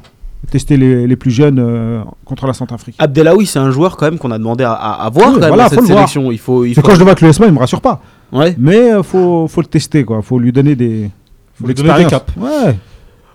tester 0.51 0.77
les, 0.77 1.05
les 1.07 1.15
plus 1.15 1.31
jeunes 1.31 1.59
euh, 1.59 2.01
contre 2.23 2.47
la 2.47 2.53
Centrafrique. 2.53 2.95
Abdelawi, 2.99 3.45
c'est 3.45 3.59
un 3.59 3.71
joueur 3.71 3.97
quand 3.97 4.05
même 4.05 4.17
qu'on 4.17 4.31
a 4.31 4.37
demandé 4.37 4.63
à, 4.63 4.71
à- 4.73 5.05
à 5.05 5.09
voir 5.09 5.27
Oui, 5.29 5.33
quand 5.35 5.39
même 5.41 5.47
voilà, 5.49 5.63
dans 5.63 5.69
faut 5.69 5.75
cette 5.75 5.81
le 5.89 5.93
voir. 5.95 6.07
sélection. 6.09 6.31
Il 6.31 6.37
faut, 6.39 6.63
il 6.65 6.73
C'est 6.75 6.81
faut... 6.81 6.87
quand 6.87 6.93
je 6.93 6.99
le 6.99 7.03
vois 7.03 7.11
avec 7.11 7.21
l'USMA, 7.21 7.47
il 7.47 7.53
me 7.53 7.59
rassure 7.59 7.81
pas. 7.81 8.01
Ouais. 8.31 8.55
Mais 8.57 8.91
il 8.97 9.03
faut, 9.03 9.47
faut 9.47 9.61
le 9.61 9.67
tester, 9.67 10.03
quoi. 10.05 10.21
faut 10.21 10.39
lui 10.39 10.51
donner 10.53 10.75
des. 10.75 11.09
Faut 11.55 11.63
de 11.65 11.67
lui 11.69 11.73
donner 11.75 11.89
des 11.93 11.99
l'expérience. 11.99 12.23
caps. 12.25 12.37
Ouais. 12.37 12.77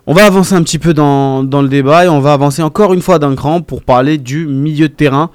On 0.07 0.13
va 0.13 0.25
avancer 0.25 0.55
un 0.55 0.63
petit 0.63 0.79
peu 0.79 0.93
dans, 0.95 1.43
dans 1.43 1.61
le 1.61 1.67
débat 1.69 2.05
et 2.05 2.09
on 2.09 2.19
va 2.19 2.33
avancer 2.33 2.63
encore 2.63 2.93
une 2.93 3.01
fois 3.01 3.19
d'un 3.19 3.35
cran 3.35 3.61
pour 3.61 3.83
parler 3.83 4.17
du 4.17 4.47
milieu 4.47 4.87
de 4.87 4.93
terrain. 4.93 5.29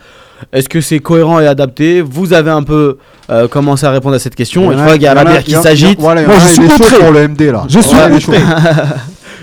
Est-ce 0.53 0.69
que 0.69 0.81
c'est 0.81 0.99
cohérent 0.99 1.41
et 1.41 1.47
adapté 1.47 2.01
Vous 2.03 2.33
avez 2.33 2.51
un 2.51 2.63
peu 2.63 2.99
euh, 3.31 3.49
commencé 3.49 3.87
à 3.87 3.91
répondre 3.91 4.15
à 4.15 4.19
cette 4.19 4.35
question. 4.35 4.71
Et 4.71 4.75
en 4.75 4.79
je 4.79 4.83
vois 4.85 4.93
qu'il 4.95 5.03
y 5.03 5.07
a 5.07 5.13
en 5.13 5.17
Rabir 5.17 5.43
qui 5.45 5.53
il 5.53 5.57
s'agite. 5.59 5.99
Il 5.99 6.03
Moi, 6.03 6.15
je 6.17 6.47
suis 6.47 6.63
il 6.65 6.73
outré. 6.73 6.97
pour 6.99 7.13
le 7.13 7.29
MD 7.29 7.41
là. 7.53 7.65
Je 7.69 7.79
suis 7.81 7.95
Ouais, 7.97 8.03
il 8.11 8.15
outré. 8.17 8.39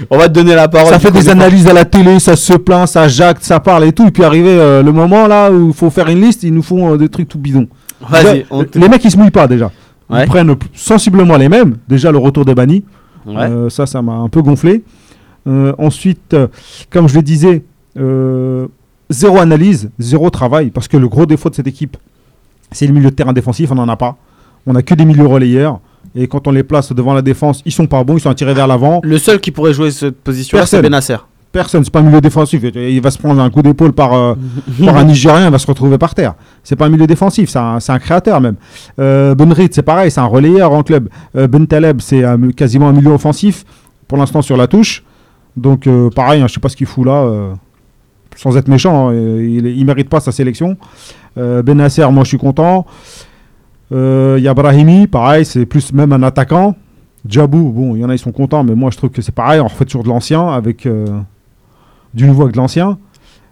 On 0.09 0.17
va 0.17 0.27
te 0.27 0.33
donner 0.33 0.55
la 0.55 0.67
parole. 0.67 0.89
Ça 0.91 0.99
fait 0.99 1.11
des 1.11 1.29
analyses 1.29 1.67
à 1.67 1.73
la 1.73 1.85
télé, 1.85 2.19
ça 2.19 2.35
se 2.35 2.53
plaint, 2.53 2.87
ça 2.87 3.07
jacte, 3.07 3.43
ça 3.43 3.59
parle 3.59 3.85
et 3.85 3.91
tout. 3.91 4.07
Et 4.07 4.11
puis 4.11 4.23
arrivé 4.23 4.49
euh, 4.49 4.81
le 4.81 4.91
moment 4.91 5.27
là 5.27 5.51
où 5.51 5.67
il 5.69 5.73
faut 5.73 5.89
faire 5.89 6.07
une 6.07 6.21
liste, 6.21 6.43
ils 6.43 6.53
nous 6.53 6.63
font 6.63 6.93
euh, 6.93 6.97
des 6.97 7.07
trucs 7.09 7.27
tout 7.29 7.37
bidons. 7.37 7.67
Vas-y. 8.09 8.23
Déjà, 8.23 8.45
on 8.49 8.63
te- 8.63 8.79
Les 8.79 8.89
mecs 8.89 9.03
ils 9.05 9.11
se 9.11 9.17
mouillent 9.17 9.29
pas 9.31 9.47
déjà. 9.47 9.71
Ouais. 10.09 10.23
Ils 10.23 10.27
prennent 10.27 10.55
sensiblement 10.73 11.37
les 11.37 11.49
mêmes. 11.49 11.77
Déjà 11.87 12.11
le 12.11 12.17
retour 12.17 12.45
des 12.45 12.55
bannis. 12.55 12.83
Ouais. 13.25 13.35
Euh, 13.43 13.69
ça, 13.69 13.85
ça 13.85 14.01
m'a 14.01 14.13
un 14.13 14.27
peu 14.27 14.41
gonflé. 14.41 14.83
Euh, 15.47 15.73
ensuite, 15.77 16.33
euh, 16.33 16.47
comme 16.89 17.07
je 17.07 17.15
le 17.15 17.21
disais, 17.21 17.63
euh, 17.99 18.67
zéro 19.11 19.39
analyse, 19.39 19.89
zéro 19.99 20.29
travail. 20.29 20.71
Parce 20.71 20.87
que 20.87 20.97
le 20.97 21.07
gros 21.07 21.25
défaut 21.25 21.49
de 21.49 21.55
cette 21.55 21.67
équipe, 21.67 21.97
c'est 22.71 22.87
le 22.87 22.93
milieu 22.93 23.11
de 23.11 23.15
terrain 23.15 23.33
défensif. 23.33 23.71
On 23.71 23.75
n'en 23.75 23.89
a 23.89 23.95
pas. 23.95 24.17
On 24.65 24.73
n'a 24.73 24.81
que 24.81 24.93
des 24.93 25.05
milieux 25.05 25.27
relayeurs. 25.27 25.79
Et 26.15 26.27
quand 26.27 26.47
on 26.47 26.51
les 26.51 26.63
place 26.63 26.91
devant 26.93 27.13
la 27.13 27.21
défense, 27.21 27.61
ils 27.65 27.71
sont 27.71 27.87
pas 27.87 28.03
bons, 28.03 28.17
ils 28.17 28.21
sont 28.21 28.29
attirés 28.29 28.53
vers 28.53 28.67
l'avant. 28.67 28.99
Le 29.03 29.17
seul 29.17 29.39
qui 29.39 29.51
pourrait 29.51 29.73
jouer 29.73 29.91
cette 29.91 30.17
position-là, 30.17 30.65
c'est. 30.65 30.81
Benasser. 30.81 31.17
Personne, 31.51 31.83
c'est 31.83 31.91
pas 31.91 31.99
un 31.99 32.03
milieu 32.03 32.21
défensif. 32.21 32.63
Il 32.63 33.01
va 33.01 33.11
se 33.11 33.17
prendre 33.17 33.41
un 33.41 33.49
coup 33.49 33.61
d'épaule 33.61 33.91
par, 33.91 34.13
euh, 34.13 34.35
par 34.85 34.95
un 34.95 35.03
Nigérien, 35.03 35.47
il 35.47 35.51
va 35.51 35.59
se 35.59 35.67
retrouver 35.67 35.97
par 35.97 36.15
terre. 36.15 36.33
C'est 36.63 36.77
pas 36.77 36.85
un 36.85 36.89
milieu 36.89 37.07
défensif, 37.07 37.49
c'est 37.49 37.59
un, 37.59 37.99
créateur 37.99 38.39
même. 38.39 38.55
Euh, 38.99 39.35
Benrit, 39.35 39.67
c'est 39.71 39.81
pareil, 39.81 40.11
c'est 40.11 40.21
un 40.21 40.25
relayeur 40.25 40.71
en 40.71 40.81
club. 40.81 41.09
Euh, 41.35 41.47
ben 41.47 41.67
Taleb, 41.67 41.99
c'est 41.99 42.23
quasiment 42.55 42.87
un 42.87 42.93
milieu 42.93 43.11
offensif, 43.11 43.65
pour 44.07 44.17
l'instant 44.17 44.41
sur 44.41 44.55
la 44.55 44.67
touche. 44.67 45.03
Donc 45.57 45.87
euh, 45.87 46.09
pareil, 46.09 46.41
hein, 46.41 46.47
je 46.47 46.53
sais 46.53 46.59
pas 46.59 46.69
ce 46.69 46.75
qu'il 46.75 46.87
fout 46.87 47.05
là, 47.05 47.53
sans 48.35 48.57
être 48.57 48.67
méchant, 48.67 49.09
hein, 49.09 49.13
il, 49.13 49.65
il 49.65 49.85
mérite 49.85 50.09
pas 50.09 50.19
sa 50.19 50.31
sélection. 50.31 50.77
Euh, 51.37 51.61
ben 51.61 51.77
Nasser, 51.77 52.05
moi 52.11 52.23
je 52.23 52.29
suis 52.29 52.37
content. 52.37 52.85
Euh, 53.91 54.35
Il 54.37 54.43
y 54.43 54.47
a 54.47 54.53
Brahimi, 54.53 55.07
pareil, 55.07 55.45
c'est 55.45 55.65
plus 55.65 55.93
même 55.93 56.13
un 56.13 56.23
attaquant. 56.23 56.75
Djabou, 57.27 57.71
bon, 57.71 57.95
il 57.95 58.01
y 58.01 58.05
en 58.05 58.09
a, 58.09 58.15
ils 58.15 58.19
sont 58.19 58.31
contents, 58.31 58.63
mais 58.63 58.73
moi 58.73 58.89
je 58.91 58.97
trouve 58.97 59.11
que 59.11 59.21
c'est 59.21 59.35
pareil, 59.35 59.59
on 59.59 59.67
refait 59.67 59.85
toujours 59.85 60.03
de 60.03 60.09
l'ancien 60.09 60.47
avec 60.47 60.85
euh, 60.85 61.05
du 62.13 62.25
nouveau 62.25 62.43
avec 62.43 62.53
de 62.53 62.57
l'ancien. 62.57 62.97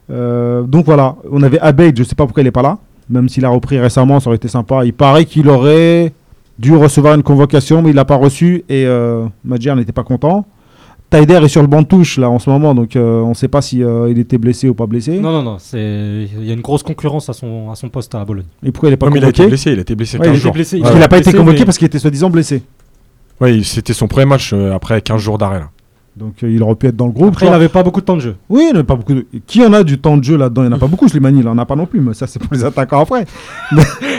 Euh, 0.10 0.64
donc 0.64 0.86
voilà, 0.86 1.16
on 1.32 1.44
avait 1.44 1.60
Abeid, 1.60 1.98
je 1.98 2.04
sais 2.04 2.16
pas 2.16 2.26
pourquoi 2.26 2.42
il 2.42 2.48
est 2.48 2.52
pas 2.52 2.64
là, 2.64 2.80
même 3.10 3.30
s'il 3.30 3.46
a 3.46 3.50
repris 3.50 3.78
récemment, 3.78 4.20
ça 4.20 4.30
aurait 4.30 4.38
été 4.38 4.48
sympa. 4.48 4.86
Il 4.86 4.94
paraît 4.94 5.26
qu'il 5.26 5.50
aurait 5.50 6.14
dû 6.58 6.76
recevoir 6.76 7.14
une 7.14 7.24
convocation, 7.24 7.82
mais 7.82 7.92
il 7.92 7.96
l'a 7.96 8.06
pas 8.06 8.16
reçu 8.16 8.64
et 8.70 8.86
euh, 8.86 9.26
n'était 9.44 9.92
pas 9.92 10.04
content. 10.04 10.46
Taider 11.10 11.40
est 11.44 11.48
sur 11.48 11.62
le 11.62 11.68
banc 11.68 11.82
de 11.82 11.88
touche 11.88 12.18
là 12.20 12.30
en 12.30 12.38
ce 12.38 12.50
moment, 12.50 12.76
donc 12.76 12.96
euh, 12.96 13.22
on 13.22 13.30
ne 13.30 13.34
sait 13.34 13.48
pas 13.48 13.62
si 13.64 13.84
euh, 13.84 14.12
il 14.12 14.20
était 14.20 14.38
blessé 14.38 14.70
ou 14.70 14.76
pas 14.76 14.86
blessé. 14.86 15.20
Non, 15.20 15.32
non, 15.32 15.42
non. 15.42 15.58
c'est- 15.58 16.28
Il 16.38 16.46
y 16.46 16.52
a 16.52 16.54
une 16.54 16.62
grosse 16.62 16.84
concurrence 16.84 17.30
à 17.30 17.34
son, 17.34 17.72
à 17.72 17.76
son 17.76 17.90
poste 17.90 18.14
à 18.14 18.24
Bologne. 18.24 18.46
Et 18.64 18.72
pourquoi 18.72 18.90
il 18.90 18.94
est 18.94 18.98
pas 18.98 19.08
Non, 19.08 19.14
mais 19.14 19.20
il 19.20 19.26
a 19.26 19.30
été 19.30 19.38
convoqué 19.38 19.50
blessé, 19.50 19.72
il 19.72 19.80
a 19.80 19.82
été 19.82 19.96
blessé 19.96 20.18
Ouais, 20.20 20.26
15 20.26 20.36
il 20.36 20.40
jours. 20.40 20.52
blessé. 20.54 20.78
Il 20.78 20.86
était 20.86 21.00
n'a 21.00 21.08
pas 21.08 21.18
été 21.18 21.34
convoqué 21.34 21.60
mais- 21.60 21.66
parce 21.66 21.78
qu'il 21.80 21.88
était 21.88 21.98
soi-disant 22.00 22.30
blessé. 22.30 22.62
Oui, 23.42 23.64
c'était 23.64 23.94
son 23.94 24.08
premier 24.08 24.26
match 24.28 24.52
euh, 24.54 24.74
après 24.76 25.02
15 25.02 25.20
jours 25.22 25.40
d'arrêt. 25.40 25.60
là. 25.60 25.70
Donc 26.16 26.44
euh, 26.44 26.52
il 26.52 26.62
aurait 26.62 26.76
pu 26.76 26.88
être 26.88 26.96
dans 26.98 27.06
le 27.08 27.12
groupe. 27.14 27.30
Après, 27.30 27.46
il 27.48 27.52
n'avait 27.52 27.70
pas 27.70 27.82
beaucoup 27.82 28.02
de 28.02 28.06
temps 28.06 28.16
de 28.18 28.22
jeu. 28.22 28.36
Oui, 28.50 28.68
il 28.72 28.78
a 28.78 28.84
pas 28.84 28.96
beaucoup. 28.96 29.14
de- 29.14 29.26
Qui 29.48 29.64
en 29.66 29.74
a 29.74 29.84
du 29.84 29.98
temps 29.98 30.18
de 30.18 30.24
jeu 30.24 30.38
là-dedans? 30.38 30.64
Il 30.64 30.68
n'y 30.68 30.74
en 30.74 30.78
a 30.78 30.80
pas 30.80 30.88
beaucoup, 30.92 31.08
Slimani. 31.08 31.40
Il 31.40 31.48
en 31.48 31.58
a 31.58 31.66
pas 31.66 31.76
non 31.76 31.86
plus. 31.88 32.02
Mais 32.02 32.14
ça, 32.14 32.28
c'est 32.28 32.38
pour 32.40 32.54
les 32.54 32.64
attaquants 32.64 33.00
après. 33.00 33.26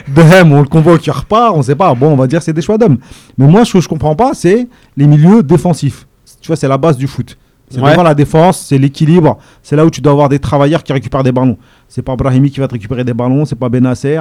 Dehem, 0.09 0.53
on 0.53 0.61
le 0.61 0.67
convoque, 0.69 1.07
il 1.07 1.11
repart. 1.11 1.55
On 1.57 1.63
sait 1.63 1.77
pas. 1.77 1.95
Bon, 1.95 2.09
on 2.09 2.17
va 2.17 2.27
dire 2.27 2.43
c'est 2.43 2.53
des 2.53 2.63
choix 2.63 2.79
d'hommes. 2.79 2.99
Mais 3.39 3.47
moi, 3.47 3.65
ce 3.65 3.75
que 3.75 3.81
je 3.81 3.89
comprends 3.89 4.17
pas, 4.17 4.33
c'est 4.35 4.67
les 4.97 5.07
milieux 5.07 5.43
défensifs. 5.43 6.07
Tu 6.41 6.47
vois, 6.49 6.57
c'est 6.57 6.69
la 6.69 6.79
base 6.79 6.97
du 6.97 7.07
foot. 7.07 7.37
C'est 7.69 7.81
Ouais. 7.81 7.93
devant 7.93 8.03
la 8.03 8.15
défense, 8.15 8.59
c'est 8.69 8.79
l'équilibre. 8.79 9.39
C'est 9.63 9.77
là 9.77 9.85
où 9.87 9.91
tu 9.91 10.01
dois 10.01 10.13
avoir 10.13 10.29
des 10.29 10.41
travailleurs 10.41 10.83
qui 10.83 10.93
récupèrent 10.93 11.23
des 11.23 11.31
ballons. 11.33 11.57
C'est 11.87 12.03
pas 12.03 12.17
Brahimi 12.17 12.51
qui 12.51 12.59
va 12.59 12.67
te 12.67 12.73
récupérer 12.73 13.05
des 13.05 13.15
ballons. 13.15 13.45
C'est 13.45 13.55
pas 13.59 13.69
Benasser. 13.69 14.21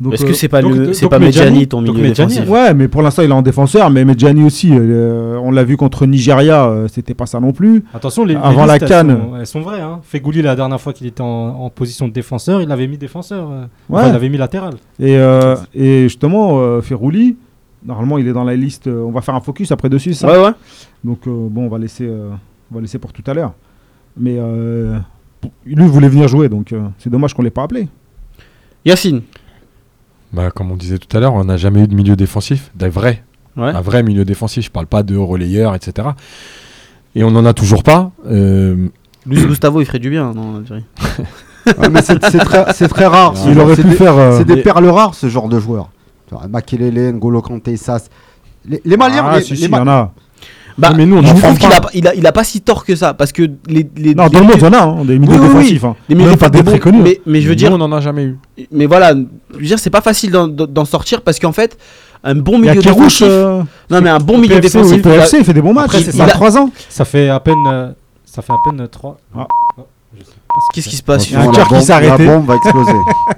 Donc, 0.00 0.14
Est-ce 0.14 0.24
euh, 0.24 0.28
que 0.28 0.32
c'est 0.34 0.46
pas, 0.48 0.62
donc- 0.62 0.74
le- 0.76 0.86
donc 0.86 0.94
c'est 0.94 1.08
pas 1.08 1.18
Medjani, 1.18 1.66
ton 1.66 1.80
milieu 1.80 1.94
Medjani, 1.94 2.28
défensif 2.34 2.48
Ouais, 2.48 2.72
mais 2.72 2.86
pour 2.86 3.02
l'instant, 3.02 3.22
il 3.22 3.30
est 3.30 3.34
en 3.34 3.42
défenseur. 3.42 3.90
Mais 3.90 4.04
Medjani 4.04 4.44
aussi, 4.44 4.70
euh, 4.72 5.36
on 5.42 5.50
l'a 5.50 5.64
vu 5.64 5.76
contre 5.76 6.06
Nigeria, 6.06 6.66
euh, 6.66 6.86
c'était 6.88 7.14
pas 7.14 7.26
ça 7.26 7.40
non 7.40 7.50
plus. 7.52 7.82
Attention, 7.92 8.24
les, 8.24 8.34
les 8.34 8.40
Avant 8.40 8.64
la 8.64 8.74
listes, 8.74 8.82
elles 8.84 9.06
CAN. 9.06 9.08
sont- 9.08 9.36
elles 9.40 9.46
sont 9.46 9.60
vraies. 9.60 9.80
Hein. 9.80 9.98
Fegouli, 10.04 10.40
la 10.42 10.54
dernière 10.54 10.80
fois 10.80 10.92
qu'il 10.92 11.08
était 11.08 11.20
en, 11.22 11.26
en 11.26 11.70
position 11.70 12.06
de 12.06 12.12
défenseur, 12.12 12.62
il 12.62 12.70
avait 12.70 12.86
mis 12.86 12.96
défenseur. 12.96 13.48
euh. 13.50 13.62
Ouais. 13.88 14.00
Enfin, 14.02 14.10
il 14.10 14.14
avait 14.14 14.28
mis 14.28 14.36
latéral. 14.38 14.74
Et, 15.00 15.16
euh, 15.16 15.56
et 15.74 16.02
justement, 16.04 16.60
euh, 16.60 16.80
Ferrouli, 16.80 17.36
normalement, 17.84 18.18
il 18.18 18.26
est 18.28 18.32
dans 18.32 18.44
la 18.44 18.56
liste. 18.56 18.86
euh, 18.86 19.02
on 19.02 19.10
va 19.10 19.20
faire 19.20 19.34
un 19.34 19.40
focus 19.40 19.70
après 19.72 19.88
dessus, 19.88 20.14
ça. 20.14 20.26
Ouais, 20.28 20.42
ouais. 20.44 20.52
Donc, 21.04 21.26
euh, 21.26 21.48
bon, 21.50 21.66
on 21.66 21.68
va 21.68 21.78
laisser, 21.78 22.06
euh, 22.06 22.30
on 22.70 22.74
va 22.76 22.80
laisser 22.80 22.98
pour 22.98 23.12
tout 23.12 23.22
à 23.26 23.34
l'heure. 23.34 23.52
Mais 24.16 24.36
euh, 24.38 24.98
pour- 25.40 25.52
lui 25.64 25.74
il 25.76 25.82
voulait 25.90 26.08
venir 26.08 26.26
jouer, 26.28 26.48
donc 26.48 26.72
euh, 26.72 26.88
c'est 26.98 27.08
dommage 27.10 27.34
qu'on 27.34 27.42
l'ait 27.42 27.50
pas 27.50 27.62
appelé. 27.62 27.88
Yacine. 28.84 29.22
Bah, 30.32 30.50
comme 30.50 30.70
on 30.70 30.76
disait 30.76 30.98
tout 30.98 31.14
à 31.16 31.20
l'heure, 31.20 31.34
on 31.34 31.44
n'a 31.44 31.56
jamais 31.56 31.82
eu 31.84 31.86
de 31.86 31.94
milieu 31.94 32.16
défensif, 32.16 32.70
d'un 32.74 32.88
vrai, 32.88 33.22
Ouais. 33.56 33.70
un 33.70 33.80
vrai 33.80 34.02
milieu 34.02 34.24
défensif. 34.24 34.64
Je 34.66 34.70
parle 34.70 34.86
pas 34.86 35.02
de 35.02 35.16
relayeur, 35.16 35.74
etc. 35.74 36.08
Et 37.14 37.24
on 37.24 37.30
n'en 37.30 37.44
a 37.44 37.54
toujours 37.54 37.82
pas. 37.82 38.10
Euh, 38.26 38.88
Luis 39.26 39.44
Gustavo, 39.46 39.80
il 39.80 39.86
ferait 39.86 39.98
du 39.98 40.10
bien, 40.10 40.32
non, 40.34 40.54
en 40.54 40.56
Algérie. 40.58 40.84
Ouais, 41.66 41.88
mais 41.90 42.02
c'est 42.02 42.22
c'est 42.26 42.38
très, 42.38 42.72
c'est 42.72 42.88
très 42.88 43.06
rare. 43.06 43.32
Ah, 43.34 43.38
ce 43.38 43.48
il 43.48 43.54
genre- 43.54 43.64
aurait 43.66 43.76
c'est 43.76 43.82
pu 43.82 43.88
des- 43.90 43.94
faire. 43.96 44.16
euh, 44.16 44.38
C'est 44.38 44.44
des 44.44 44.56
Mais- 44.56 44.62
perles 44.62 44.86
rares, 44.88 45.14
ce 45.14 45.28
genre 45.28 45.48
de 45.48 45.58
joueurs. 45.58 45.90
Tu 46.28 46.34
vois, 46.34 46.46
Makelele, 46.48 47.12
N'Golo 47.14 47.40
Kanté, 47.42 47.76
Sass. 47.76 48.08
Les, 48.68 48.80
les 48.84 48.96
Maliens, 48.96 49.24
ah, 49.26 49.36
les, 49.38 49.42
si, 49.44 49.50
les 49.52 49.56
si, 49.56 49.64
il 49.64 49.70
Ma- 49.70 49.78
y 49.78 49.80
en 49.80 49.88
a. 49.88 50.12
Bah, 50.76 50.92
mais 50.96 51.06
nous, 51.06 51.16
on 51.16 51.22
je 51.22 51.32
en 51.32 51.34
trouve 51.34 51.58
qu'il 51.58 51.72
a, 51.72 51.80
pas- 51.80 51.88
il 51.92 52.06
a, 52.06 52.14
il 52.14 52.24
a 52.24 52.30
pas 52.30 52.44
si 52.44 52.60
tort 52.60 52.84
que 52.84 52.94
ça, 52.94 53.12
parce 53.12 53.32
que 53.32 53.42
les, 53.66 53.88
les, 53.96 54.14
Non, 54.14 54.24
les 54.24 54.30
dans 54.30 54.38
le 54.40 54.44
monde, 54.46 54.54
il 54.58 54.62
y 54.62 54.66
en 54.66 54.72
a, 54.72 54.82
hein, 54.82 55.04
des 55.04 55.18
milieux 55.18 55.32
Oui, 55.32 55.38
oui, 55.40 55.46
oui. 55.48 55.54
défensifs. 55.54 55.84
hein. 55.84 55.96
les 56.08 56.14
milieux 56.14 56.28
Même 56.28 56.38
pas 56.38 56.48
des 56.50 56.58
défensifs, 56.58 56.80
très 56.80 56.90
connus. 56.90 57.00
hein. 57.00 57.04
Mais, 57.04 57.20
mais 57.26 57.40
je 57.40 57.46
veux 57.48 57.54
nous, 57.54 57.56
dire, 57.56 57.72
on 57.72 57.78
n'en 57.78 57.90
a 57.90 58.00
jamais 58.00 58.24
eu. 58.24 58.38
mais 58.70 58.86
voilà, 58.86 59.12
je 59.14 59.56
veux 59.58 59.64
dire, 59.66 59.78
c'est 59.80 59.90
pas 59.90 60.02
facile 60.02 60.30
d'en- 60.30 60.46
d'en 60.46 60.84
sortir 60.84 61.22
parce 61.22 61.40
qu'en 61.40 61.50
fait, 61.50 61.76
un 62.22 62.36
bon 62.36 62.58
milieu 62.60 62.80
Kérouche, 62.80 63.20
défensif. 63.20 63.26
euh, 63.28 63.62
Non, 63.90 64.00
mais 64.00 64.10
un 64.10 64.18
bon 64.20 64.38
milieu 64.38 64.60
PFC, 64.60 64.78
défensif. 64.78 65.06
a- 65.06 65.10
PFC, 65.10 65.38
il 65.38 65.44
fait 65.44 65.52
des 65.54 65.62
bons 65.62 65.72
matchs. 65.74 65.86
Après, 65.96 66.00
il 66.02 66.22
a 66.22 66.26
ça. 66.26 66.32
3 66.32 66.58
ans. 66.58 66.70
Ça 66.88 67.04
fait 67.04 67.28
à 67.28 67.40
peine, 67.40 67.56
euh, 67.66 67.90
ça 68.24 68.42
fait 68.42 68.52
à 68.52 68.56
peine 68.64 68.86
3. 68.86 69.18
Ah. 69.36 69.46
je, 70.16 70.22
sais 70.22 70.30
pas. 70.46 70.54
Qu'est-ce 70.74 70.88
qui 70.90 70.96
se 70.96 71.02
passe 71.02 71.28
Il 71.28 71.32
y 71.32 71.36
a 71.36 71.40
un 71.40 71.50
cœur 71.50 71.66
qui 71.68 71.82
s'est 71.82 71.92
arrêté. 71.92 72.24
La 72.24 72.36
bombe 72.36 72.46
va 72.46 72.54
exploser. 72.54 72.92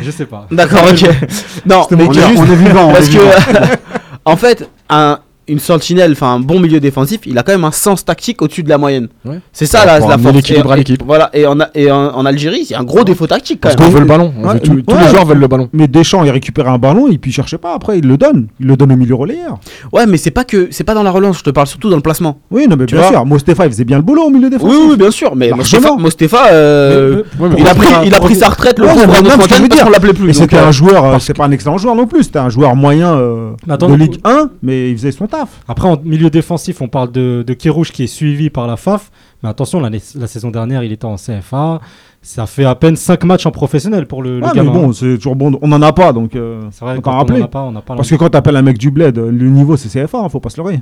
Je 0.00 0.10
sais 0.10 0.26
pas. 0.26 0.46
D'accord, 0.50 0.84
ok. 0.90 1.08
non, 1.66 1.86
mais 1.90 2.04
on, 2.08 2.12
est, 2.12 2.38
on 2.38 2.44
est 2.44 2.56
vivant. 2.56 2.88
on 2.88 2.92
parce 2.92 3.06
est 3.06 3.10
vivant. 3.10 3.30
que, 3.30 3.76
en 4.24 4.36
fait, 4.36 4.68
un, 4.88 5.18
une 5.48 5.58
sentinelle, 5.60 6.12
enfin 6.12 6.34
un 6.34 6.40
bon 6.40 6.58
milieu 6.60 6.80
défensif, 6.80 7.20
il 7.26 7.38
a 7.38 7.42
quand 7.42 7.52
même 7.52 7.64
un 7.64 7.70
sens 7.70 8.04
tactique 8.04 8.42
au-dessus 8.42 8.62
de 8.62 8.68
la 8.68 8.78
moyenne. 8.78 9.08
Ouais. 9.24 9.38
C'est 9.52 9.66
ça 9.66 9.84
la, 9.86 9.98
la 10.00 10.18
force. 10.18 10.34
l'équilibre 10.34 10.70
Et- 10.70 10.72
à 10.72 10.76
l'équipe. 10.76 11.02
Voilà, 11.06 11.30
et 11.32 11.46
en, 11.46 11.56
et 11.74 11.90
en, 11.90 11.96
en 12.14 12.26
Algérie, 12.26 12.68
a 12.74 12.80
un 12.80 12.84
gros 12.84 13.04
défaut 13.04 13.26
tactique 13.26 13.60
quand 13.62 13.68
Parce 13.68 13.80
même. 13.80 13.88
qu'on 13.88 13.94
veut 13.94 14.00
le 14.00 14.06
ballon. 14.06 14.32
on 14.38 14.46
Ouais, 14.48 14.54
veut 14.54 14.60
tout- 14.60 14.72
ouais. 14.72 14.82
tous 14.86 14.96
les 14.96 15.08
joueurs 15.08 15.24
veulent 15.24 15.38
le 15.38 15.46
ballon. 15.48 15.68
Mais 15.72 15.86
Deschamps, 15.88 16.24
il 16.24 16.30
récupère 16.30 16.68
un 16.68 16.78
ballon 16.78 17.06
et 17.08 17.16
puis 17.18 17.30
il 17.30 17.34
cherchait 17.34 17.58
pas. 17.58 17.74
Après, 17.74 17.98
il 17.98 18.06
le 18.06 18.16
donne. 18.16 18.48
Il 18.60 18.66
le 18.66 18.76
donne 18.76 18.92
au 18.92 18.96
milieu 18.96 19.14
relayeur. 19.14 19.58
Ouais, 19.92 20.06
mais 20.06 20.16
c'est 20.16 20.30
pas 20.30 20.44
que 20.44 20.68
c'est 20.70 20.84
pas 20.84 20.94
dans 20.94 21.02
la 21.04 21.10
relance, 21.10 21.38
je 21.38 21.44
te 21.44 21.50
parle 21.50 21.66
surtout 21.68 21.90
dans 21.90 21.96
le 21.96 22.02
placement. 22.02 22.38
Oui, 22.50 22.66
non, 22.68 22.76
mais 22.76 22.86
Tu 22.86 22.94
bien 22.94 23.02
vois 23.04 23.12
sûr. 23.12 23.26
Mostefa, 23.26 23.66
il 23.66 23.70
faisait 23.72 23.84
bien 23.84 23.96
le 23.98 24.02
boulot 24.02 24.24
au 24.24 24.30
milieu 24.30 24.50
défensif. 24.50 24.76
Oui, 24.78 24.86
oui, 24.90 24.96
bien 24.96 25.10
sûr, 25.10 25.36
mais. 25.36 25.50
Mostefa, 25.50 25.94
Mostefa, 25.96 26.48
euh, 26.52 27.22
mais 27.40 27.48
il, 27.58 27.66
a 27.68 27.74
pris, 27.74 27.86
il 28.04 28.14
a 28.14 28.20
pris 28.20 28.34
sa 28.34 28.48
retraite 28.48 28.78
le 28.78 28.86
qu'on 28.86 29.90
l'appelait 29.90 30.12
plus. 30.12 30.34
C'était 30.34 30.56
euh, 30.56 30.66
un 30.68 30.72
joueur, 30.72 31.04
euh, 31.04 31.18
c'est 31.20 31.34
pas 31.34 31.44
un 31.44 31.50
excellent 31.50 31.78
joueur 31.78 31.94
non 31.94 32.06
plus. 32.06 32.24
C'était 32.24 32.38
un 32.38 32.48
joueur 32.48 32.74
moyen 32.74 33.14
de 33.16 33.94
Ligue 33.94 34.18
1, 34.24 34.50
mais 34.62 34.90
il 34.90 34.96
faisait 34.96 35.12
son 35.12 35.26
taf. 35.38 35.60
Après, 35.68 35.88
en 35.88 35.98
milieu 36.02 36.30
défensif, 36.30 36.80
on 36.82 36.88
parle 36.88 37.12
de, 37.12 37.44
de 37.46 37.54
Kérouche 37.54 37.92
qui 37.92 38.04
est 38.04 38.08
suivi 38.08 38.50
par 38.50 38.66
la 38.66 38.76
FAF. 38.76 39.10
Mais 39.42 39.48
attention, 39.48 39.80
la 39.80 40.26
saison 40.26 40.50
dernière, 40.50 40.82
il 40.82 40.92
était 40.92 41.04
en 41.04 41.16
CFA. 41.16 41.80
Ça 42.22 42.46
fait 42.46 42.64
à 42.64 42.74
peine 42.74 42.96
5 42.96 43.22
matchs 43.24 43.46
en 43.46 43.52
professionnel 43.52 44.06
pour 44.06 44.22
le, 44.22 44.40
le 44.40 44.44
Ouais, 44.44 44.50
mais 44.54 44.60
gamin. 44.64 44.72
bon, 44.72 44.92
c'est 44.92 45.16
toujours 45.16 45.36
bon. 45.36 45.56
On 45.62 45.70
en 45.70 45.80
a 45.82 45.92
pas, 45.92 46.12
donc 46.12 46.34
euh, 46.34 46.62
c'est 46.72 46.84
vrai, 46.84 46.98
quand 47.00 47.12
on 47.12 47.18
rappeler. 47.18 47.40
en 47.42 47.44
a 47.44 47.48
pas, 47.48 47.62
on 47.62 47.70
n'a 47.72 47.82
pas 47.82 47.94
Parce 47.94 48.10
que 48.10 48.16
quand 48.16 48.28
t'appelles 48.30 48.56
un 48.56 48.62
mec 48.62 48.78
du 48.78 48.90
bled, 48.90 49.16
le 49.16 49.48
niveau 49.48 49.76
c'est 49.76 49.88
CFA, 49.88 50.18
hein, 50.18 50.28
faut 50.28 50.40
pas 50.40 50.48
se 50.50 50.56
leurrer. 50.60 50.80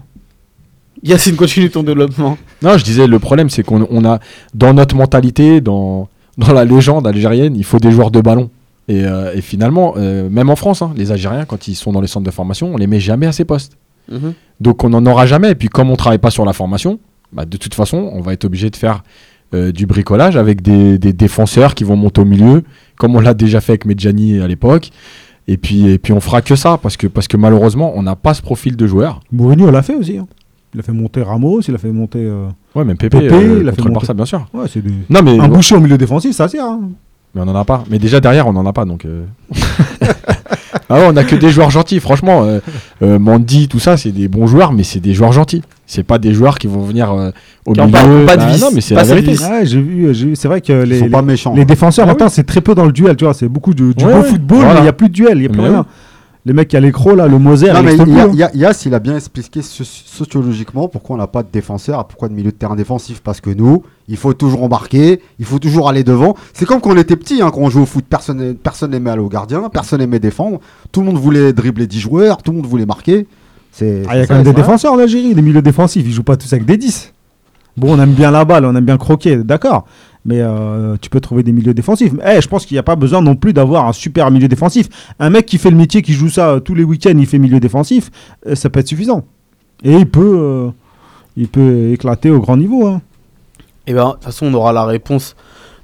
Yacine, 1.02 1.36
continue 1.36 1.68
ton 1.68 1.82
développement. 1.82 2.38
Non, 2.62 2.78
je 2.78 2.84
disais, 2.84 3.06
le 3.06 3.18
problème, 3.18 3.50
c'est 3.50 3.62
qu'on 3.62 3.86
on 3.90 4.04
a, 4.06 4.20
dans 4.54 4.72
notre 4.72 4.96
mentalité, 4.96 5.60
dans, 5.60 6.08
dans 6.38 6.52
la 6.54 6.64
légende 6.64 7.06
algérienne, 7.06 7.56
il 7.56 7.64
faut 7.64 7.78
des 7.78 7.90
joueurs 7.90 8.10
de 8.10 8.22
ballon. 8.22 8.48
Et, 8.88 9.04
euh, 9.04 9.34
et 9.34 9.40
finalement, 9.42 9.94
euh, 9.98 10.30
même 10.30 10.48
en 10.48 10.56
France, 10.56 10.80
hein, 10.80 10.92
les 10.96 11.10
Algériens, 11.10 11.44
quand 11.44 11.68
ils 11.68 11.74
sont 11.74 11.92
dans 11.92 12.00
les 12.00 12.06
centres 12.06 12.24
de 12.26 12.30
formation, 12.30 12.72
on 12.72 12.76
les 12.78 12.86
met 12.86 13.00
jamais 13.00 13.26
à 13.26 13.32
ces 13.32 13.44
postes. 13.44 13.76
Mhm. 14.10 14.34
Donc 14.60 14.84
on 14.84 14.90
n'en 14.90 15.04
aura 15.06 15.26
jamais. 15.26 15.50
Et 15.50 15.54
puis 15.54 15.68
comme 15.68 15.90
on 15.90 15.96
travaille 15.96 16.18
pas 16.18 16.30
sur 16.30 16.44
la 16.44 16.52
formation, 16.52 16.98
bah, 17.32 17.44
de 17.44 17.56
toute 17.56 17.74
façon, 17.74 18.10
on 18.12 18.20
va 18.20 18.32
être 18.32 18.44
obligé 18.44 18.70
de 18.70 18.76
faire 18.76 19.02
euh, 19.54 19.72
du 19.72 19.86
bricolage 19.86 20.36
avec 20.36 20.62
des, 20.62 20.98
des 20.98 21.12
défenseurs 21.12 21.74
qui 21.74 21.84
vont 21.84 21.96
monter 21.96 22.20
au 22.20 22.24
milieu, 22.24 22.62
comme 22.96 23.14
on 23.16 23.20
l'a 23.20 23.34
déjà 23.34 23.60
fait 23.60 23.72
avec 23.72 23.84
Medjani 23.86 24.40
à 24.40 24.46
l'époque. 24.48 24.90
Et 25.46 25.56
puis, 25.58 25.88
et 25.88 25.98
puis 25.98 26.12
on 26.12 26.20
fera 26.20 26.40
que 26.40 26.56
ça, 26.56 26.78
parce 26.78 26.96
que, 26.96 27.06
parce 27.06 27.28
que 27.28 27.36
malheureusement, 27.36 27.92
on 27.96 28.02
n'a 28.02 28.16
pas 28.16 28.32
ce 28.34 28.40
profil 28.40 28.76
de 28.76 28.86
joueur. 28.86 29.20
Mourinho 29.30 29.70
l'a 29.70 29.82
fait 29.82 29.94
aussi. 29.94 30.16
hein. 30.16 30.26
Il 30.72 30.80
a 30.80 30.82
fait 30.82 30.92
monter 30.92 31.22
Ramos, 31.22 31.60
il 31.60 31.74
a 31.74 31.78
fait 31.78 31.92
monter. 31.92 32.18
euh, 32.20 32.48
Ouais, 32.74 32.84
même 32.84 32.96
Pépé, 32.96 33.20
Pépé, 33.20 33.34
euh, 33.34 33.58
il 33.60 33.68
a 33.68 33.72
fait 33.72 33.78
le 33.82 33.84
monter. 33.84 33.94
Barça, 33.94 34.14
bien 34.14 34.24
sûr. 34.24 34.46
Ouais, 34.54 34.66
c'est 34.68 34.80
des... 34.82 34.90
Non, 35.10 35.22
mais, 35.22 35.38
un 35.38 35.48
boucher 35.48 35.76
au 35.76 35.80
milieu 35.80 35.98
défensif, 35.98 36.34
ça 36.34 36.48
sert. 36.48 36.64
hein. 36.64 36.80
mais 37.34 37.42
on 37.42 37.44
n'en 37.44 37.54
a 37.54 37.64
pas. 37.64 37.84
Mais 37.90 37.98
déjà 37.98 38.20
derrière, 38.20 38.46
on 38.48 38.52
n'en 38.54 38.64
a 38.66 38.72
pas. 38.72 38.84
Donc, 38.84 39.04
euh. 39.04 39.24
ah 40.90 40.94
ouais, 40.98 41.06
on 41.10 41.16
a 41.16 41.24
que 41.24 41.36
des 41.36 41.50
joueurs 41.50 41.70
gentils. 41.70 42.00
Franchement, 42.00 42.44
euh, 42.44 42.60
euh, 43.02 43.18
Mandy, 43.18 43.68
tout 43.68 43.78
ça, 43.78 43.96
c'est 43.96 44.10
des 44.12 44.28
bons 44.28 44.46
joueurs, 44.46 44.72
mais 44.72 44.82
c'est 44.82 45.00
des 45.00 45.14
joueurs 45.14 45.32
gentils. 45.32 45.62
C'est 45.86 46.02
pas 46.02 46.18
des 46.18 46.32
joueurs 46.32 46.58
qui 46.58 46.66
vont 46.66 46.80
venir 46.82 47.12
euh, 47.12 47.30
au 47.66 47.72
Qui 47.72 47.80
milieu. 47.80 47.92
pas- 47.92 48.02
pas 48.02 48.36
de 48.36 48.44
Bah 48.44 48.46
vis, 48.52 48.60
non, 48.60 48.68
mais 48.74 48.80
c'est 48.80 48.94
pas 48.94 49.02
la 49.02 49.06
vérité. 49.08 49.32
vis. 49.32 49.42
Ouais, 49.44 49.66
j'ai 49.66 49.80
vu, 49.80 50.14
j'ai 50.14 50.26
vu. 50.26 50.36
C'est 50.36 50.48
vrai 50.48 50.60
que 50.60 50.84
Ils 50.84 50.88
les, 50.88 50.98
sont 51.00 51.04
les, 51.06 51.10
pas 51.10 51.22
méchants. 51.22 51.54
les 51.54 51.64
défenseurs 51.64 52.04
Ah 52.06 52.12
maintenant 52.12 52.28
c'est 52.28 52.44
très 52.44 52.60
peu 52.60 52.74
dans 52.74 52.86
le 52.86 52.92
duel, 52.92 53.16
tu 53.16 53.24
vois. 53.24 53.34
C'est 53.34 53.48
beaucoup 53.48 53.74
de- 53.74 53.92
du 53.92 54.04
Ouais, 54.04 54.12
beau 54.12 54.18
ouais. 54.20 54.24
football, 54.24 54.58
Voilà. 54.58 54.74
mais 54.74 54.80
il 54.80 54.82
n'y 54.84 54.88
a 54.88 54.92
plus 54.94 55.08
de 55.08 55.14
duel, 55.14 55.32
il 55.36 55.40
n'y 55.40 55.46
a 55.46 55.50
plus 55.50 55.60
Mais 55.60 55.68
rien. 55.68 55.80
oui. 55.80 55.84
Les 56.46 56.52
mecs 56.52 56.68
qui 56.68 56.76
a 56.76 56.80
l'écro 56.80 57.14
là, 57.14 57.26
le 57.26 57.38
Moser, 57.38 57.72
Non, 57.72 57.80
il 57.88 58.20
hein. 58.20 58.48
a- 58.52 58.54
Yass, 58.54 58.84
il 58.84 58.92
a 58.94 58.98
bien 58.98 59.16
expliqué 59.16 59.62
so- 59.62 59.82
sociologiquement 59.82 60.88
pourquoi 60.88 61.16
on 61.16 61.18
n'a 61.18 61.26
pas 61.26 61.42
de 61.42 61.48
défenseur 61.50 62.06
pourquoi 62.06 62.28
de 62.28 62.34
milieu 62.34 62.50
de 62.50 62.56
terrain 62.56 62.76
défensif. 62.76 63.20
Parce 63.24 63.40
que 63.40 63.48
nous, 63.48 63.82
il 64.08 64.16
faut 64.18 64.34
toujours 64.34 64.62
embarquer, 64.62 65.20
il 65.38 65.46
faut 65.46 65.58
toujours 65.58 65.88
aller 65.88 66.04
devant. 66.04 66.34
C'est 66.52 66.66
comme 66.66 66.80
quand 66.82 66.90
on 66.90 66.96
était 66.98 67.16
petit, 67.16 67.40
hein, 67.40 67.50
quand 67.50 67.60
on 67.62 67.70
jouait 67.70 67.82
au 67.82 67.86
foot, 67.86 68.04
personne 68.08 68.54
personne 68.56 68.90
n'aimait 68.90 69.10
aller 69.10 69.22
au 69.22 69.28
gardien, 69.28 69.70
personne 69.72 70.00
n'aimait 70.00 70.18
défendre. 70.18 70.60
Tout 70.92 71.00
le 71.00 71.06
monde 71.06 71.16
voulait 71.18 71.54
dribbler 71.54 71.86
10 71.86 72.00
joueurs, 72.00 72.42
tout 72.42 72.50
le 72.50 72.58
monde 72.58 72.66
voulait 72.66 72.86
marquer. 72.86 73.26
Ah, 73.80 73.84
il 73.84 74.18
y 74.18 74.22
a 74.22 74.26
quand 74.26 74.34
même 74.34 74.44
des 74.44 74.52
défenseurs 74.52 74.92
en 74.92 74.98
Algérie, 74.98 75.34
des 75.34 75.42
milieux 75.42 75.62
défensifs, 75.62 76.04
ils 76.06 76.12
jouent 76.12 76.22
pas 76.22 76.36
tous 76.36 76.52
avec 76.52 76.64
des 76.66 76.76
10. 76.76 77.12
Bon, 77.76 77.96
on 77.96 78.00
aime 78.00 78.12
bien 78.12 78.30
la 78.30 78.44
balle, 78.44 78.66
on 78.66 78.76
aime 78.76 78.84
bien 78.84 78.98
croquer, 78.98 79.36
d'accord. 79.38 79.84
Mais 80.26 80.40
euh, 80.40 80.96
tu 81.00 81.10
peux 81.10 81.20
trouver 81.20 81.42
des 81.42 81.52
milieux 81.52 81.74
défensifs. 81.74 82.12
Eh, 82.26 82.40
je 82.40 82.48
pense 82.48 82.64
qu'il 82.64 82.74
n'y 82.76 82.78
a 82.78 82.82
pas 82.82 82.96
besoin 82.96 83.20
non 83.20 83.36
plus 83.36 83.52
d'avoir 83.52 83.86
un 83.86 83.92
super 83.92 84.30
milieu 84.30 84.48
défensif. 84.48 84.88
Un 85.18 85.28
mec 85.28 85.44
qui 85.44 85.58
fait 85.58 85.70
le 85.70 85.76
métier, 85.76 86.00
qui 86.00 86.14
joue 86.14 86.30
ça 86.30 86.48
euh, 86.50 86.60
tous 86.60 86.74
les 86.74 86.82
week-ends, 86.84 87.12
il 87.18 87.26
fait 87.26 87.38
milieu 87.38 87.60
défensif, 87.60 88.10
euh, 88.46 88.54
ça 88.54 88.70
peut 88.70 88.80
être 88.80 88.88
suffisant. 88.88 89.24
Et 89.82 89.92
il 89.92 90.06
peut, 90.06 90.38
euh, 90.40 90.70
il 91.36 91.48
peut 91.48 91.90
éclater 91.92 92.30
au 92.30 92.40
grand 92.40 92.56
niveau. 92.56 92.86
hein. 92.86 93.02
Et 93.86 93.92
ben, 93.92 94.06
de 94.06 94.12
toute 94.12 94.24
façon, 94.24 94.46
on 94.46 94.54
aura 94.54 94.72
la 94.72 94.86
réponse. 94.86 95.36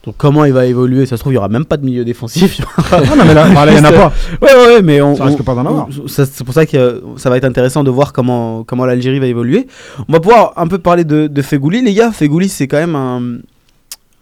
Donc, 0.07 0.15
comment 0.17 0.47
il 0.47 0.55
va 0.55 0.65
évoluer? 0.65 1.05
Ça 1.05 1.19
se 1.19 1.21
trouve, 1.21 1.35
il 1.35 1.37
y 1.37 1.39
aura 1.39 1.51
même 1.51 1.67
pas 1.67 1.77
de 1.77 1.85
milieu 1.85 2.07
défensif. 2.07 2.63
Ah 2.93 3.01
non, 3.15 3.23
mais 3.27 3.35
là, 3.35 3.47
il 3.47 3.75
n'y 3.75 3.79
en 3.81 3.85
a 3.85 3.93
pas. 3.93 4.13
Ouais, 4.41 4.49
ouais, 4.55 4.67
ouais, 4.77 4.83
mais 4.83 5.03
on, 5.03 5.15
Ça 5.17 5.25
risque 5.27 5.41
on- 5.41 5.45
pas 5.45 5.55
d'en 5.55 5.67
avoir. 5.67 5.89
C'est 6.07 6.43
pour 6.45 6.55
ça 6.55 6.65
que 6.65 6.77
euh, 6.79 7.01
ça 7.17 7.29
va 7.29 7.37
être 7.37 7.45
intéressant 7.45 7.85
de 7.85 7.91
voir 7.91 8.15
comment, 8.15 8.65
comment 8.65 8.87
l'Algérie 8.87 9.19
va 9.19 9.27
évoluer. 9.27 9.67
On 10.09 10.13
va 10.15 10.21
pouvoir 10.21 10.55
un 10.57 10.67
peu 10.67 10.79
parler 10.79 11.05
de, 11.05 11.27
de 11.27 11.43
Fegouli. 11.43 11.83
Les 11.83 11.93
gars, 11.93 12.11
Fegouli, 12.11 12.49
c'est 12.49 12.67
quand 12.69 12.79
même 12.79 12.97
un, 12.97 13.21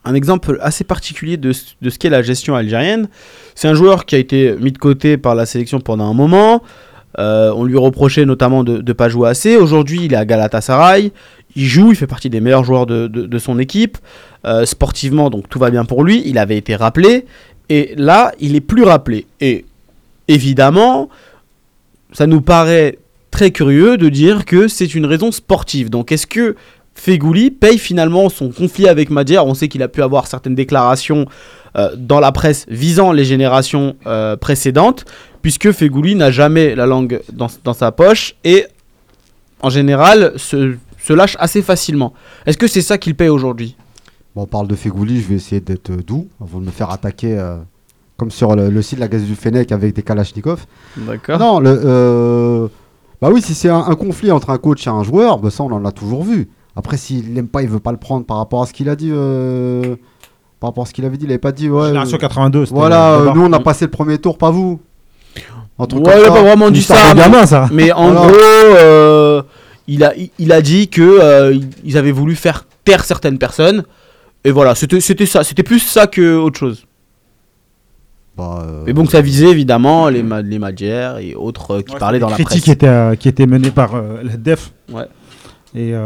un 0.04 0.14
exemple 0.14 0.58
assez 0.62 0.84
particulier 0.84 1.36
de, 1.36 1.52
de 1.82 1.90
ce 1.90 1.98
qu'est 1.98 2.08
la 2.10 2.22
gestion 2.22 2.54
algérienne. 2.54 3.08
C'est 3.54 3.68
un 3.68 3.74
joueur 3.74 4.06
qui 4.06 4.14
a 4.14 4.18
été 4.18 4.54
mis 4.60 4.72
de 4.72 4.78
côté 4.78 5.16
par 5.18 5.34
la 5.34 5.44
sélection 5.46 5.80
pendant 5.80 6.08
un 6.10 6.14
moment. 6.14 6.62
Euh, 7.18 7.52
on 7.56 7.64
lui 7.64 7.76
reprochait 7.76 8.24
notamment 8.24 8.64
de 8.64 8.80
ne 8.80 8.92
pas 8.92 9.08
jouer 9.08 9.28
assez. 9.28 9.56
Aujourd'hui, 9.56 10.02
il 10.04 10.12
est 10.12 10.16
à 10.16 10.24
Galatasaray. 10.24 11.12
Il 11.56 11.64
joue, 11.64 11.90
il 11.90 11.96
fait 11.96 12.06
partie 12.06 12.30
des 12.30 12.40
meilleurs 12.40 12.64
joueurs 12.64 12.86
de, 12.86 13.06
de- 13.08 13.26
de 13.26 13.38
son 13.38 13.58
équipe. 13.58 13.98
Euh, 14.46 14.64
sportivement, 14.66 15.28
donc 15.30 15.48
tout 15.48 15.58
va 15.58 15.70
bien 15.70 15.84
pour 15.84 16.04
lui. 16.04 16.22
Il 16.26 16.38
avait 16.38 16.56
été 16.56 16.76
rappelé. 16.76 17.26
Et 17.68 17.94
là, 17.96 18.32
il 18.38 18.54
est 18.54 18.60
plus 18.60 18.84
rappelé. 18.84 19.26
Et 19.40 19.64
évidemment, 20.28 21.08
ça 22.12 22.26
nous 22.26 22.40
paraît 22.40 22.98
très 23.30 23.50
curieux 23.50 23.96
de 23.96 24.08
dire 24.08 24.44
que 24.44 24.68
c'est 24.68 24.94
une 24.94 25.04
raison 25.06 25.32
sportive. 25.32 25.90
Donc 25.90 26.12
est-ce 26.12 26.26
que 26.26 26.54
Fegouli 26.98 27.52
paye 27.52 27.78
finalement 27.78 28.28
son 28.28 28.50
conflit 28.50 28.88
avec 28.88 29.08
Madjer 29.10 29.38
On 29.38 29.54
sait 29.54 29.68
qu'il 29.68 29.82
a 29.84 29.88
pu 29.88 30.02
avoir 30.02 30.26
certaines 30.26 30.56
déclarations 30.56 31.26
euh, 31.76 31.94
dans 31.96 32.18
la 32.18 32.32
presse 32.32 32.66
visant 32.68 33.12
les 33.12 33.24
générations 33.24 33.94
euh, 34.06 34.36
précédentes, 34.36 35.04
puisque 35.40 35.70
Fegouli 35.70 36.16
n'a 36.16 36.32
jamais 36.32 36.74
la 36.74 36.86
langue 36.86 37.20
dans, 37.32 37.46
dans 37.62 37.72
sa 37.72 37.92
poche 37.92 38.34
et 38.42 38.66
en 39.62 39.70
général, 39.70 40.32
se, 40.36 40.74
se 41.00 41.12
lâchent 41.12 41.36
assez 41.38 41.62
facilement. 41.62 42.14
Est-ce 42.46 42.58
que 42.58 42.66
c'est 42.66 42.82
ça 42.82 42.98
qu'il 42.98 43.14
paye 43.14 43.28
aujourd'hui? 43.28 43.76
Bon, 44.34 44.42
on 44.42 44.46
parle 44.46 44.66
de 44.66 44.74
Fegouli, 44.74 45.20
je 45.20 45.28
vais 45.28 45.34
essayer 45.36 45.60
d'être 45.60 45.90
euh, 45.90 46.02
doux 46.04 46.26
avant 46.42 46.58
de 46.58 46.64
me 46.64 46.70
faire 46.72 46.90
attaquer 46.90 47.38
euh, 47.38 47.56
comme 48.16 48.32
sur 48.32 48.56
le, 48.56 48.70
le 48.70 48.82
site 48.82 48.96
de 48.96 49.00
la 49.02 49.08
Gazette 49.08 49.28
du 49.28 49.36
Fennec 49.36 49.70
avec 49.70 49.94
des 49.94 50.02
Kalachnikov. 50.02 50.66
D'accord. 50.96 51.38
Non, 51.38 51.60
le, 51.60 52.68
bah 53.22 53.30
oui, 53.32 53.40
si 53.40 53.54
c'est 53.54 53.68
un, 53.68 53.84
un 53.86 53.94
conflit 53.94 54.32
entre 54.32 54.50
un 54.50 54.58
coach 54.58 54.86
et 54.86 54.90
un 54.90 55.04
joueur, 55.04 55.38
bah 55.38 55.50
ça 55.50 55.62
on 55.62 55.70
en 55.70 55.84
a 55.84 55.92
toujours 55.92 56.24
vu. 56.24 56.48
Après, 56.76 56.96
s'il 56.96 57.34
l'aime 57.34 57.48
pas, 57.48 57.62
il 57.62 57.68
veut 57.68 57.80
pas 57.80 57.90
le 57.92 57.98
prendre 57.98 58.24
par 58.24 58.36
rapport 58.36 58.62
à 58.62 58.66
ce 58.66 58.72
qu'il 58.72 58.88
a 58.88 58.96
dit. 58.96 59.10
euh, 59.12 59.96
par 60.60 60.70
rapport 60.70 60.84
à 60.84 60.86
ce 60.86 60.92
qu'il 60.92 61.04
avait 61.04 61.16
dit, 61.16 61.24
il 61.24 61.30
avait 61.30 61.38
pas 61.38 61.52
dit. 61.52 61.68
Ouais, 61.68 61.86
Génération 61.88 62.16
euh, 62.16 62.20
82. 62.20 62.66
c'était 62.66 62.78
voilà, 62.78 63.12
euh, 63.14 63.32
nous 63.34 63.42
on 63.44 63.52
a 63.52 63.60
passé 63.60 63.84
le 63.84 63.90
premier 63.90 64.18
tour, 64.18 64.38
pas 64.38 64.50
vous. 64.50 64.80
Un 65.78 65.86
truc 65.86 66.04
Ouais, 66.06 66.20
il 66.20 66.24
a 66.24 66.28
pas 66.32 66.42
vraiment 66.42 66.70
dit 66.70 66.82
ça. 66.82 66.96
mais- 67.14 67.20
gamin, 67.20 67.46
ça. 67.46 67.68
Mais 67.72 67.92
en 67.92 68.12
gros, 68.12 68.28
euh, 68.32 69.42
il, 69.86 70.02
a, 70.02 70.14
il- 70.16 70.30
il 70.38 70.52
a 70.52 70.60
dit 70.60 70.88
que 70.88 71.02
euh, 71.02 71.56
ils 71.84 71.96
avaient 71.96 72.10
voulu 72.12 72.34
faire 72.34 72.66
taire 72.84 73.04
certaines 73.04 73.38
personnes. 73.38 73.84
Et 74.44 74.50
voilà, 74.50 74.74
c'était 74.74 75.00
c'était 75.00 75.26
ça. 75.26 75.44
C'était 75.44 75.62
plus 75.62 75.78
ça 75.80 76.06
que 76.08 76.36
autre 76.36 76.58
chose. 76.58 76.84
Bah, 78.36 78.62
euh, 78.64 78.82
Mais 78.86 78.92
bon, 78.92 79.04
que 79.04 79.10
ça 79.10 79.20
visait 79.20 79.48
évidemment 79.48 80.08
les, 80.08 80.22
ma- 80.22 80.42
les 80.42 80.58
et 81.20 81.34
autres 81.34 81.72
euh, 81.76 81.82
qui 81.82 81.92
Ouais, 81.94 81.98
parlaient 81.98 82.20
dans 82.20 82.28
la 82.30 82.36
presse. 82.36 82.60
qui 82.62 82.70
étaient, 82.70 82.86
euh, 82.86 83.14
qui 83.16 83.28
étaient 83.28 83.46
menées 83.46 83.72
par 83.72 83.94
euh, 83.96 84.22
le 84.22 84.36
DEF. 84.36 84.72
Ouais. 84.92 85.06
Et 85.74 85.92
euh, 85.94 86.02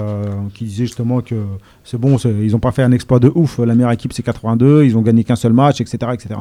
qui 0.55 0.65
disaient 0.65 0.87
justement 0.87 1.21
que 1.21 1.37
c'est 1.85 1.99
bon, 1.99 2.17
ils 2.19 2.51
n'ont 2.53 2.59
pas 2.59 2.73
fait 2.73 2.83
un 2.83 2.93
exploit 2.93 3.21
de 3.21 3.31
ouf. 3.35 3.59
La 3.59 3.75
meilleure 3.75 3.93
équipe, 3.93 4.13
c'est 4.13 4.23
82. 4.25 4.85
Ils 4.85 4.97
ont 4.97 5.03
gagné 5.03 5.23
qu'un 5.25 5.37
seul 5.37 5.53
match, 5.53 5.81
etc. 5.81 5.99
etc. 6.13 6.35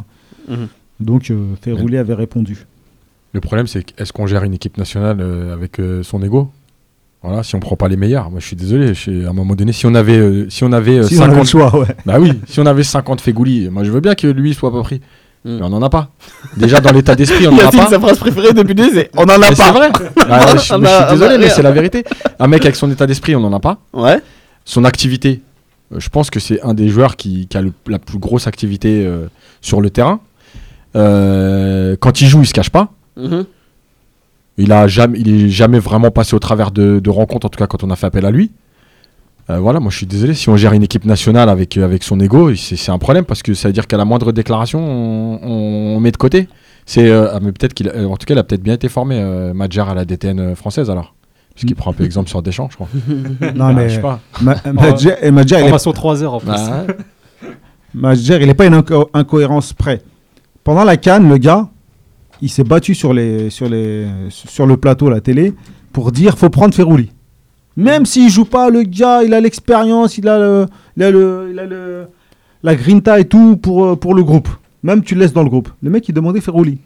Mhm. 0.49 0.67
Donc, 0.99 1.30
euh, 1.30 1.53
Ferrouli 1.61 1.97
avait 1.97 2.13
répondu. 2.15 2.65
Le 3.34 3.39
problème, 3.39 3.67
c'est 3.67 3.84
que 3.84 4.01
est-ce 4.01 4.11
qu'on 4.11 4.28
gère 4.28 4.43
une 4.43 4.53
équipe 4.53 4.78
nationale 4.78 5.17
euh, 5.22 5.53
avec 5.53 5.80
son 6.03 6.22
ego? 6.24 6.49
Voilà, 7.24 7.43
si 7.43 7.53
on 7.55 7.59
prend 7.59 7.76
pas 7.76 7.88
les 7.88 7.97
meilleurs. 7.97 8.32
Moi, 8.32 8.39
je 8.39 8.47
suis 8.47 8.55
désolé. 8.55 8.95
je- 8.95 9.26
à 9.26 9.30
un 9.30 9.34
moment 9.34 9.53
donné, 9.55 9.72
si 9.74 9.86
on 9.86 9.93
avait, 9.93 10.17
euh, 10.17 10.49
si 10.49 10.63
on 10.63 10.72
avait 10.72 10.97
euh, 10.97 11.03
Si 11.03 11.15
on 11.19 11.22
avait 11.22 11.36
le 11.38 11.45
50 11.45 11.47
choix, 11.47 11.80
ouais. 11.80 11.95
Bah 12.07 12.19
oui, 12.19 12.32
si 12.47 12.59
on 12.59 12.65
avait 12.65 12.84
50 12.84 13.22
Fegouli, 13.22 13.69
moi 13.69 13.84
je 13.84 13.91
veux 13.91 13.99
bien 13.99 14.15
que 14.15 14.26
lui 14.26 14.55
soit 14.55 14.72
pas 14.72 14.82
pris. 14.82 15.01
Mm. 15.43 15.57
Mais 15.57 15.61
on 15.63 15.73
en 15.73 15.81
a 15.81 15.89
pas. 15.89 16.09
Déjà 16.55 16.79
dans 16.79 16.91
l'état 16.91 17.15
d'esprit, 17.15 17.47
on 17.47 17.53
en 17.55 17.57
a 17.67 17.71
pas. 17.71 17.87
sa 17.87 17.99
phrase 17.99 18.19
préférée 18.19 18.53
depuis 18.53 18.75
on 19.17 19.23
en 19.23 19.27
a 19.29 19.37
Mais 19.37 19.55
c'est 19.55 19.63
pas. 19.63 19.71
vrai. 19.71 19.91
Ah, 20.29 20.53
je, 20.55 20.59
suis 20.59 20.73
désolé, 21.11 21.37
mais 21.39 21.49
c'est 21.49 21.63
la 21.63 21.71
vérité. 21.71 22.03
Un 22.39 22.47
mec 22.47 22.63
avec 22.63 22.75
son 22.75 22.89
état 22.91 23.07
d'esprit, 23.07 23.35
on 23.35 23.43
en 23.43 23.51
a 23.53 23.59
pas. 23.59 23.77
Ouais. 23.93 24.19
Son 24.65 24.85
activité, 24.85 25.41
euh, 25.93 25.99
je 25.99 26.09
pense 26.09 26.29
que 26.29 26.39
c'est 26.39 26.61
un 26.61 26.73
des 26.73 26.87
joueurs 26.89 27.15
qui, 27.15 27.47
qui 27.47 27.57
a 27.57 27.61
le- 27.61 27.73
la 27.87 27.97
plus 27.99 28.19
grosse 28.19 28.45
activité 28.47 29.03
euh, 29.05 29.27
sur 29.61 29.81
le 29.81 29.89
terrain. 29.89 30.19
Euh, 30.95 31.95
quand 31.99 32.21
il 32.21 32.27
joue, 32.27 32.41
il 32.41 32.45
se 32.47 32.53
cache 32.53 32.69
pas. 32.69 32.89
Mhm. 33.17 33.45
Il 34.57 34.71
a 34.71 34.87
jamais, 34.87 35.19
il 35.19 35.45
est 35.45 35.49
jamais 35.49 35.79
vraiment 35.79 36.11
passé 36.11 36.35
au 36.35 36.39
travers 36.39 36.71
de, 36.71 36.99
de 36.99 37.09
rencontres, 37.09 37.47
en 37.47 37.49
tout 37.49 37.57
cas 37.57 37.67
quand 37.67 37.83
on 37.83 37.89
a 37.89 37.95
fait 37.95 38.05
appel 38.05 38.25
à 38.25 38.31
lui. 38.31 38.51
Euh, 39.51 39.59
voilà, 39.59 39.79
moi 39.79 39.91
je 39.91 39.97
suis 39.97 40.05
désolé. 40.05 40.33
Si 40.33 40.49
on 40.49 40.55
gère 40.57 40.73
une 40.73 40.83
équipe 40.83 41.05
nationale 41.05 41.49
avec, 41.49 41.77
euh, 41.77 41.83
avec 41.85 42.03
son 42.03 42.19
ego, 42.19 42.53
c'est 42.55 42.89
un 42.91 42.97
problème 42.97 43.25
parce 43.25 43.43
que 43.43 43.53
ça 43.53 43.67
veut 43.69 43.73
dire 43.73 43.87
qu'à 43.87 43.97
la 43.97 44.05
moindre 44.05 44.31
déclaration, 44.31 44.79
on, 44.79 45.99
met 45.99 46.11
de 46.11 46.17
côté. 46.17 46.47
C'est, 46.85 47.09
euh, 47.09 47.29
ah, 47.33 47.39
mais 47.41 47.51
peut-être 47.51 47.73
qu'il, 47.73 47.89
a- 47.89 48.07
en 48.07 48.17
tout 48.17 48.25
cas, 48.25 48.33
il 48.33 48.37
a 48.37 48.43
peut-être 48.43 48.63
bien 48.63 48.73
été 48.75 48.87
formé, 48.89 49.15
euh, 49.19 49.53
Madjar 49.53 49.89
à 49.89 49.93
la 49.95 50.05
DTN 50.05 50.55
française 50.55 50.89
alors. 50.89 51.15
Parce 51.53 51.65
qu'il 51.65 51.75
prend 51.75 51.91
un 51.91 51.93
peu 51.93 52.05
exemple 52.05 52.29
sur 52.29 52.41
Deschamps, 52.41 52.69
je 52.71 52.75
crois. 52.75 52.87
Non, 53.55 53.65
Ah, 53.69 53.73
mais 53.73 53.89
je 53.89 53.95
sais 53.95 54.01
pas. 54.01 54.19
Ma- 54.41 54.55
il 55.59 55.63
est 55.63 55.65
Formation 55.65 55.91
3 55.91 56.23
heures 56.23 56.33
en 56.35 56.39
plus. 56.39 56.47
Bah. 56.47 56.85
Madjer, 57.93 58.37
il 58.41 58.47
n'est 58.47 58.53
pas 58.53 58.65
une 58.65 58.75
inco- 58.75 59.09
incohérence 59.13 59.73
près. 59.73 60.01
Pendant 60.63 60.83
la 60.85 60.95
canne, 60.97 61.27
le 61.27 61.37
gars, 61.37 61.67
il 62.41 62.49
s'est 62.49 62.63
battu 62.63 62.95
sur, 62.95 63.13
les, 63.13 63.49
sur, 63.49 63.67
les, 63.67 64.07
sur 64.29 64.65
le 64.65 64.77
plateau, 64.77 65.09
la 65.09 65.19
télé, 65.19 65.53
pour 65.91 66.11
dire 66.11 66.37
faut 66.37 66.49
prendre 66.49 66.73
Ferrouli. 66.73 67.11
Même 67.78 68.05
s'il 68.05 68.30
joue 68.30 68.45
pas, 68.45 68.69
le 68.69 68.84
gars, 68.84 69.24
il 69.24 69.34
a 69.34 69.39
l'expérience, 69.39 70.17
il 70.17 70.28
a, 70.28 70.38
le, 70.38 70.65
il 70.97 71.03
a, 71.03 71.11
le, 71.11 71.49
il 71.51 71.59
a 71.59 71.65
le- 71.65 72.07
la 72.63 72.76
grinta 72.76 73.19
et 73.19 73.26
tout 73.26 73.57
pour, 73.57 73.86
euh, 73.86 73.95
pour 73.95 74.13
le 74.13 74.24
groupe. 74.24 74.49
Même 74.84 75.03
tu 75.03 75.15
le 75.15 75.22
laisses 75.22 75.34
dans 75.34 75.43
le 75.43 75.49
groupe. 75.49 75.69
Le 75.82 75.89
mec, 75.89 76.07
il 76.09 76.13
demandait 76.13 76.41
Ferrouli. 76.41 76.78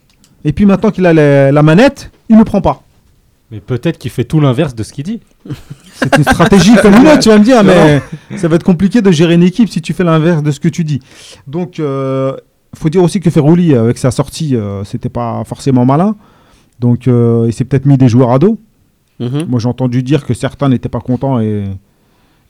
Et 0.44 0.54
puis 0.54 0.66
maintenant 0.66 0.92
qu'il 0.92 1.06
a 1.06 1.14
la, 1.14 1.52
la 1.52 1.64
manette, 1.64 2.12
il 2.30 2.38
ne 2.38 2.44
prend 2.44 2.62
pas. 2.62 2.82
Mais 3.52 3.60
peut-être 3.60 3.98
qu'il 3.98 4.12
fait 4.12 4.24
tout 4.24 4.40
l'inverse 4.40 4.74
de 4.76 4.84
ce 4.84 4.92
qu'il 4.94 5.04
dit. 5.06 5.22
C'est 5.96 6.16
une 6.18 6.24
stratégie 6.24 6.76
comme 6.82 6.94
une 6.96 7.08
autre, 7.08 7.20
tu 7.20 7.30
vas 7.30 7.38
me 7.38 7.44
dire, 7.44 7.64
mais 7.64 8.02
ça 8.38 8.48
va 8.48 8.56
être 8.56 8.64
compliqué 8.64 9.02
de 9.02 9.12
gérer 9.12 9.36
une 9.36 9.44
équipe 9.44 9.70
si 9.70 9.82
tu 9.82 9.94
fais 9.94 10.04
l'inverse 10.04 10.44
de 10.44 10.52
ce 10.52 10.60
que 10.60 10.68
tu 10.68 10.84
dis. 10.84 11.00
Donc, 11.48 11.78
il 11.78 12.34
faut 12.80 12.90
dire 12.90 13.02
aussi 13.04 13.20
que 13.20 13.30
Ferrouli, 13.30 13.74
avec 13.76 13.98
sa 13.98 14.12
sortie, 14.12 14.56
euh, 14.56 14.84
c'était 14.84 15.10
pas 15.10 15.44
forcément 15.46 15.86
malin. 15.86 16.16
Donc, 16.80 17.08
euh, 17.08 17.46
il 17.48 17.54
s'est 17.54 17.64
peut-être 17.66 17.86
mis 17.86 17.98
des 17.98 18.10
joueurs 18.10 18.32
à 18.32 18.40
dos. 18.40 18.60
Mhm. 19.20 19.46
Moi, 19.48 19.60
j'ai 19.60 19.70
entendu 19.70 20.04
dire 20.04 20.26
que 20.26 20.34
certains 20.34 20.70
n'étaient 20.70 20.90
pas 20.90 21.00
contents 21.00 21.40
et 21.40 21.66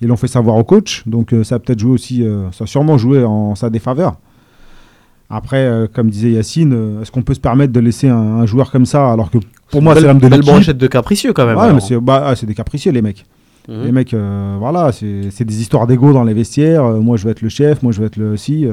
ils 0.02 0.08
l'ont 0.08 0.18
fait 0.18 0.28
savoir 0.28 0.56
au 0.58 0.64
coach. 0.64 1.04
Donc, 1.06 1.34
euh, 1.34 1.44
ça 1.44 1.56
a 1.56 1.60
peut-être 1.60 1.80
joué 1.80 1.92
aussi, 1.92 2.24
euh, 2.24 2.52
ça 2.52 2.66
a 2.66 2.68
sûrement 2.68 2.98
joué 2.98 3.24
en 3.24 3.56
sa 3.56 3.70
défaveur. 3.70 4.16
Après, 5.30 5.66
euh, 5.66 5.88
comme 5.92 6.10
disait 6.10 6.32
Yacine, 6.32 7.00
est-ce 7.02 7.12
qu'on 7.12 7.24
peut 7.24 7.34
se 7.34 7.40
permettre 7.40 7.74
de 7.74 7.80
laisser 7.80 8.10
un, 8.10 8.16
un 8.16 8.46
joueur 8.46 8.72
comme 8.72 8.86
ça 8.86 9.12
alors 9.12 9.32
que 9.32 9.40
pour 9.72 9.82
moi, 9.82 9.96
c'est 9.96 10.02
l'âme 10.02 10.20
de 10.20 10.28
l'équipe? 10.28 10.46
brochette 10.46 10.78
de 10.78 10.88
capricieux 10.88 11.34
quand 11.34 11.48
même. 11.48 11.58
Ouais, 11.58 11.74
mais 11.74 11.80
c'est 11.80 12.00
bah, 12.00 12.24
ah, 12.28 12.36
c'est 12.36 12.46
des 12.46 12.54
capricieux, 12.54 12.92
les 12.92 13.02
mecs. 13.02 13.26
Mhm. 13.68 13.84
Les 13.84 13.92
mecs, 13.92 14.16
voilà, 14.60 14.92
c'est 14.92 15.44
des 15.44 15.62
histoires 15.62 15.88
d'ego 15.88 16.14
dans 16.14 16.24
les 16.24 16.36
vestiaires. 16.36 16.84
Moi, 16.84 17.18
je 17.18 17.26
vais 17.26 17.32
être 17.32 17.42
le 17.42 17.50
chef, 17.50 17.82
moi, 17.82 17.92
je 17.92 18.00
vais 18.00 18.06
être 18.06 18.18
le 18.18 18.38
si. 18.38 18.68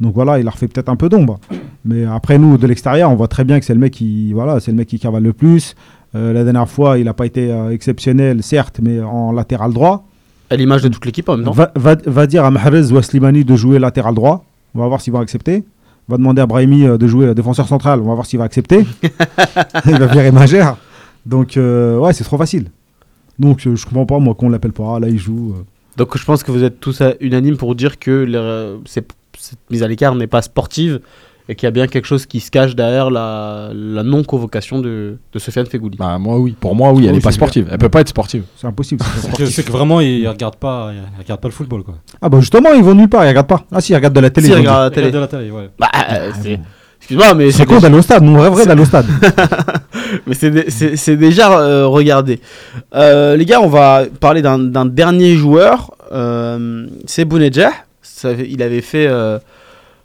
donc 0.00 0.14
voilà, 0.14 0.38
il 0.38 0.44
leur 0.46 0.56
fait 0.56 0.66
peut-être 0.66 0.88
un 0.88 0.96
peu 0.96 1.10
d'ombre. 1.10 1.38
Mais 1.84 2.06
après, 2.06 2.38
nous, 2.38 2.56
de 2.56 2.66
l'extérieur, 2.66 3.10
on 3.10 3.16
voit 3.16 3.28
très 3.28 3.44
bien 3.44 3.60
que 3.60 3.66
c'est 3.66 3.74
le 3.74 3.80
mec 3.80 3.92
qui, 3.92 4.32
voilà, 4.32 4.60
c'est 4.60 4.70
le 4.70 4.78
mec 4.78 4.88
qui 4.88 4.98
cavale 4.98 5.22
le 5.22 5.34
plus. 5.34 5.74
Euh, 6.14 6.32
la 6.32 6.44
dernière 6.44 6.68
fois, 6.68 6.98
il 6.98 7.04
n'a 7.06 7.14
pas 7.14 7.26
été 7.26 7.50
euh, 7.50 7.70
exceptionnel, 7.70 8.42
certes, 8.42 8.80
mais 8.82 9.00
en 9.00 9.32
latéral 9.32 9.72
droit. 9.72 10.06
À 10.50 10.56
l'image 10.56 10.82
de 10.82 10.88
toute 10.88 11.04
l'équipe 11.06 11.28
en 11.28 11.36
même 11.36 11.46
temps. 11.46 11.52
Va, 11.52 11.72
va- 11.74 11.96
va 12.06 12.26
dire 12.26 12.44
à 12.44 12.50
Mahrez 12.50 12.92
ou 12.92 12.98
à 12.98 13.02
Slimani 13.02 13.44
de 13.44 13.56
jouer 13.56 13.78
latéral 13.78 14.14
droit. 14.14 14.44
On 14.74 14.80
va 14.80 14.86
voir 14.88 15.00
s'ils 15.00 15.12
vont 15.12 15.20
accepter. 15.20 15.64
Va 16.08 16.16
demander 16.18 16.42
à 16.42 16.46
Brahimi 16.46 16.86
euh, 16.86 16.98
de 16.98 17.06
jouer 17.06 17.34
défenseur 17.34 17.66
central. 17.66 18.00
On 18.00 18.04
va 18.08 18.14
voir 18.14 18.26
s'il 18.26 18.38
va 18.38 18.44
accepter. 18.44 18.84
il 19.86 19.98
va 19.98 20.06
virer 20.06 20.30
Magère. 20.32 20.76
Donc, 21.26 21.56
euh, 21.56 21.98
ouais, 21.98 22.12
c'est 22.12 22.24
trop 22.24 22.36
facile. 22.38 22.66
Donc, 23.38 23.60
je 23.62 23.84
comprends 23.84 24.06
pas, 24.06 24.18
moi, 24.18 24.34
qu'on 24.34 24.48
l'appelle 24.50 24.72
pas. 24.72 25.00
Là, 25.00 25.08
il 25.08 25.18
joue. 25.18 25.54
euh. 25.58 25.62
Donc 25.96 26.16
je 26.18 26.24
pense 26.24 26.42
que 26.42 26.50
vous 26.50 26.64
êtes 26.64 26.80
tous 26.80 27.02
unanimes 27.20 27.56
pour 27.56 27.74
dire 27.76 27.98
que 28.00 28.10
le- 28.10 28.80
cette 28.84 29.10
mise 29.70 29.82
à 29.84 29.88
l'écart 29.88 30.14
n'est 30.16 30.26
pas 30.26 30.42
sportive 30.42 31.00
et 31.48 31.54
qu'il 31.54 31.66
y 31.66 31.68
a 31.68 31.70
bien 31.70 31.86
quelque 31.86 32.06
chose 32.06 32.24
qui 32.26 32.40
se 32.40 32.50
cache 32.50 32.74
derrière 32.74 33.10
la, 33.10 33.68
la 33.74 34.02
non-convocation 34.02 34.80
de, 34.80 35.18
de 35.32 35.38
Sofiane 35.38 35.66
Fegouli. 35.66 35.96
Bah, 35.98 36.16
moi, 36.18 36.38
oui. 36.38 36.56
Pour 36.58 36.74
moi, 36.74 36.90
oui, 36.92 37.02
Oui, 37.02 37.06
elle 37.08 37.16
est 37.16 37.20
pas 37.20 37.32
sportive. 37.32 37.68
Elle 37.70 37.78
peut 37.78 37.88
pas 37.90 38.00
être 38.00 38.08
sportive. 38.08 38.44
C'est 38.56 38.66
impossible. 38.66 39.04
c'est 39.20 39.30
pas 39.30 39.62
que, 39.62 39.72
vraiment, 39.72 40.00
il 40.00 40.26
regarde 40.26 40.56
pas, 40.56 40.90
il 40.92 41.20
regarde 41.22 41.40
pas 41.40 41.48
le 41.48 41.52
football, 41.52 41.82
quoi. 41.82 41.96
Ah, 42.22 42.28
bah 42.30 42.40
justement, 42.40 42.72
ils 42.72 42.82
vont 42.82 42.94
nulle 42.94 43.08
part. 43.10 43.24
Ils 43.24 43.28
regardent 43.28 43.46
pas. 43.48 43.64
Ah, 43.72 43.80
si, 43.82 43.92
ils 43.92 43.96
regardent 43.96 44.14
de 44.16 44.20
la 44.20 44.30
télé. 44.30 44.46
Si, 44.46 44.52
ils 44.52 44.56
ont 44.56 44.60
dit. 44.60 44.66
regarde 44.66 44.80
la 44.82 44.86
Il 44.88 44.92
télé. 44.92 45.06
regarde 45.08 45.30
de 45.30 45.36
la 45.36 45.40
télé, 45.42 45.50
ouais. 45.50 45.70
Bah, 45.78 45.90
euh, 46.12 46.30
c'est- 46.42 46.60
Excuse-moi, 47.00 47.34
mais 47.34 47.50
C'est 47.50 47.66
con 47.66 47.78
d'aller 47.80 47.98
au 47.98 48.00
stade. 48.02 48.22
Mon 48.22 48.40
rêverait 48.40 48.62
c'est- 48.62 48.68
d'aller 48.68 48.80
au 48.80 48.86
stade. 48.86 49.04
mais 50.26 50.32
c'est 50.34 50.50
dé- 50.50 50.64
c'est 50.68 50.96
c'est 50.96 51.16
déjà 51.16 51.52
euh, 51.58 51.86
regardé. 51.86 52.40
Euh, 52.94 53.36
les 53.36 53.44
gars, 53.44 53.60
on 53.60 53.68
va 53.68 54.04
parler 54.20 54.40
d'un 54.40 54.86
dernier 54.86 55.34
joueur. 55.36 55.90
euh, 56.12 56.86
c'est 57.04 57.26
Bounedjah. 57.26 57.72
Il 58.48 58.62
avait 58.62 58.80
fait. 58.80 59.06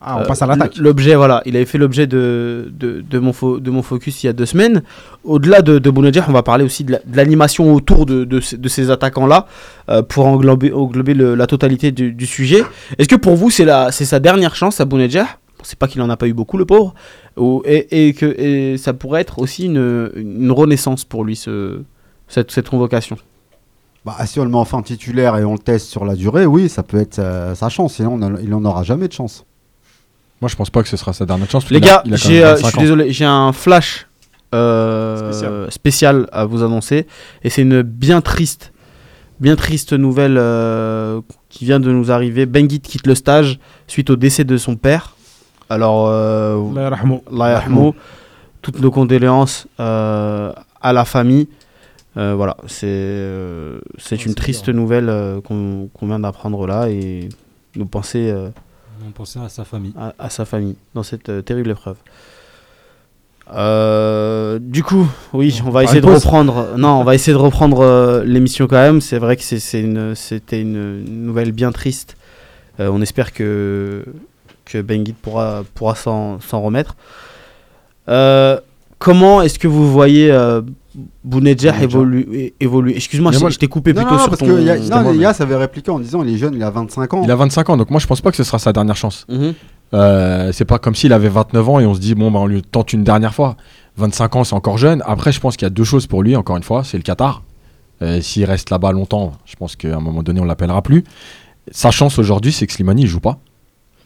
Ah, 0.01 0.17
on 0.17 0.21
euh, 0.21 0.25
passe 0.25 0.41
à 0.41 0.45
l'attaque. 0.45 0.77
L'objet, 0.77 1.15
voilà, 1.15 1.41
il 1.45 1.55
avait 1.57 1.65
fait 1.65 1.77
l'objet 1.77 2.07
de, 2.07 2.71
de, 2.71 3.01
de 3.01 3.19
mon 3.19 3.33
de 3.57 3.69
mon 3.69 3.81
focus 3.81 4.23
il 4.23 4.27
y 4.27 4.29
a 4.29 4.33
deux 4.33 4.45
semaines. 4.45 4.81
Au-delà 5.25 5.61
de, 5.61 5.77
de 5.77 5.89
on 6.27 6.31
va 6.31 6.43
parler 6.43 6.63
aussi 6.63 6.85
de 6.85 6.93
la- 6.93 6.99
de 7.05 7.17
l'animation 7.17 7.73
autour 7.73 8.05
de, 8.05 8.23
de, 8.23 8.39
ces- 8.39 8.57
de 8.57 8.69
ces 8.69 8.91
attaquants-là 8.91 9.47
euh, 9.89 10.01
pour 10.01 10.25
englober, 10.25 10.71
englober 10.71 11.13
le- 11.13 11.35
la 11.35 11.47
totalité 11.47 11.91
du, 11.91 12.13
du 12.13 12.25
sujet. 12.25 12.63
Est-ce 12.97 13.09
que 13.09 13.17
pour 13.17 13.35
vous, 13.35 13.49
c'est 13.49 13.65
la- 13.65 13.91
c'est 13.91 14.05
sa 14.05 14.19
dernière 14.19 14.55
chance 14.55 14.79
à 14.79 14.85
Bounedjah 14.85 15.27
C'est 15.63 15.77
pas 15.77 15.87
qu'il 15.89 16.01
en 16.01 16.09
a 16.09 16.15
pas 16.15 16.27
eu 16.27 16.33
beaucoup, 16.33 16.57
le 16.57 16.65
pauvre. 16.65 16.93
Ou- 17.35 17.61
et, 17.65 18.07
et 18.07 18.13
que 18.13 18.25
et 18.25 18.77
ça 18.77 18.93
pourrait 18.93 19.21
être 19.21 19.39
aussi 19.39 19.65
une, 19.65 20.11
une 20.15 20.51
renaissance 20.51 21.03
pour 21.03 21.25
lui, 21.25 21.35
ce, 21.35 21.81
cette, 22.29 22.51
cette 22.51 22.69
convocation? 22.69 23.17
Bah, 24.05 24.15
si 24.25 24.39
on 24.39 24.45
le 24.45 24.49
met 24.49 24.55
enfin 24.55 24.81
titulaire 24.81 25.35
et 25.35 25.43
on 25.43 25.53
le 25.53 25.59
teste 25.59 25.87
sur 25.89 26.05
la 26.05 26.15
durée, 26.15 26.45
oui, 26.45 26.69
ça 26.69 26.83
peut 26.83 26.97
être 26.99 27.19
euh, 27.19 27.53
sa 27.55 27.67
chance. 27.67 27.95
Sinon, 27.95 28.13
on 28.13 28.21
a- 28.21 28.39
il 28.41 28.49
n'en 28.49 28.63
aura 28.63 28.83
jamais 28.83 29.09
de 29.09 29.13
chance. 29.13 29.45
Moi, 30.41 30.47
je 30.49 30.55
pense 30.55 30.69
pas 30.69 30.81
que 30.83 30.89
ce 30.89 30.97
sera 30.97 31.13
sa 31.13 31.25
dernière 31.25 31.49
chance. 31.49 31.69
Les 31.69 31.81
gars, 31.81 32.01
euh, 32.05 32.09
25 32.09 32.55
je 32.55 32.67
suis 32.69 32.77
ans. 32.77 32.81
désolé, 32.81 33.11
j'ai 33.11 33.25
un 33.25 33.51
flash 33.51 34.07
euh, 34.55 35.31
Spécial. 35.31 35.71
spécial. 35.71 36.27
à 36.31 36.45
vous 36.45 36.63
annoncer. 36.63 37.07
Et 37.43 37.49
c'est 37.49 37.61
une 37.61 37.81
bien 37.81 38.21
triste, 38.21 38.71
bien 39.39 39.55
triste 39.55 39.93
nouvelle 39.93 40.37
euh, 40.37 41.21
qui 41.49 41.65
vient 41.65 41.79
de 41.79 41.91
nous 41.91 42.11
arriver. 42.11 42.45
Benguit 42.45 42.79
quitte 42.79 43.05
le 43.05 43.15
stage 43.15 43.59
suite 43.87 44.09
au 44.09 44.15
décès 44.15 44.43
de 44.45 44.57
son 44.57 44.75
père. 44.75 45.15
Alors, 45.69 46.07
euh, 46.07 46.57
yarhamou. 47.31 47.93
toutes 48.61 48.79
nos 48.79 48.91
condoléances 48.91 49.67
euh, 49.79 50.51
à 50.81 50.93
la 50.93 51.05
famille. 51.05 51.47
Euh, 52.17 52.33
voilà, 52.35 52.57
c'est 52.65 52.87
euh, 52.89 53.79
c'est 53.99 54.15
Ouais, 54.17 54.23
une 54.25 54.33
triste 54.33 54.67
nouvelle 54.69 55.09
euh, 55.09 55.41
qu'on 55.41 55.89
qu'on 55.93 56.07
vient 56.07 56.19
d'apprendre 56.19 56.65
là 56.65 56.89
et 56.89 57.29
nous 57.75 57.85
penser 57.85 58.33
euh, 58.99 59.05
On 59.07 59.11
pensait 59.11 59.39
à 59.39 59.49
sa 59.49 59.63
famille. 59.65 59.93
à, 59.97 60.13
à 60.19 60.29
sa 60.29 60.45
famille 60.45 60.75
dans 60.93 61.03
cette 61.03 61.29
euh, 61.29 61.41
terrible 61.41 61.71
épreuve. 61.71 61.97
Euh, 63.51 64.59
du 64.61 64.83
coup, 64.83 65.07
oui, 65.33 65.59
on 65.65 65.71
va 65.71 65.83
essayer 65.83 66.01
de 66.01 66.05
reprendre. 66.05 66.75
Non, 66.77 66.99
on 66.99 67.03
va 67.03 67.15
essayer 67.15 67.33
de 67.33 67.41
reprendre 67.41 67.79
euh, 67.79 68.23
l'émission 68.23 68.67
quand 68.67 68.75
même. 68.75 69.01
C'est 69.01 69.17
vrai 69.17 69.37
que 69.37 69.43
c'était 69.43 69.81
une, 69.81 70.15
une 70.61 71.25
nouvelle 71.25 71.51
bien 71.51 71.71
triste. 71.71 72.15
Euh, 72.79 72.89
on 72.91 73.01
espère 73.01 73.33
que 73.33 74.05
que 74.65 74.83
pourra 75.21 75.63
pourra 75.73 75.95
s'en 75.95 76.37
remettre. 76.51 76.95
Euh, 78.07 78.59
comment 78.99 79.41
est-ce 79.41 79.57
que 79.57 79.67
vous 79.67 79.91
voyez 79.91 80.31
euh, 80.31 80.61
Bounedjah 81.23 81.81
évoluer, 81.83 82.53
évoluer 82.59 82.95
Excuse-moi, 82.95 83.31
je, 83.31 83.57
t'ai 83.57 83.67
coupé 83.67 83.93
Non, 83.93 84.01
plutôt 84.01 84.15
non, 84.15 84.19
sur 84.21 84.29
parce 84.29 84.39
ton. 84.39 84.47
que 84.47 84.61
y 84.61 84.69
a- 84.69 84.77
non, 85.03 85.11
mais- 85.11 85.17
gars, 85.19 85.33
ça 85.33 85.43
avait 85.43 85.55
répliqué 85.55 85.91
en 85.91 85.99
disant 85.99 86.23
il 86.23 86.33
est 86.33 86.37
jeune, 86.37 86.55
il 86.55 86.63
a 86.63 86.69
25 86.71 87.13
ans. 87.13 87.21
Il 87.23 87.29
a 87.31 87.35
25 87.35 87.69
ans, 87.69 87.77
donc 87.77 87.91
moi 87.91 87.99
je 87.99 88.07
pense 88.07 88.21
pas 88.21 88.31
que 88.31 88.37
ce 88.37 88.43
sera 88.43 88.57
sa 88.59 88.73
dernière 88.73 88.95
chance. 88.95 89.25
Mhm. 89.29 89.53
Euh, 89.93 90.51
c'est 90.51 90.65
pas 90.65 90.77
comme 90.79 90.95
s'il 90.95 91.13
avait 91.13 91.29
29 91.29 91.67
ans 91.69 91.79
et 91.79 91.85
on 91.85 91.93
se 91.95 91.99
dit 91.99 92.13
bon 92.15 92.29
bah 92.31 92.39
on 92.39 92.47
lui 92.47 92.61
tente 92.61 92.93
une 92.93 93.03
dernière 93.03 93.33
fois. 93.33 93.55
25 93.97 94.35
ans 94.35 94.43
c'est 94.43 94.55
encore 94.55 94.77
jeune. 94.77 95.01
Après 95.05 95.31
je 95.31 95.39
pense 95.39 95.57
qu'il 95.57 95.65
y 95.65 95.67
a 95.67 95.71
deux 95.71 95.83
choses 95.83 96.07
pour 96.07 96.23
lui 96.23 96.35
encore 96.35 96.57
une 96.57 96.63
fois, 96.63 96.83
c'est 96.83 96.97
le 96.97 97.03
Qatar. 97.03 97.43
Euh, 98.01 98.21
S'il 98.21 98.45
reste 98.45 98.69
là-bas 98.69 98.91
longtemps, 98.91 99.33
je 99.45 99.55
pense 99.55 99.75
qu'à 99.75 99.95
un 99.95 99.99
moment 99.99 100.23
donné 100.23 100.39
on 100.39 100.45
l'appellera 100.45 100.81
plus. 100.81 101.03
Sa 101.71 101.91
chance 101.91 102.17
aujourd'hui 102.19 102.51
c'est 102.51 102.65
que 102.67 102.73
Slimani 102.73 103.03
il 103.03 103.07
joue 103.07 103.19
pas. 103.19 103.39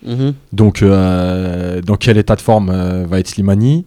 Mhm. 0.05 0.33
Donc 0.51 0.81
euh, 0.81 1.81
dans 1.81 1.95
quel 1.95 2.17
état 2.17 2.35
de 2.35 2.41
forme 2.41 2.69
euh, 2.69 3.05
va 3.07 3.19
être 3.19 3.27
Slimani? 3.29 3.85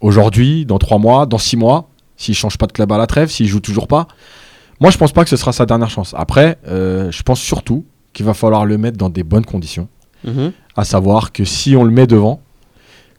Aujourd'hui, 0.00 0.66
dans 0.66 0.76
3 0.78 0.98
mois, 0.98 1.24
dans 1.24 1.38
6 1.38 1.56
mois, 1.56 1.88
s'il 2.16 2.34
change 2.34 2.58
pas 2.58 2.66
de 2.66 2.72
club 2.72 2.90
à 2.92 2.98
la 2.98 3.06
trêve, 3.06 3.28
s'il 3.30 3.46
joue 3.46 3.60
toujours 3.60 3.88
pas. 3.88 4.06
Moi 4.80 4.90
je 4.90 4.98
pense 4.98 5.12
pas 5.12 5.24
que 5.24 5.30
ce 5.30 5.36
sera 5.36 5.52
sa 5.52 5.66
dernière 5.66 5.90
chance. 5.90 6.14
Après 6.16 6.58
euh, 6.68 7.10
je 7.10 7.22
pense 7.22 7.40
surtout 7.40 7.84
qu'il 8.12 8.24
va 8.26 8.34
falloir 8.34 8.64
le 8.66 8.78
mettre 8.78 8.96
dans 8.98 9.10
des 9.10 9.22
bonnes 9.24 9.44
conditions 9.44 9.88
Mhm. 10.24 10.52
à 10.76 10.84
savoir 10.84 11.32
que 11.32 11.44
si 11.44 11.76
on 11.76 11.84
le 11.84 11.90
met 11.90 12.06
devant, 12.06 12.40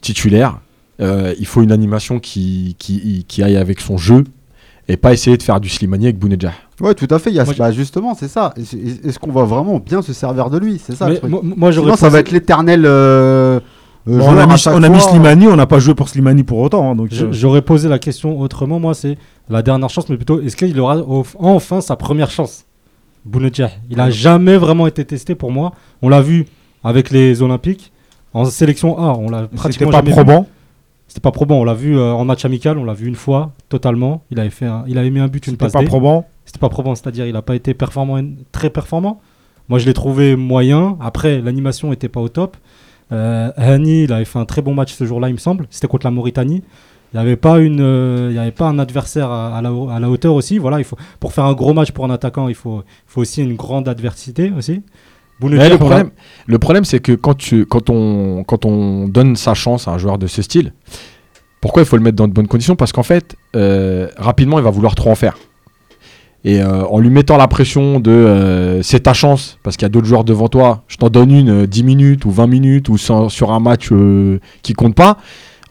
titulaire, 0.02 0.60
euh, 1.02 1.34
il 1.40 1.46
faut 1.46 1.62
une 1.62 1.72
animation 1.72 2.20
qui, 2.20 2.76
qui, 2.80 3.26
qui 3.28 3.44
aille 3.44 3.58
avec 3.58 3.80
son 3.80 3.98
jeu 3.98 4.24
et 4.88 4.98
pas 4.98 5.14
essayer 5.14 5.36
de 5.38 5.44
faire 5.44 5.60
du 5.60 5.68
Slimani 5.70 6.06
avec 6.06 6.18
Bounedjah. 6.20 6.54
Ouais, 6.80 6.94
tout 6.94 7.08
à 7.10 7.18
fait. 7.20 7.32
Il 7.32 7.36
y 7.36 7.40
a, 7.40 7.46
Moi, 7.46 7.54
bah, 7.58 7.72
justement, 7.72 8.14
c'est 8.14 8.28
ça. 8.28 8.54
Est-ce 8.58 9.18
qu'on 9.18 9.32
va 9.32 9.44
vraiment 9.44 9.80
bien 9.80 10.02
se 10.02 10.14
servir 10.14 10.50
de 10.50 10.58
lui? 10.60 10.80
C'est 10.84 10.96
ça 10.96 11.08
le 11.08 11.14
Mais 11.14 11.20
truc. 11.20 11.32
moi, 11.32 11.42
moi, 11.44 11.72
Sinon, 11.72 11.96
ça 11.96 12.10
va 12.10 12.18
pensé- 12.18 12.20
être 12.22 12.32
l'éternel. 12.32 12.84
euh, 12.86 13.60
euh, 14.08 14.18
Bon, 14.20 14.30
on, 14.30 14.38
a 14.38 14.46
mis, 14.46 14.58
chaque 14.58 14.74
on 14.76 14.84
a 14.84 14.90
mis 14.90 15.00
fois. 15.00 15.10
Slimani, 15.12 15.48
on 15.48 15.56
n'a 15.56 15.66
pas 15.66 15.80
joué 15.80 15.96
pour 15.96 16.10
Slimani 16.10 16.44
pour 16.44 16.60
autant. 16.60 16.92
hein, 16.92 16.96
donc, 16.96 17.10
euh, 17.14 17.32
J'aurais 17.32 17.62
posé 17.62 17.90
la 17.90 18.00
question 18.00 18.40
autrement, 18.40 18.80
moi, 18.80 18.94
c'est 18.94 19.18
la 19.50 19.62
dernière 19.62 19.90
chance, 19.90 20.10
mais 20.10 20.16
plutôt, 20.18 20.42
est-ce 20.42 20.56
qu'il 20.56 20.80
aura 20.80 20.98
au- 20.98 21.26
enfin 21.40 21.82
sa 21.82 21.96
première 21.96 22.30
chance? 22.32 22.66
Bounedjah. 23.26 23.72
Il 23.90 24.00
a 24.00 24.10
jamais 24.12 24.58
vraiment 24.58 24.86
été 24.88 25.04
testé 25.06 25.34
pour 25.36 25.52
moi. 25.52 25.72
On 26.02 26.10
l'a 26.10 26.22
vu 26.22 26.46
avec 26.84 27.10
les 27.10 27.42
Olympiques. 27.42 27.92
En 28.34 28.46
sélection 28.46 28.98
A, 29.00 29.16
on 29.18 29.30
l'a 29.30 29.42
C'était 29.44 29.56
pratiquement 29.56 29.90
pas 29.92 29.98
jamais 29.98 30.10
vu. 30.10 30.16
probant. 30.16 30.46
C'était 31.08 31.22
pas 31.22 31.32
probant. 31.32 31.56
On 31.60 31.64
l'a 31.64 31.74
vu 31.74 31.98
euh, 31.98 32.12
en 32.12 32.26
match 32.26 32.46
amical, 32.46 32.78
on 32.78 32.84
l'a 32.84 32.94
vu 32.94 33.08
une 33.08 33.16
fois 33.16 33.54
totalement. 33.70 34.24
Il 34.30 34.40
avait 34.40 34.50
fait, 34.50 34.66
un- 34.66 34.84
il 34.88 34.98
avait 34.98 35.10
mis 35.10 35.20
un 35.20 35.28
but, 35.28 35.48
une 35.48 35.54
C'était 35.54 35.66
passe 35.66 35.74
pas 35.74 35.80
D. 35.80 35.86
probant. 35.86 36.28
C'était 36.46 36.60
pas 36.60 36.70
probant, 36.70 36.94
c'est-à-dire 36.94 37.26
il 37.26 37.34
n'a 37.34 37.42
pas 37.42 37.56
été 37.56 37.74
performant, 37.74 38.20
très 38.52 38.70
performant. 38.70 39.20
Moi, 39.70 39.80
je 39.80 39.86
l'ai 39.86 39.94
trouvé 39.94 40.36
moyen. 40.36 40.98
Après, 41.00 41.42
l'animation 41.42 41.92
était 41.94 42.10
pas 42.10 42.20
au 42.20 42.30
top. 42.30 42.58
Euh, 43.12 43.52
Hani, 43.58 44.04
il 44.04 44.14
avait 44.14 44.26
fait 44.26 44.40
un 44.40 44.46
très 44.46 44.62
bon 44.62 44.74
match 44.74 44.94
ce 44.94 45.06
jour-là, 45.06 45.30
il 45.30 45.34
me 45.34 45.38
semble. 45.40 45.68
C'était 45.70 45.88
contre 45.88 46.06
la 46.06 46.12
Mauritanie. 46.12 46.64
Il 47.14 47.18
n'y 47.18 47.22
avait 47.22 47.36
pas 47.38 47.60
une, 47.60 47.80
euh, 47.82 48.28
il 48.32 48.36
y 48.36 48.40
avait 48.40 48.52
pas 48.52 48.66
un 48.68 48.78
adversaire 48.80 49.30
à, 49.32 49.58
à 49.58 49.62
la, 49.62 49.72
au- 49.72 49.90
à 49.90 50.00
la 50.00 50.10
hauteur 50.10 50.34
aussi. 50.34 50.58
Voilà, 50.58 50.80
il 50.80 50.84
faut 50.84 50.98
pour 51.20 51.32
faire 51.34 51.46
un 51.46 51.54
gros 51.54 51.74
match 51.74 51.92
pour 51.92 52.04
un 52.04 52.10
attaquant, 52.10 52.50
il 52.50 52.56
faut, 52.56 52.80
il 52.86 53.12
faut 53.12 53.22
aussi 53.22 53.42
une 53.42 53.56
grande 53.56 53.88
adversité 53.88 54.52
aussi. 54.58 54.82
Le 55.72 55.78
problème, 55.78 56.12
le 56.48 56.60
problème 56.60 56.84
c'est 56.86 57.00
que 57.00 57.12
quand, 57.14 57.34
tu, 57.36 57.66
quand, 57.66 57.90
on, 57.90 58.44
quand 58.46 58.66
on 58.66 59.08
donne 59.08 59.36
sa 59.36 59.54
chance 59.54 59.88
à 59.88 59.92
un 59.92 59.98
joueur 59.98 60.18
de 60.18 60.28
ce 60.28 60.42
style, 60.42 60.74
pourquoi 61.62 61.84
il 61.84 61.86
faut 61.86 61.96
le 61.98 62.04
mettre 62.04 62.16
dans 62.18 62.28
de 62.28 62.34
bonnes 62.34 62.48
conditions? 62.48 62.76
Parce 62.76 62.92
qu'en 62.92 63.04
fait, 63.04 63.36
euh, 63.56 64.08
rapidement, 64.18 64.60
il 64.60 64.64
va 64.64 64.70
vouloir 64.72 64.96
trop 64.96 65.10
en 65.12 65.16
faire. 65.16 65.38
Et 66.46 66.62
euh, 66.62 66.86
en 66.86 67.00
lui 67.00 67.10
mettant 67.10 67.38
la 67.38 67.48
pression 67.48 68.00
de 68.00 68.12
euh, 68.12 68.84
c'est 68.84 69.02
ta 69.02 69.14
chance, 69.14 69.58
parce 69.64 69.76
qu'il 69.76 69.84
y 69.84 69.88
a 69.88 69.90
d'autres 69.90 70.06
joueurs 70.06 70.24
devant 70.24 70.48
toi, 70.48 70.84
je 70.88 70.96
t'en 70.98 71.10
donne 71.10 71.32
une 71.32 71.64
euh, 71.64 71.68
10 71.68 71.84
minutes 71.84 72.26
ou 72.26 72.32
20 72.32 72.46
minutes 72.46 72.88
ou 72.88 72.98
sur 73.00 73.52
un 73.52 73.60
match 73.60 73.90
euh, 73.92 74.40
qui 74.62 74.74
compte 74.74 74.94
pas, 74.94 75.18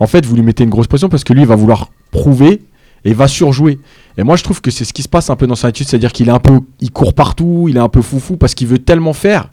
en 0.01 0.09
fait, 0.09 0.27
vous 0.27 0.35
lui 0.35 0.43
mettez 0.43 0.64
une 0.64 0.70
grosse 0.70 0.89
pression 0.89 1.09
parce 1.09 1.22
que 1.22 1.33
lui, 1.33 1.43
il 1.43 1.47
va 1.47 1.55
vouloir 1.55 1.91
prouver 2.11 2.62
et 3.05 3.11
il 3.11 3.14
va 3.14 3.29
surjouer. 3.29 3.79
Et 4.18 4.25
moi, 4.25 4.35
je 4.35 4.43
trouve 4.43 4.61
que 4.61 4.72
c'est 4.72 4.85
ce 4.85 4.93
qui 4.93 5.03
se 5.03 5.09
passe 5.09 5.31
un 5.31 5.37
peu 5.37 5.47
dans 5.47 5.55
sa 5.55 5.68
attitude, 5.68 5.89
c'est-à-dire 5.89 6.12
qu'il 6.12 6.29
est 6.29 6.33
un 6.33 6.41
peu, 6.41 6.61
il 6.81 6.91
court 6.91 7.14
partout, 7.14 7.66
il 7.68 7.77
est 7.77 7.81
un 7.81 7.89
peu 7.89 8.03
foufou 8.03 8.37
parce 8.37 8.55
qu'il 8.55 8.66
veut 8.66 8.79
tellement 8.79 9.12
faire 9.12 9.51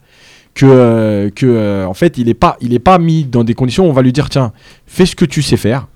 que, 0.54 0.66
euh, 0.66 1.30
que 1.30 1.46
euh, 1.46 1.86
en 1.86 1.94
fait, 1.94 2.18
il 2.18 2.28
est 2.28 2.34
pas, 2.34 2.56
il 2.60 2.74
est 2.74 2.78
pas 2.78 2.98
mis 2.98 3.24
dans 3.24 3.44
des 3.44 3.54
conditions 3.54 3.86
où 3.86 3.90
on 3.90 3.92
va 3.92 4.02
lui 4.02 4.12
dire 4.12 4.28
tiens, 4.28 4.52
fais 4.86 5.06
ce 5.06 5.16
que 5.16 5.24
tu 5.24 5.42
sais 5.42 5.56
faire. 5.56 5.86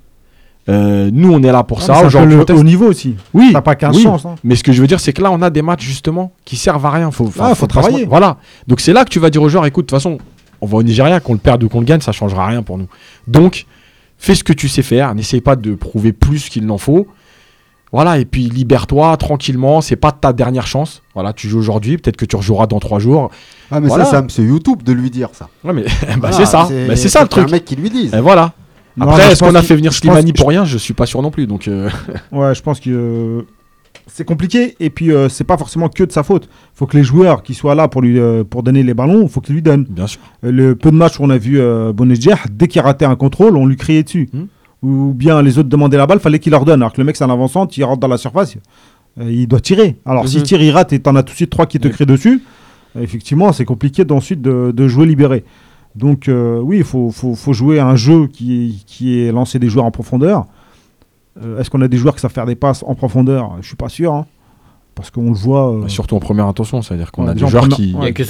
Euh, 0.69 1.11
nous, 1.12 1.33
on 1.33 1.43
est 1.43 1.53
là 1.53 1.62
pour 1.62 1.79
Ah, 1.81 1.85
ça. 1.85 2.05
Aujourd'hui, 2.05 2.37
le 2.37 2.55
haut 2.55 2.64
niveau 2.64 2.87
aussi. 2.87 3.14
Oui, 3.33 3.51
T'as 3.53 3.61
pas 3.61 3.77
15 3.77 3.97
oui. 3.97 4.03
chances. 4.03 4.25
hein. 4.27 4.35
Mais 4.43 4.57
ce 4.57 4.64
que 4.64 4.73
je 4.73 4.81
veux 4.81 4.89
dire, 4.89 4.99
c'est 4.99 5.12
que 5.12 5.23
là, 5.23 5.31
on 5.31 5.41
a 5.43 5.51
des 5.51 5.62
matchs 5.62 5.85
justement 5.85 6.33
qui 6.45 6.57
servent 6.57 6.85
à 6.87 6.91
rien. 6.91 7.11
Faut, 7.12 7.31
Ah, 7.39 7.55
faut 7.55 7.67
se 7.67 7.69
travailler. 7.69 8.05
Voilà. 8.05 8.39
Donc 8.67 8.81
c'est 8.81 8.93
là 8.93 9.05
que 9.05 9.11
tu 9.11 9.21
vas 9.21 9.31
dire 9.31 9.43
aux 9.43 9.49
joueurs, 9.49 9.67
écoute, 9.67 9.85
de 9.87 9.91
toute 9.91 9.97
façon, 9.97 10.19
on 10.61 10.67
va 10.67 10.79
au 10.79 10.83
Nigeria, 10.83 11.21
qu'on 11.21 11.35
le 11.35 11.39
perde 11.39 11.62
ou 11.62 11.69
qu'on 11.69 11.81
le 11.81 11.87
gagne, 11.87 12.01
ça 12.01 12.12
changera 12.12 12.47
rien 12.47 12.62
pour 12.62 12.79
nous. 12.79 12.89
Donc, 13.29 13.67
fais 14.19 14.35
ce 14.35 14.43
que 14.43 14.53
tu 14.53 14.69
sais 14.69 14.83
faire. 14.83 15.14
N'essaye 15.14 15.41
pas 15.41 15.55
de 15.55 15.75
prouver 15.75 16.12
plus 16.12 16.49
qu'il 16.49 16.67
n'en 16.67 16.79
faut. 16.79 17.07
Voilà. 17.93 18.19
Et 18.19 18.25
puis 18.25 18.49
libère-toi 18.49 19.17
tranquillement. 19.19 19.81
C'est 19.81 19.95
pas 19.97 20.11
ta 20.11 20.33
dernière 20.33 20.67
chance. 20.67 21.03
Voilà. 21.14 21.33
Tu 21.33 21.49
joues 21.49 21.61
aujourd'hui. 21.61 21.97
Peut-être 21.99 22.17
que 22.17 22.25
tu 22.25 22.35
rejoueras 22.35 22.67
dans 22.67 22.81
trois 22.81 22.99
jours. 22.99 23.31
Ah, 23.71 23.79
mais 23.81 23.87
Voilà. 23.87 24.05
ça, 24.05 24.25
c'est 24.29 24.43
YouTube 24.43 24.83
de 24.83 24.93
lui 24.93 25.11
dire 25.11 25.29
ça. 25.33 25.49
Ouais, 25.62 25.73
mais 25.73 25.83
bah, 26.03 26.14
Voilà, 26.23 26.37
c'est 26.37 26.47
ça. 26.47 26.69
Bah, 26.89 26.97
c'est 26.97 27.09
ça 27.09 27.21
le 27.21 27.27
faut 27.27 27.31
truc. 27.31 27.49
un 27.49 27.53
mec 27.53 27.64
qui 27.64 27.77
lui 27.77 27.89
dise. 27.91 28.12
Et 28.12 28.21
voilà. 28.21 28.53
Après, 29.01 29.33
est-ce 29.33 29.43
qu'on 29.45 29.55
a 29.55 29.63
fait 29.63 29.77
venir 29.77 29.93
Slimani 29.93 30.33
pour 30.33 30.49
rien 30.49 30.65
Je 30.65 30.79
suis 30.79 30.95
pas 30.95 31.07
sûr 31.07 31.21
non 31.23 31.31
plus. 31.31 31.47
Donc. 31.47 31.69
euh, 31.69 31.91
Ouais, 32.33 32.55
je 32.55 32.63
pense 32.63 32.81
que 32.81 32.91
euh, 32.91 33.43
c'est 34.07 34.25
compliqué. 34.25 34.77
Et 34.81 34.91
puis, 34.91 35.13
euh, 35.13 35.29
c'est 35.29 35.45
pas 35.45 35.59
forcément 35.59 35.89
que 35.89 36.05
de 36.05 36.13
sa 36.13 36.23
faute. 36.23 36.49
faut 36.75 36.87
que 36.87 36.97
les 36.97 37.03
joueurs 37.05 37.43
qui 37.43 37.55
soient 37.55 37.75
là 37.75 37.89
pour 37.89 38.03
lui 38.03 38.19
euh, 38.19 38.45
pour 38.45 38.63
donner 38.63 38.83
les 38.83 38.95
ballons, 38.95 39.29
faut 39.29 39.41
qu'ils 39.41 39.55
lui 39.57 39.63
donnent. 39.63 39.85
Bien 39.89 40.07
sûr. 40.07 40.21
Le 40.43 40.75
peu 40.75 40.91
de 40.91 40.97
matchs 40.97 41.19
où 41.21 41.25
on 41.25 41.31
a 41.31 41.39
vu 41.39 41.61
euh, 41.61 41.93
dès 42.51 42.69
qu'il 42.69 42.81
ratait 42.81 43.05
un 43.05 43.17
contrôle, 43.17 43.57
on 43.57 43.67
lui 43.67 43.77
criait 43.77 44.03
dessus. 44.03 44.29
Hmm. 44.33 44.45
Ou 44.83 45.13
bien 45.15 45.43
les 45.43 45.59
autres 45.59 45.69
demandaient 45.69 45.97
la 45.97 46.07
balle, 46.07 46.21
fallait 46.21 46.39
qu'il 46.39 46.53
leur 46.53 46.65
donne. 46.65 46.81
Alors 46.83 46.93
que 46.93 47.01
le 47.01 47.05
mec, 47.05 47.17
c'est 47.17 47.25
un 47.25 47.31
avançant, 47.31 47.67
il 47.67 47.83
rentre 47.85 48.01
dans 48.01 48.09
la 48.09 48.19
surface, 48.19 48.57
il 49.21 49.47
doit 49.49 49.61
tirer. 49.61 49.97
Alors 50.05 50.29
s'il 50.29 50.43
tire, 50.43 50.63
il 50.63 50.71
rate 50.71 50.93
et 50.93 51.01
t'en 51.01 51.17
as 51.17 51.23
tout 51.23 51.33
de 51.33 51.37
suite 51.37 51.51
trois 51.51 51.67
qui 51.67 51.79
te 51.81 51.89
Oui. 51.89 51.95
crient 51.95 52.07
dessus, 52.07 52.43
effectivement, 53.01 53.53
c'est 53.53 53.65
compliqué 53.65 54.05
d'ensuite 54.05 54.43
de, 54.43 54.73
de 54.77 54.89
jouer 54.89 55.07
libéré. 55.07 55.45
Donc 55.97 56.29
euh, 56.29 56.61
oui, 56.61 56.79
il 56.79 56.85
faut, 56.85 57.11
faut, 57.11 57.35
faut 57.35 57.53
jouer 57.53 57.81
un 57.81 57.97
jeu 57.97 58.27
qui, 58.27 58.85
qui 58.87 59.21
est 59.21 59.33
lancé 59.33 59.59
des 59.59 59.69
joueurs 59.69 59.87
en 59.87 59.91
profondeur. 59.91 60.45
Euh, 61.43 61.59
Est-ce 61.61 61.71
qu'on 61.71 61.81
a 61.83 61.89
des 61.89 61.97
joueurs 61.97 62.15
qui 62.15 62.21
savent 62.21 62.33
faire 62.33 62.47
des 62.47 62.55
passes 62.55 62.83
en 62.87 62.95
profondeur? 62.95 63.53
Je 63.61 63.67
suis 63.67 63.77
pas 63.77 63.89
sûr. 63.89 64.13
hein. 64.15 64.27
parce 64.95 65.11
qu'on 65.11 65.29
le 65.29 65.37
voit. 65.37 65.71
euh, 65.73 65.81
Bah, 65.83 65.89
surtout 65.89 66.17
en 66.17 66.21
première 66.21 66.47
intention, 66.47 66.81
c'est-à-dire 66.81 67.13
qu'on 67.13 67.25
Ouais, 67.25 67.31
a 67.31 67.35
des 67.35 67.41
joueurs 67.41 67.63
première- 67.63 67.77
qui. 67.77 67.91
Il 67.93 67.99
n'y 67.99 68.07
a 68.07 68.13
que 68.13 68.25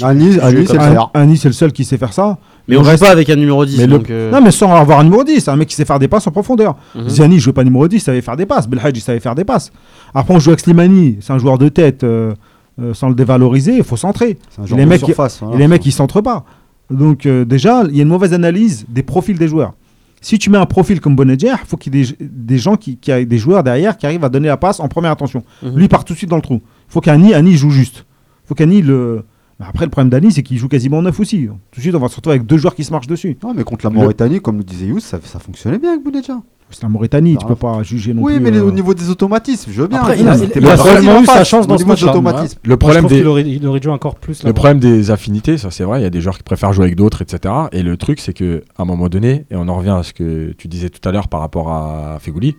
Je 0.00 0.04
Nice, 0.14 0.36
comme 0.72 1.36
c'est 1.36 1.48
le 1.48 1.52
seul 1.52 1.72
qui 1.72 1.84
sait 1.84 1.98
faire 1.98 2.12
ça. 2.12 2.38
Mais 2.66 2.76
on 2.76 2.82
joue 2.82 2.90
reste- 2.90 3.04
pas 3.04 3.10
avec 3.12 3.30
un 3.30 3.36
numéro 3.36 3.64
10. 3.64 3.78
Mais 3.78 3.86
le- 3.86 3.98
donc, 3.98 4.10
euh, 4.10 4.30
Non, 4.32 4.40
mais 4.40 4.50
sans 4.50 4.72
avoir 4.74 4.98
un 5.00 5.04
numéro 5.04 5.22
10. 5.22 5.40
C'est 5.40 5.50
un 5.52 5.56
mec 5.56 5.68
qui 5.68 5.74
sait 5.76 5.84
faire 5.84 5.98
des 6.00 6.08
passes 6.08 6.26
en 6.26 6.32
profondeur. 6.32 6.74
mhm. 6.96 7.08
Ziani, 7.08 7.34
il 7.36 7.40
jouait 7.40 7.52
pas 7.52 7.62
numéro 7.64 7.86
10, 7.86 7.96
il 7.96 8.00
savait 8.00 8.20
faire 8.22 8.36
des 8.36 8.46
passes. 8.46 8.68
Belhadj, 8.68 8.98
il 8.98 9.00
savait 9.02 9.20
faire 9.20 9.34
des 9.36 9.44
passes. 9.44 9.70
Après, 10.14 10.34
on 10.34 10.38
joue 10.40 10.50
avec 10.50 10.58
Slimani, 10.60 11.18
c'est 11.20 11.32
un 11.32 11.38
joueur 11.38 11.58
de 11.58 11.68
tête, 11.68 12.02
euh, 12.02 12.34
euh, 12.80 12.92
sans 12.94 13.08
le 13.08 13.14
dévaloriser, 13.14 13.76
il 13.76 13.84
faut 13.84 13.96
centrer. 13.96 14.38
Les 14.76 14.82
de 14.84 14.88
mecs, 14.88 15.04
surface. 15.04 15.40
Et 15.54 15.56
les 15.58 15.68
mecs, 15.68 15.86
ils 15.86 15.92
centrent 15.92 16.20
pas. 16.22 16.44
Donc, 16.90 17.26
euh, 17.26 17.44
déjà, 17.44 17.84
il 17.88 17.96
y 17.96 18.00
a 18.00 18.02
une 18.02 18.08
mauvaise 18.08 18.34
analyse 18.34 18.84
des 18.88 19.02
profils 19.02 19.38
des 19.38 19.48
joueurs. 19.48 19.74
Si 20.20 20.38
tu 20.38 20.50
mets 20.50 20.58
un 20.58 20.66
profil 20.66 21.00
comme 21.00 21.16
Bonedjer, 21.16 21.54
il 21.62 21.66
faut 21.66 21.76
qu'il 21.76 21.94
y 21.94 22.00
ait 22.00 22.04
des, 22.04 22.16
des 22.20 22.58
gens 22.58 22.76
qui, 22.76 22.96
qui 22.98 23.24
des 23.24 23.38
joueurs 23.38 23.62
derrière 23.62 23.96
qui 23.96 24.04
arrivent 24.04 24.24
à 24.24 24.28
donner 24.28 24.48
la 24.48 24.58
passe 24.58 24.78
en 24.80 24.88
première 24.88 25.10
intention. 25.10 25.44
Mhm. 25.62 25.78
Lui, 25.78 25.88
part 25.88 26.04
tout 26.04 26.12
de 26.12 26.18
suite 26.18 26.28
dans 26.28 26.36
le 26.36 26.42
trou. 26.42 26.60
Il 26.88 26.92
faut 26.92 27.00
qu'Annie 27.00 27.32
Annie 27.32 27.56
joue 27.56 27.70
juste. 27.70 28.04
Il 28.44 28.48
faut 28.48 28.54
qu'Annie 28.54 28.82
le. 28.82 29.24
Mais 29.60 29.66
Après, 29.68 29.84
le 29.84 29.90
problème 29.90 30.08
d'Annie, 30.10 30.32
c'est 30.32 30.42
qu'il 30.42 30.56
joue 30.58 30.68
quasiment 30.68 31.02
neuf 31.02 31.20
aussi. 31.20 31.46
Tout 31.46 31.76
de 31.76 31.80
suite, 31.82 31.94
on 31.94 31.98
va 32.00 32.08
se 32.08 32.16
retrouver 32.16 32.36
avec 32.36 32.46
deux 32.46 32.56
joueurs 32.56 32.74
qui 32.74 32.82
se 32.82 32.90
marchent 32.90 33.06
dessus. 33.06 33.36
Non, 33.42 33.52
mais 33.54 33.62
contre 33.62 33.84
la 33.86 33.90
Le- 33.92 34.00
Mauritanie, 34.00 34.40
comme 34.40 34.56
le 34.58 34.64
disait 34.64 34.86
Yous, 34.86 35.00
ça, 35.00 35.18
ça 35.22 35.38
fonctionnait 35.38 35.78
bien 35.78 35.90
avec 35.92 36.02
Bounedjah. 36.02 36.38
C'est 36.72 36.84
la 36.84 36.88
Mauritanie, 36.88 37.36
tu 37.36 37.44
peux 37.46 37.56
pas 37.56 37.82
juger 37.82 38.14
non 38.14 38.22
Oui, 38.22 38.34
plus. 38.34 38.40
mais 38.44 38.52
les- 38.52 38.58
euh, 38.58 38.64
au 38.64 38.70
niveau 38.70 38.94
des 38.94 39.10
automatismes, 39.10 39.72
je 39.74 39.82
veux 39.82 39.88
bien. 39.88 39.98
Après, 39.98 40.12
Oui, 40.14 40.18
il 40.20 40.28
a- 40.28 40.30
mais 40.30 40.36
il- 40.36 40.40
c'était 40.46 40.60
il 40.60 40.66
a 40.66 40.70
pas 40.70 40.76
vraiment 40.76 41.10
facile 41.14 41.22
eu 41.22 41.26
sa 41.26 41.42
chance 41.44 41.64
au 41.64 41.68
dans 41.68 41.76
ce 41.76 41.82
niveau 41.82 41.94
des 41.96 42.04
match-là. 42.04 42.10
automatismes. 42.12 42.58
Le 42.62 42.68
Moi, 42.68 42.74
je 42.74 42.76
problème 42.78 43.06
des. 43.08 43.16
qu'il 43.16 43.26
aurait, 43.26 43.42
il 43.42 43.66
aurait 43.66 43.80
dû 43.80 43.88
encore 43.88 44.14
plus. 44.14 44.40
Le 44.44 44.46
là-bas. 44.50 44.54
problème 44.54 44.78
des 44.78 45.10
affinités, 45.10 45.58
ça 45.58 45.72
c'est 45.72 45.82
vrai, 45.82 45.98
il 45.98 46.04
y 46.04 46.06
a 46.06 46.10
des 46.10 46.20
joueurs 46.20 46.36
qui 46.36 46.44
préfèrent 46.44 46.72
jouer 46.72 46.84
avec 46.84 46.94
d'autres, 46.96 47.22
etc. 47.22 47.52
Et 47.72 47.82
le 47.82 47.96
truc, 47.96 48.20
c'est 48.20 48.32
que 48.32 48.62
à 48.78 48.82
un 48.82 48.84
moment 48.84 49.08
donné, 49.08 49.46
et 49.50 49.56
on 49.56 49.66
en 49.66 49.74
revient 49.78 49.96
à 49.98 50.04
ce 50.04 50.12
que 50.12 50.52
tu 50.56 50.68
disais 50.68 50.90
tout 50.90 51.06
à 51.08 51.10
l'heure 51.10 51.26
par 51.26 51.40
rapport 51.40 51.70
à 51.72 52.18
Fegouli, 52.20 52.54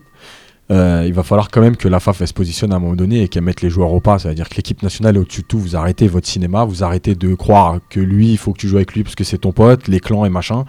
euh, 0.72 1.04
il 1.06 1.12
va 1.12 1.22
falloir 1.22 1.50
quand 1.50 1.60
même 1.60 1.76
que 1.76 1.86
la 1.86 2.00
FAF 2.00 2.20
elle 2.22 2.28
se 2.28 2.32
positionne 2.32 2.72
à 2.72 2.76
un 2.76 2.78
moment 2.78 2.96
donné 2.96 3.22
et 3.22 3.28
qu'elle 3.28 3.42
mette 3.42 3.60
les 3.62 3.70
joueurs 3.70 3.92
au 3.92 4.00
pas. 4.00 4.18
C'est-à-dire 4.18 4.48
que 4.48 4.54
l'équipe 4.56 4.82
nationale 4.82 5.16
est 5.16 5.20
au-dessus 5.20 5.42
de 5.42 5.46
tout. 5.46 5.58
Vous 5.58 5.76
arrêtez 5.76 6.08
votre 6.08 6.26
cinéma, 6.26 6.64
vous 6.64 6.82
arrêtez 6.82 7.14
de 7.14 7.34
croire 7.34 7.78
que 7.90 8.00
lui, 8.00 8.30
il 8.32 8.38
faut 8.38 8.52
que 8.52 8.58
tu 8.58 8.68
joues 8.68 8.76
avec 8.76 8.94
lui 8.94 9.02
parce 9.04 9.14
que 9.14 9.24
c'est 9.24 9.38
ton 9.38 9.52
pote, 9.52 9.86
les 9.88 10.00
clans 10.00 10.24
et 10.24 10.30
machin. 10.30 10.64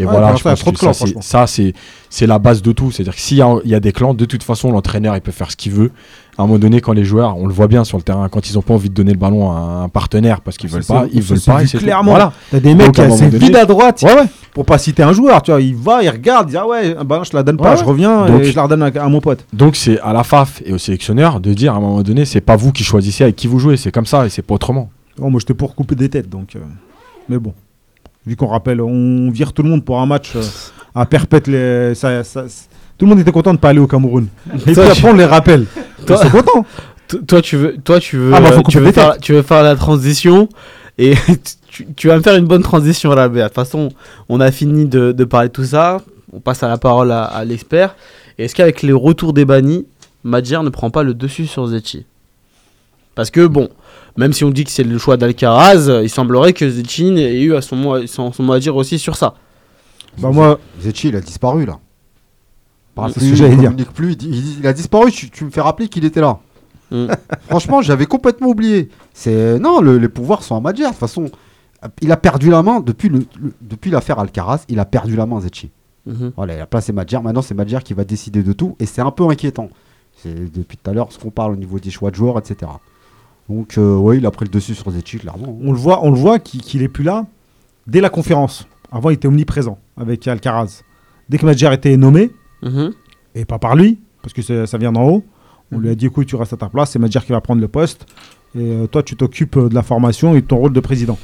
Et 0.00 0.04
Ouais, 0.04 0.12
voilà, 0.12 0.36
je 0.36 0.44
pense 0.44 0.60
trop 0.60 0.70
que 0.70 0.76
de 0.76 0.80
clans, 0.80 0.92
ça, 1.22 1.46
c'est- 1.48 2.26
la 2.26 2.38
base 2.38 2.62
de 2.62 2.70
tout. 2.70 2.92
C'est-à-dire 2.92 3.16
que 3.16 3.20
s'il 3.20 3.38
y, 3.38 3.68
y 3.68 3.74
a 3.74 3.80
des 3.80 3.90
clans, 3.92 4.14
de 4.14 4.24
toute 4.26 4.44
façon, 4.44 4.70
l'entraîneur, 4.70 5.16
il 5.16 5.20
peut 5.22 5.32
faire 5.32 5.50
ce 5.50 5.56
qu'il 5.56 5.72
veut. 5.72 5.90
À 6.38 6.44
un 6.44 6.46
moment 6.46 6.60
donné, 6.60 6.80
quand 6.80 6.92
les 6.92 7.04
joueurs, 7.04 7.36
on 7.36 7.46
le 7.48 7.52
voit 7.52 7.66
bien 7.66 7.82
sur 7.82 7.96
le 7.96 8.04
terrain, 8.04 8.28
quand 8.28 8.48
ils 8.48 8.54
n'ont 8.54 8.62
pas 8.62 8.72
envie 8.74 8.88
de 8.88 8.94
donner 8.94 9.10
le 9.12 9.18
ballon 9.18 9.50
à 9.50 9.82
un 9.82 9.88
partenaire 9.88 10.40
parce 10.40 10.56
qu'ils 10.56 10.70
Ça, 10.70 10.76
veulent 10.76 10.84
pas, 10.86 11.06
ils 11.12 11.20
veulent 11.20 11.40
pas. 11.40 11.64
clairement. 11.64 12.12
Voilà. 12.12 12.32
T'as 12.52 12.60
des 12.60 12.74
mecs, 12.76 12.96
un 12.96 13.10
c'est 13.10 13.28
donné- 13.28 13.44
vide 13.46 13.56
à 13.56 13.64
droite. 13.64 14.02
Ouais, 14.04 14.14
ouais. 14.14 14.26
Pour 14.54 14.64
pas 14.64 14.78
citer 14.78 15.02
un 15.02 15.12
joueur, 15.12 15.42
tu 15.42 15.50
vois, 15.50 15.60
il 15.60 15.74
va, 15.74 16.00
il 16.02 16.08
regarde, 16.08 16.48
il 16.48 16.52
dit 16.52 16.56
ah 16.56 16.66
ouais, 16.68 16.94
bah 17.04 17.18
non, 17.18 17.24
je 17.24 17.30
te 17.30 17.36
la 17.36 17.42
donne 17.42 17.56
pas, 17.56 17.72
Ouais, 17.72 17.76
je 17.76 17.84
reviens 17.84 18.26
Donc- 18.26 18.40
et 18.42 18.44
je 18.44 18.54
la 18.56 18.62
redonne 18.62 18.82
à, 18.84 18.86
à 18.86 19.08
mon 19.08 19.20
pote. 19.20 19.44
Donc 19.52 19.74
c'est 19.74 19.98
à 20.00 20.12
la 20.12 20.22
FAF 20.22 20.62
et 20.64 20.72
au 20.72 20.78
sélectionneur 20.78 21.40
de 21.40 21.52
dire 21.52 21.74
à 21.74 21.76
un 21.76 21.80
moment 21.80 22.02
donné, 22.02 22.24
c'est 22.24 22.40
pas 22.40 22.54
vous 22.56 22.70
qui 22.72 22.84
choisissez 22.84 23.24
avec 23.24 23.34
qui 23.36 23.46
vous 23.48 23.58
jouez, 23.58 23.76
c'est 23.76 23.90
comme 23.92 24.06
ça 24.06 24.24
et 24.24 24.30
c'est 24.30 24.42
pas 24.42 24.54
autrement. 24.54 24.90
Bon, 25.16 25.30
moi 25.30 25.40
j'étais 25.40 25.54
pour 25.54 25.74
couper 25.74 25.96
des 25.96 26.08
têtes, 26.08 26.28
donc. 26.28 26.54
euh, 26.54 26.60
Mais 27.28 27.38
bon, 27.38 27.52
vu 28.26 28.36
qu'on 28.36 28.46
rappelle, 28.46 28.80
on 28.80 29.30
vire 29.30 29.52
tout 29.52 29.62
le 29.64 29.68
monde 29.70 29.84
pour 29.84 30.00
un 30.00 30.06
match 30.06 30.32
euh, 30.36 30.42
à 30.94 31.04
perpète 31.04 31.48
les. 31.48 31.94
ça- 31.96 32.22
ça- 32.22 32.44
tout 32.98 33.04
le 33.06 33.10
monde 33.10 33.20
était 33.20 33.32
content 33.32 33.54
de 33.54 33.58
pas 33.58 33.70
aller 33.70 33.78
au 33.78 33.86
Cameroun. 33.86 34.26
Et 34.54 34.58
puis 34.58 34.74
après 34.80 35.08
on 35.08 35.14
les 35.14 35.24
rappelle. 35.24 35.66
Toi- 36.06 36.16
Ils 36.22 36.30
sont 36.30 36.36
contents. 36.36 36.66
Toi, 37.26 37.40
tu 37.40 37.56
veux, 37.56 37.74
toi, 37.78 37.98
tu 38.00 38.18
veux, 38.18 38.34
Ah, 38.34 38.40
bah, 38.42 38.50
tu, 38.68 38.78
veux 38.80 38.92
faire, 38.92 39.16
tu 39.18 39.32
veux 39.32 39.40
faire 39.40 39.62
la 39.62 39.76
transition 39.76 40.46
et 40.98 41.14
tu, 41.70 41.86
tu 41.96 42.08
vas 42.08 42.18
me 42.18 42.22
faire 42.22 42.36
une 42.36 42.44
bonne 42.44 42.62
transition 42.62 43.14
là. 43.14 43.30
Mais 43.30 43.40
de 43.40 43.44
toute 43.46 43.54
façon, 43.54 43.88
on 44.28 44.40
a 44.40 44.50
fini 44.50 44.84
de, 44.84 45.12
de 45.12 45.24
parler 45.24 45.48
de 45.48 45.54
tout 45.54 45.64
ça. 45.64 46.02
On 46.34 46.40
passe 46.40 46.62
à 46.62 46.68
la 46.68 46.76
parole 46.76 47.10
à, 47.10 47.22
à 47.24 47.46
l'expert. 47.46 47.96
Et 48.36 48.44
Est-ce 48.44 48.54
qu'avec 48.54 48.82
les 48.82 48.92
retours 48.92 49.32
des 49.32 49.46
bannis, 49.46 49.86
Madjer 50.22 50.58
ne 50.62 50.68
prend 50.68 50.90
pas 50.90 51.02
le 51.02 51.14
dessus 51.14 51.46
sur 51.46 51.66
Zetchi? 51.66 52.04
Parce 53.14 53.30
que 53.30 53.46
bon, 53.46 53.70
même 54.18 54.34
si 54.34 54.44
on 54.44 54.50
dit 54.50 54.64
que 54.64 54.70
c'est 54.70 54.84
le 54.84 54.98
choix 54.98 55.16
d'Alcaraz, 55.16 55.88
il 56.02 56.10
semblerait 56.10 56.52
que 56.52 56.68
Zetchi 56.68 57.06
ait 57.18 57.40
eu 57.40 57.54
à 57.56 57.62
son 57.62 57.76
mot, 57.76 58.06
son, 58.06 58.32
son 58.34 58.42
mot 58.42 58.52
à 58.52 58.58
dire 58.60 58.76
aussi 58.76 58.98
sur 58.98 59.16
ça. 59.16 59.32
Bah, 60.18 60.28
moi, 60.30 60.58
Zetchi, 60.82 61.08
il 61.08 61.16
a 61.16 61.22
disparu 61.22 61.64
là. 61.64 61.78
Ce 63.08 63.20
que 63.20 63.34
j'allais 63.34 63.52
il 63.54 63.58
dire. 63.60 63.70
communique 63.70 63.92
plus, 63.92 64.16
il, 64.22 64.66
a 64.66 64.72
disparu, 64.72 65.10
tu, 65.12 65.30
tu 65.30 65.44
me 65.44 65.50
fais 65.50 65.60
rappeler 65.60 65.88
qu'il 65.88 66.04
était 66.04 66.20
là. 66.20 66.38
Mm. 66.90 67.06
Franchement, 67.48 67.82
j'avais 67.82 68.06
complètement 68.06 68.48
oublié. 68.48 68.88
C'est 69.14 69.58
non, 69.58 69.80
le- 69.80 69.98
les 69.98 70.08
pouvoirs 70.08 70.42
sont 70.42 70.56
à 70.56 70.60
Madjer. 70.60 70.84
De 70.84 70.88
toute 70.88 70.96
façon, 70.98 71.30
il 72.02 72.10
a 72.12 72.16
perdu 72.16 72.50
la 72.50 72.62
main 72.62 72.80
depuis 72.80 73.08
le, 73.08 73.20
le- 73.40 73.52
depuis 73.60 73.90
l'affaire 73.90 74.18
Alcaraz. 74.18 74.64
Il 74.68 74.78
a 74.80 74.84
perdu 74.84 75.14
la 75.16 75.26
main, 75.26 75.40
Zetchi. 75.40 75.70
Mhm. 76.06 76.32
Voilà, 76.36 76.54
il 76.56 76.60
a 76.60 76.66
placé 76.66 76.92
Madjer. 76.92 77.20
Maintenant, 77.22 77.42
c'est 77.42 77.54
Madjer 77.54 77.78
qui 77.84 77.94
va 77.94 78.04
décider 78.04 78.42
de 78.42 78.52
tout, 78.52 78.74
et 78.80 78.86
c'est 78.86 79.02
un 79.02 79.10
peu 79.10 79.28
inquiétant. 79.28 79.68
C'est 80.22 80.34
depuis 80.52 80.76
tout 80.76 80.90
à 80.90 80.94
l'heure 80.94 81.12
ce 81.12 81.18
qu'on 81.18 81.30
parle 81.30 81.52
au 81.52 81.56
niveau 81.56 81.78
des 81.78 81.90
choix 81.90 82.10
de 82.10 82.16
joueurs, 82.16 82.38
etc. 82.38 82.70
Donc, 83.48 83.78
euh, 83.78 83.94
oui, 83.96 84.16
il 84.18 84.26
a 84.26 84.30
pris 84.30 84.44
le 84.44 84.50
dessus 84.50 84.74
sur 84.74 84.90
Zetchi, 84.90 85.18
clairement. 85.18 85.56
on 85.62 85.72
le 85.72 85.78
voit, 85.78 86.04
on 86.04 86.10
le 86.10 86.16
voit 86.16 86.38
qu'il 86.38 86.60
qu'il 86.60 86.82
est 86.82 86.88
plus 86.88 87.04
là 87.04 87.26
dès 87.86 88.00
la 88.00 88.10
conférence. 88.10 88.66
Avant, 88.90 89.10
il 89.10 89.14
était 89.14 89.28
omniprésent 89.28 89.78
avec 89.96 90.26
Alcaraz. 90.26 90.82
Dès 91.28 91.38
que 91.38 91.46
Madjer 91.46 91.72
était 91.72 91.96
nommé, 91.96 92.30
Mhm. 92.62 92.92
et 93.34 93.44
pas 93.44 93.58
par 93.58 93.76
lui, 93.76 93.98
parce 94.22 94.32
que 94.32 94.66
ça 94.66 94.78
vient 94.78 94.92
d'en 94.92 95.04
haut, 95.08 95.24
on 95.70 95.78
lui 95.78 95.90
a 95.90 95.94
dit 95.94 96.06
écoute, 96.06 96.26
tu 96.26 96.36
restes 96.36 96.52
à 96.54 96.56
ta 96.56 96.68
place, 96.68 96.90
c'est 96.90 96.98
Madjer 96.98 97.20
qui 97.20 97.32
va 97.32 97.40
prendre 97.40 97.60
le 97.60 97.68
poste, 97.68 98.06
et 98.54 98.60
euh, 98.60 98.86
toi, 98.86 99.02
tu 99.02 99.14
t'occupes 99.16 99.56
euh, 99.56 99.68
de 99.68 99.74
la 99.74 99.82
formation 99.82 100.34
et 100.34 100.40
de 100.40 100.46
ton 100.46 100.56
rôle 100.56 100.72
de 100.72 100.80
président. 100.80 101.18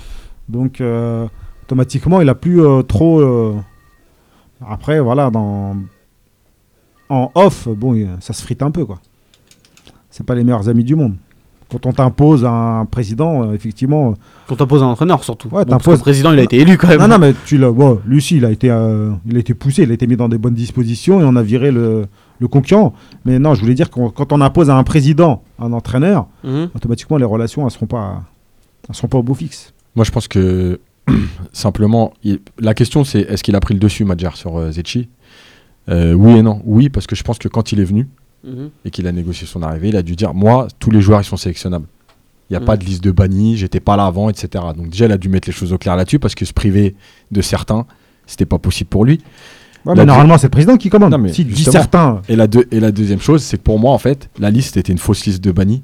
Donc, 0.49 0.81
euh, 0.81 1.27
automatiquement, 1.65 2.21
il 2.21 2.29
a 2.29 2.35
plus 2.35 2.61
euh, 2.63 2.83
trop. 2.83 3.21
euh, 3.21 3.55
Après, 4.69 5.01
voilà, 5.01 5.31
dans. 5.31 5.77
En 7.09 7.31
off, 7.35 7.69
bon, 7.69 8.19
ça 8.21 8.33
se 8.33 8.43
frite 8.43 8.63
un 8.63 8.71
peu, 8.71 8.85
quoi. 8.87 8.99
C'est 10.11 10.25
pas 10.25 10.35
les 10.35 10.45
meilleurs 10.45 10.69
amis 10.69 10.85
du 10.85 10.95
monde. 10.95 11.17
Quand 11.71 11.87
on 11.87 11.93
t'impose 11.93 12.45
un 12.45 12.87
président, 12.89 13.43
euh, 13.45 13.55
effectivement, 13.55 14.11
euh, 14.11 14.15
Quand 14.49 14.57
t'imposes 14.57 14.83
un 14.83 14.87
entraîneur 14.87 15.25
surtout. 15.25 15.49
Ouais, 15.49 15.65
Bon, 15.65 15.71
parce 15.71 15.83
que 15.83 15.85
t'imposes- 15.87 15.99
le 15.99 16.03
président, 16.03 16.33
il 16.33 16.39
a 16.39 16.43
été 16.43 16.59
élu 16.59 16.77
quand 16.79 16.89
même. 16.89 17.01
Non, 17.01 17.09
non, 17.09 17.19
mais 17.19 17.35
tu 17.47 17.57
l'as. 17.59 17.73
Bon, 17.73 18.01
Lucie, 18.07 18.37
il 18.37 18.45
a 18.45 18.51
été, 18.51 18.71
euh, 18.71 19.11
il 19.27 19.37
a 19.37 19.41
été 19.41 19.55
poussé, 19.55 19.83
il 19.83 19.91
a 19.91 19.95
été 19.95 20.07
mis 20.07 20.17
dans 20.17 20.29
des 20.29 20.39
bonnes 20.39 20.55
dispositions 20.55 21.21
et 21.21 21.25
on 21.25 21.35
a 21.37 21.43
viré 21.43 21.71
le, 21.73 22.07
le 22.39 22.49
concurrent. 22.49 22.93
Mais 23.25 23.39
non, 23.39 23.55
je 23.55 23.61
voulais 23.63 23.75
dire 23.75 23.91
que 23.91 24.09
quand 24.11 24.33
on 24.33 24.41
impose 24.41 24.71
à 24.71 24.77
un 24.77 24.85
président 24.85 25.43
un 25.59 25.73
entraîneur, 25.73 26.27
Mhm. 26.45 26.69
automatiquement 26.77 27.17
les 27.17 27.25
relations, 27.25 27.65
elles 27.65 27.71
seront 27.73 27.87
pas, 27.87 28.23
elles 28.89 28.95
seront 28.95 29.09
pas 29.09 29.19
au 29.19 29.23
beau 29.23 29.35
fixe. 29.35 29.73
Moi 29.97 30.05
je 30.05 30.11
pense 30.11 30.29
que 30.29 30.79
simplement, 31.53 32.13
il- 32.23 32.41
la 32.59 32.75
question 32.75 33.05
c'est 33.05 33.21
est-ce 33.21 33.43
qu'il 33.43 33.57
a 33.57 33.61
pris 33.61 33.75
le 33.75 33.81
dessus 33.81 34.05
Madjer 34.05 34.31
sur 34.35 34.59
euh, 34.59 34.71
Zetchi? 34.71 35.09
Euh, 35.89 36.13
Oui 36.15 36.33
et 36.39 36.43
non. 36.43 36.61
Oui 36.65 36.89
parce 36.89 37.07
que 37.07 37.15
je 37.17 37.23
pense 37.23 37.39
que 37.39 37.49
quand 37.49 37.73
il 37.73 37.81
est 37.81 37.85
venu 37.85 38.09
Et 38.85 38.91
qu'il 38.91 39.07
a 39.07 39.13
négocié 39.13 39.47
son 39.47 39.63
arrivée, 39.63 39.89
il 39.89 39.97
a 39.97 40.03
dû 40.03 40.17
dire 40.17 40.35
moi 40.35 40.69
tous 40.79 40.91
les 40.91 41.01
joueurs 41.01 41.21
ils 41.21 41.25
sont 41.25 41.37
sélectionnables. 41.37 41.87
Il 42.51 42.53
n'y 42.53 42.57
a 42.57 42.61
pas 42.67 42.77
de 42.77 42.85
liste 42.85 43.03
de 43.03 43.11
bannis, 43.11 43.57
j'étais 43.57 43.81
pas 43.81 43.97
là 43.97 44.05
avant, 44.07 44.29
etc. 44.29 44.63
Donc 44.77 44.91
déjà 44.91 45.07
il 45.07 45.13
a 45.13 45.17
dû 45.19 45.29
mettre 45.31 45.49
les 45.49 45.53
choses 45.55 45.73
au 45.73 45.79
clair 45.79 45.97
là-dessus 45.97 46.19
parce 46.19 46.35
que 46.35 46.45
se 46.45 46.53
priver 46.53 46.95
de 47.31 47.41
certains, 47.41 47.87
c'était 48.27 48.45
pas 48.47 48.59
possible 48.59 48.89
pour 48.91 49.05
lui. 49.05 49.21
Ouais, 49.87 49.95
mais 49.95 50.07
normalement, 50.07 50.39
c'est 50.39 50.47
le 50.47 50.51
président 50.51 50.77
qui 50.79 50.89
commande. 50.89 51.11
Non, 51.13 51.19
mais 51.19 51.33
si 51.33 51.45
dit 51.45 51.63
certains, 51.73 52.23
Et 52.29 52.37
la, 52.37 52.47
deux- 52.47 52.67
et 52.71 52.81
la 52.81 52.91
deuxième 52.91 53.21
chose, 53.21 53.43
c'est 53.43 53.59
que 53.59 53.63
pour 53.63 53.79
moi, 53.79 53.93
en 53.93 53.99
fait, 53.99 54.31
la 54.39 54.51
liste 54.51 54.79
était 54.79 54.93
une 54.93 54.99
fausse 54.99 55.27
liste 55.27 55.45
de 55.45 55.53
bannis. 55.53 55.83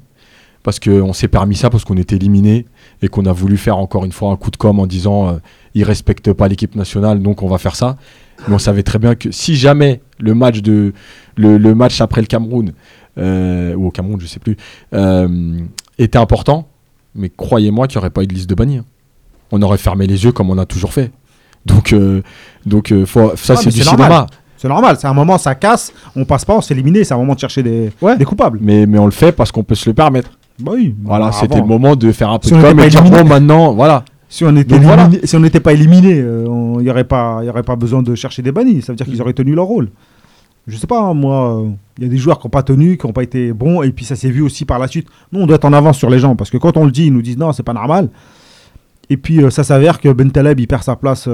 Parce 0.63 0.79
qu'on 0.79 1.13
s'est 1.13 1.27
permis 1.27 1.55
ça 1.55 1.71
parce 1.71 1.83
qu'on 1.85 1.97
était 1.97 2.15
éliminé 2.17 2.67
et 3.01 3.07
qu'on 3.07 3.25
a 3.25 3.33
voulu 3.33 3.57
faire 3.57 3.77
encore 3.79 4.05
une 4.05 4.11
fois 4.11 4.31
un 4.31 4.35
coup 4.35 4.51
de 4.51 4.57
com 4.57 4.79
en 4.79 4.85
disant 4.85 5.27
euh, 5.29 5.33
ils 5.73 5.83
respectent 5.83 6.33
pas 6.33 6.47
l'équipe 6.47 6.75
nationale, 6.75 7.19
donc 7.21 7.41
on 7.41 7.47
va 7.47 7.57
faire 7.57 7.75
ça. 7.75 7.97
Mais 8.47 8.55
on 8.55 8.59
savait 8.59 8.83
très 8.83 8.99
bien 8.99 9.15
que 9.15 9.31
si 9.31 9.55
jamais 9.55 10.01
le 10.19 10.33
match, 10.33 10.61
de, 10.61 10.93
le, 11.35 11.57
le 11.57 11.75
match 11.75 12.01
après 12.01 12.21
le 12.21 12.27
Cameroun, 12.27 12.71
euh, 13.17 13.73
ou 13.75 13.87
au 13.87 13.91
Cameroun, 13.91 14.19
je 14.19 14.25
sais 14.27 14.39
plus, 14.39 14.57
euh, 14.93 15.57
était 15.97 16.17
important, 16.17 16.67
mais 17.15 17.29
croyez-moi 17.29 17.87
qu'il 17.87 17.97
n'y 17.97 18.01
aurait 18.01 18.09
pas 18.09 18.23
eu 18.23 18.27
de 18.27 18.33
liste 18.33 18.49
de 18.49 18.55
bannis. 18.55 18.77
hein. 18.77 18.85
On 19.51 19.61
aurait 19.61 19.77
fermé 19.77 20.07
les 20.07 20.23
yeux 20.23 20.31
comme 20.31 20.49
on 20.49 20.57
a 20.57 20.65
toujours 20.65 20.93
fait. 20.93 21.11
Donc, 21.65 21.93
euh, 21.93 22.21
donc 22.65 22.93
faut- 23.05 23.33
ça, 23.35 23.53
Ah, 23.53 23.61
c'est 23.61 23.69
du 23.69 23.81
cinéma. 23.83 24.07
normal. 24.07 24.25
c'est 24.57 24.67
normal. 24.69 24.97
C'est 24.99 25.07
un 25.07 25.13
moment, 25.13 25.37
ça 25.37 25.53
casse, 25.55 25.91
on 26.15 26.23
passe 26.25 26.45
pas, 26.45 26.55
on 26.55 26.61
s'est 26.61 26.73
éliminé. 26.73 27.03
C'est 27.03 27.13
un 27.13 27.17
moment 27.17 27.33
de 27.35 27.39
chercher 27.39 27.61
des, 27.61 27.91
Ouais. 28.01 28.17
des 28.17 28.25
coupables. 28.25 28.59
Mais, 28.61 28.85
mais 28.85 28.97
on 28.97 29.05
le 29.05 29.11
fait 29.11 29.31
parce 29.31 29.51
qu'on 29.51 29.63
peut 29.63 29.75
se 29.75 29.89
le 29.89 29.93
permettre. 29.93 30.31
Bah 30.59 30.71
oui. 30.75 30.95
Voilà, 31.03 31.27
Bah, 31.27 31.31
c'était 31.39 31.59
le 31.59 31.65
moment 31.65 31.95
de 31.95 32.11
faire 32.11 32.29
un 32.29 32.39
peu 32.39 32.47
Si 32.47 32.53
de 32.53 32.61
com 32.61 32.79
et 32.79 32.87
dire 32.89 33.03
bon 33.03 33.25
maintenant, 33.25 33.73
voilà. 33.73 34.05
Si 34.31 34.45
on 34.45 34.53
voilà. 34.53 35.09
si 35.25 35.37
n'était 35.39 35.59
pas 35.59 35.73
éliminé, 35.73 36.21
euh, 36.21 36.45
il 36.79 36.83
n'y 36.83 36.89
aurait 36.89 37.03
pas, 37.03 37.43
y 37.43 37.49
aurait 37.49 37.63
pas 37.63 37.75
besoin 37.75 38.01
de 38.01 38.15
chercher 38.15 38.41
des 38.41 38.53
bannis. 38.53 38.81
Ça 38.81 38.93
veut 38.93 38.95
dire 38.95 39.05
qu'ils 39.05 39.21
auraient 39.21 39.33
tenu 39.33 39.53
leur 39.53 39.65
rôle. 39.65 39.89
Je 40.67 40.77
sais 40.77 40.87
pas, 40.87 41.01
hein, 41.01 41.13
moi, 41.13 41.59
euh, 41.59 41.69
il 41.97 42.05
y 42.05 42.07
a 42.07 42.09
des 42.09 42.17
joueurs 42.17 42.39
qui 42.39 42.47
n'ont 42.47 42.51
pas 42.51 42.63
tenu, 42.63 42.97
qui 42.97 43.05
n'ont 43.05 43.11
pas 43.11 43.23
été 43.23 43.51
bons, 43.51 43.81
et 43.81 43.91
puis 43.91 44.05
ça 44.05 44.15
s'est 44.15 44.29
vu 44.29 44.41
aussi 44.41 44.63
par 44.63 44.79
la 44.79 44.87
suite. 44.87 45.09
Nous, 45.33 45.41
on 45.41 45.45
doit 45.45 45.57
être 45.57 45.65
en 45.65 45.73
avance 45.73 45.97
sur 45.97 46.09
les 46.09 46.17
gens, 46.17 46.37
parce 46.37 46.49
que 46.49 46.55
quand 46.55 46.77
on 46.77 46.85
le 46.85 46.91
dit, 46.91 47.07
ils 47.07 47.13
nous 47.13 47.21
disent 47.21 47.37
non, 47.37 47.51
c'est 47.51 47.63
pas 47.63 47.73
normal. 47.73 48.07
Et 49.09 49.17
puis 49.17 49.43
euh, 49.43 49.49
ça 49.49 49.65
s'avère 49.65 49.99
que 49.99 50.07
Ben 50.07 50.31
Taleb, 50.31 50.61
il 50.61 50.67
perd 50.67 50.83
sa 50.83 50.95
place, 50.95 51.27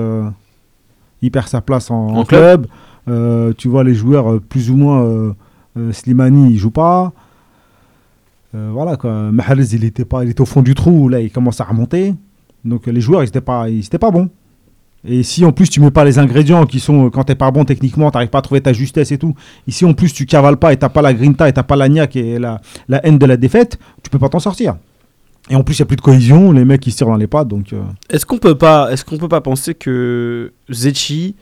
il 1.21 1.29
perd 1.29 1.47
sa 1.47 1.61
place 1.61 1.91
en, 1.91 2.25
club. 2.25 2.65
Tu 3.05 3.67
vois 3.67 3.83
les 3.83 3.93
joueurs 3.93 4.41
plus 4.41 4.71
ou 4.71 4.75
moins 4.75 5.35
Slimani, 5.91 6.53
il 6.53 6.57
joue 6.57 6.71
pas. 6.71 7.13
Voilà 8.53 8.97
quoi. 8.97 9.31
Mahrez, 9.31 9.65
il 9.73 9.83
était 9.83 10.03
pas, 10.03 10.23
il 10.23 10.31
était 10.31 10.41
au 10.41 10.45
fond 10.45 10.63
du 10.63 10.73
trou. 10.73 11.09
Là, 11.09 11.19
il 11.19 11.29
commence 11.29 11.61
à 11.61 11.63
remonter. 11.63 12.15
Donc 12.65 12.87
les 12.87 13.01
joueurs, 13.01 13.23
ils 13.23 13.27
étaient 13.27 13.41
pas, 13.41 13.69
ils 13.69 13.85
étaient 13.85 13.97
pas 13.99 14.11
bons. 14.11 14.29
Et 15.07 15.23
si 15.23 15.45
en 15.45 15.51
plus 15.51 15.69
tu 15.69 15.79
mets 15.79 15.91
pas 15.91 16.03
les 16.03 16.17
ingrédients 16.19 16.65
qui 16.65 16.79
sont 16.79 17.05
euh, 17.05 17.09
quand 17.09 17.23
t'es 17.23 17.35
pas 17.35 17.49
bon 17.51 17.63
techniquement, 17.63 18.09
t'arrives 18.11 18.29
pas 18.29 18.39
à 18.39 18.41
trouver 18.41 18.61
ta 18.61 18.73
justesse 18.73 19.11
et 19.11 19.17
tout. 19.17 19.35
Ici 19.67 19.85
en 19.85 19.93
plus 19.93 20.11
tu 20.11 20.25
cavales 20.25 20.57
pas 20.57 20.73
et 20.73 20.77
t'as 20.77 20.89
pas 20.89 21.01
la 21.01 21.13
grinta 21.13 21.47
et 21.47 21.53
t'as 21.53 21.63
pas 21.63 21.75
la 21.75 21.87
niaque 21.87 22.15
et 22.15 22.39
la, 22.39 22.59
la 22.89 23.05
haine 23.05 23.17
de 23.17 23.25
la 23.25 23.37
défaite, 23.37 23.77
tu 24.03 24.09
peux 24.09 24.19
pas 24.19 24.27
t'en 24.27 24.39
sortir. 24.39 24.75
Et 25.49 25.55
en 25.55 25.63
plus 25.63 25.75
il 25.75 25.79
y 25.79 25.81
a 25.83 25.85
plus 25.85 25.95
de 25.95 26.01
cohésion, 26.01 26.51
les 26.51 26.65
mecs 26.65 26.85
ils 26.87 26.91
se 26.91 26.97
tirent 26.97 27.07
dans 27.07 27.15
les 27.15 27.27
pattes 27.27 27.47
donc. 27.47 27.71
euh, 27.71 27.81
Est-ce 28.09 28.25
qu'on 28.25 28.39
peut 28.39 28.57
pas, 28.57 28.91
est-ce 28.91 29.05
qu'on 29.05 29.17
peut 29.17 29.29
pas 29.29 29.39
penser 29.39 29.75
que 29.75 30.51
Zetchi 30.69 31.35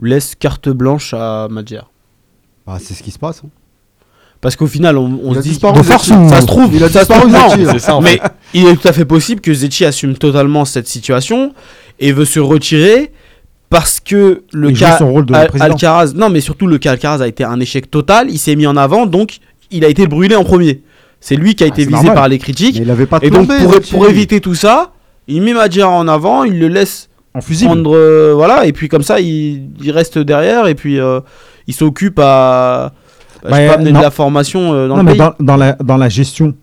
laisse 0.00 0.34
carte 0.36 0.68
blanche 0.70 1.12
à 1.12 1.48
Madjer? 1.50 1.82
Bah, 2.66 2.78
c'est 2.80 2.94
ce 2.94 3.02
qui 3.02 3.10
se 3.10 3.18
passe. 3.18 3.42
hein. 3.44 3.48
Parce 4.40 4.54
qu'au 4.54 4.66
final, 4.66 4.96
on, 4.98 5.20
on 5.24 5.30
Il 5.30 5.34
se 5.34 5.38
a 5.38 5.42
dit 5.42 5.48
disparu, 5.50 5.78
de 5.78 5.82
force 5.82 6.08
ça 6.08 6.40
se 6.40 6.46
trouve, 6.46 6.70
Il 6.74 6.84
a 6.84 6.88
disparu. 6.88 7.30
Zetchi. 7.30 7.66
C'est 7.72 7.78
ça, 7.78 7.96
en 7.96 8.00
Mais 8.00 8.20
il 8.54 8.66
est 8.66 8.76
tout 8.76 8.86
à 8.86 8.92
fait 8.92 9.04
possible 9.06 9.40
que 9.40 9.52
Zetchi 9.52 9.84
assume 9.84 10.14
totalement 10.16 10.64
cette 10.64 10.86
situation 10.86 11.52
et 11.98 12.12
veut 12.12 12.24
se 12.26 12.38
retirer 12.40 13.12
parce 13.70 13.98
que 13.98 14.42
le 14.52 14.70
il 14.70 14.78
cas 14.78 14.98
son 14.98 15.10
rôle 15.10 15.26
de 15.26 15.34
Al- 15.34 15.48
président. 15.48 15.72
Alcaraz, 15.72 16.12
non 16.14 16.28
mais 16.28 16.40
surtout 16.40 16.66
le 16.68 16.78
cas 16.78 16.92
Alcaraz 16.92 17.22
a 17.22 17.26
été 17.28 17.42
un 17.44 17.58
échec 17.60 17.90
total. 17.90 18.28
Il 18.30 18.38
s'est 18.38 18.54
mis 18.54 18.66
en 18.66 18.76
avant, 18.76 19.06
donc 19.06 19.38
il 19.72 19.84
a 19.84 19.88
été 19.88 20.06
brûlé 20.06 20.36
en 20.36 20.44
premier. 20.44 20.82
C'est 21.20 21.34
lui 21.34 21.54
qui 21.56 21.64
a 21.64 21.66
Ah, 21.66 21.70
été 21.70 21.82
visé 21.82 21.94
normal. 21.94 22.14
par 22.14 22.28
les 22.28 22.38
critiques. 22.38 22.76
Mais 22.76 22.82
il 22.82 22.90
avait 22.90 23.06
pas 23.06 23.18
de 23.18 23.24
Et 23.26 23.30
donc 23.30 23.48
pour, 23.90 24.06
éviter 24.06 24.40
tout 24.40 24.54
ça, 24.54 24.92
il 25.26 25.42
met 25.42 25.54
Madjer 25.54 25.82
en 25.82 26.06
avant, 26.06 26.44
il 26.44 26.58
le 26.60 26.68
laisse 26.68 27.08
En 27.34 27.40
fusible. 27.40 27.70
prendre 27.72 27.96
euh, 27.96 28.32
voilà 28.34 28.66
et 28.66 28.72
puis 28.72 28.88
comme 28.88 29.02
ça 29.02 29.18
il, 29.18 29.62
il 29.82 29.90
reste 29.90 30.18
derrière 30.18 30.68
et 30.68 30.74
puis 30.76 31.00
euh, 31.00 31.20
il 31.66 31.74
s'occupe 31.74 32.20
à 32.22 32.92
bah, 33.50 33.62
je 33.62 33.68
pas, 33.68 33.74
amener 33.74 33.92
non. 33.92 33.98
de 34.00 34.04
la 34.04 34.10
formation 34.10 34.72
euh, 34.72 34.88
dans 34.88 34.96
non, 34.96 35.02
le 35.02 35.06
mais 35.06 35.12
pays. 35.12 35.18
dans, 35.20 35.34
dans 35.40 35.56
la, 35.56 35.72
dans 35.74 35.96
la 35.96 36.08
gestion 36.08 36.54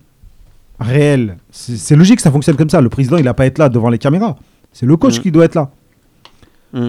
réelle, 0.80 1.36
c'est 1.50 1.96
logique, 1.96 2.20
ça 2.20 2.30
fonctionne 2.30 2.56
comme 2.56 2.70
ça. 2.70 2.80
Le 2.80 2.88
président, 2.88 3.16
il 3.16 3.24
n'a 3.24 3.34
pas 3.34 3.44
à 3.44 3.46
être 3.46 3.58
là 3.58 3.68
devant 3.68 3.88
les 3.90 3.98
caméras. 3.98 4.36
C'est 4.72 4.86
le 4.86 4.96
coach 4.96 5.18
Mm. 5.18 5.22
qui 5.22 5.30
doit 5.30 5.44
être 5.44 5.54
là. 5.54 5.70
Mm. 6.72 6.86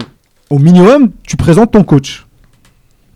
Au 0.50 0.58
minimum, 0.58 1.10
tu 1.22 1.36
présentes 1.36 1.72
ton 1.72 1.84
coach. 1.84 2.26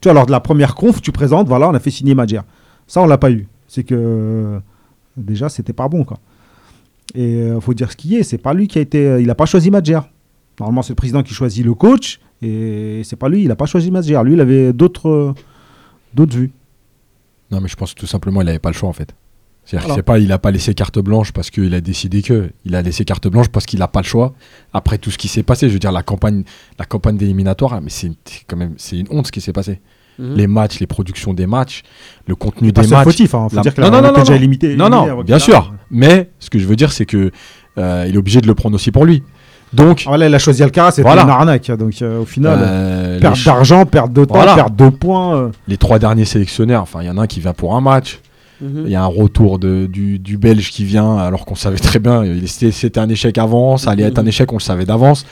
Tu 0.00 0.06
vois, 0.08 0.14
lors 0.14 0.26
de 0.26 0.30
la 0.30 0.40
première 0.40 0.74
conf, 0.74 1.02
tu 1.02 1.12
présentes, 1.12 1.48
voilà, 1.48 1.68
on 1.68 1.74
a 1.74 1.80
fait 1.80 1.90
signer 1.90 2.14
Madjer. 2.14 2.40
Ça, 2.86 3.02
on 3.02 3.06
l'a 3.06 3.18
pas 3.18 3.30
eu. 3.30 3.46
C'est 3.68 3.84
que 3.84 3.94
euh, 3.96 4.58
déjà, 5.16 5.48
c'était 5.48 5.72
pas 5.72 5.88
bon, 5.88 6.04
quoi. 6.04 6.18
Et 7.14 7.48
il 7.48 7.60
faut 7.60 7.74
dire 7.74 7.90
ce 7.90 7.96
qui 7.96 8.16
est, 8.16 8.22
c'est 8.22 8.38
pas 8.38 8.54
lui 8.54 8.68
qui 8.68 8.78
a 8.78 8.82
été. 8.82 9.04
euh, 9.06 9.20
il 9.20 9.26
n'a 9.26 9.34
pas 9.34 9.46
choisi 9.46 9.70
Madjer. 9.70 10.00
Normalement, 10.58 10.82
c'est 10.82 10.92
le 10.92 10.96
président 10.96 11.22
qui 11.22 11.34
choisit 11.34 11.64
le 11.64 11.74
coach 11.74 12.20
Et 12.42 13.02
c'est 13.04 13.16
pas 13.16 13.28
lui, 13.28 13.42
il 13.44 13.50
a 13.50 13.56
pas 13.56 13.66
choisi 13.66 13.90
Madjer. 13.90 14.20
Lui, 14.24 14.34
il 14.34 14.40
avait 14.40 14.72
d'autres 14.72 15.08
euh, 15.08 15.34
d'autres 16.14 16.36
vues. 16.36 16.50
Non, 17.50 17.60
mais 17.60 17.68
je 17.68 17.76
pense 17.76 17.94
que 17.94 18.00
tout 18.00 18.06
simplement, 18.06 18.40
il 18.42 18.44
n'avait 18.46 18.58
pas 18.58 18.70
le 18.70 18.74
choix 18.76 18.88
en 18.88 18.92
fait. 18.92 19.14
C'est-à-dire 19.64 19.86
Voilà. 19.88 19.94
que 19.94 19.98
c'est 20.00 20.04
pas, 20.04 20.18
il 20.18 20.28
n'a 20.28 20.38
pas 20.38 20.50
laissé 20.50 20.74
carte 20.74 20.98
blanche 20.98 21.32
parce 21.32 21.50
qu'il 21.50 21.74
a 21.74 21.80
décidé 21.80 22.22
que. 22.22 22.50
Il 22.64 22.74
a 22.74 22.82
laissé 22.82 23.04
carte 23.04 23.28
blanche 23.28 23.48
parce 23.48 23.66
qu'il 23.66 23.78
n'a 23.78 23.88
pas 23.88 24.00
le 24.00 24.06
choix. 24.06 24.32
Après 24.72 24.98
tout 24.98 25.10
ce 25.10 25.18
qui 25.18 25.28
s'est 25.28 25.42
passé, 25.42 25.68
je 25.68 25.74
veux 25.74 25.78
dire, 25.78 25.92
la 25.92 26.02
campagne, 26.02 26.44
la 26.78 26.84
campagne 26.86 27.16
d'éliminatoire, 27.16 27.80
mais 27.82 27.90
c'est 27.90 28.12
quand 28.46 28.56
même 28.56 28.74
c'est 28.78 28.98
une 28.98 29.06
honte 29.10 29.26
ce 29.26 29.32
qui 29.32 29.40
s'est 29.40 29.52
passé. 29.52 29.80
Mhm. 30.18 30.34
Les 30.34 30.46
matchs, 30.46 30.80
les 30.80 30.86
productions 30.86 31.34
des 31.34 31.46
matchs, 31.46 31.82
le 32.26 32.34
contenu 32.34 32.72
des 32.72 32.86
matchs. 32.86 33.04
fautif, 33.04 33.34
hein. 33.34 33.48
faut 33.48 33.56
La- 33.56 33.62
dire 33.62 33.74
que 33.74 33.80
non, 33.80 33.90
la- 33.90 33.90
non, 33.90 33.98
on 33.98 34.02
non, 34.12 34.16
non, 34.18 34.22
déjà 34.22 34.34
non. 34.34 34.40
limité. 34.40 34.76
Non, 34.76 34.88
non, 34.88 35.22
bien 35.22 35.38
sûr. 35.38 35.72
Mais 35.90 36.30
ce 36.40 36.50
que 36.50 36.58
je 36.58 36.66
veux 36.66 36.76
dire, 36.76 36.92
c'est 36.92 37.06
que 37.06 37.30
euh, 37.78 38.04
il 38.08 38.14
est 38.14 38.18
obligé 38.18 38.40
de 38.40 38.46
le 38.46 38.54
prendre 38.54 38.74
aussi 38.74 38.90
pour 38.90 39.04
lui. 39.04 39.22
Donc, 39.72 40.04
Ah, 40.08 40.16
là, 40.16 40.26
il 40.28 40.34
a 40.34 40.38
choisi 40.38 40.62
Alcaraz, 40.62 40.92
c'était 40.92 41.02
Voilà. 41.02 41.22
une 41.22 41.30
arnaque. 41.30 41.70
Donc 41.70 41.94
euh, 42.02 42.20
au 42.20 42.24
final, 42.24 42.58
euh, 42.60 43.14
les 43.14 43.20
perte 43.20 43.44
d'argent, 43.44 43.86
perte 43.86 44.12
de 44.12 44.24
temps, 44.24 44.34
Voilà. 44.34 44.54
perte 44.54 44.74
de 44.76 44.88
points. 44.88 45.36
euh. 45.36 45.48
les 45.68 45.76
trois 45.76 45.98
derniers 45.98 46.24
sélectionnaires, 46.24 46.82
enfin, 46.82 47.00
il 47.02 47.06
y 47.06 47.10
en 47.10 47.18
a 47.18 47.22
un 47.22 47.26
qui 47.26 47.40
vient 47.40 47.52
pour 47.52 47.76
un 47.76 47.80
match. 47.80 48.20
Mhm. 48.60 48.82
Il 48.86 48.90
y 48.92 48.94
a 48.96 49.02
un 49.02 49.06
retour 49.06 49.58
de, 49.58 49.86
du, 49.86 50.18
du 50.18 50.36
Belge 50.36 50.70
qui 50.70 50.84
vient, 50.84 51.16
alors 51.16 51.46
qu'on 51.46 51.54
savait 51.54 51.78
très 51.78 51.98
bien, 51.98 52.24
c'était 52.46 52.72
c'était 52.72 53.00
un 53.00 53.08
échec 53.08 53.38
avant, 53.38 53.78
ça 53.78 53.90
allait 53.92 54.02
être 54.02 54.18
un 54.18 54.26
échec, 54.26 54.52
on 54.52 54.56
le 54.56 54.60
savait 54.60 54.84
d'avance. 54.84 55.24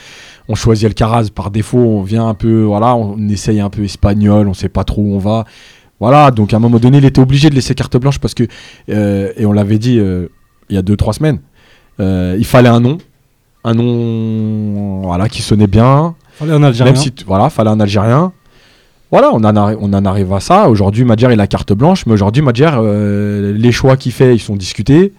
On 0.49 0.55
choisit 0.55 0.87
Alcaraz 0.87 1.27
par 1.35 1.51
défaut, 1.51 1.77
on 1.79 2.03
vient 2.03 2.27
un 2.27 2.33
peu, 2.33 2.63
voilà, 2.63 2.95
on 2.97 3.19
essaye 3.29 3.61
un 3.61 3.69
peu 3.69 3.85
espagnol, 3.85 4.49
on 4.49 4.55
sait 4.55 4.71
pas 4.71 4.85
trop 4.85 5.03
où 5.03 5.15
on 5.15 5.19
va. 5.19 5.45
Voilà, 6.01 6.31
donc 6.31 6.55
à 6.55 6.57
un 6.57 6.61
moment 6.61 6.79
donné, 6.79 6.99
il 6.99 7.05
était 7.05 7.21
obligé 7.21 7.51
de 7.51 7.55
laisser 7.55 7.75
carte 7.75 7.97
blanche 7.99 8.19
parce 8.19 8.33
que, 8.33 8.45
euh, 8.89 9.33
et 9.37 9.45
on 9.45 9.53
l'avait 9.53 9.79
dit 9.79 9.99
euh, 9.99 10.29
il 10.71 10.77
y 10.77 10.79
a 10.79 10.83
2-3 10.83 11.13
semaines, 11.13 11.41
euh, 12.01 12.35
il 12.39 12.47
fallait 12.47 12.69
un 12.71 12.81
nom, 12.81 12.97
un 13.65 13.75
nom 13.75 15.03
voilà, 15.03 15.29
qui 15.29 15.43
sonnait 15.43 15.67
bien, 15.67 16.15
Fallait 16.33 16.53
un 16.53 16.63
Algérien. 16.63 16.93
même 16.93 17.01
si, 17.01 17.13
voilà, 17.27 17.51
fallait 17.51 17.71
un 17.71 17.81
Algérien. 17.81 18.33
Voilà, 19.11 19.31
on 19.33 19.43
en, 19.43 19.57
on 19.81 19.93
en 19.93 20.05
arrive 20.05 20.33
à 20.33 20.41
ça. 20.41 20.69
Aujourd'hui, 20.69 21.05
Madjer, 21.05 21.29
il 21.33 21.41
a 21.41 21.47
carte 21.47 21.73
blanche, 21.73 22.05
mais 22.07 22.13
aujourd'hui, 22.13 22.43
Madjer, 22.43 22.71
euh, 22.75 23.55
les 23.57 23.73
choix 23.73 23.97
qu'il 23.97 24.13
fait, 24.13 24.35
ils 24.35 24.41
sont 24.41 24.57
discutés. 24.57 25.13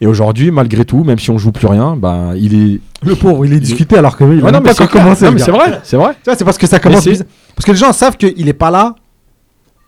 Et 0.00 0.06
aujourd'hui, 0.06 0.50
malgré 0.50 0.84
tout, 0.84 1.02
même 1.04 1.18
si 1.18 1.30
on 1.30 1.38
joue 1.38 1.52
plus 1.52 1.66
rien, 1.66 1.96
ben, 1.96 2.34
il 2.36 2.54
est. 2.54 2.80
Le 3.02 3.14
pauvre, 3.16 3.44
il 3.44 3.52
est 3.52 3.60
discuté 3.60 3.96
alors 3.96 4.16
que 4.16 4.24
il 4.24 4.40
Ouais, 4.42 4.48
a 4.48 4.52
non, 4.52 4.52
même 4.52 4.62
mais 4.62 4.68
pas 4.68 4.74
c'est 4.74 4.82
encore 4.84 5.02
commencé. 5.02 5.24
Non, 5.24 5.32
mais 5.32 5.40
c'est 5.40 5.50
vrai, 5.50 5.80
c'est 5.82 5.96
vrai. 5.96 6.12
C'est 6.22 6.44
parce 6.44 6.56
que 6.58 6.66
ça 6.66 6.78
commence. 6.78 7.04
Parce 7.04 7.66
que 7.66 7.72
les 7.72 7.76
gens 7.78 7.92
savent 7.92 8.16
qu'il 8.16 8.48
est 8.48 8.52
pas 8.52 8.70
là 8.70 8.94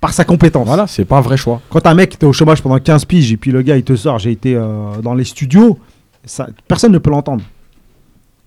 par 0.01 0.13
sa 0.13 0.25
compétence. 0.25 0.67
Voilà, 0.67 0.87
c'est 0.87 1.05
pas 1.05 1.19
un 1.19 1.21
vrai 1.21 1.37
choix. 1.37 1.61
Quand 1.71 1.87
un 1.87 1.95
mec 1.95 2.15
était 2.15 2.27
au 2.27 2.33
chômage 2.33 2.61
pendant 2.63 2.79
15 2.79 3.05
piges 3.05 3.33
et 3.33 3.37
puis 3.37 3.53
le 3.53 3.63
gars 3.63 3.77
il 3.77 3.85
te 3.85 3.95
sort, 3.95 4.19
j'ai 4.19 4.33
été 4.33 4.55
euh, 4.57 4.97
dans 5.03 5.15
les 5.15 5.25
studios, 5.25 5.79
ça, 6.25 6.49
personne 6.67 6.93
ne 6.93 6.99
peut 6.99 7.11
l'entendre. 7.11 7.43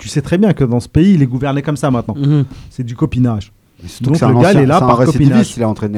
Tu 0.04 0.10
sais 0.10 0.22
très 0.22 0.38
bien 0.38 0.52
que 0.52 0.66
dans 0.66 0.82
ce 0.82 0.90
pays, 0.90 1.14
il 1.14 1.22
est 1.22 1.26
gouverné 1.26 1.62
comme 1.62 1.78
ça 1.78 1.90
maintenant. 1.90 2.14
Mhm. 2.18 2.44
C'est 2.70 2.84
du 2.84 2.94
copinage. 2.94 3.54
Donc 4.02 4.20
le 4.20 4.28
un 4.28 4.42
gars, 4.42 4.52
est 4.52 4.66
là 4.66 4.78
c'est 4.80 4.84
un 4.84 4.88
par 4.88 5.06
copinage. 5.06 5.54
Il 5.56 5.64
a 5.64 5.70
entraîné, 5.70 5.98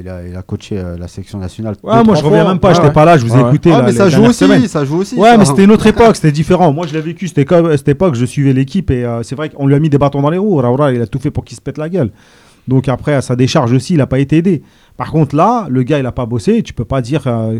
il 0.00 0.08
a, 0.08 0.24
il 0.28 0.36
a 0.36 0.42
coaché 0.42 0.78
euh, 0.78 0.96
la 0.96 1.08
sélection 1.08 1.38
nationale. 1.40 1.74
Ouais, 1.82 2.04
moi 2.04 2.14
je 2.14 2.22
reviens 2.22 2.42
fois. 2.42 2.50
même 2.52 2.60
pas, 2.60 2.68
Ouais, 2.68 2.74
j'étais 2.74 2.86
ouais. 2.86 2.92
pas 2.92 3.04
là, 3.04 3.18
je 3.18 3.26
vous 3.26 3.34
ai 3.34 3.42
Ouais. 3.42 3.48
écouté. 3.48 3.72
Ah, 3.74 3.82
mais 3.82 3.90
ça 3.90 4.08
joue 4.08 4.22
aussi, 4.22 4.34
semaines. 4.44 4.68
ça 4.68 4.84
joue 4.84 4.98
aussi. 4.98 5.16
Ouais, 5.16 5.30
ça. 5.30 5.36
mais 5.36 5.44
c'était 5.44 5.64
une 5.64 5.72
autre 5.72 5.86
époque, 5.88 6.14
c'était 6.14 6.30
différent. 6.30 6.72
Moi, 6.72 6.86
je 6.86 6.92
l'ai 6.94 7.00
vécu, 7.00 7.26
c'était 7.26 7.44
comme, 7.44 7.66
à 7.66 7.76
cette 7.76 7.88
époque, 7.88 8.14
je 8.14 8.24
suivais 8.24 8.52
l'équipe 8.52 8.88
et 8.92 9.04
euh, 9.04 9.24
c'est 9.24 9.34
vrai 9.34 9.48
qu'on 9.48 9.66
lui 9.66 9.74
a 9.74 9.80
mis 9.80 9.90
des 9.90 9.98
bâtons 9.98 10.22
dans 10.22 10.30
les 10.30 10.38
roues. 10.38 10.58
Raoura, 10.58 10.92
il 10.92 11.02
a 11.02 11.08
tout 11.08 11.18
fait 11.18 11.32
pour 11.32 11.44
qu'il 11.44 11.56
se 11.56 11.60
pète 11.60 11.76
la 11.78 11.88
gueule. 11.88 12.10
Donc 12.68 12.88
après, 12.88 13.14
à 13.14 13.20
sa 13.20 13.34
décharge 13.34 13.72
aussi, 13.72 13.94
il 13.94 13.98
n'a 13.98 14.06
pas 14.06 14.20
été 14.20 14.36
aidé. 14.36 14.62
Par 14.96 15.10
contre, 15.10 15.34
là, 15.34 15.66
le 15.68 15.82
gars, 15.82 15.98
il 15.98 16.04
n'a 16.04 16.12
pas 16.12 16.26
bossé. 16.26 16.62
Tu 16.62 16.72
peux 16.72 16.84
pas 16.84 17.00
dire, 17.00 17.22
euh, 17.26 17.58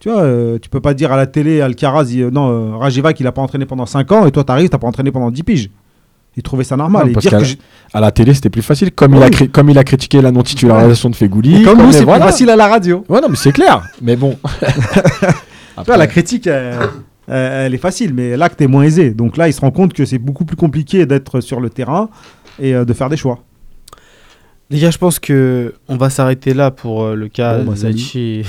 tu 0.00 0.08
vois, 0.10 0.22
euh, 0.22 0.58
tu 0.60 0.68
peux 0.68 0.80
pas 0.80 0.94
dire 0.94 1.12
à 1.12 1.16
la 1.16 1.26
télé, 1.26 1.60
Alcaraz, 1.60 2.06
il- 2.10 2.22
euh, 2.24 2.30
non, 2.30 2.48
euh, 2.74 2.76
Rajivac, 2.76 3.20
il 3.20 3.26
a 3.26 3.32
pas 3.32 3.42
entraîné 3.42 3.66
pendant 3.66 3.86
5 3.86 4.10
ans 4.12 4.26
et 4.26 4.30
toi, 4.32 4.42
t'arrives, 4.44 4.68
t'as 4.70 4.78
pas 4.78 4.86
entraîné 4.88 5.12
pendant 5.12 5.30
10 5.30 5.42
piges. 5.42 5.70
Il 6.36 6.42
trouvait 6.42 6.64
ça 6.64 6.76
normal. 6.76 7.08
Non, 7.08 7.12
parce 7.12 7.26
dire 7.26 7.38
que 7.38 7.44
À 7.92 8.00
la 8.00 8.10
télé, 8.12 8.32
c'était 8.34 8.50
plus 8.50 8.62
facile. 8.62 8.92
Comme, 8.92 9.14
il, 9.16 9.22
a 9.22 9.28
cri- 9.30 9.48
comme 9.50 9.68
il 9.68 9.76
a 9.78 9.84
critiqué 9.84 10.22
la 10.22 10.30
non-titularisation 10.30 11.10
de 11.10 11.16
Fegouli. 11.16 11.64
Comme 11.64 11.78
nous, 11.82 11.92
c'est 11.92 12.04
voilà. 12.04 12.24
plus 12.24 12.30
facile 12.32 12.50
à 12.50 12.56
la 12.56 12.68
radio. 12.68 13.04
Ouais, 13.08 13.20
non, 13.20 13.28
mais 13.28 13.36
c'est 13.36 13.52
clair. 13.52 13.82
Mais 14.00 14.16
bon. 14.16 14.36
Tu 15.78 15.86
vois, 15.86 15.96
la 15.96 16.06
critique, 16.06 16.46
elle 16.46 17.74
est 17.74 17.78
facile, 17.78 18.12
mais 18.14 18.36
l'acte 18.36 18.60
est 18.60 18.66
moins 18.66 18.82
aisé. 18.82 19.10
Donc 19.10 19.36
là, 19.36 19.48
il 19.48 19.52
se 19.52 19.60
rend 19.60 19.70
compte 19.70 19.92
que 19.92 20.04
c'est 20.04 20.18
beaucoup 20.18 20.44
plus 20.44 20.56
compliqué 20.56 21.06
d'être 21.06 21.40
sur 21.40 21.58
le 21.60 21.70
terrain 21.70 22.08
et 22.60 22.74
euh, 22.74 22.84
de 22.84 22.92
faire 22.92 23.08
des 23.08 23.16
choix. 23.16 23.38
Les 24.70 24.78
gars, 24.78 24.90
je 24.90 24.98
pense 24.98 25.18
que 25.18 25.74
on 25.88 25.96
va 25.96 26.10
s'arrêter 26.10 26.54
là 26.54 26.70
pour 26.70 27.02
euh, 27.04 27.14
le 27.14 27.28
cas 27.28 27.58
Bon, 27.58 27.72
bah. 27.72 27.76
Zachi 27.76 28.44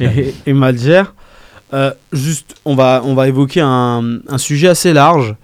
et, 0.00 0.34
et 0.46 0.52
Madjer. 0.52 1.02
Euh, 1.72 1.90
juste, 2.12 2.54
on 2.66 2.74
va, 2.74 3.00
on 3.04 3.14
va 3.14 3.28
évoquer 3.28 3.60
un, 3.62 4.18
un 4.28 4.38
sujet 4.38 4.68
assez 4.68 4.92
large. 4.92 5.34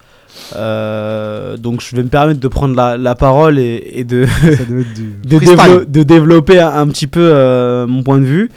Euh, 0.56 1.56
donc, 1.56 1.80
je 1.82 1.96
vais 1.96 2.02
me 2.02 2.08
permettre 2.08 2.38
de 2.40 2.48
prendre 2.48 2.74
la, 2.76 2.96
la 2.98 3.14
parole 3.14 3.58
et, 3.58 3.82
et 3.94 4.04
de, 4.04 4.26
de, 5.24 5.36
freestyle. 5.38 5.56
dévelop- 5.56 5.90
de 5.90 6.02
développer 6.02 6.60
un, 6.60 6.68
un 6.68 6.86
petit 6.88 7.06
peu 7.06 7.30
euh, 7.32 7.86
mon 7.86 8.02
point 8.02 8.18
de 8.18 8.24
vue. 8.24 8.50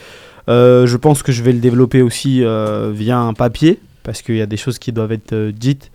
Euh, 0.49 0.85
je 0.85 0.97
pense 0.97 1.23
que 1.23 1.31
je 1.31 1.43
vais 1.43 1.53
le 1.53 1.59
développer 1.59 2.01
aussi 2.01 2.43
euh, 2.43 2.91
via 2.93 3.17
un 3.19 3.33
papier, 3.33 3.79
parce 4.03 4.21
qu'il 4.21 4.35
y 4.35 4.41
a 4.41 4.45
des 4.47 4.57
choses 4.57 4.79
qui 4.79 4.91
doivent 4.91 5.11
être 5.13 5.33
euh, 5.33 5.51
dites. 5.55 5.91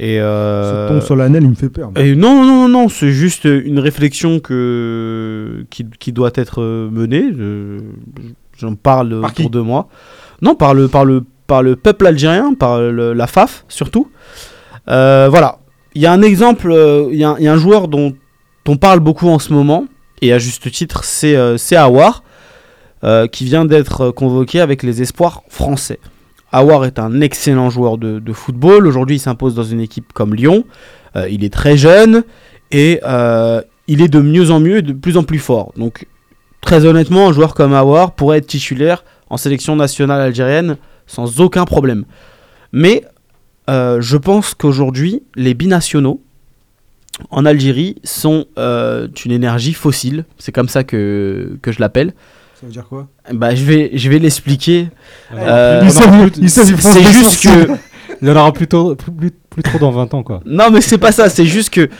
Et, 0.00 0.20
euh, 0.20 0.88
Ce 0.88 0.92
ton 0.92 1.00
solennel, 1.06 1.44
il 1.44 1.50
me 1.50 1.54
fait 1.54 1.68
peur. 1.68 1.90
et 1.96 2.14
non, 2.16 2.44
non, 2.44 2.68
non, 2.68 2.88
c'est 2.88 3.10
juste 3.12 3.44
une 3.44 3.78
réflexion 3.78 4.40
que, 4.40 5.64
qui, 5.70 5.86
qui 6.00 6.12
doit 6.12 6.32
être 6.34 6.60
euh, 6.62 6.88
menée. 6.90 7.26
Je- 7.36 7.78
J'en 8.58 8.74
parle 8.76 9.20
Par 9.20 9.30
autour 9.30 9.50
de 9.50 9.60
moi. 9.60 9.88
Non, 10.42 10.54
par 10.54 10.74
le, 10.74 10.86
par 10.88 11.04
le, 11.04 11.24
par 11.48 11.62
le 11.62 11.74
peuple 11.76 12.06
algérien, 12.06 12.54
par 12.54 12.80
le- 12.80 13.12
la 13.12 13.26
FAF 13.26 13.64
surtout. 13.68 14.08
Euh, 14.88 15.26
voilà. 15.30 15.58
Il 15.96 16.02
y 16.02 16.06
a 16.06 16.12
un 16.12 16.22
exemple, 16.22 16.70
euh, 16.70 17.08
il 17.10 17.18
y, 17.18 17.24
a 17.24 17.30
un- 17.30 17.36
il 17.38 17.44
y 17.44 17.48
a 17.48 17.52
un 17.52 17.56
joueur 17.56 17.88
dont 17.88 18.14
on 18.68 18.76
parle 18.76 19.00
beaucoup 19.00 19.28
en 19.28 19.38
ce 19.38 19.52
moment, 19.52 19.86
et 20.22 20.32
à 20.32 20.38
juste 20.38 20.70
titre, 20.70 21.04
c'est 21.04 21.36
c'est 21.58 21.76
Awar, 21.76 22.22
euh, 23.04 23.26
qui 23.26 23.44
vient 23.44 23.64
d'être 23.64 24.10
convoqué 24.10 24.60
avec 24.60 24.82
les 24.82 25.02
espoirs 25.02 25.42
français. 25.48 25.98
Awar 26.54 26.84
est 26.84 27.00
un 27.00 27.20
excellent 27.20 27.68
joueur 27.68 27.98
de, 27.98 28.32
football. 28.32 28.86
Aujourd'hui, 28.86 29.16
il 29.16 29.18
s'impose 29.18 29.56
dans 29.56 29.64
une 29.64 29.80
équipe 29.80 30.12
comme 30.12 30.36
Lyon. 30.36 30.64
Euh, 31.16 31.28
il 31.28 31.42
est 31.42 31.52
très 31.52 31.76
jeune 31.76 32.22
et 32.70 33.00
euh, 33.04 33.60
il 33.88 34.00
est 34.00 34.08
de 34.08 34.20
mieux 34.20 34.52
en 34.52 34.60
mieux 34.60 34.76
et 34.76 34.82
de 34.82 34.92
plus 34.92 35.16
en 35.16 35.24
plus 35.24 35.40
fort. 35.40 35.72
Donc, 35.76 36.06
très 36.60 36.86
honnêtement, 36.86 37.28
un 37.28 37.32
joueur 37.32 37.54
comme 37.54 37.74
Awar 37.74 38.12
pourrait 38.12 38.38
être 38.38 38.46
titulaire 38.46 39.04
en 39.30 39.36
sélection 39.36 39.74
nationale 39.74 40.20
algérienne 40.20 40.76
sans 41.08 41.40
aucun 41.40 41.64
problème. 41.64 42.04
Mais 42.70 43.02
euh, 43.68 44.00
je 44.00 44.16
pense 44.16 44.54
qu'aujourd'hui, 44.54 45.24
les 45.34 45.54
binationaux 45.54 46.22
en 47.30 47.44
Algérie 47.46 47.96
sont 48.04 48.46
une 48.56 49.32
énergie 49.32 49.72
fossile. 49.72 50.24
C'est 50.38 50.52
comme 50.52 50.68
ça 50.68 50.84
que 50.84 51.58
je 51.66 51.80
l'appelle. 51.80 52.12
Ça 52.64 52.68
veut 52.68 52.72
dire 52.72 52.88
quoi 52.88 53.08
Bah, 53.30 53.54
je 53.54 53.62
vais, 53.62 53.90
je 53.92 54.08
vais 54.08 54.18
l'expliquer. 54.18 54.88
Euh, 55.34 55.82
Il 56.40 56.48
C'est 56.50 57.02
juste 57.02 57.42
que. 57.42 57.72
Il 58.22 58.28
y 58.28 58.30
en 58.30 58.36
aura 58.36 58.52
plus, 58.54 58.66
plus, 58.66 59.32
plus 59.50 59.62
trop 59.62 59.78
dans 59.78 59.90
20 59.90 60.14
ans, 60.14 60.22
quoi. 60.22 60.40
Non, 60.46 60.70
mais 60.70 60.80
c'est 60.80 60.96
pas 60.96 61.12
ça. 61.12 61.28
C'est 61.28 61.44
juste 61.44 61.68
que 61.68 61.90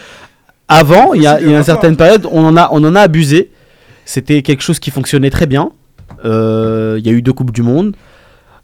avant, 0.67 1.13
il 1.13 1.21
y 1.21 1.27
a, 1.27 1.39
il 1.39 1.51
y 1.51 1.55
a 1.55 1.59
une 1.59 1.65
certaine 1.65 1.97
période, 1.99 2.27
on 2.33 2.47
en 2.47 2.57
a, 2.57 2.71
on 2.73 2.83
en 2.83 2.95
a 2.95 3.03
abusé. 3.03 3.51
C'était 4.07 4.41
quelque 4.41 4.63
chose 4.63 4.79
qui 4.79 4.91
fonctionnait 4.91 5.29
très 5.29 5.45
bien. 5.45 5.71
Euh, 6.25 6.97
Il 6.99 7.07
y 7.07 7.11
a 7.11 7.13
eu 7.13 7.21
deux 7.21 7.35
coupes 7.35 7.53
du 7.53 7.61
monde. 7.63 7.95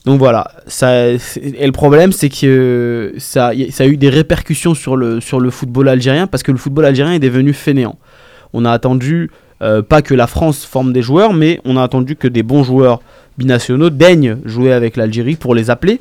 Donc 0.06 0.18
voilà. 0.18 0.50
Ça, 0.66 1.06
et 1.08 1.18
le 1.66 1.72
problème, 1.72 2.12
c'est 2.12 2.30
que 2.30 3.12
ça, 3.18 3.52
ça 3.72 3.84
a 3.84 3.86
eu 3.86 3.98
des 3.98 4.08
répercussions 4.08 4.72
sur 4.74 4.96
le, 4.96 5.20
sur 5.20 5.38
le 5.38 5.50
football 5.50 5.88
algérien 5.90 6.26
parce 6.26 6.42
que 6.42 6.52
le 6.52 6.56
football 6.56 6.86
algérien 6.86 7.12
est 7.12 7.18
devenu 7.18 7.52
fainéant. 7.52 7.98
On 8.54 8.64
a 8.64 8.70
attendu 8.70 9.30
euh, 9.62 9.82
pas 9.82 10.00
que 10.00 10.14
la 10.14 10.26
France 10.26 10.64
forme 10.64 10.92
des 10.92 11.02
joueurs, 11.02 11.34
mais 11.34 11.60
on 11.64 11.76
a 11.76 11.82
attendu 11.82 12.16
que 12.16 12.28
des 12.28 12.42
bons 12.42 12.62
joueurs 12.62 13.00
binationaux 13.36 13.90
daignent 13.90 14.38
jouer 14.44 14.72
avec 14.72 14.96
l'Algérie 14.96 15.36
pour 15.36 15.54
les 15.54 15.68
appeler. 15.70 16.00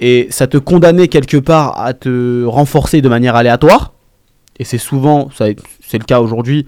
Et 0.00 0.28
ça 0.30 0.46
te 0.46 0.56
condamnait 0.56 1.08
quelque 1.08 1.36
part 1.36 1.78
à 1.80 1.92
te 1.94 2.44
renforcer 2.44 3.02
de 3.02 3.08
manière 3.08 3.36
aléatoire. 3.36 3.92
Et 4.58 4.64
c'est 4.64 4.78
souvent, 4.78 5.28
c'est 5.36 5.98
le 5.98 6.04
cas 6.04 6.20
aujourd'hui, 6.20 6.66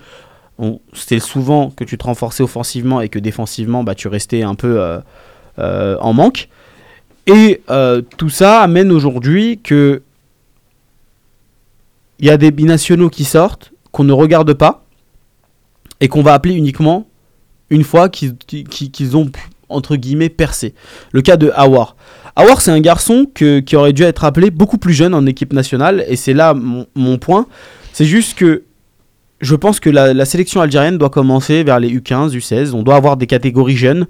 c'est 0.92 1.18
souvent 1.18 1.70
que 1.70 1.84
tu 1.84 1.96
te 1.96 2.04
renforçais 2.04 2.42
offensivement 2.42 3.00
et 3.00 3.08
que 3.08 3.18
défensivement, 3.18 3.82
bah, 3.82 3.94
tu 3.94 4.08
restais 4.08 4.42
un 4.42 4.54
peu 4.54 4.80
euh, 4.80 4.98
euh, 5.58 5.96
en 6.00 6.12
manque. 6.12 6.48
Et 7.26 7.60
tout 8.16 8.30
ça 8.30 8.60
amène 8.60 8.90
aujourd'hui 8.90 9.60
que 9.62 10.02
il 12.18 12.26
y 12.26 12.30
a 12.30 12.38
des 12.38 12.50
binationaux 12.50 13.10
qui 13.10 13.24
sortent, 13.24 13.72
qu'on 13.92 14.04
ne 14.04 14.12
regarde 14.12 14.52
pas, 14.54 14.87
et 16.00 16.08
qu'on 16.08 16.22
va 16.22 16.34
appeler 16.34 16.54
uniquement 16.54 17.06
une 17.70 17.84
fois 17.84 18.08
qu'ils 18.08 18.36
qu'ils 18.36 19.16
ont, 19.16 19.30
entre 19.68 19.96
guillemets, 19.96 20.28
percé. 20.30 20.74
Le 21.12 21.20
cas 21.22 21.36
de 21.36 21.50
Awar. 21.54 21.96
Awar, 22.36 22.60
c'est 22.60 22.70
un 22.70 22.80
garçon 22.80 23.26
que- 23.34 23.60
qui 23.60 23.76
aurait 23.76 23.92
dû 23.92 24.02
être 24.04 24.24
appelé 24.24 24.50
beaucoup 24.50 24.78
plus 24.78 24.94
jeune 24.94 25.12
en 25.14 25.26
équipe 25.26 25.52
nationale, 25.52 26.04
et 26.08 26.16
c'est 26.16 26.34
là 26.34 26.54
mon, 26.54 26.86
mon 26.94 27.18
point. 27.18 27.46
C'est 27.92 28.04
juste 28.04 28.38
que 28.38 28.62
je 29.40 29.54
pense 29.54 29.80
que 29.80 29.90
la 29.90 30.24
sélection 30.24 30.60
algérienne 30.60 30.98
doit 30.98 31.10
commencer 31.10 31.62
vers 31.62 31.78
les 31.78 31.90
U15, 31.90 32.32
U16. 32.34 32.72
On 32.74 32.82
doit 32.82 32.96
avoir 32.96 33.16
des 33.16 33.26
catégories 33.26 33.76
jeunes 33.76 34.06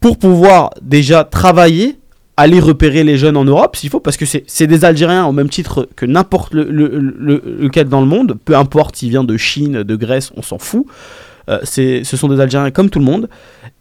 pour 0.00 0.18
pouvoir 0.18 0.70
déjà 0.82 1.24
travailler 1.24 1.96
aller 2.42 2.60
repérer 2.60 3.04
les 3.04 3.16
jeunes 3.16 3.36
en 3.36 3.44
Europe 3.44 3.76
s'il 3.76 3.90
faut, 3.90 4.00
parce 4.00 4.16
que 4.16 4.24
c'est 4.26 4.66
des 4.66 4.84
Algériens 4.84 5.26
au 5.26 5.32
même 5.32 5.48
titre 5.48 5.88
que 5.96 6.06
n'importe 6.06 6.54
le, 6.54 6.64
le- 6.64 6.88
le- 6.98 7.42
lequel 7.60 7.88
dans 7.88 8.00
le 8.00 8.06
monde, 8.06 8.36
peu 8.44 8.56
importe 8.56 8.96
s'il 8.96 9.10
vient 9.10 9.24
de 9.24 9.36
Chine, 9.36 9.82
de 9.82 9.96
Grèce, 9.96 10.30
on 10.36 10.42
s'en 10.42 10.58
fout. 10.58 10.84
Euh, 11.48 11.58
ce 11.64 12.16
sont 12.16 12.28
des 12.28 12.40
Algériens 12.40 12.70
comme 12.70 12.88
tout 12.90 12.98
le 13.00 13.04
monde. 13.04 13.28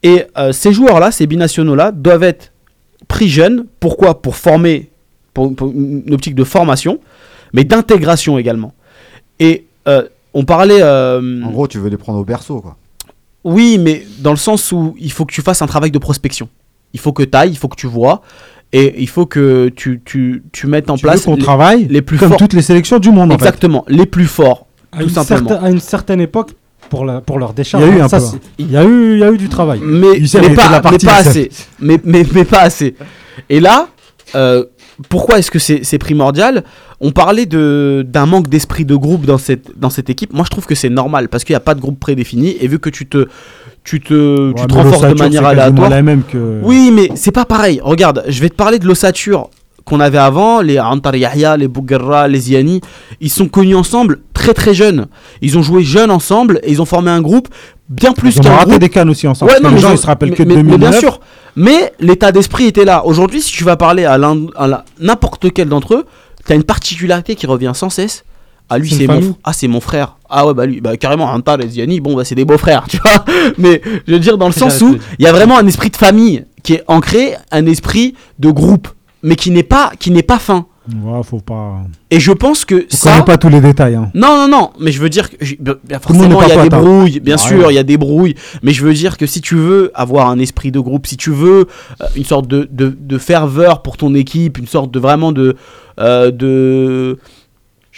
Et 0.03 0.23
euh, 0.37 0.51
ces 0.51 0.73
joueurs-là, 0.73 1.11
ces 1.11 1.27
binationaux-là, 1.27 1.91
doivent 1.91 2.23
être 2.23 2.51
pris 3.07 3.29
jeunes. 3.29 3.65
Pourquoi? 3.79 4.21
Pour 4.21 4.35
former, 4.35 4.89
pour, 5.33 5.55
pour 5.55 5.69
une 5.71 6.13
optique 6.13 6.35
de 6.35 6.43
formation, 6.43 6.99
mais 7.53 7.63
d'intégration 7.63 8.37
également. 8.39 8.73
Et 9.39 9.65
euh, 9.87 10.03
on 10.33 10.43
parlait. 10.45 10.81
En 10.83 11.51
gros, 11.51 11.67
tu 11.67 11.77
veux 11.77 11.89
les 11.89 11.97
prendre 11.97 12.19
au 12.19 12.23
berceau, 12.25 12.61
quoi. 12.61 12.77
oui, 13.43 13.77
mais 13.79 14.05
dans 14.19 14.31
le 14.31 14.37
sens 14.37 14.71
où 14.71 14.95
il 14.99 15.11
faut 15.11 15.25
que 15.25 15.33
tu 15.33 15.41
fasses 15.41 15.61
un 15.61 15.67
travail 15.67 15.91
de 15.91 15.99
prospection. 15.99 16.47
Il 16.93 16.99
faut 16.99 17.13
que 17.13 17.23
tu 17.23 17.37
ailles, 17.37 17.51
il 17.51 17.57
faut 17.57 17.67
que 17.67 17.75
tu 17.75 17.87
vois, 17.87 18.21
et 18.73 19.01
il 19.01 19.07
faut 19.09 19.25
que 19.25 19.69
tu, 19.75 20.01
tu, 20.05 20.43
tu 20.51 20.67
mettes 20.67 20.89
en 20.89 20.95
Tu 20.95 21.03
place 21.03 21.25
qu'on 21.25 21.37
travaille 21.37 21.87
les 21.89 22.01
plus 22.01 22.17
comme 22.17 22.29
forts. 22.29 22.37
toutes 22.37 22.53
les 22.53 22.61
sélections 22.61 22.99
du 22.99 23.11
monde, 23.11 23.31
en 23.31 23.37
fait. 23.37 23.45
Exactement, 23.45 23.83
les 23.87 24.05
plus 24.05 24.25
forts, 24.25 24.67
À 24.91 24.97
tout 24.99 25.03
une, 25.03 25.09
simplement. 25.09 25.49
certain- 25.49 25.65
à 25.65 25.69
une 25.69 25.79
certaine 25.79 26.21
époque, 26.21 26.51
pour, 26.89 27.05
la, 27.05 27.21
pour 27.21 27.39
leur 27.39 27.53
décharge, 27.53 27.83
Il 27.85 27.89
y 27.89 27.91
a 27.93 27.97
eu 27.97 28.01
hein, 28.01 28.05
un 28.05 28.09
ça, 28.09 28.19
peu, 28.19 28.25
c'est- 28.25 28.39
il 28.57 28.71
y, 28.71 28.77
a 28.77 28.83
eu- 28.83 29.13
il 29.13 29.19
y 29.19 29.23
a 29.23 29.31
eu 29.31 29.37
du 29.37 29.47
travail. 29.49 29.79
Mais, 29.83 30.19
mais 30.19 30.53
pas, 30.55 30.69
la 30.69 30.77
mais 30.77 30.81
partie, 30.81 31.05
pas 31.05 31.17
Youssef. 31.19 31.27
assez. 31.27 31.49
Mais, 31.79 31.99
mais, 32.03 32.25
mais 32.33 32.43
pas 32.45 32.61
assez. 32.61 32.95
Et 33.49 33.59
là, 33.61 33.87
euh, 34.35 34.65
pourquoi 35.09 35.39
est-ce 35.39 35.49
que 35.51 35.59
c'est 35.59 35.83
c'est 35.83 35.97
primordial? 35.97 36.63
On 36.99 37.11
parlait 37.11 37.45
de- 37.45 38.05
d'un 38.07 38.25
manque 38.25 38.47
d'esprit 38.49 38.85
de 38.85 38.95
groupe 38.95 39.25
dans 39.25 39.37
cette, 39.37 39.71
dans 39.79 39.89
cette 39.89 40.09
équipe. 40.09 40.33
Moi, 40.33 40.43
je 40.45 40.51
trouve 40.51 40.65
que 40.65 40.75
c'est 40.75 40.89
normal 40.89 41.29
parce 41.29 41.43
qu'il 41.43 41.53
n'y 41.53 41.57
a 41.57 41.61
pas 41.61 41.73
de 41.75 41.81
groupe 41.81 41.99
prédéfini. 41.99 42.55
Et 42.59 42.67
vu 42.67 42.77
que 42.77 42.89
tu 42.89 43.07
te, 43.07 43.27
tu 43.83 43.99
te, 43.99 44.49
Ouais, 44.49 44.53
tu 44.55 44.67
te 44.67 44.73
mais 44.75 44.81
renforces 44.83 45.07
de 45.09 45.13
manière 45.17 45.45
aléatoire. 45.45 45.89
la 45.89 46.01
même 46.01 46.23
que. 46.23 46.59
Oui, 46.63 46.91
mais 46.93 47.09
c'est 47.15 47.31
pas 47.31 47.45
pareil. 47.45 47.79
Regarde, 47.83 48.23
je 48.27 48.39
vais 48.41 48.49
te 48.49 48.55
parler 48.55 48.77
de 48.79 48.87
l'ossature 48.87 49.49
qu'on 49.85 49.99
avait 49.99 50.19
avant, 50.19 50.61
les 50.61 50.79
Antar 50.79 51.15
Yahya, 51.15 51.57
les 51.57 51.67
Bouguerra, 51.67 52.27
les 52.27 52.39
Ziani. 52.39 52.81
Ils 53.19 53.31
sont 53.31 53.47
connus 53.47 53.75
ensemble 53.75 54.19
très 54.33 54.53
très 54.53 54.73
jeunes. 54.75 55.07
Ils 55.41 55.57
ont 55.57 55.63
joué 55.63 55.83
jeunes 55.83 56.11
ensemble 56.11 56.59
et 56.63 56.71
ils 56.71 56.81
ont 56.81 56.85
formé 56.85 57.09
un 57.09 57.21
groupe 57.21 57.47
bien 57.89 58.13
plus 58.13 58.35
Ils 58.35 58.39
ont 58.39 58.43
qu'un 58.43 58.51
raté 58.51 58.69
groupe. 58.69 58.79
des 58.79 58.89
cannes 58.89 59.09
aussi 59.09 59.27
ensemble. 59.27 59.51
Ouais, 59.51 59.59
non, 59.59 59.69
les 59.69 59.75
mais 59.75 59.81
gens 59.81 59.89
je- 59.89 59.95
ils 59.95 59.97
se 59.97 60.05
rappellent 60.05 60.29
mais- 60.29 60.35
que 60.35 60.43
de 60.43 60.47
mais- 60.49 60.55
mais 60.57 60.63
2009. 60.63 60.89
bien 60.91 60.99
sûr. 60.99 61.19
Mais 61.55 61.91
l'état 61.99 62.31
d'esprit 62.31 62.65
était 62.65 62.85
là. 62.85 63.03
Aujourd'hui, 63.05 63.41
si 63.41 63.51
tu 63.51 63.63
vas 63.63 63.75
parler 63.75 64.05
à 64.05 64.13
à 64.13 64.83
n'importe 64.99 65.51
quel 65.51 65.67
d'entre 65.67 65.95
eux, 65.95 66.05
tu 66.45 66.53
as 66.53 66.55
une 66.55 66.63
particularité 66.63 67.33
qui 67.35 67.47
revient 67.47 67.71
sans 67.73 67.89
cesse. 67.89 68.23
Ah 68.69 68.77
lui 68.77 68.89
C'est 68.89 69.07
mon 69.07 69.35
ah 69.43 69.51
c'est 69.51 69.67
mon 69.67 69.81
frère. 69.81 70.15
Ah 70.31 70.47
ouais 70.47 70.53
bah 70.53 70.65
lui 70.65 70.81
bah 70.81 70.95
carrément 70.97 71.25
Antar 71.25 71.59
et 71.61 71.67
Ziani 71.67 71.99
bon 71.99 72.15
bah 72.15 72.23
c'est 72.23 72.35
des 72.35 72.45
beaux 72.45 72.57
frères, 72.57 72.85
tu 72.89 72.97
vois. 72.97 73.25
Mais 73.57 73.81
je 74.07 74.13
veux 74.13 74.19
dire 74.19 74.37
dans 74.37 74.47
le 74.47 74.53
sens 74.53 74.81
où 74.81 74.97
il 75.19 75.25
y 75.25 75.27
a 75.27 75.31
vraiment 75.33 75.57
un 75.57 75.67
esprit 75.67 75.89
de 75.89 75.97
famille 75.97 76.45
qui 76.63 76.73
est 76.73 76.83
ancré, 76.87 77.35
un 77.51 77.65
esprit 77.65 78.15
de 78.39 78.49
groupe 78.49 78.87
mais 79.23 79.35
qui 79.35 79.51
n'est 79.51 79.63
pas 79.63 79.91
qui 79.99 80.11
n'est 80.11 80.23
pas 80.23 80.39
fin. 80.39 80.65
Ouais, 81.03 81.21
faut 81.23 81.39
pas. 81.39 81.81
Et 82.09 82.19
je 82.19 82.31
pense 82.31 82.65
que 82.65 82.87
Je 82.89 82.95
ça 82.97 83.11
connais 83.11 83.25
pas 83.25 83.37
tous 83.37 83.49
les 83.49 83.61
détails. 83.61 83.93
Hein. 83.93 84.09
non, 84.15 84.35
non, 84.35 84.47
non, 84.47 84.71
mais 84.79 84.91
je 84.91 84.99
veux 84.99 85.09
dire 85.09 85.29
que 85.29 85.35
bien- 85.59 85.75
le 85.85 86.15
monde 86.15 86.31
forcément 86.31 86.41
il 86.41 86.49
y 86.49 86.51
a 86.51 86.67
des 86.67 86.75
hein. 86.75 86.81
brouilles, 86.81 87.19
bien 87.19 87.37
sûr, 87.37 87.67
ouais. 87.67 87.73
il 87.73 87.75
y 87.75 87.79
a 87.79 87.83
des 87.83 87.97
brouilles, 87.97 88.33
mais 88.63 88.73
je 88.73 88.83
veux 88.83 88.93
dire 88.93 89.17
que 89.17 89.27
si 89.27 89.41
tu 89.41 89.55
veux 89.55 89.91
avoir 89.93 90.29
un 90.29 90.39
esprit 90.39 90.71
de 90.71 90.79
groupe, 90.79 91.05
si 91.05 91.17
tu 91.17 91.29
veux 91.29 91.67
euh, 92.01 92.05
une 92.15 92.25
sorte 92.25 92.47
de, 92.47 92.67
de, 92.71 92.97
de 92.99 93.17
ferveur 93.19 93.83
pour 93.83 93.95
ton 93.95 94.15
équipe, 94.15 94.57
une 94.57 94.65
sorte 94.67 94.89
de 94.91 94.99
vraiment 94.99 95.31
de 95.31 95.55
euh, 95.99 96.31
de, 96.31 97.19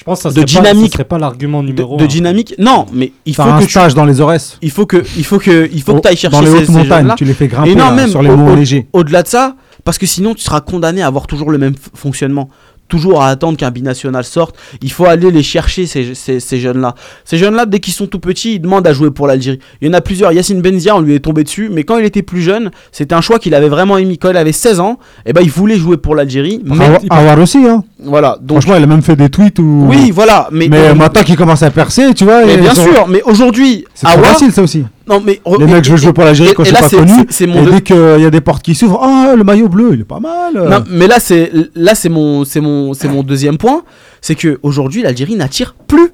Je 0.04 0.06
pense 0.06 0.20
que 0.20 0.24
ça 0.24 0.30
De 0.30 0.34
serait 0.48 0.62
pas- 0.62 0.70
dynamique. 0.74 0.92
ça 0.92 0.98
serait 0.98 1.04
pas 1.06 1.18
l'argument 1.18 1.64
de, 1.64 1.68
numéro 1.70 1.96
de 1.96 2.04
un. 2.04 2.08
dynamique, 2.08 2.56
non, 2.60 2.88
mais 2.92 3.14
il 3.26 3.34
faut 3.34 3.44
Faire 3.44 3.54
un 3.54 3.60
que 3.60 3.64
tu, 3.64 3.70
stage 3.72 3.96
dans 3.96 4.04
les 4.04 4.20
Aurès. 4.20 4.58
il 4.62 4.70
faut 4.70 4.86
que 4.86 5.02
il 5.16 5.24
faut 5.24 5.40
que 5.40 5.70
il 5.74 5.82
faut 5.82 5.96
que 5.96 6.02
tu 6.02 6.08
ailles 6.10 6.18
chercher 6.18 6.36
Dans 6.36 6.42
les 6.42 6.48
ces, 6.52 6.58
hautes 6.58 6.66
ces 6.66 6.72
montagnes, 6.74 6.90
jeunes-là. 6.90 7.16
tu 7.18 7.24
les 7.24 7.34
fais 7.34 7.48
grimper 7.48 7.70
Et 7.72 7.76
non, 7.76 7.86
là, 7.86 7.92
même 7.94 8.10
sur 8.10 8.22
les 8.22 8.30
au- 8.30 8.36
monts 8.36 8.52
au- 8.52 8.56
légers. 8.56 8.86
Au-delà 8.92 9.24
de 9.24 9.30
ça, 9.30 9.56
parce 9.86 9.98
que 9.98 10.06
sinon 10.06 10.34
tu 10.36 10.42
seras 10.42 10.60
condamné 10.60 11.02
à 11.02 11.08
avoir 11.08 11.26
toujours 11.26 11.52
le 11.52 11.58
même 11.58 11.76
fonctionnement. 11.96 12.50
Toujours 12.94 13.24
à 13.24 13.30
attendre 13.30 13.58
qu'un 13.58 13.72
binational 13.72 14.24
sorte. 14.24 14.56
Il 14.84 14.92
faut 14.92 15.06
aller 15.06 15.32
les 15.32 15.42
chercher, 15.42 15.88
ces, 15.88 16.14
ces, 16.14 16.40
ces 16.40 16.60
jeunes-là. 16.60 16.94
Ces 17.26 17.38
jeunes-là, 17.40 17.66
dès 17.66 17.80
qu'ils 17.80 17.94
sont 17.94 18.06
tout 18.06 18.20
petits, 18.20 18.54
ils 18.56 18.60
demandent 18.60 18.86
à 18.86 18.94
jouer 18.94 19.10
pour 19.10 19.26
l'Algérie. 19.26 19.58
Il 19.82 19.88
y 19.88 19.90
en 19.90 19.94
a 19.96 20.02
plusieurs. 20.02 20.32
Yacine 20.32 20.62
Benzia, 20.62 20.96
on 20.96 21.02
lui 21.02 21.16
est 21.16 21.20
tombé 21.20 21.44
dessus. 21.44 21.70
Mais 21.72 21.86
quand 21.86 21.98
il 21.98 22.06
était 22.06 22.22
plus 22.22 22.42
jeune, 22.44 22.70
c'était 22.92 23.16
un 23.16 23.22
choix 23.22 23.40
qu'il 23.40 23.56
avait 23.56 23.68
vraiment 23.70 23.98
émis. 23.98 24.20
Quand 24.20 24.30
il 24.30 24.38
avait 24.38 24.52
16 24.52 24.80
ans, 24.80 25.00
eh 25.26 25.34
ben, 25.34 25.42
il 25.42 25.50
voulait 25.50 25.78
jouer 25.78 25.98
pour 25.98 26.14
l'Algérie. 26.14 26.62
Mais 26.64 26.86
Avoir- 27.10 27.40
aussi, 27.40 27.66
hein. 27.66 27.84
voilà. 28.04 28.38
Donc, 28.40 28.62
Franchement, 28.62 28.76
il 28.78 28.84
a 28.84 28.88
même 28.88 29.02
fait 29.02 29.16
des 29.16 29.30
tweets 29.30 29.58
où. 29.58 29.88
oui, 29.90 30.12
voilà. 30.12 30.48
Mais, 30.52 30.68
Mais 30.70 30.90
donc- 30.90 30.98
maintenant 31.00 31.24
qu'il 31.24 31.36
commence 31.36 31.64
à 31.64 31.72
percer, 31.72 32.14
tu 32.14 32.26
vois. 32.26 32.46
mais 32.46 32.58
bien 32.58 32.76
sont- 32.76 32.84
sûr. 32.84 33.08
Mais 33.08 33.24
aujourd'hui, 33.24 33.86
C'est 33.96 34.08
facile, 34.08 34.52
ça 34.52 34.62
aussi. 34.62 34.86
Non, 35.08 35.22
mais 35.26 35.42
Les 35.60 35.66
mecs, 35.66 35.84
je 35.84 35.92
veux 35.92 35.98
jouer 35.98 36.14
pour 36.14 36.24
l'Algérie 36.24 36.54
quand 36.56 36.64
je 36.64 36.74
suis 36.74 36.82
pas 36.82 36.90
connu. 36.90 37.12
c'est- 37.30 37.46
mon 37.48 37.68
Et 37.68 37.72
dès 37.72 37.82
qu'il 37.82 37.96
y 37.98 38.26
a 38.26 38.30
des 38.30 38.42
portes 38.42 38.64
qui 38.64 38.74
s'ouvrent, 38.74 39.00
ah, 39.04 39.34
le 39.36 39.44
maillot 39.44 39.68
bleu, 39.68 39.92
il 39.94 40.02
est 40.02 40.06
pas 40.06 40.20
mal. 40.20 40.54
Non, 40.54 40.84
mais 40.90 41.08
là 41.08 41.20
c'est 41.20 41.52
là 41.76 41.94
c'est 41.96 42.10
mon 42.10 42.46
c'est 42.46 42.62
mon 42.62 42.94
c'est 42.94 43.08
mon 43.10 43.22
deuxième 43.24 43.58
point, 43.58 43.84
c'est 44.22 44.36
que 44.36 44.60
aujourd'hui 44.64 45.02
l'Algérie 45.02 45.36
n'attire 45.36 45.76
plus. 45.88 46.12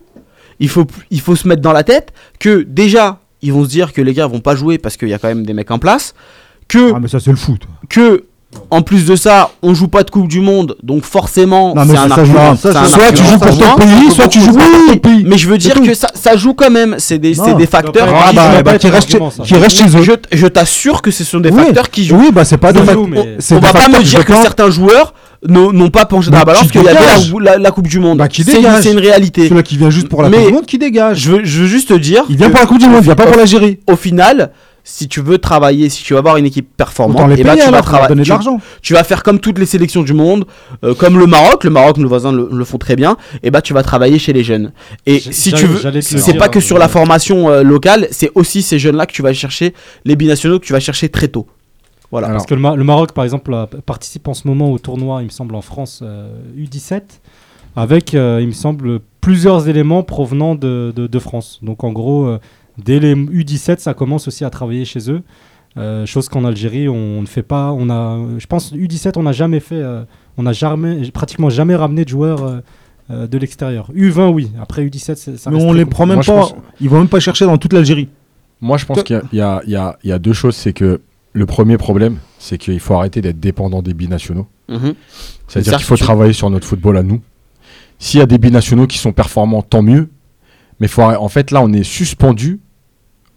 Il 0.60 0.70
faut 0.70 0.86
il 1.12 1.22
faut 1.22 1.36
se 1.36 1.48
mettre 1.48 1.62
dans 1.62 1.72
la 1.74 1.84
tête 1.84 2.14
que 2.40 2.64
déjà 2.64 3.20
ils 3.42 3.54
vont 3.54 3.64
se 3.64 3.70
dire 3.70 3.94
que 3.94 4.02
les 4.02 4.14
gars 4.14 4.28
vont 4.28 4.42
pas 4.42 4.56
jouer 4.56 4.78
parce 4.78 4.98
qu'il 4.98 5.08
y 5.10 5.14
a 5.14 5.20
quand 5.20 5.30
même 5.30 5.46
des 5.46 5.54
mecs 5.54 5.72
en 5.72 5.80
place, 5.80 6.14
que 6.68 6.92
Ah, 6.94 7.00
mais 7.00 7.08
ça, 7.08 7.20
c'est 7.20 7.30
le 7.32 7.38
foot. 7.38 7.62
que 7.90 8.26
en 8.72 8.82
plus 8.82 9.06
de 9.06 9.16
ça, 9.16 9.52
on 9.62 9.74
joue 9.76 9.88
pas 9.88 10.04
de 10.04 10.10
Coupe 10.10 10.28
du 10.28 10.42
Monde, 10.42 10.76
donc 10.82 11.04
forcément 11.04 11.76
Non, 11.76 11.86
mais 11.86 11.92
c'est 11.92 11.96
ça, 11.98 12.04
un 12.04 12.10
ça 12.10 12.14
argument. 12.16 12.52
joue- 12.54 12.60
c'est 12.62 12.72
ça, 12.72 12.82
un 12.82 12.86
soit 12.86 12.98
tu 13.00 13.04
argument. 13.22 13.30
joues 13.30 13.40
pour 13.40 13.58
ton 13.58 13.76
pays, 13.76 14.12
soit 14.12 14.28
tu 14.28 14.40
joues 14.40 14.54
pour 14.54 14.88
ton 14.88 14.98
pays. 14.98 15.24
Mais 15.28 15.38
je 15.38 15.48
veux 15.48 15.58
dire 15.58 15.80
que 15.82 15.94
ça, 15.94 16.08
ça 16.16 16.36
joue 16.36 16.54
quand 16.56 16.72
même, 16.72 16.96
c'est 16.98 17.20
des, 17.20 17.36
c'est 17.36 17.42
Non. 17.52 17.58
des 17.58 17.68
facteurs 17.68 18.08
Ah, 18.12 18.30
qui 18.30 18.36
bah, 18.36 18.64
bah, 18.64 18.78
qui 18.80 18.90
restent 18.90 19.12
chez 19.12 19.18
eux. 19.98 20.02
je, 20.02 20.38
je 20.38 20.48
t'assure 20.48 21.02
que 21.02 21.12
ce 21.12 21.24
sont 21.24 21.40
des 21.40 21.50
Oui. 21.52 21.64
facteurs 21.64 21.90
qui 21.92 22.06
jouent. 22.06 22.18
Oui, 22.18 22.30
bah, 22.32 22.44
c'est 22.44 22.58
pas 22.58 22.74
des 22.74 22.80
Ça 22.80 22.86
fac- 22.86 22.94
joue, 22.94 23.08
mais- 23.08 23.36
c'est 23.40 23.56
On 23.56 23.60
des 23.60 23.66
va 23.68 23.74
pas 23.74 23.80
facteurs 23.82 24.00
me 24.00 24.06
dire 24.06 24.26
que 24.26 24.34
certains 24.34 24.70
joueurs 24.72 25.14
n'ont 25.48 25.90
pas 25.90 26.06
penché 26.06 26.32
dans 26.32 26.38
la 26.38 26.44
Bah, 26.44 26.54
balance 26.54 26.66
qui 26.66 26.72
qu'il 26.80 26.84
y 26.84 26.88
avait 26.90 27.00
la, 27.60 27.72
Coupe 27.72 27.88
du 27.88 28.00
Monde. 28.00 28.28
Qui 28.30 28.44
C'est 28.44 28.92
une 28.92 29.00
réalité. 29.00 29.48
Celui 29.48 29.64
qui 29.64 29.78
vient 29.78 29.90
juste 29.92 30.10
pour 30.10 30.22
la 30.24 30.30
Mais- 30.30 30.38
Coupe 30.38 30.48
du 30.48 30.54
Monde, 30.54 30.66
qui 30.66 30.78
dégage. 30.80 31.20
Je 31.20 31.32
veux, 31.32 31.44
juste 31.46 31.90
te 31.90 31.94
dire. 31.94 32.24
Il 32.30 32.36
vient 32.36 32.50
pour 32.50 32.60
la 32.60 32.66
Coupe 32.66 32.80
du 32.80 32.88
Monde, 32.88 33.02
il 33.02 33.06
vient 33.06 33.16
pas 33.16 33.26
pour 33.28 33.38
l'Algérie. 33.38 33.80
Au 33.88 33.96
final, 33.96 34.52
si 34.92 35.08
tu 35.08 35.22
veux 35.22 35.38
travailler, 35.38 35.88
si 35.90 36.04
tu 36.04 36.14
veux 36.14 36.20
avoir 36.20 36.38
une 36.38 36.46
équipe 36.48 36.68
performante, 36.76 37.30
les 37.30 37.40
eh 37.42 37.44
ben, 37.44 37.52
tu, 37.54 37.60
vas 37.60 37.64
alors, 37.68 37.72
leur 37.76 37.86
trava- 37.86 38.08
donner 38.08 38.24
de 38.24 38.26
tu- 38.26 38.34
tu 38.82 38.94
vas 38.94 39.04
faire 39.04 39.22
comme 39.22 39.40
toutes 39.40 39.60
les 39.60 39.68
sélections 39.68 40.02
du 40.02 40.14
monde, 40.14 40.46
euh, 40.84 40.96
comme 40.96 41.20
le 41.20 41.28
Maroc. 41.28 41.64
Le 41.64 41.70
Maroc, 41.70 41.98
nos 41.98 42.08
voisins 42.08 42.32
le, 42.32 42.50
le 42.52 42.66
font 42.66 42.80
très 42.80 42.96
bien. 42.96 43.16
Et 43.44 43.52
bah, 43.52 43.62
tu 43.62 43.74
vas 43.74 43.84
travailler 43.84 44.18
chez 44.18 44.34
les 44.34 44.44
jeunes. 44.44 44.72
Et 45.06 45.20
si 45.20 45.54
tu 45.54 45.66
veux, 45.68 46.02
c'est 46.02 46.34
pas 46.34 46.50
que 46.50 46.58
euh, 46.58 46.62
sur 46.62 46.80
la 46.80 46.88
formation 46.88 47.50
euh, 47.50 47.62
locale, 47.62 48.08
c'est 48.10 48.32
aussi 48.34 48.64
ces 48.64 48.80
jeunes-là 48.80 49.06
que 49.06 49.14
tu 49.14 49.22
vas 49.22 49.32
chercher, 49.34 49.76
les 50.06 50.16
binationaux 50.16 50.60
que 50.60 50.66
tu 50.66 50.74
vas 50.74 50.80
chercher 50.80 51.08
très 51.10 51.28
tôt. 51.28 51.46
Voilà. 52.12 52.28
Alors, 52.28 52.38
Parce 52.40 52.48
que 52.50 52.56
le, 52.56 52.62
Ma- 52.62 52.76
le 52.76 52.84
Maroc, 52.84 53.12
par 53.12 53.24
exemple, 53.24 53.56
participe 53.86 54.28
en 54.28 54.34
ce 54.34 54.48
moment 54.48 54.72
au 54.72 54.80
tournoi, 54.80 55.22
il 55.22 55.26
me 55.26 55.30
semble, 55.30 55.54
en 55.54 55.62
France 55.62 56.00
euh, 56.02 56.32
U17, 56.58 57.02
avec, 57.76 58.16
euh, 58.16 58.40
il 58.42 58.48
me 58.48 58.52
semble, 58.54 59.00
plusieurs 59.22 59.68
éléments 59.70 60.02
provenant 60.02 60.56
de, 60.56 60.92
de- 60.96 61.06
de 61.06 61.20
France. 61.20 61.60
Donc, 61.62 61.84
en 61.84 61.92
gros, 61.92 62.26
euh, 62.26 62.40
dès 62.84 63.00
les 63.00 63.16
U17, 63.16 63.80
ça 63.80 63.94
commence 63.94 64.28
aussi 64.28 64.46
à 64.46 64.50
travailler 64.50 64.86
chez 64.86 65.12
eux. 65.12 65.22
Euh, 65.78 66.06
chose 66.06 66.30
qu'en 66.30 66.46
Algérie, 66.46 66.90
on 66.90 67.22
ne 67.22 67.28
fait 67.28 67.44
pas. 67.44 67.72
On 67.72 67.90
a, 67.90 68.18
je 68.40 68.48
pense, 68.48 68.74
U17, 68.74 69.14
on 69.18 69.24
n'a 69.24 69.32
jamais 69.32 69.60
fait. 69.60 69.76
euh, 69.76 70.04
on 70.38 70.44
n'a 70.44 70.54
jamais, 70.54 71.10
pratiquement 71.12 71.50
jamais 71.50 71.76
ramené 71.76 72.06
de 72.06 72.10
joueurs 72.10 72.62
euh, 73.12 73.28
de 73.28 73.38
l'extérieur. 73.38 73.92
U20, 73.96 74.30
oui. 74.32 74.52
Après 74.62 74.84
U17, 74.86 75.16
c'est- 75.16 75.38
ça 75.38 75.50
Mais 75.52 75.62
on 75.64 75.74
les 75.74 75.86
prend 75.86 76.06
même 76.06 76.18
Moi, 76.18 76.24
pas. 76.26 76.42
pense- 76.42 76.56
Ils 76.82 76.90
vont 76.90 77.00
même 77.00 77.08
pas 77.08 77.20
chercher 77.20 77.46
dans 77.46 77.58
toute 77.58 77.74
l'Algérie. 77.74 78.08
Moi, 78.62 78.78
je 78.78 78.86
pense 78.86 79.04
qu'il 79.04 79.16
y 79.16 79.42
a- 79.42 79.62
il 79.66 79.72
y, 79.72 79.76
a- 79.76 79.98
y 80.04 80.10
y 80.16 80.20
deux 80.20 80.34
choses. 80.34 80.56
C'est 80.56 80.74
que 80.74 81.02
le 81.34 81.46
premier 81.46 81.78
problème, 81.78 82.18
c'est 82.40 82.58
qu'il 82.58 82.80
faut 82.80 82.94
arrêter 82.96 83.22
d'être 83.22 83.40
dépendant 83.40 83.82
des 83.82 83.94
binationaux. 83.94 84.48
Mhm. 84.70 84.94
C'est-à-dire 85.48 85.78
qu'il 85.78 85.86
faut 85.86 85.98
travailler 85.98 86.34
sur 86.34 86.50
notre 86.50 86.68
football 86.68 86.98
à 86.98 87.04
nous. 87.04 87.22
S'il 88.00 88.20
y 88.20 88.24
a 88.24 88.26
des 88.26 88.38
binationaux 88.38 88.88
qui 88.88 88.98
sont 88.98 89.12
performants, 89.12 89.62
tant 89.62 89.82
mieux. 89.82 90.10
Mais 90.80 90.88
faut 90.88 91.02
en 91.04 91.28
fait, 91.30 91.52
là, 91.52 91.62
on 91.62 91.74
est 91.74 91.84
suspendu 91.84 92.60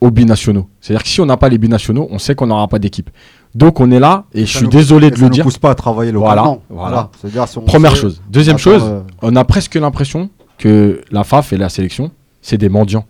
aux 0.02 0.10
binationaux. 0.10 0.66
C'est-à-dire 0.80 1.02
que 1.04 1.08
si 1.08 1.20
on 1.20 1.26
n'a 1.26 1.36
pas 1.36 1.48
les 1.48 1.58
binationaux, 1.58 2.08
on 2.10 2.18
sait 2.18 2.34
qu'on 2.34 2.48
n'aura 2.48 2.66
pas 2.68 2.78
d'équipe. 2.78 3.08
Donc 3.54 3.80
on 3.80 3.90
est 3.90 4.00
là, 4.00 4.24
et 4.34 4.44
je 4.46 4.56
suis 4.56 4.64
nous- 4.64 4.70
désolé 4.70 5.10
de 5.10 5.16
ça 5.16 5.22
le 5.22 5.28
nous 5.28 5.34
dire. 5.34 5.44
pousse 5.44 5.58
pas 5.58 5.70
à 5.70 5.74
travailler 5.74 6.10
Voilà, 6.12 6.42
localement. 6.42 6.62
voilà. 6.70 7.10
Si 7.46 7.58
on 7.58 7.60
Première 7.62 7.92
sait- 7.94 8.00
chose. 8.02 8.22
Deuxième 8.30 8.58
chose, 8.58 8.82
euh, 8.84 9.00
on 9.22 9.36
a 9.36 9.44
presque 9.44 9.74
l'impression 9.76 10.28
que 10.58 11.00
la 11.10 11.22
FAF 11.22 11.52
et 11.52 11.56
la 11.56 11.68
sélection, 11.68 12.10
c'est 12.40 12.58
des 12.58 12.68
mendiants. 12.68 13.04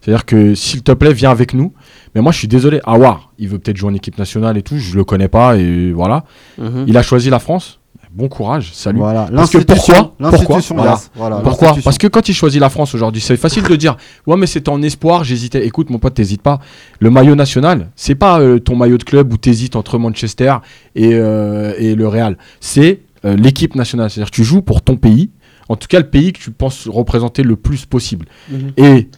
C'est-à-dire 0.00 0.24
que 0.26 0.54
s'il 0.54 0.82
te 0.82 0.92
plaît, 0.92 1.12
viens 1.12 1.30
avec 1.30 1.54
nous. 1.54 1.72
Mais 2.14 2.20
moi, 2.20 2.30
je 2.32 2.38
suis 2.38 2.48
désolé. 2.48 2.80
Awar, 2.84 3.32
il 3.38 3.48
veut 3.48 3.58
peut-être 3.58 3.76
jouer 3.76 3.90
en 3.90 3.94
équipe 3.94 4.18
nationale 4.18 4.56
et 4.58 4.62
tout. 4.62 4.76
Je 4.78 4.96
le 4.96 5.04
connais 5.04 5.28
pas 5.28 5.56
et 5.56 5.92
voilà. 5.92 6.24
Mhm. 6.58 6.84
Il 6.86 6.96
a 6.96 7.02
choisi 7.02 7.30
la 7.30 7.38
France. 7.38 7.80
Bon 8.14 8.28
courage, 8.28 8.70
salut. 8.72 9.00
Voilà, 9.00 9.28
Parce 9.34 9.50
que 9.50 9.58
l'institution, 9.58 10.12
pourquoi 10.16 10.30
Pourquoi 10.30 10.56
l'institution, 10.56 10.76
Voilà. 10.76 11.00
Voilà, 11.16 11.36
Pourquoi. 11.38 11.76
Parce 11.82 11.98
que 11.98 12.06
quand 12.06 12.28
il 12.28 12.32
choisit 12.32 12.60
la 12.60 12.70
France 12.70 12.94
aujourd'hui, 12.94 13.20
c'est 13.20 13.36
facile 13.36 13.64
de 13.64 13.74
dire 13.74 13.96
Ouais, 14.28 14.36
mais 14.36 14.46
c'était 14.46 14.68
en 14.68 14.80
espoir, 14.82 15.24
j'hésitais. 15.24 15.66
Écoute, 15.66 15.90
mon 15.90 15.98
pote, 15.98 16.14
t'hésites 16.14 16.40
pas. 16.40 16.60
Le 17.00 17.10
maillot 17.10 17.34
national, 17.34 17.90
c'est 17.96 18.14
pas 18.14 18.38
euh, 18.38 18.60
ton 18.60 18.76
maillot 18.76 18.98
de 18.98 19.02
club 19.02 19.32
où 19.32 19.36
t'hésites 19.36 19.74
entre 19.74 19.98
Manchester 19.98 20.54
et, 20.94 21.14
euh, 21.14 21.74
et 21.76 21.96
le 21.96 22.06
Real. 22.06 22.38
C'est 22.60 23.00
euh, 23.24 23.34
l'équipe 23.34 23.74
nationale. 23.74 24.10
C'est-à-dire 24.10 24.30
tu 24.30 24.44
joues 24.44 24.62
pour 24.62 24.80
ton 24.82 24.94
pays, 24.94 25.30
en 25.68 25.74
tout 25.74 25.88
cas 25.88 25.98
le 25.98 26.08
pays 26.08 26.32
que 26.32 26.38
tu 26.38 26.52
penses 26.52 26.86
représenter 26.86 27.42
le 27.42 27.56
plus 27.56 27.84
possible. 27.84 28.26
Mhm. 28.48 28.72
Et 28.76 29.08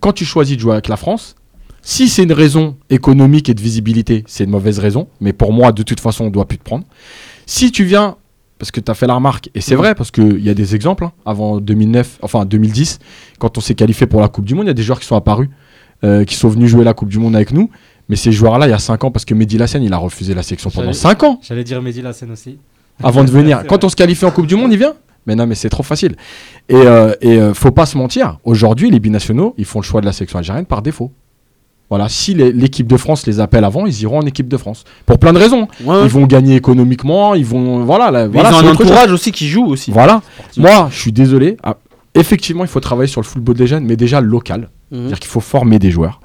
quand 0.00 0.12
tu 0.12 0.26
choisis 0.26 0.54
de 0.56 0.60
jouer 0.60 0.72
avec 0.74 0.88
la 0.88 0.98
France, 0.98 1.34
Si 1.88 2.08
c'est 2.08 2.24
une 2.24 2.32
raison 2.32 2.76
économique 2.90 3.48
et 3.48 3.54
de 3.54 3.60
visibilité, 3.62 4.24
c'est 4.26 4.42
une 4.42 4.50
mauvaise 4.50 4.80
raison. 4.80 5.06
Mais 5.20 5.32
pour 5.32 5.52
moi, 5.52 5.70
de 5.70 5.84
toute 5.84 6.00
façon, 6.00 6.24
on 6.24 6.30
doit 6.30 6.44
plus 6.44 6.58
te 6.58 6.64
prendre. 6.64 6.84
Si 7.46 7.70
tu 7.72 7.84
viens, 7.84 8.16
parce 8.58 8.70
que 8.70 8.80
tu 8.80 8.90
as 8.90 8.94
fait 8.94 9.06
la 9.06 9.14
remarque, 9.14 9.50
et 9.54 9.60
c'est 9.60 9.74
Mhm. 9.74 9.78
vrai, 9.80 9.94
parce 9.94 10.10
qu'il 10.10 10.40
y 10.44 10.50
a 10.50 10.54
des 10.54 10.74
exemples, 10.74 11.04
hein, 11.04 11.12
avant 11.24 11.58
2009, 11.60 12.18
enfin 12.22 12.44
2010, 12.44 12.98
quand 13.38 13.56
on 13.58 13.60
s'est 13.60 13.74
qualifié 13.74 14.06
pour 14.06 14.20
la 14.20 14.28
Coupe 14.28 14.44
du 14.44 14.54
Monde, 14.54 14.64
il 14.64 14.68
y 14.68 14.70
a 14.70 14.74
des 14.74 14.82
joueurs 14.82 15.00
qui 15.00 15.06
sont 15.06 15.16
apparus, 15.16 15.48
euh, 16.04 16.24
qui 16.24 16.34
sont 16.34 16.48
venus 16.48 16.68
jouer 16.70 16.84
la 16.84 16.92
Coupe 16.94 17.08
du 17.08 17.18
Monde 17.18 17.36
avec 17.36 17.52
nous. 17.52 17.70
Mais 18.08 18.16
ces 18.16 18.30
joueurs-là, 18.32 18.66
il 18.66 18.70
y 18.70 18.74
a 18.74 18.78
5 18.78 19.02
ans, 19.04 19.10
parce 19.10 19.24
que 19.24 19.34
Mehdi 19.34 19.58
Lassène, 19.58 19.82
il 19.82 19.92
a 19.92 19.96
refusé 19.98 20.34
la 20.34 20.42
sélection 20.42 20.70
pendant 20.70 20.84
J'allais- 20.86 20.94
5 20.98 21.22
ans 21.24 21.40
J'allais 21.42 21.64
dire 21.64 21.80
Mehdi 21.82 22.02
Lassène 22.02 22.30
aussi. 22.30 22.58
avant 23.02 23.24
de 23.24 23.30
venir. 23.30 23.62
Quand 23.68 23.84
on 23.84 23.88
se 23.88 23.96
qualifie 23.96 24.24
en 24.24 24.30
Coupe 24.30 24.46
du 24.46 24.56
Monde, 24.56 24.72
il 24.72 24.78
vient. 24.78 24.94
Mais 25.26 25.34
non, 25.34 25.46
mais 25.46 25.56
c'est 25.56 25.68
trop 25.68 25.82
facile. 25.82 26.14
Et, 26.68 26.74
euh, 26.76 27.12
et 27.20 27.38
euh, 27.40 27.52
faut 27.52 27.72
pas 27.72 27.84
se 27.84 27.98
mentir. 27.98 28.38
Aujourd'hui, 28.44 28.90
les 28.92 29.00
binationaux, 29.00 29.54
ils 29.58 29.64
font 29.64 29.80
le 29.80 29.84
choix 29.84 30.00
de 30.00 30.06
la 30.06 30.12
sélection 30.12 30.38
algérienne 30.38 30.66
par 30.66 30.82
défaut. 30.82 31.10
Voilà, 31.88 32.08
si 32.08 32.34
l'équipe 32.34 32.88
de 32.88 32.96
France 32.96 33.26
les 33.26 33.38
appelle 33.38 33.64
avant, 33.64 33.86
ils 33.86 34.02
iront 34.02 34.18
en 34.18 34.26
équipe 34.26 34.48
de 34.48 34.56
France. 34.56 34.84
Pour 35.04 35.18
plein 35.18 35.32
de 35.32 35.38
raisons. 35.38 35.68
Ouais. 35.84 36.02
Ils 36.02 36.08
vont 36.08 36.26
gagner 36.26 36.56
économiquement, 36.56 37.34
ils 37.34 37.44
vont. 37.46 37.84
Voilà, 37.84 38.10
là, 38.10 38.26
voilà 38.26 38.50
ils 38.50 38.54
ont 38.54 38.58
un 38.58 38.62
chose. 38.62 38.70
entourage 38.72 39.12
aussi 39.12 39.30
qui 39.30 39.48
joue 39.48 39.66
aussi. 39.66 39.92
Voilà. 39.92 40.20
Moi, 40.56 40.88
je 40.90 40.98
suis 40.98 41.12
désolé. 41.12 41.56
Ah, 41.62 41.76
effectivement, 42.14 42.64
il 42.64 42.68
faut 42.68 42.80
travailler 42.80 43.08
sur 43.08 43.20
le 43.20 43.26
football 43.26 43.54
des 43.54 43.68
jeunes, 43.68 43.84
mais 43.84 43.96
déjà 43.96 44.20
local. 44.20 44.68
Mhm. 44.90 44.98
C'est-à-dire 44.98 45.20
qu'il 45.20 45.30
faut 45.30 45.40
former 45.40 45.78
des 45.78 45.90
joueurs. 45.92 46.20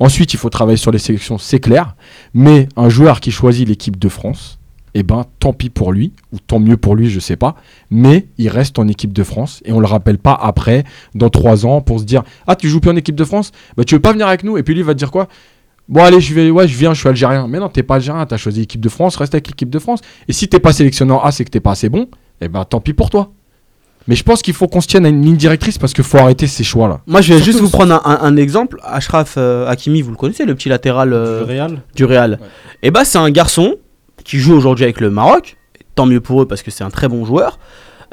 Ensuite, 0.00 0.32
il 0.32 0.38
faut 0.38 0.50
travailler 0.50 0.78
sur 0.78 0.90
les 0.90 0.98
sélections, 0.98 1.36
c'est 1.36 1.60
clair. 1.60 1.94
Mais 2.32 2.68
un 2.76 2.88
joueur 2.88 3.20
qui 3.20 3.30
choisit 3.30 3.68
l'équipe 3.68 3.98
de 3.98 4.08
France, 4.08 4.58
eh 4.94 5.02
ben, 5.02 5.24
tant 5.38 5.52
pis 5.52 5.70
pour 5.70 5.92
lui, 5.92 6.12
ou 6.32 6.38
tant 6.38 6.58
mieux 6.58 6.76
pour 6.76 6.94
lui, 6.96 7.08
je 7.10 7.18
sais 7.20 7.36
pas. 7.36 7.54
Mais 7.90 8.26
il 8.38 8.48
reste 8.48 8.78
en 8.78 8.86
équipe 8.88 9.12
de 9.12 9.24
France 9.24 9.60
et 9.64 9.72
on 9.72 9.80
le 9.80 9.86
rappelle 9.86 10.18
pas 10.18 10.38
après, 10.40 10.84
dans 11.14 11.30
trois 11.30 11.64
ans, 11.64 11.80
pour 11.80 12.00
se 12.00 12.04
dire 12.04 12.22
Ah, 12.46 12.56
tu 12.56 12.68
joues 12.68 12.80
plus 12.80 12.90
en 12.90 12.96
équipe 12.96 13.16
de 13.16 13.24
France? 13.24 13.52
Bah, 13.76 13.84
tu 13.84 13.94
veux 13.94 14.00
pas 14.00 14.12
venir 14.12 14.26
avec 14.28 14.44
nous? 14.44 14.58
Et 14.58 14.62
puis 14.62 14.74
lui 14.74 14.80
il 14.80 14.84
va 14.86 14.92
te 14.94 14.98
dire 14.98 15.10
quoi 15.10 15.28
Bon, 15.88 16.02
allez, 16.04 16.20
je 16.20 16.32
vais, 16.32 16.50
ouais, 16.50 16.68
je 16.68 16.76
viens, 16.78 16.94
je 16.94 17.00
suis 17.00 17.08
algérien. 17.08 17.48
Mais 17.48 17.58
non, 17.58 17.68
t'es 17.68 17.82
pas 17.82 17.96
algérien, 17.96 18.24
t'as 18.24 18.36
choisi 18.36 18.60
l'équipe 18.60 18.80
de 18.80 18.88
France, 18.88 19.16
reste 19.16 19.34
avec 19.34 19.48
l'équipe 19.48 19.68
de 19.70 19.78
France. 19.78 20.00
Et 20.28 20.32
si 20.32 20.48
t'es 20.48 20.60
pas 20.60 20.72
sélectionné 20.72 21.12
en 21.12 21.18
A, 21.20 21.32
c'est 21.32 21.44
que 21.44 21.50
t'es 21.50 21.60
pas 21.60 21.72
assez 21.72 21.88
bon. 21.88 22.06
Eh 22.40 22.48
ben, 22.48 22.64
tant 22.64 22.80
pis 22.80 22.92
pour 22.92 23.10
toi. 23.10 23.32
Mais 24.08 24.14
je 24.16 24.22
pense 24.24 24.42
qu'il 24.42 24.54
faut 24.54 24.66
qu'on 24.68 24.80
se 24.80 24.88
tienne 24.88 25.06
à 25.06 25.08
une 25.08 25.22
ligne 25.22 25.36
directrice 25.36 25.78
parce 25.78 25.92
qu'il 25.92 26.02
faut 26.04 26.18
arrêter 26.18 26.46
ces 26.48 26.64
choix-là. 26.64 27.00
Moi, 27.06 27.20
je 27.20 27.28
vais 27.34 27.38
Surtout- 27.38 27.52
juste 27.52 27.60
vous 27.64 27.70
prendre 27.70 27.94
un, 27.94 28.00
un- 28.04 28.18
un 28.22 28.36
exemple. 28.36 28.78
Ashraf 28.82 29.34
euh, 29.38 29.66
Hakimi, 29.68 30.02
vous 30.02 30.10
le 30.10 30.16
connaissez, 30.16 30.44
le 30.44 30.54
petit 30.54 30.68
latéral 30.68 31.12
euh, 31.12 31.44
Du 31.44 31.50
Real. 31.50 31.82
du 31.94 32.04
Real. 32.04 32.38
Et 32.82 32.90
bah, 32.90 33.04
c'est 33.04 33.18
un 33.18 33.30
garçon 33.30 33.76
qui 34.24 34.38
joue 34.38 34.54
aujourd'hui 34.54 34.84
avec 34.84 35.00
le 35.00 35.10
Maroc. 35.10 35.56
Tant 35.94 36.06
mieux 36.06 36.20
pour 36.20 36.42
eux 36.42 36.46
parce 36.46 36.62
que 36.62 36.70
c'est 36.70 36.84
un 36.84 36.90
très 36.90 37.08
bon 37.08 37.24
joueur. 37.24 37.58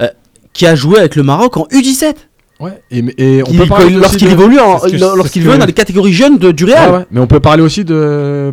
euh, 0.01 0.07
qui 0.53 0.65
a 0.67 0.75
joué 0.75 0.99
avec 0.99 1.15
le 1.15 1.23
Maroc 1.23 1.57
en 1.57 1.63
U17. 1.71 2.15
Ouais, 2.59 2.81
et, 2.91 2.99
et 3.17 3.43
on 3.43 3.51
Il- 3.51 3.57
peut 3.59 3.65
parler 3.67 3.85
aussi 3.85 3.95
Lorsqu'il 3.95 4.27
de- 4.27 4.33
évolue, 4.33 4.57
lorsqu'il 5.15 5.43
dans 5.45 5.65
les 5.65 5.71
catégories 5.73 6.11
jeunes 6.11 6.37
de- 6.37 6.51
du 6.51 6.65
Real. 6.65 6.91
Ouais, 6.91 6.97
ouais, 6.97 7.05
Mais 7.11 7.19
on 7.21 7.27
peut 7.27 7.39
parler 7.39 7.61
aussi 7.63 7.85
de. 7.85 8.51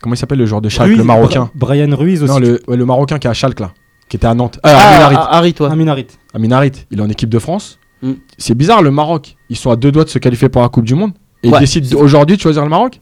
Comment 0.00 0.14
il 0.14 0.18
s'appelle 0.18 0.38
le 0.38 0.46
joueur 0.46 0.60
de 0.62 0.68
Schalke, 0.70 0.88
Ruiz, 0.88 0.98
le 0.98 1.04
Marocain 1.04 1.50
Brian 1.54 1.94
Ruiz 1.94 2.22
aussi. 2.22 2.32
Non, 2.32 2.38
le, 2.38 2.60
ouais, 2.68 2.76
le 2.76 2.84
Marocain 2.86 3.18
qui 3.18 3.26
est 3.26 3.30
à 3.30 3.34
Schalke 3.34 3.60
là, 3.60 3.72
qui 4.08 4.16
était 4.16 4.26
à 4.26 4.34
Nantes. 4.34 4.58
Ah, 4.62 4.70
Ah, 4.74 4.88
Amin 4.96 5.04
Harit. 5.04 5.16
ah, 5.18 5.36
Harit, 5.36 5.54
ouais. 5.60 5.66
Harit, 6.52 6.72
il 6.90 6.98
est 6.98 7.02
en 7.02 7.08
équipe 7.10 7.28
de 7.30 7.38
France. 7.38 7.78
Mm. 8.02 8.12
C'est 8.38 8.54
bizarre, 8.54 8.80
le 8.82 8.90
Maroc, 8.90 9.36
ils 9.50 9.56
sont 9.56 9.70
à 9.70 9.76
deux 9.76 9.92
doigts 9.92 10.04
de 10.04 10.08
se 10.10 10.18
qualifier 10.18 10.48
pour 10.48 10.62
la 10.62 10.68
Coupe 10.70 10.84
du 10.84 10.94
Monde. 10.94 11.12
Et 11.42 11.48
Ouais. 11.48 11.56
ils 11.58 11.60
décident 11.60 11.98
aujourd'hui 11.98 12.36
de 12.36 12.40
choisir 12.42 12.62
le 12.62 12.70
Maroc 12.70 13.00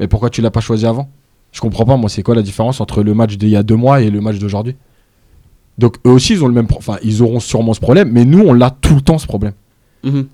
Mais 0.00 0.06
pourquoi 0.06 0.30
tu 0.30 0.40
l'as 0.40 0.50
pas 0.50 0.60
choisi 0.60 0.86
avant? 0.86 1.10
Je 1.52 1.60
comprends 1.60 1.84
pas, 1.84 1.96
moi, 1.96 2.08
c'est 2.10 2.22
quoi 2.22 2.34
la 2.34 2.42
différence 2.42 2.80
entre 2.80 3.02
le 3.02 3.14
match 3.14 3.36
d'il 3.36 3.48
y 3.48 3.56
a 3.56 3.62
deux 3.62 3.76
mois 3.76 4.00
et 4.02 4.10
le 4.10 4.20
match 4.20 4.38
d'aujourd'hui? 4.38 4.76
Donc 5.78 5.96
eux 6.06 6.10
aussi, 6.10 6.32
ils 6.34 6.42
ont 6.44 6.48
le 6.48 6.54
même. 6.54 6.66
pro- 6.66 6.78
Enfin, 6.78 6.96
ils 7.02 7.22
auront 7.22 7.40
sûrement 7.40 7.72
ce 7.74 7.80
problème, 7.80 8.10
mais 8.12 8.24
nous, 8.24 8.40
on 8.40 8.52
l'a 8.52 8.70
tout 8.70 8.94
le 8.96 9.00
temps 9.00 9.18
ce 9.18 9.26
problème. 9.26 9.52
Mhm. 10.04 10.26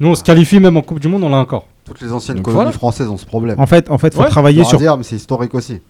Nous, 0.00 0.08
on 0.08 0.14
se 0.14 0.22
qualifie 0.22 0.60
même 0.60 0.76
en 0.76 0.82
Coupe 0.82 1.00
du 1.00 1.08
Monde, 1.08 1.24
on 1.24 1.28
l'a 1.28 1.38
encore. 1.38 1.66
Toutes 1.84 2.00
les 2.00 2.12
anciennes 2.12 2.36
Donc 2.36 2.44
colonies 2.46 2.56
voilà. 2.64 2.72
françaises 2.72 3.08
ont 3.08 3.16
ce 3.16 3.26
problème. 3.26 3.58
En 3.60 3.66
fait, 3.66 3.90
en 3.90 3.98
fait, 3.98 4.14
faut 4.14 4.20
Ouais, 4.22 4.28
travailler 4.28 4.62
Faut 4.62 4.70
sur. 4.70 4.78
dire, 4.78 4.96
mais 4.96 5.02
c'est 5.04 5.16
historique 5.16 5.54
aussi. 5.54 5.80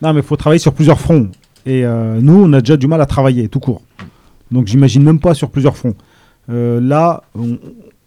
Non, 0.00 0.12
mais 0.12 0.22
faut 0.22 0.36
travailler 0.36 0.58
sur 0.60 0.72
plusieurs 0.72 0.98
fronts. 1.00 1.28
Et 1.66 1.84
euh, 1.84 2.18
nous, 2.20 2.42
on 2.44 2.52
a 2.52 2.60
déjà 2.60 2.76
du 2.76 2.86
mal 2.86 3.00
à 3.00 3.06
travailler, 3.06 3.48
tout 3.48 3.60
court. 3.60 3.82
Donc, 4.50 4.66
j'imagine 4.66 5.02
même 5.02 5.20
pas 5.20 5.34
sur 5.34 5.50
plusieurs 5.50 5.76
fronts. 5.76 5.94
Euh, 6.50 6.80
là, 6.80 7.22
on, 7.38 7.58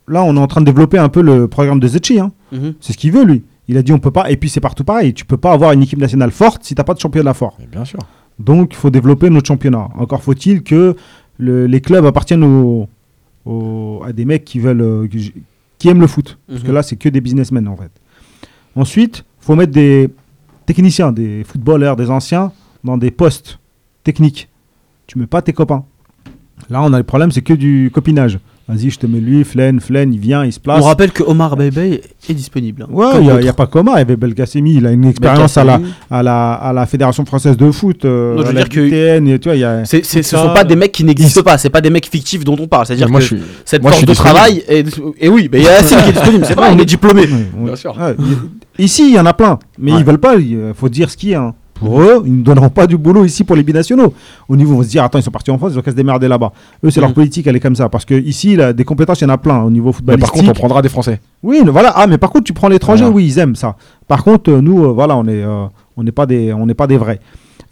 là, 0.07 0.23
on 0.23 0.35
est 0.35 0.39
en 0.39 0.47
train 0.47 0.61
de 0.61 0.65
développer 0.65 0.97
un 0.97 1.09
peu 1.09 1.21
le 1.21 1.47
programme 1.47 1.79
de 1.79 1.87
Zetchi. 1.87 2.19
hein. 2.19 2.31
Mhm. 2.51 2.73
C'est 2.81 2.93
ce 2.93 2.97
qu'il 2.97 3.11
veut, 3.11 3.23
lui. 3.23 3.43
Il 3.67 3.77
a 3.77 3.81
dit 3.83 3.91
on 3.93 3.99
peut 3.99 4.11
pas. 4.11 4.29
Et 4.29 4.37
puis, 4.37 4.49
c'est 4.49 4.59
partout 4.59 4.83
pareil. 4.83 5.13
Tu 5.13 5.25
peux 5.25 5.37
pas 5.37 5.51
avoir 5.53 5.71
une 5.71 5.81
équipe 5.83 5.99
nationale 5.99 6.31
forte 6.31 6.63
si 6.63 6.75
t'as 6.75 6.83
pas 6.83 6.93
de 6.93 6.99
championnat 6.99 7.33
fort. 7.33 7.57
Bien 7.71 7.85
sûr. 7.85 7.99
Donc, 8.39 8.73
il 8.73 8.75
faut 8.75 8.89
développer 8.89 9.29
notre 9.29 9.47
championnat. 9.47 9.87
Encore 9.97 10.21
faut-il 10.23 10.61
que 10.63 10.95
le- 11.37 11.65
les 11.67 11.81
clubs 11.81 12.05
appartiennent 12.05 12.43
au- 12.43 12.87
au- 13.45 14.01
à 14.05 14.11
des 14.13 14.25
mecs 14.25 14.43
qui 14.45 14.59
veulent, 14.59 14.81
euh, 14.81 15.07
qui, 15.07 15.33
qui 15.77 15.89
aiment 15.89 16.01
le 16.01 16.07
foot. 16.07 16.37
Parce 16.47 16.61
que 16.61 16.67
Mhm. 16.67 16.73
là, 16.73 16.83
c'est 16.83 16.95
que 16.95 17.09
des 17.09 17.21
businessmen 17.21 17.67
en 17.67 17.75
fait. 17.77 17.91
Ensuite, 18.75 19.23
faut 19.39 19.55
mettre 19.55 19.71
des 19.71 20.09
techniciens, 20.65 21.11
des 21.11 21.43
footballeurs, 21.43 21.95
des 21.95 22.09
anciens 22.09 22.51
dans 22.83 22.97
des 22.97 23.11
postes 23.11 23.59
techniques. 24.03 24.49
Tu 25.07 25.17
mets 25.19 25.27
pas 25.27 25.41
tes 25.41 25.53
copains. 25.53 25.85
Là, 26.69 26.81
on 26.83 26.91
a 26.93 26.97
le 26.97 27.03
problème, 27.03 27.31
c'est 27.31 27.41
que 27.41 27.53
du 27.53 27.91
copinage. 27.93 28.39
Vas-y, 28.67 28.89
je 28.89 28.97
te 28.97 29.05
mets 29.05 29.19
lui, 29.19 29.43
Flen, 29.43 29.79
Flen, 29.79 30.11
il 30.11 30.19
vient, 30.19 30.43
il 30.43 30.51
se 30.51 30.59
place. 30.59 30.81
On 30.81 30.85
rappelle 30.87 31.11
que 31.11 31.21
Omar 31.21 31.55
Beibei 31.55 32.01
est 32.27 32.33
disponible. 32.33 32.81
hein, 32.81 32.87
Ouais, 32.91 33.05
il 33.21 33.39
n'y 33.43 33.47
a, 33.47 33.53
pas 33.53 33.67
comment. 33.67 33.93
Il 33.95 33.99
y 33.99 34.01
avait 34.01 34.15
Belkacemi, 34.15 34.77
il 34.77 34.87
a 34.87 34.91
une 34.91 35.05
expérience 35.05 35.55
à 35.57 35.63
la, 35.63 35.79
à, 36.09 36.23
la, 36.23 36.53
à 36.53 36.73
la 36.73 36.87
Fédération 36.87 37.23
française 37.25 37.57
de 37.57 37.69
foot, 37.69 38.05
euh, 38.05 38.33
Non, 38.33 38.41
je 38.41 38.45
à 38.45 38.49
veux 38.49 38.53
la 38.55 38.63
dire 38.63 38.69
que- 38.69 39.27
et 39.33 39.39
tu 39.39 39.49
vois, 39.49 39.55
il 39.55 39.59
y 39.59 39.63
a... 39.63 39.85
C'est- 39.85 40.03
c'est- 40.03 40.23
ce 40.23 40.35
Ça, 40.35 40.41
sont 40.47 40.53
pas 40.55 40.63
des 40.63 40.75
mecs 40.75 40.91
qui 40.91 41.03
n'existent 41.03 41.41
il- 41.41 41.43
pas, 41.43 41.59
c'est 41.59 41.69
pas 41.69 41.81
des 41.81 41.91
mecs 41.91 42.07
fictifs 42.07 42.43
dont 42.43 42.57
on 42.59 42.65
parle. 42.67 42.87
C'est-à-dire 42.87 43.07
moi, 43.07 43.19
que 43.19 43.25
je 43.27 43.35
suis. 43.35 43.43
cette 43.65 43.83
moi, 43.83 43.91
je 43.91 43.97
suis 43.97 44.05
de 44.07 44.11
disponible. 44.13 44.35
travail, 44.35 44.63
est- 44.67 44.99
et 45.19 45.29
oui, 45.29 45.47
mais 45.51 45.59
il 45.59 45.63
y 45.65 45.67
a 45.67 45.73
Yacine 45.73 45.97
qui 45.99 46.09
est 46.09 46.13
disponible, 46.13 46.45
c'est 46.47 46.55
vrai, 46.55 46.69
on 46.73 46.79
est 46.79 46.85
diplômé. 46.85 47.27
Bien 47.27 47.75
sûr. 47.75 47.95
Ouais, 47.95 48.15
Ici, 48.79 49.09
il 49.09 49.15
y 49.15 49.19
en 49.19 49.27
a 49.27 49.33
plein, 49.33 49.59
mais 49.77 49.91
Ouais. 49.93 49.99
ils 49.99 50.03
veulent 50.05 50.17
pas. 50.17 50.37
Il 50.37 50.57
faut 50.75 50.89
dire 50.89 51.11
ce 51.11 51.17
qu'il 51.17 51.29
y 51.29 51.35
a. 51.35 51.41
hein. 51.41 51.53
Pour 51.75 52.01
eux, 52.01 52.23
ils 52.25 52.37
ne 52.37 52.41
donneront 52.41 52.69
pas 52.69 52.87
du 52.87 52.97
boulot 52.97 53.25
ici 53.25 53.43
pour 53.43 53.55
les 53.57 53.61
binationaux. 53.63 54.13
Au 54.47 54.55
niveau, 54.55 54.75
on 54.75 54.77
va 54.77 54.83
se 54.85 54.89
dire, 54.89 55.03
attends, 55.03 55.19
ils 55.19 55.23
sont 55.23 55.29
partis 55.29 55.51
en 55.51 55.57
France, 55.57 55.73
ils 55.73 55.77
ont 55.77 55.81
qu'à 55.81 55.91
se 55.91 55.95
démerder 55.95 56.27
là-bas. 56.29 56.53
Eux, 56.83 56.89
c'est 56.89 57.01
leur 57.01 57.13
politique, 57.13 57.45
elle 57.47 57.55
est 57.57 57.59
comme 57.59 57.75
ça. 57.75 57.89
Parce 57.89 58.05
que 58.05 58.13
ici, 58.15 58.55
là, 58.55 58.71
des 58.71 58.85
compétences, 58.85 59.19
il 59.19 59.25
y 59.25 59.27
en 59.27 59.33
a 59.33 59.37
plein 59.37 59.61
au 59.61 59.69
niveau 59.69 59.89
Mais 59.89 59.93
footballistique. 59.93 60.31
par 60.33 60.39
contre, 60.39 60.49
on 60.51 60.53
prendra 60.53 60.81
des 60.81 60.87
Français. 60.89 61.19
Oui, 61.43 61.61
voilà. 61.67 61.91
Ah, 61.95 62.07
mais 62.07 62.17
par 62.17 62.29
contre, 62.31 62.45
tu 62.45 62.53
prends 62.53 62.69
l'étranger, 62.69 63.03
Voilà. 63.03 63.15
oui, 63.17 63.25
ils 63.25 63.39
aiment 63.39 63.55
ça. 63.57 63.75
Par 64.07 64.23
contre, 64.23 64.51
euh, 64.51 64.61
nous, 64.61 64.85
euh, 64.85 64.93
voilà, 64.93 65.17
on 65.17 65.27
euh, 65.27 65.65
on 65.97 66.03
n'est 66.03 66.13
pas 66.13 66.25
des, 66.25 66.53
on 66.53 66.65
n'est 66.65 66.73
pas 66.73 66.87
des 66.87 66.97
vrais. 66.97 67.19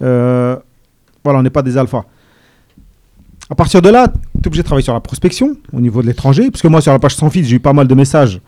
Euh, 0.02 0.56
voilà, 1.24 1.38
on 1.38 1.42
n'est 1.42 1.50
pas 1.50 1.62
des 1.62 1.78
alphas. 1.78 2.04
À 3.50 3.54
partir 3.54 3.82
de 3.82 3.88
là, 3.90 4.08
tu 4.08 4.40
es 4.42 4.46
obligé 4.48 4.62
de 4.62 4.66
travailler 4.66 4.84
sur 4.84 4.94
la 4.94 5.00
prospection 5.00 5.54
au 5.72 5.80
niveau 5.80 6.00
de 6.02 6.06
l'étranger. 6.06 6.50
Parce 6.50 6.62
que 6.62 6.68
moi, 6.68 6.80
sur 6.80 6.92
la 6.92 6.98
page 6.98 7.14
sans 7.16 7.28
fil, 7.30 7.44
j'ai 7.44 7.56
eu 7.56 7.60
pas 7.60 7.72
mal 7.74 7.86
de 7.86 7.94
messages 7.94 8.40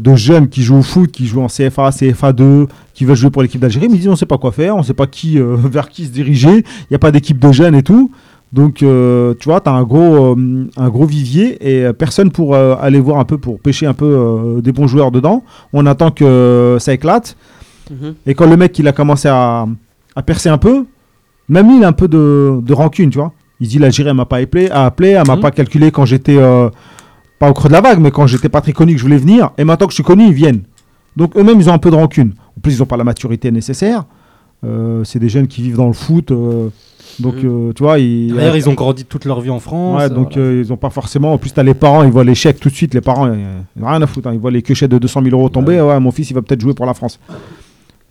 de 0.00 0.14
jeunes 0.16 0.48
qui 0.48 0.62
jouent 0.62 0.78
au 0.78 0.82
foot, 0.82 1.10
qui 1.10 1.26
jouent 1.26 1.42
en 1.42 1.46
CFA, 1.48 1.90
CFA2, 1.90 2.66
qui 2.94 3.04
veulent 3.04 3.16
jouer 3.16 3.30
pour 3.30 3.42
l'équipe 3.42 3.60
d'Algérie. 3.60 3.88
Mais 3.88 3.94
ils 3.94 3.98
disent, 4.00 4.08
on 4.08 4.12
ne 4.12 4.16
sait 4.16 4.26
pas 4.26 4.38
quoi 4.38 4.52
faire, 4.52 4.74
on 4.74 4.78
ne 4.80 4.84
sait 4.84 4.94
pas 4.94 5.06
qui, 5.06 5.38
euh, 5.38 5.56
vers 5.70 5.88
qui 5.88 6.04
se 6.04 6.10
diriger. 6.10 6.58
Il 6.58 6.86
n'y 6.90 6.96
a 6.96 6.98
pas 6.98 7.10
d'équipe 7.10 7.38
de 7.38 7.52
jeunes 7.52 7.74
et 7.74 7.82
tout. 7.82 8.10
Donc, 8.52 8.82
euh, 8.82 9.34
tu 9.38 9.48
vois, 9.48 9.60
tu 9.60 9.70
as 9.70 9.72
un 9.72 9.84
gros, 9.84 10.34
euh, 10.34 10.66
un 10.76 10.88
gros 10.88 11.06
vivier 11.06 11.56
et 11.60 11.84
euh, 11.86 11.92
personne 11.92 12.32
pour 12.32 12.54
euh, 12.54 12.74
aller 12.80 12.98
voir 12.98 13.18
un 13.20 13.24
peu, 13.24 13.38
pour 13.38 13.60
pêcher 13.60 13.86
un 13.86 13.94
peu 13.94 14.06
euh, 14.06 14.60
des 14.60 14.72
bons 14.72 14.88
joueurs 14.88 15.12
dedans. 15.12 15.44
On 15.72 15.86
attend 15.86 16.10
que 16.10 16.24
euh, 16.24 16.78
ça 16.80 16.92
éclate. 16.92 17.36
Mhm. 17.90 18.14
Et 18.26 18.34
quand 18.34 18.48
le 18.50 18.56
mec 18.56 18.76
il 18.78 18.88
a 18.88 18.92
commencé 18.92 19.28
à, 19.28 19.66
à 20.16 20.22
percer 20.22 20.48
un 20.48 20.58
peu, 20.58 20.84
même 21.48 21.68
lui 21.68 21.76
il 21.78 21.84
a 21.84 21.88
un 21.88 21.92
peu 21.92 22.08
de, 22.08 22.58
de 22.60 22.72
rancune, 22.74 23.10
tu 23.10 23.18
vois. 23.18 23.32
Il 23.60 23.68
dit 23.68 23.78
l'Algérie 23.78 24.08
elle 24.08 24.16
m'a 24.16 24.24
pas 24.24 24.38
appelé, 24.38 24.68
a 24.70 24.84
appelé, 24.86 25.10
elle 25.10 25.26
m'a 25.26 25.36
Mhm. 25.36 25.42
pas 25.42 25.50
calculé 25.52 25.90
quand 25.92 26.04
j'étais 26.04 26.36
euh, 26.36 26.70
pas 27.40 27.50
au 27.50 27.54
creux 27.54 27.68
de 27.68 27.72
la 27.74 27.80
vague, 27.80 27.98
mais 27.98 28.12
quand 28.12 28.28
j'étais 28.28 28.48
pas 28.48 28.60
très 28.60 28.72
connu 28.72 28.92
que 28.92 28.98
je 28.98 29.04
voulais 29.04 29.16
venir. 29.18 29.50
Et 29.58 29.64
maintenant 29.64 29.86
que 29.88 29.92
je 29.92 29.96
suis 29.96 30.04
connu, 30.04 30.26
ils 30.26 30.32
viennent. 30.32 30.62
Donc 31.16 31.36
eux-mêmes 31.36 31.58
ils 31.60 31.68
ont 31.68 31.72
un 31.72 31.78
peu 31.78 31.90
de 31.90 31.96
rancune. 31.96 32.34
En 32.56 32.60
plus 32.60 32.74
ils 32.76 32.82
ont 32.82 32.86
pas 32.86 32.96
la 32.96 33.02
maturité 33.04 33.50
nécessaire. 33.50 34.04
Euh, 34.64 35.02
c'est 35.04 35.18
des 35.18 35.28
jeunes 35.30 35.48
qui 35.48 35.62
vivent 35.62 35.76
dans 35.78 35.86
le 35.86 35.94
foot, 35.94 36.30
euh, 36.32 36.68
donc 37.18 37.36
Mhm. 37.42 37.68
euh, 37.70 37.72
tu 37.72 37.82
vois 37.82 37.98
ils. 37.98 38.34
D'ailleurs, 38.34 38.56
ils 38.56 38.68
ont 38.68 38.74
grandi 38.74 39.06
toute 39.06 39.24
leur 39.24 39.40
vie 39.40 39.48
en 39.48 39.58
France. 39.58 39.98
Ouais, 40.02 40.10
donc 40.10 40.34
voilà. 40.34 40.48
euh, 40.48 40.62
ils 40.64 40.70
ont 40.70 40.76
pas 40.76 40.90
forcément. 40.90 41.32
En 41.32 41.38
plus, 41.38 41.50
t'as 41.50 41.62
les 41.62 41.72
parents, 41.72 42.02
ils 42.02 42.10
voient 42.12 42.24
les 42.24 42.34
chèques 42.34 42.60
tout 42.60 42.68
de 42.68 42.74
suite. 42.74 42.92
Les 42.92 43.00
parents, 43.00 43.26
ils 43.32 43.82
ont 43.82 43.86
rien 43.88 44.02
à 44.02 44.06
foutre. 44.06 44.28
hein. 44.28 44.34
Ils 44.34 44.38
voient 44.38 44.50
les 44.50 44.60
quechettes 44.60 44.90
de 44.90 44.98
200 44.98 45.22
000 45.22 45.34
euros 45.34 45.48
tomber. 45.48 45.80
Ouais, 45.80 45.98
mon 45.98 46.10
fils, 46.10 46.30
il 46.30 46.34
va 46.34 46.42
peut-être 46.42 46.60
jouer 46.60 46.74
pour 46.74 46.84
la 46.84 46.92
France. 46.94 47.18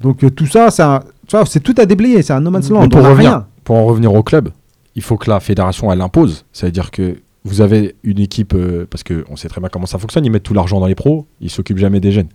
Donc 0.02 0.24
euh, 0.24 0.30
tout 0.32 0.48
ça, 0.48 0.72
c'est 0.72 0.82
un- 0.82 1.02
tu 1.28 1.36
vois, 1.38 1.46
c'est 1.46 1.60
tout 1.60 1.76
à 1.78 1.86
déblayer. 1.86 2.24
C'est 2.24 2.34
un 2.34 2.42
no 2.42 2.50
man's 2.50 2.70
land. 2.72 2.82
Mais 2.82 2.90
pour 2.90 3.06
revenir, 3.06 3.30
rien. 3.30 3.46
pour 3.64 3.76
en 3.78 3.86
revenir 3.86 4.12
au 4.14 4.24
club, 4.24 4.50
il 4.96 5.04
faut 5.04 5.18
que 5.18 5.30
la 5.30 5.40
fédération 5.40 5.92
elle 5.92 6.02
impose. 6.02 6.46
C'est-à-dire 6.52 6.90
que 6.90 7.18
vous 7.46 7.62
avez 7.62 7.96
une 8.04 8.20
équipe, 8.20 8.54
euh, 8.54 8.86
parce 8.90 9.04
qu'on 9.04 9.36
sait 9.36 9.48
très 9.48 9.62
bien 9.62 9.70
comment 9.70 9.86
ça 9.86 9.98
fonctionne, 9.98 10.26
ils 10.26 10.32
mettent 10.32 10.44
tout 10.44 10.54
l'argent 10.54 10.80
dans 10.80 10.88
les 10.88 10.96
pros, 10.96 11.26
ils 11.42 11.50
s'occupent 11.50 11.78
jamais 11.78 12.00
des 12.00 12.12
jeunes. 12.12 12.30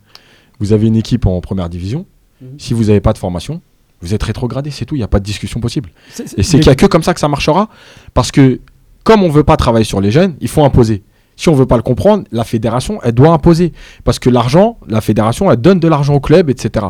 Vous 0.61 0.73
avez 0.73 0.87
une 0.87 0.97
équipe 0.97 1.27
en 1.27 1.41
première 1.41 1.69
division, 1.69 2.07
Mhm. 2.41 2.49
si 2.59 2.75
vous 2.75 2.85
n'avez 2.85 3.01
pas 3.01 3.13
de 3.13 3.19
formation, 3.19 3.61
vous 4.01 4.13
êtes 4.13 4.23
rétrogradé, 4.23 4.71
c'est 4.71 4.85
tout, 4.85 4.97
il 4.97 4.99
n'y 4.99 5.05
a 5.05 5.09
pas 5.09 5.21
de 5.21 5.25
discussion 5.25 5.61
possible. 5.61 5.91
Et 6.37 6.43
c'est 6.43 6.59
qu'il 6.59 6.67
n'y 6.67 6.73
a 6.73 6.75
que 6.75 6.87
comme 6.87 7.03
ça 7.03 7.15
que 7.15 7.21
ça 7.21 7.29
marchera, 7.29 7.69
parce 8.13 8.31
que 8.33 8.61
comme 9.05 9.23
on 9.23 9.29
ne 9.29 9.33
veut 9.33 9.45
pas 9.45 9.57
travailler 9.57 9.85
sur 9.85 10.01
les 10.01 10.11
jeunes, 10.11 10.35
il 10.41 10.49
faut 10.49 10.65
imposer. 10.65 11.03
Si 11.37 11.49
on 11.49 11.55
veut 11.55 11.67
pas 11.67 11.77
le 11.77 11.83
comprendre, 11.83 12.25
la 12.33 12.45
fédération, 12.45 13.01
elle 13.03 13.13
doit 13.13 13.31
imposer. 13.31 13.73
Parce 14.05 14.19
que 14.19 14.31
l'argent, 14.31 14.79
la 14.89 15.01
fédération, 15.01 15.51
elle 15.51 15.59
donne 15.61 15.81
de 15.81 15.89
l'argent 15.89 16.15
au 16.15 16.21
club, 16.21 16.49
etc. 16.49 16.87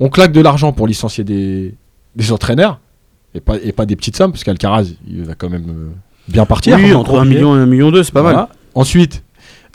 On 0.00 0.08
claque 0.08 0.32
de 0.32 0.40
l'argent 0.40 0.72
pour 0.72 0.86
licencier 0.86 1.22
des, 1.24 1.74
des 2.16 2.32
entraîneurs, 2.32 2.80
et 3.34 3.40
pas, 3.40 3.56
et 3.62 3.72
pas 3.72 3.86
des 3.86 3.96
petites 3.96 4.16
sommes, 4.16 4.32
parce 4.32 4.42
qu'Alcaraz, 4.44 4.86
il 5.08 5.24
va 5.24 5.34
quand 5.34 5.48
même 5.50 5.68
euh, 5.68 5.90
bien 6.28 6.46
partir. 6.46 6.76
Oui, 6.76 6.92
entre 6.94 7.18
1 7.18 7.24
million 7.24 7.56
et 7.56 7.60
1 7.60 7.66
million 7.66 7.90
2, 7.90 8.02
c'est 8.02 8.12
pas 8.12 8.22
mal. 8.22 8.46
Ensuite, 8.74 9.22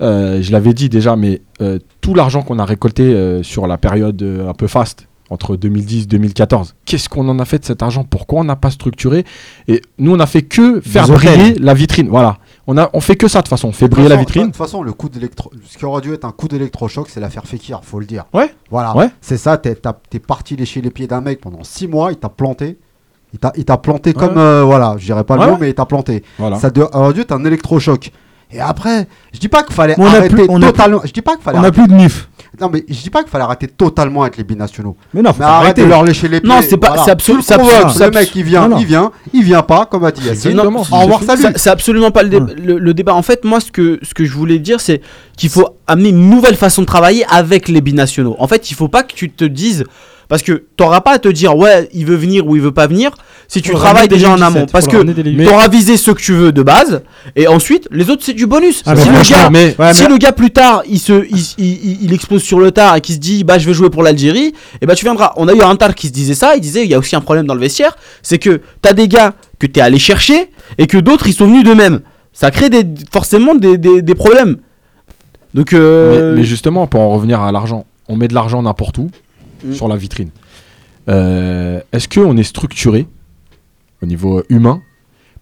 euh, 0.02 0.42
je 0.42 0.52
l'avais 0.52 0.74
dit 0.74 0.90
déjà, 0.90 1.16
mais 1.16 1.42
euh, 1.62 1.80
tout 2.02 2.14
l'argent 2.14 2.42
qu'on 2.42 2.60
a 2.60 2.66
récolté 2.66 3.04
euh, 3.04 3.44
sur 3.44 3.68
la 3.68 3.78
période 3.78 4.22
euh, 4.22 4.50
un 4.50 4.54
peu 4.54 4.68
faste, 4.68 5.08
entre 5.30 5.56
2010 5.56 6.04
et 6.04 6.08
2014, 6.08 6.76
qu'est-ce 6.86 7.08
qu'on 7.08 7.28
en 7.30 7.38
a 7.40 7.46
fait 7.46 7.60
de 7.60 7.66
cet 7.66 7.84
argent? 7.84 8.04
Pourquoi 8.04 8.40
on 8.40 8.44
n'a 8.46 8.56
pas 8.56 8.72
structuré? 8.72 9.26
Et 9.68 9.82
nous, 10.00 10.12
on 10.16 10.20
a 10.20 10.26
fait 10.26 10.42
que 10.42 10.82
faire 10.82 11.06
Des 11.06 11.12
hôtels. 11.14 11.38
briller 11.40 11.60
la 11.60 11.74
vitrine. 11.76 12.10
Voilà. 12.10 12.38
On, 12.66 12.78
a, 12.78 12.90
on 12.94 13.00
fait 13.00 13.16
que 13.16 13.28
ça 13.28 13.40
de 13.40 13.44
toute 13.44 13.50
façon. 13.50 13.68
On 13.68 13.72
fait 13.72 13.88
briller 13.88 14.10
la 14.10 14.16
vitrine. 14.16 14.44
De 14.44 14.48
toute 14.48 14.56
façon, 14.56 14.82
le 14.82 14.92
coup 14.94 15.08
d'électro, 15.08 15.52
ce 15.68 15.78
qui 15.78 15.86
aurait 15.86 16.02
dû 16.02 16.14
être 16.14 16.26
un 16.26 16.32
coup 16.32 16.48
d'électrochoc, 16.48 17.10
c'est 17.10 17.20
l'affaire 17.20 17.46
Fekir, 17.46 17.82
faut 17.84 18.00
le 18.00 18.06
dire. 18.08 18.26
Ouais. 18.34 18.52
Voilà. 18.72 18.96
Ouais. 18.96 19.10
C'est 19.22 19.38
ça. 19.38 19.58
T'es, 19.58 19.78
t'es 20.10 20.20
parti 20.20 20.56
lécher 20.56 20.82
les 20.82 20.90
pieds 20.90 21.08
d'un 21.08 21.22
mec 21.22 21.42
pendant 21.42 21.64
6 21.64 21.88
mois, 21.88 22.12
il 22.12 22.18
t'a 22.18 22.30
planté. 22.30 22.78
Il 23.34 23.40
t'a, 23.40 23.52
il 23.56 23.64
t'a 23.66 23.78
planté 23.78 24.14
comme 24.14 24.38
euh, 24.38 24.64
voilà, 24.64 24.96
je 24.98 25.06
dirais 25.06 25.24
pas 25.24 25.36
le 25.36 25.42
Ouais, 25.42 25.48
mot, 25.52 25.58
mais 25.60 25.70
il 25.70 25.76
t'a 25.76 25.86
planté. 25.86 26.24
Voilà. 26.40 26.58
Ça 26.58 26.70
aurait 26.94 27.14
dû 27.14 27.22
être 27.22 27.32
un 27.32 27.46
électrochoc. 27.46 28.12
Et 28.52 28.60
après, 28.60 29.08
je 29.32 29.38
dis 29.40 29.48
pas 29.48 29.62
qu'il 29.62 29.76
fallait 29.76 29.94
on 30.00 30.06
a 30.08 30.10
arrêter 30.10 30.30
plus- 30.34 30.46
on 30.50 30.60
a 30.64 30.72
totalement. 30.72 31.02
Je 31.06 31.12
dis 31.12 31.22
pas 31.22 31.36
qu'il 31.36 31.44
fallait. 31.44 31.60
On 31.60 31.62
n'a 31.62 31.68
arrêter- 31.68 31.82
plus 31.84 31.88
de 31.88 31.94
MIF. 31.94 32.30
Non 32.60 32.68
mais 32.74 32.84
je 32.90 33.00
dis 33.00 33.12
pas 33.12 33.22
qu'il 33.22 33.30
fallait 33.30 33.44
arrêter 33.44 33.68
totalement 33.68 34.24
avec 34.24 34.38
les 34.38 34.44
binationaux. 34.44 34.98
Mais 35.14 35.22
non, 35.22 35.32
faut 35.34 35.40
Mais 35.42 35.46
arrêter. 35.46 35.84
de 35.84 35.88
leur 35.88 36.04
lécher 36.04 36.28
les 36.28 36.42
pieds. 36.42 36.50
Non, 36.50 36.60
c'est 36.68 36.78
pas- 36.78 36.88
voilà. 36.88 37.04
c'est 37.06 37.12
absolu- 37.12 37.44
Tu 37.44 37.54
le 37.54 37.60
mec, 38.10 38.16
absolu- 38.16 38.32
il 38.34 38.44
vient, 38.44 38.62
Non, 38.64 38.70
non. 38.70 38.78
il 38.80 38.86
vient, 38.88 39.12
il 39.34 39.44
vient 39.44 39.62
pas, 39.62 39.86
comme 39.86 40.04
a 40.04 40.12
dit. 40.12 40.28
Exactement. 40.28 40.80
Au 40.92 40.96
revoir, 41.02 41.22
salut. 41.22 41.44
Ça- 41.44 41.52
C'est 41.58 41.70
absolument 41.70 42.10
pas 42.10 42.24
le, 42.24 42.30
dé- 42.30 42.38
Ouais. 42.38 42.56
le, 42.58 42.80
le 42.80 42.94
débat. 42.96 43.14
En 43.14 43.22
fait, 43.22 43.46
moi, 43.46 43.60
ce 43.60 43.72
que, 43.72 44.00
ce 44.02 44.16
que 44.16 44.26
je 44.26 44.34
voulais 44.34 44.58
dire, 44.58 44.82
c'est 44.82 45.00
qu'il 45.38 45.50
faut 45.50 45.68
amener 45.86 46.10
une 46.10 46.28
nouvelle 46.32 46.56
façon 46.56 46.82
de 46.82 46.88
travailler 46.88 47.26
avec 47.30 47.68
les 47.68 47.82
binationaux. 47.82 48.36
En 48.40 48.48
fait, 48.48 48.72
il 48.72 48.74
faut 48.74 48.88
pas 48.88 49.04
que 49.04 49.14
tu 49.14 49.30
te 49.30 49.46
dises. 49.46 49.84
Parce 50.30 50.44
que 50.44 50.64
t'auras 50.78 51.02
pas 51.02 51.14
à 51.14 51.20
te 51.20 51.28
dire, 51.28 51.58
ouais, 51.58 51.90
il 51.92 52.06
veut 52.06 52.16
venir 52.16 52.48
ou 52.48 52.56
il 52.56 52.62
veut 52.62 52.72
pas 52.72 52.86
venir, 52.88 53.10
si 53.48 53.62
tu 53.64 53.72
travailles 53.74 54.08
déjà 54.08 54.30
en 54.30 54.36
17, 54.36 54.46
amont. 54.58 54.66
Parce 54.72 54.86
que 54.88 54.98
ramener 54.98 55.14
dès 55.16 55.24
les 55.24 55.36
tu 55.36 55.50
auras 55.52 55.68
visé 55.68 55.98
ceux 55.98 56.14
que 56.14 56.22
tu 56.22 56.34
veux 56.34 56.52
de 56.52 56.62
base, 56.62 57.02
et 57.36 57.48
ensuite, 57.48 57.88
les 57.92 58.12
autres, 58.12 58.22
c'est 58.24 58.34
du 58.36 58.46
bonus. 58.46 58.84
Ah, 58.86 58.94
mais 58.94 59.02
si 59.02 59.08
le 59.10 59.14
gars, 59.32 59.50
mais- 59.50 59.76
Ouais, 59.80 59.94
si 59.96 60.04
mais- 60.04 60.10
le 60.10 60.18
gars 60.18 60.32
plus 60.32 60.52
tard 60.52 60.84
il 60.88 61.00
se 61.00 61.26
il, 61.32 61.38
il- 61.58 61.66
il- 61.84 62.04
il 62.04 62.14
explose 62.14 62.44
sur 62.44 62.60
le 62.60 62.70
tard 62.72 62.96
et 62.96 63.02
qu'il 63.02 63.16
se 63.16 63.20
dit 63.20 63.44
bah 63.44 63.58
je 63.58 63.66
vais 63.66 63.74
jouer 63.74 63.90
pour 63.90 64.04
l'Algérie 64.04 64.54
et 64.82 64.86
bah 64.86 64.94
tu 64.96 65.04
viendras 65.04 65.34
on 65.36 65.48
a 65.48 65.54
eu 65.54 65.62
un 65.62 65.76
tard 65.76 65.96
qui 65.96 66.08
se 66.08 66.12
disait 66.14 66.36
ça 66.36 66.56
il 66.56 66.62
disait 66.62 66.84
il 66.86 66.92
y 66.92 66.94
a 66.94 67.00
aussi 67.00 67.16
un 67.16 67.22
problème 67.22 67.48
dans 67.48 67.56
le 67.56 67.60
vestiaire 67.60 67.98
c'est 68.22 68.38
que 68.38 68.62
t'as 68.84 68.94
des 68.94 69.08
gars 69.08 69.34
que 69.58 69.66
t'es 69.66 69.82
allé 69.82 69.98
chercher 69.98 70.52
et 70.78 70.86
que 70.86 70.98
d'autres 71.00 71.26
ils 71.28 71.34
sont 71.34 71.48
venus 71.48 71.64
d'eux-mêmes 71.64 72.02
ça 72.34 72.52
crée 72.52 72.70
des, 72.70 72.84
forcément 73.12 73.56
des, 73.56 73.78
des- 73.80 74.04
des 74.04 74.16
problèmes 74.16 74.58
donc 75.56 75.74
euh, 75.74 76.34
Mais, 76.36 76.42
mais 76.42 76.48
justement, 76.48 76.86
pour 76.86 77.02
en 77.02 77.10
revenir 77.10 77.42
à 77.42 77.52
l'argent, 77.52 77.86
on 78.08 78.16
met 78.16 78.28
de 78.28 78.36
l'argent 78.36 78.62
n'importe 78.62 79.00
où 79.00 79.10
Mm. 79.64 79.74
sur 79.74 79.88
la 79.88 79.96
vitrine. 79.96 80.30
Euh, 81.10 81.80
Est-ce 81.92 82.08
qu'on 82.08 82.38
est 82.38 82.44
structuré 82.44 83.08
au 84.02 84.06
niveau 84.06 84.44
humain 84.50 84.82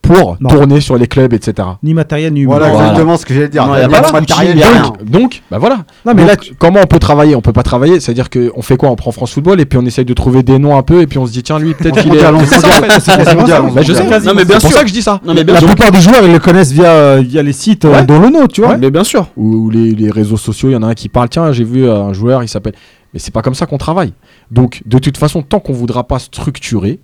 pour 0.02 0.38
Non. 0.40 0.48
tourner 0.50 0.80
sur 0.80 0.96
les 0.98 1.08
clubs, 1.08 1.34
etc. 1.34 1.68
Ni 1.84 1.94
matériel, 1.94 2.32
ni 2.32 2.42
humain. 2.42 2.58
Voilà, 2.58 2.70
Voilà. 2.72 2.88
exactement 2.90 3.18
ce 3.18 3.26
que 3.26 3.34
j'allais 3.34 3.50
dire. 3.50 3.68
Non, 3.68 3.74
Il 3.76 3.80
y 3.80 3.82
y 3.82 3.84
a 3.84 3.90
pas 4.02 4.12
matériel. 4.14 4.58
Donc, 4.58 5.04
donc, 5.04 5.42
bah 5.52 5.58
voilà. 5.58 5.78
Non, 6.06 6.14
mais 6.16 6.22
Donc, 6.26 6.28
là, 6.30 6.36
comment 6.60 6.80
on 6.82 6.86
peut 6.86 7.00
travailler? 7.00 7.36
On 7.36 7.42
peut 7.42 7.52
pas 7.52 7.64
travailler. 7.64 8.00
C'est-à-dire 8.00 8.30
qu'on 8.30 8.62
fait 8.62 8.78
quoi? 8.78 8.90
On 8.90 8.96
prend 8.96 9.12
France 9.12 9.34
Football 9.34 9.60
et 9.60 9.66
puis 9.66 9.78
on 9.78 9.86
essaye 9.86 10.06
de 10.06 10.14
trouver 10.14 10.44
des 10.44 10.60
noms 10.60 10.78
un 10.78 10.84
peu 10.84 11.02
et 11.02 11.08
puis 11.08 11.18
on 11.18 11.26
se 11.26 11.34
dit 11.34 11.44
tiens 11.44 11.60
lui 11.60 11.74
peut-être 11.74 12.00
qu'il 12.02 12.16
est. 12.16 12.22
Bah, 12.22 12.32
je 12.40 12.46
sais. 12.46 13.36
mondial. 13.36 13.64
Non, 13.64 14.34
mais 14.34 14.46
bien 14.46 14.56
C'est 14.56 14.62
pour 14.62 14.70
sûr. 14.70 14.72
ça 14.78 14.82
que 14.84 14.88
je 14.88 14.94
dis 14.94 15.02
ça. 15.02 15.20
non 15.26 15.34
mais 15.34 15.44
bien 15.44 15.56
la 15.56 15.60
sûr 15.60 15.68
plupart 15.68 15.92
des 15.92 16.00
joueurs, 16.00 16.24
ils 16.24 16.32
le 16.32 16.40
connaissent 16.40 16.72
via, 16.72 16.90
euh, 16.92 17.24
via 17.26 17.44
les 17.44 17.52
sites 17.54 17.84
euh, 17.84 17.92
Ouais. 17.92 18.06
dont 18.06 18.20
le 18.20 18.30
nôtre, 18.30 18.54
tu 18.54 18.62
vois. 18.62 18.78
mais 18.78 18.92
bien 18.92 19.04
sûr 19.04 19.28
ou, 19.36 19.70
les, 19.70 19.94
les 19.94 20.10
réseaux 20.10 20.38
sociaux, 20.38 20.70
il 20.70 20.74
y 20.74 20.76
en 20.76 20.84
a 20.84 20.88
un 20.88 20.94
qui 20.94 21.10
parle, 21.10 21.28
tiens, 21.28 21.52
j'ai 21.52 21.64
vu 21.66 21.84
euh, 21.86 22.04
un 22.04 22.14
joueur, 22.14 22.44
il 22.44 22.48
s'appelle. 22.48 22.74
Mais 23.14 23.20
c'est 23.20 23.32
pas 23.32 23.42
comme 23.42 23.56
ça 23.56 23.66
qu'on 23.66 23.78
travaille. 23.78 24.14
Donc, 24.52 24.82
de 24.86 24.98
toute 25.00 25.18
façon, 25.18 25.42
tant 25.42 25.60
qu'on 25.60 25.74
voudra 25.74 26.06
pas 26.06 26.20
structurer 26.20 27.00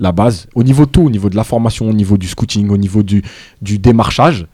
la 0.00 0.10
base, 0.12 0.48
au 0.54 0.62
niveau 0.64 0.86
de 0.86 0.90
tout, 0.90 1.02
au 1.02 1.10
niveau 1.10 1.30
de 1.30 1.36
la 1.36 1.44
formation, 1.44 1.88
au 1.88 1.92
niveau 1.92 2.18
du 2.18 2.26
scouting, 2.26 2.68
au 2.70 2.76
niveau 2.76 3.02
du, 3.02 3.22
du 3.62 3.78
démarchage, 3.78 4.46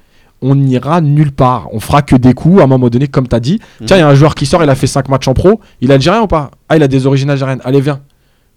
on 0.43 0.55
n'ira 0.55 1.01
nulle 1.01 1.33
part. 1.33 1.69
On 1.73 1.81
fera 1.81 2.03
que 2.03 2.17
des 2.17 2.35
coups 2.35 2.61
à 2.61 2.65
un 2.65 2.67
moment 2.67 2.89
donné, 2.91 3.09
comme 3.09 3.29
tu 3.29 3.35
as 3.37 3.41
dit. 3.41 3.61
Tiens, 3.87 3.97
il 3.97 4.01
y 4.01 4.03
a 4.03 4.09
un 4.09 4.15
joueur 4.15 4.35
qui 4.35 4.47
sort, 4.47 4.63
il 4.63 4.69
a 4.71 4.75
fait 4.75 4.87
5 4.87 5.09
matchs 5.09 5.29
en 5.29 5.35
pro, 5.35 5.61
il 5.81 5.91
a 5.91 5.95
algérien 5.95 6.23
ou 6.23 6.27
pas? 6.27 6.51
Ah, 6.69 6.77
il 6.77 6.83
a 6.83 6.89
des 6.89 7.07
origines 7.07 7.31
algériennes. 7.31 7.61
Allez, 7.65 7.81
viens. 7.81 8.01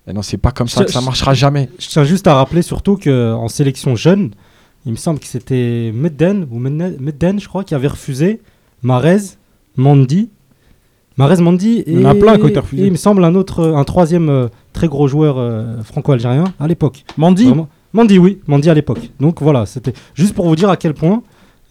Et 0.08 0.12
non, 0.14 0.22
c'est 0.22 0.38
pas 0.38 0.52
comme 0.52 0.68
ça 0.68 0.82
Je- 0.82 0.88
que 0.88 0.92
ça 0.92 1.00
je- 1.00 1.06
marchera 1.06 1.34
jamais. 1.34 1.70
Je 1.80 1.88
tiens 1.88 2.04
juste 2.04 2.28
à 2.28 2.36
rappeler 2.36 2.62
surtout 2.62 2.98
qu'en 2.98 3.48
sélection 3.48 3.96
jeune, 3.96 4.32
il 4.86 4.92
me 4.92 4.98
semble 4.98 5.20
que 5.20 5.28
c'était 5.28 5.92
Medden, 5.94 6.48
ou 6.52 6.60
Medden, 6.60 6.98
Medden, 7.00 7.40
je 7.40 7.48
crois, 7.48 7.64
qui 7.64 7.74
avait 7.76 7.88
refusé 7.88 8.42
Marez, 8.82 9.22
Mandi. 9.78 10.30
Marez, 11.18 11.42
Mandi 11.42 11.84
et, 11.86 11.94
Il 12.74 12.80
et 12.86 12.90
me 12.90 12.96
semble 12.96 13.24
un 13.24 13.36
autre, 13.36 13.64
un 13.64 13.84
troisième 13.84 14.30
euh, 14.30 14.48
très 14.74 14.88
gros 14.88 15.08
joueur 15.08 15.38
euh, 15.38 15.82
franco-algérien 15.84 16.46
à 16.60 16.68
l'époque. 16.68 17.06
Mandy 17.18 17.46
Vraiment. 17.46 17.70
Mandi, 17.94 18.18
oui, 18.18 18.40
Mandi 18.48 18.70
à 18.70 18.74
l'époque. 18.74 19.12
Donc 19.20 19.42
voilà, 19.42 19.68
c'était 19.68 19.94
juste 20.16 20.34
pour 20.34 20.48
vous 20.48 20.56
dire 20.56 20.70
à 20.70 20.78
quel 20.78 20.96
point 20.96 21.22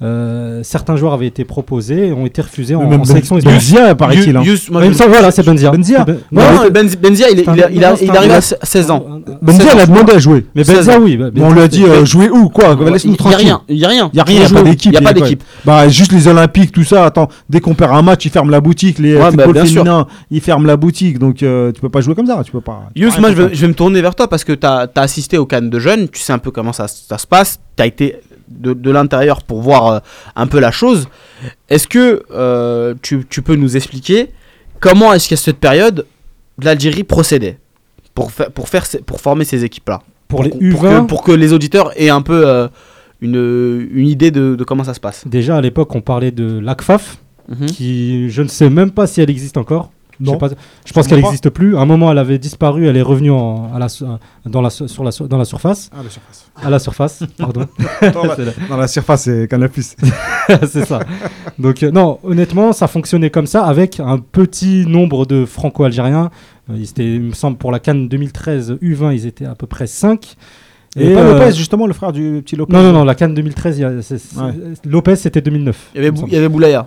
euh, 0.02 0.60
certains 0.62 0.96
joueurs 0.96 1.12
avaient 1.12 1.26
été 1.26 1.44
proposés 1.44 2.08
et 2.08 2.12
ont 2.12 2.26
été 2.26 2.42
refusés 2.42 2.74
en, 2.74 2.88
Même 2.88 3.00
en 3.00 3.04
sélection. 3.04 3.36
Benzia, 3.38 3.94
paraît-il. 3.94 4.36
hein. 4.36 4.42
Yus- 4.44 4.70
moi, 4.70 4.80
Ouais, 4.80 4.86
il 4.86 4.90
me 4.90 4.94
je- 4.94 4.98
semble, 4.98 5.10
voilà, 5.10 5.30
c'est 5.30 5.44
Benzia. 5.44 5.70
Benzia. 5.70 6.04
Ben- 6.04 6.18
non, 6.32 6.42
non, 6.42 6.52
non, 6.64 6.70
Benz- 6.70 6.96
Benzia 6.96 7.30
il, 7.30 7.40
est- 7.40 7.42
il, 7.42 7.62
a- 7.62 7.70
il, 7.70 7.84
a- 7.84 7.90
Non, 7.90 7.96
c'est 7.96 8.04
il 8.06 8.10
un- 8.10 8.14
arrive 8.14 8.30
à 8.32 8.40
c'est 8.40 8.56
16 8.64 8.90
ans 8.90 9.04
Benzia, 9.40 9.72
il 9.74 9.80
a 9.80 9.86
demandé 9.86 10.12
à 10.12 10.18
jouer. 10.18 10.46
Mais 10.54 10.64
16 10.64 10.76
Benzia, 10.86 11.00
oui. 11.00 11.16
bah, 11.16 11.26
Mais 11.34 11.42
on 11.42 11.52
lui 11.52 11.60
a 11.62 11.68
dit 11.68 11.84
euh, 11.84 12.04
jouer 12.04 12.28
où 12.30 12.48
Quoi 12.48 12.76
il 12.80 12.86
Laisse-nous 12.92 13.12
y 13.12 13.14
a 13.14 13.18
tranquille. 13.18 13.38
rien 13.46 13.62
il 13.68 13.76
y 13.78 13.84
a 13.84 13.88
rien 13.88 14.10
Il 14.12 14.16
y 14.16 14.20
a 14.20 14.24
rien, 14.24 14.36
il 14.36 14.40
y 14.40 14.44
a 14.44 14.48
Faut 14.48 14.54
pas 14.54 14.60
jouer. 14.60 14.70
d'équipe. 14.70 14.92
il 14.92 14.94
y 14.94 14.98
a 14.98 15.00
pas 15.02 15.12
d'équipe 15.12 15.42
Bah, 15.64 15.88
juste 15.88 16.12
les 16.12 16.26
Olympiques, 16.28 16.72
tout 16.72 16.84
ça. 16.84 17.04
Attends, 17.06 17.28
dès 17.48 17.60
qu'on 17.60 17.74
perd 17.74 17.92
un 17.92 18.02
match, 18.02 18.24
ils 18.24 18.30
ferment 18.30 18.50
la 18.50 18.60
boutique. 18.60 18.98
Les 18.98 19.14
bah, 19.14 19.30
football 19.30 19.66
féminins, 19.66 20.06
ils 20.30 20.40
ferment 20.40 20.66
la 20.66 20.76
boutique. 20.76 21.18
Donc, 21.18 21.42
euh, 21.42 21.70
tu 21.72 21.80
peux 21.80 21.88
pas 21.88 22.00
jouer 22.00 22.14
comme 22.14 22.26
ça. 22.26 22.42
Tu 22.44 22.50
peux 22.52 22.60
pas. 22.60 22.88
Yus, 22.96 23.18
moi 23.18 23.30
je 23.30 23.42
vais, 23.42 23.68
me 23.68 23.74
tourner 23.74 24.00
vers 24.02 24.14
toi 24.14 24.28
parce 24.28 24.44
que 24.44 24.52
tu 24.52 24.66
as, 24.66 24.88
assisté 24.96 25.38
au 25.38 25.46
Cannes 25.46 25.70
de 25.70 25.78
jeunes, 25.78 26.08
tu 26.08 26.20
sais 26.20 26.32
un 26.32 26.38
peu 26.38 26.50
comment 26.50 26.72
ça, 26.72 26.86
ça 26.88 27.18
se 27.18 27.26
passe, 27.26 27.58
tu 27.76 27.82
as 27.82 27.86
été 27.86 28.16
de, 28.58 28.72
de 28.72 28.90
l'intérieur 28.90 29.42
pour 29.42 29.60
voir 29.62 29.86
euh, 29.86 29.98
un 30.36 30.46
peu 30.46 30.58
la 30.60 30.70
chose. 30.70 31.08
Est-ce 31.68 31.86
que 31.88 32.22
euh, 32.32 32.94
tu, 33.02 33.26
tu 33.28 33.42
peux 33.42 33.56
nous 33.56 33.76
expliquer 33.76 34.30
comment 34.80 35.12
est-ce 35.12 35.28
qu'à 35.28 35.36
cette 35.36 35.58
période 35.58 36.06
l'Algérie 36.62 37.04
procédait 37.04 37.58
pour, 38.14 38.30
fa- 38.30 38.50
pour, 38.50 38.68
faire, 38.68 38.84
pour 39.06 39.20
former 39.20 39.44
ces 39.44 39.64
équipes-là? 39.64 40.00
Pour 40.28 40.42
les 40.44 40.50
pour, 40.50 40.60
U20, 40.62 41.02
que, 41.02 41.06
pour 41.06 41.22
que 41.22 41.32
les 41.32 41.52
auditeurs 41.52 41.92
aient 42.00 42.08
un 42.10 42.22
peu 42.22 42.46
euh, 42.46 42.68
une, 43.20 43.88
une 43.92 44.06
idée 44.06 44.30
de, 44.30 44.54
de 44.56 44.64
comment 44.64 44.84
ça 44.84 44.94
se 44.94 45.00
passe. 45.00 45.26
déjà 45.26 45.56
à 45.56 45.60
l'époque, 45.60 45.94
on 45.94 46.00
parlait 46.00 46.30
de 46.30 46.58
l'ACFAF, 46.58 47.18
Mhm. 47.48 47.66
qui 47.66 48.30
je 48.30 48.40
ne 48.40 48.46
sais 48.48 48.70
même 48.70 48.92
pas 48.92 49.08
si 49.08 49.20
elle 49.20 49.28
existe 49.28 49.56
encore. 49.56 49.90
Je, 50.20 50.26
Non. 50.30 50.36
pas- 50.38 50.48
je 50.84 50.92
pense 50.92 51.06
qu'elle 51.08 51.20
n'existe 51.20 51.50
plus. 51.50 51.76
À 51.76 51.80
un 51.80 51.84
moment, 51.86 52.10
elle 52.12 52.18
avait 52.18 52.38
disparu. 52.38 52.86
Elle 52.86 52.96
est 52.96 53.02
revenue 53.02 53.30
en- 53.30 53.72
à 53.74 53.78
la, 53.78 53.88
su- 53.88 54.04
dans, 54.46 54.60
la, 54.60 54.70
su- 54.70 54.86
sur 54.88 55.02
la, 55.04 55.10
dans 55.28 55.38
la 55.38 55.44
surface. 55.44 55.90
Ah, 55.92 56.02
la 56.02 56.10
surface. 56.10 56.50
À 56.62 56.70
la 56.70 56.78
surface, 56.78 57.22
pardon. 57.38 57.66
Dans 58.12 58.24
la- 58.24 58.76
Dans 58.76 58.86
surface, 58.86 59.22
c'est 59.22 59.48
Canal 59.48 59.68
Plus. 59.70 59.96
c'est 60.68 60.84
ça. 60.84 61.00
Donc, 61.58 61.82
euh, 61.82 61.90
non, 61.90 62.18
honnêtement, 62.22 62.72
ça 62.72 62.86
fonctionnait 62.88 63.30
comme 63.30 63.46
ça 63.46 63.64
avec 63.64 64.00
un 64.00 64.18
petit 64.18 64.84
nombre 64.86 65.26
de 65.26 65.44
franco-algériens. 65.44 66.30
Euh, 66.70 66.74
ils 66.76 66.84
étaient, 66.90 67.14
il 67.16 67.22
me 67.22 67.32
semble, 67.32 67.56
pour 67.56 67.72
la 67.72 67.80
Cannes 67.80 68.08
2013 68.08 68.78
U20, 68.82 69.14
ils 69.14 69.26
étaient 69.26 69.46
à 69.46 69.54
peu 69.54 69.66
près 69.66 69.86
5. 69.86 70.36
Et 70.94 71.14
pas 71.14 71.20
euh, 71.20 71.38
Lopez, 71.38 71.56
justement, 71.56 71.86
le 71.86 71.94
frère 71.94 72.12
du 72.12 72.42
petit 72.44 72.54
Lopez? 72.54 72.72
Non, 72.74 72.82
non, 72.82 72.92
non, 72.92 73.04
la 73.04 73.14
Cannes 73.14 73.34
2013, 73.34 73.78
il 73.78 73.80
y 73.80 73.84
a- 73.84 74.02
c'est- 74.02 74.18
c'est- 74.18 74.38
Ouais. 74.38 74.52
Lopez, 74.84 75.16
c'était 75.16 75.40
2009. 75.40 75.90
Il 75.94 76.04
y 76.04 76.06
avait, 76.06 76.18
il 76.26 76.32
y 76.32 76.36
avait 76.36 76.48
Boulaya. 76.50 76.86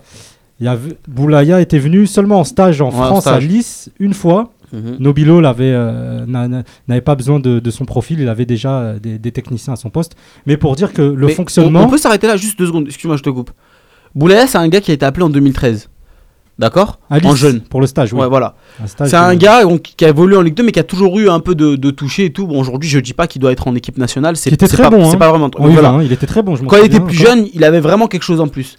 Il 0.60 0.66
y 0.66 0.70
avait- 0.70 0.98
Boulaya 1.08 1.60
était 1.62 1.80
venu 1.80 2.08
seulement 2.08 2.40
en 2.40 2.44
stage 2.44 2.82
en 2.82 2.86
Ouais, 2.90 2.92
France 2.94 3.22
stage. 3.22 3.44
à 3.44 3.48
Nice 3.48 3.90
une 4.00 4.14
fois. 4.14 4.52
Mhm. 4.74 4.98
Nobilo 5.00 5.42
euh, 5.44 6.26
n'a- 6.26 6.48
n'a- 6.48 6.64
n'avait 6.88 7.02
pas 7.02 7.16
besoin 7.16 7.40
de, 7.40 7.60
de 7.60 7.72
son 7.72 7.86
profil, 7.86 8.20
il 8.20 8.28
avait 8.28 8.46
déjà 8.46 8.80
euh, 8.80 9.00
des, 9.00 9.18
des 9.20 9.32
techniciens 9.32 9.74
à 9.74 9.76
son 9.76 9.90
poste. 9.90 10.16
Mais 10.46 10.58
pour 10.58 10.76
dire 10.76 10.92
que 10.92 11.02
le 11.02 11.28
Mais 11.28 11.34
fonctionnement. 11.34 11.82
On, 11.82 11.86
on 11.86 11.90
peut 11.90 11.98
s'arrêter 11.98 12.28
là 12.28 12.36
juste 12.36 12.58
deux 12.58 12.66
secondes, 12.68 12.88
excuse-moi, 12.88 13.16
je 13.18 13.24
te 13.24 13.30
coupe. 13.30 13.52
Boulaya, 14.16 14.48
c'est 14.48 14.58
un 14.58 14.68
gars 14.68 14.82
qui 14.82 14.92
a 14.92 14.94
été 14.94 15.06
appelé 15.06 15.24
en 15.24 15.30
2013. 15.30 15.90
D'accord? 16.58 17.00
En 17.10 17.36
jeune. 17.36 17.60
Pour 17.62 17.82
le 17.82 17.88
stage, 17.88 18.14
oui. 18.14 18.22
Ouais, 18.22 18.30
voilà. 18.30 18.56
C'est 18.86 19.14
un 19.14 19.36
gars 19.36 19.62
qui 19.84 20.06
a 20.06 20.10
évolué 20.10 20.38
en 20.38 20.42
Ligue 20.42 20.56
2 20.56 20.64
mais 20.64 20.72
qui 20.72 20.80
a 20.80 20.84
toujours 20.84 21.20
eu 21.20 21.30
un 21.30 21.42
peu 21.42 21.54
de, 21.54 21.76
de 21.76 21.92
toucher 21.92 22.26
et 22.26 22.30
tout. 22.32 22.48
Bon, 22.48 22.60
aujourd'hui, 22.62 22.90
je 22.90 23.00
dis 23.00 23.14
pas 23.14 23.28
qu'il 23.28 23.42
doit 23.42 23.52
être 23.52 23.68
en 23.68 23.76
équipe 23.76 23.98
nationale, 23.98 24.38
c'est 24.38 24.56
très 24.56 24.84
pas, 24.84 24.90
bon, 24.90 25.04
c'est 25.10 25.16
hein. 25.16 25.20
pas 25.20 25.30
vraiment. 25.30 25.52
En 25.58 25.68
U20, 25.68 25.72
voilà. 25.74 25.90
hein, 25.90 26.02
il 26.02 26.12
était 26.14 26.28
très 26.28 26.42
bon. 26.44 26.56
Je 26.56 26.64
Quand 26.64 26.78
il 26.78 26.86
était 26.86 27.02
plus 27.02 27.16
jeune, 27.16 27.48
il 27.54 27.64
avait 27.66 27.82
vraiment 27.82 28.08
quelque 28.08 28.24
chose 28.24 28.40
en 28.40 28.48
plus. 28.48 28.78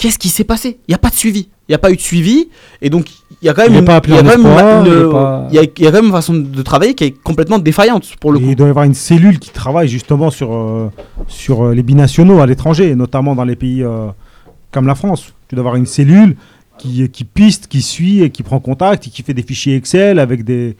Qu'est-ce 0.00 0.18
qui 0.18 0.30
s'est 0.30 0.44
passé? 0.44 0.78
Il 0.88 0.92
n'y 0.92 0.94
a 0.94 0.98
pas 0.98 1.10
de 1.10 1.14
suivi. 1.14 1.48
Il 1.68 1.72
n'y 1.72 1.74
a 1.74 1.78
pas 1.78 1.90
eu 1.92 1.96
de 1.96 2.00
suivi 2.00 2.48
et 2.80 2.88
donc 2.88 3.10
il 3.42 3.46
y 3.46 3.48
a 3.50 3.54
quand 3.54 3.62
même 3.62 3.74
Il 3.74 3.78
une, 3.80 3.84
pas 3.84 3.96
appelé 3.96 4.14
il 4.14 4.16
y 4.16 4.18
a 4.18 4.22
en 4.22 4.24
quand 4.24 4.30
même 4.30 4.40
une- 4.40 4.46
espoir, 4.46 4.80
une- 4.80 4.86
il 4.86 4.98
est 4.98 5.10
pas- 5.12 5.46
il 5.50 5.54
y 5.54 5.58
a- 5.58 5.62
il 5.62 5.84
y 5.84 5.86
a 5.86 5.90
quand 5.90 5.96
même 5.98 6.06
une 6.06 6.10
façon 6.12 6.34
de 6.34 6.62
travailler 6.62 6.94
qui 6.94 7.04
est 7.04 7.10
complètement 7.22 7.58
défaillante 7.58 8.16
pour 8.18 8.32
le 8.32 8.38
Et 8.38 8.42
coup. 8.42 8.48
il 8.48 8.56
doit 8.56 8.66
y 8.66 8.70
avoir 8.70 8.86
une 8.86 8.94
cellule 8.94 9.38
qui 9.38 9.50
travaille 9.50 9.86
justement 9.88 10.30
sur, 10.30 10.52
euh, 10.54 10.90
sur 11.28 11.66
euh, 11.66 11.74
les 11.74 11.82
binationaux 11.82 12.40
à 12.40 12.46
l'étranger, 12.46 12.94
notamment 12.96 13.34
dans 13.36 13.44
les 13.44 13.56
pays 13.56 13.82
euh, 13.84 14.06
comme 14.72 14.86
la 14.86 14.94
France. 14.96 15.32
Tu 15.48 15.54
dois 15.54 15.60
avoir 15.62 15.76
une 15.76 15.86
cellule 15.86 16.34
qui, 16.78 17.08
qui 17.10 17.24
piste, 17.24 17.66
qui 17.68 17.82
suit 17.82 18.22
et 18.22 18.30
qui 18.30 18.42
prend 18.42 18.58
contact 18.58 19.06
et 19.06 19.10
qui 19.10 19.22
fait 19.22 19.34
des 19.34 19.42
fichiers 19.42 19.76
Excel 19.76 20.18
avec 20.18 20.42
des, 20.44 20.76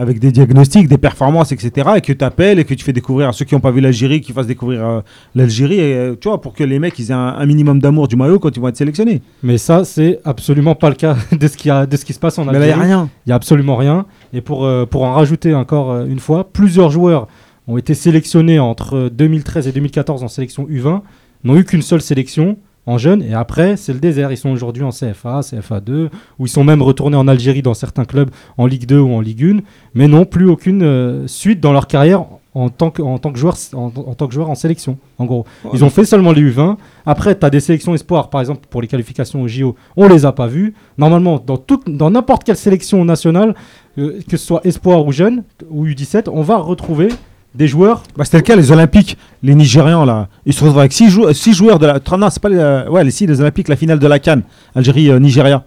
avec 0.00 0.18
des 0.18 0.32
diagnostics, 0.32 0.88
des 0.88 0.96
performances, 0.96 1.52
etc. 1.52 1.90
Et 1.96 2.00
que 2.00 2.14
tu 2.14 2.24
appelles 2.24 2.58
et 2.58 2.64
que 2.64 2.72
tu 2.72 2.82
fais 2.82 2.92
découvrir 2.94 3.28
à 3.28 3.32
ceux 3.32 3.44
qui 3.44 3.54
n'ont 3.54 3.60
pas 3.60 3.70
vu 3.70 3.82
l'Algérie, 3.82 4.22
qui 4.22 4.32
fassent 4.32 4.46
découvrir 4.46 4.82
euh, 4.82 5.00
l'Algérie, 5.34 5.78
et, 5.78 5.94
euh, 5.94 6.14
tu 6.18 6.28
vois, 6.28 6.40
pour 6.40 6.54
que 6.54 6.64
les 6.64 6.78
mecs 6.78 6.98
ils 6.98 7.10
aient 7.10 7.14
un, 7.14 7.18
un 7.38 7.44
minimum 7.44 7.80
d'amour 7.80 8.08
du 8.08 8.16
maillot 8.16 8.38
quand 8.38 8.56
ils 8.56 8.60
vont 8.60 8.68
être 8.68 8.78
sélectionnés. 8.78 9.20
Mais 9.42 9.58
ça, 9.58 9.84
c'est 9.84 10.18
absolument 10.24 10.74
pas 10.74 10.88
le 10.88 10.94
cas 10.94 11.16
de 11.38 11.46
ce 11.46 11.56
qui, 11.56 11.68
a, 11.68 11.84
de 11.84 11.96
ce 11.98 12.06
qui 12.06 12.14
se 12.14 12.18
passe 12.18 12.38
en 12.38 12.46
Mais 12.46 12.52
là, 12.54 12.58
il 12.60 12.62
Algérie. 12.72 12.78
n'y 12.86 12.92
a 12.92 12.96
rien. 12.96 13.10
Il 13.26 13.28
n'y 13.28 13.32
a 13.34 13.36
absolument 13.36 13.76
rien. 13.76 14.06
Et 14.32 14.40
pour, 14.40 14.64
euh, 14.64 14.86
pour 14.86 15.02
en 15.02 15.12
rajouter 15.12 15.54
encore 15.54 16.00
une 16.06 16.18
fois, 16.20 16.50
plusieurs 16.50 16.90
joueurs 16.90 17.28
ont 17.68 17.76
été 17.76 17.92
sélectionnés 17.92 18.58
entre 18.58 19.10
2013 19.12 19.68
et 19.68 19.72
2014 19.72 20.24
en 20.24 20.28
sélection 20.28 20.66
U20, 20.66 21.02
n'ont 21.44 21.56
eu 21.56 21.64
qu'une 21.64 21.82
seule 21.82 22.00
sélection 22.00 22.56
en 22.90 22.98
jeune, 22.98 23.22
et 23.22 23.34
après, 23.34 23.76
c'est 23.76 23.92
le 23.92 24.00
désert. 24.00 24.32
Ils 24.32 24.36
sont 24.36 24.50
aujourd'hui 24.50 24.82
en 24.82 24.90
CFA, 24.90 25.40
CFA2, 25.40 26.08
ou 26.38 26.46
ils 26.46 26.48
sont 26.48 26.64
même 26.64 26.82
retournés 26.82 27.16
en 27.16 27.28
Algérie 27.28 27.62
dans 27.62 27.74
certains 27.74 28.04
clubs 28.04 28.30
en 28.58 28.66
Ligue 28.66 28.86
2 28.86 28.98
ou 28.98 29.12
en 29.14 29.20
Ligue 29.20 29.44
1, 29.44 29.60
mais 29.94 30.08
non 30.08 30.24
plus 30.24 30.48
aucune 30.48 30.82
euh, 30.82 31.26
suite 31.26 31.60
dans 31.60 31.72
leur 31.72 31.86
carrière 31.86 32.24
en 32.52 32.68
tant 32.68 32.90
que, 32.90 33.00
en 33.00 33.18
tant 33.18 33.32
que, 33.32 33.38
joueur, 33.38 33.54
en, 33.74 33.92
en 33.94 34.14
tant 34.14 34.26
que 34.26 34.34
joueur 34.34 34.50
en 34.50 34.56
sélection, 34.56 34.98
en 35.18 35.24
gros. 35.24 35.46
Ils 35.72 35.84
ont 35.84 35.90
fait 35.90 36.04
seulement 36.04 36.32
les 36.32 36.42
U20. 36.42 36.76
Après, 37.06 37.38
tu 37.38 37.46
as 37.46 37.50
des 37.50 37.60
sélections 37.60 37.94
espoirs, 37.94 38.28
par 38.28 38.40
exemple, 38.40 38.66
pour 38.68 38.82
les 38.82 38.88
qualifications 38.88 39.40
au 39.42 39.46
JO, 39.46 39.76
on 39.96 40.08
les 40.08 40.26
a 40.26 40.32
pas 40.32 40.48
vues. 40.48 40.74
Normalement, 40.98 41.40
dans 41.44 41.56
toute- 41.58 41.88
dans 41.88 42.10
n'importe 42.10 42.42
quelle 42.42 42.56
sélection 42.56 43.04
nationale, 43.04 43.54
euh, 43.98 44.18
que 44.28 44.36
ce 44.36 44.44
soit 44.44 44.62
espoir 44.64 45.06
ou 45.06 45.12
jeune, 45.12 45.44
ou 45.70 45.86
U17, 45.86 46.28
on 46.32 46.42
va 46.42 46.56
retrouver 46.56 47.08
des 47.54 47.66
joueurs. 47.68 48.02
Bah, 48.16 48.24
C'était 48.24 48.38
le 48.38 48.42
cas, 48.42 48.56
les 48.56 48.70
Olympiques, 48.72 49.16
les 49.42 49.54
Nigérians, 49.54 50.04
là. 50.04 50.28
Ils 50.46 50.52
se 50.52 50.60
retrouvent 50.62 50.78
avec 50.80 50.92
6 50.92 51.10
joueurs 51.52 51.78
de 51.78 51.86
la. 51.86 52.00
Non, 52.16 52.30
c'est 52.30 52.40
pas 52.42 52.48
les, 52.48 52.56
euh, 52.58 52.88
ouais, 52.88 53.02
les, 53.04 53.10
six, 53.10 53.26
les 53.26 53.40
Olympiques, 53.40 53.68
la 53.68 53.76
finale 53.76 53.98
de 53.98 54.06
la 54.06 54.18
Cannes, 54.18 54.42
Algérie-Nigeria. 54.74 55.64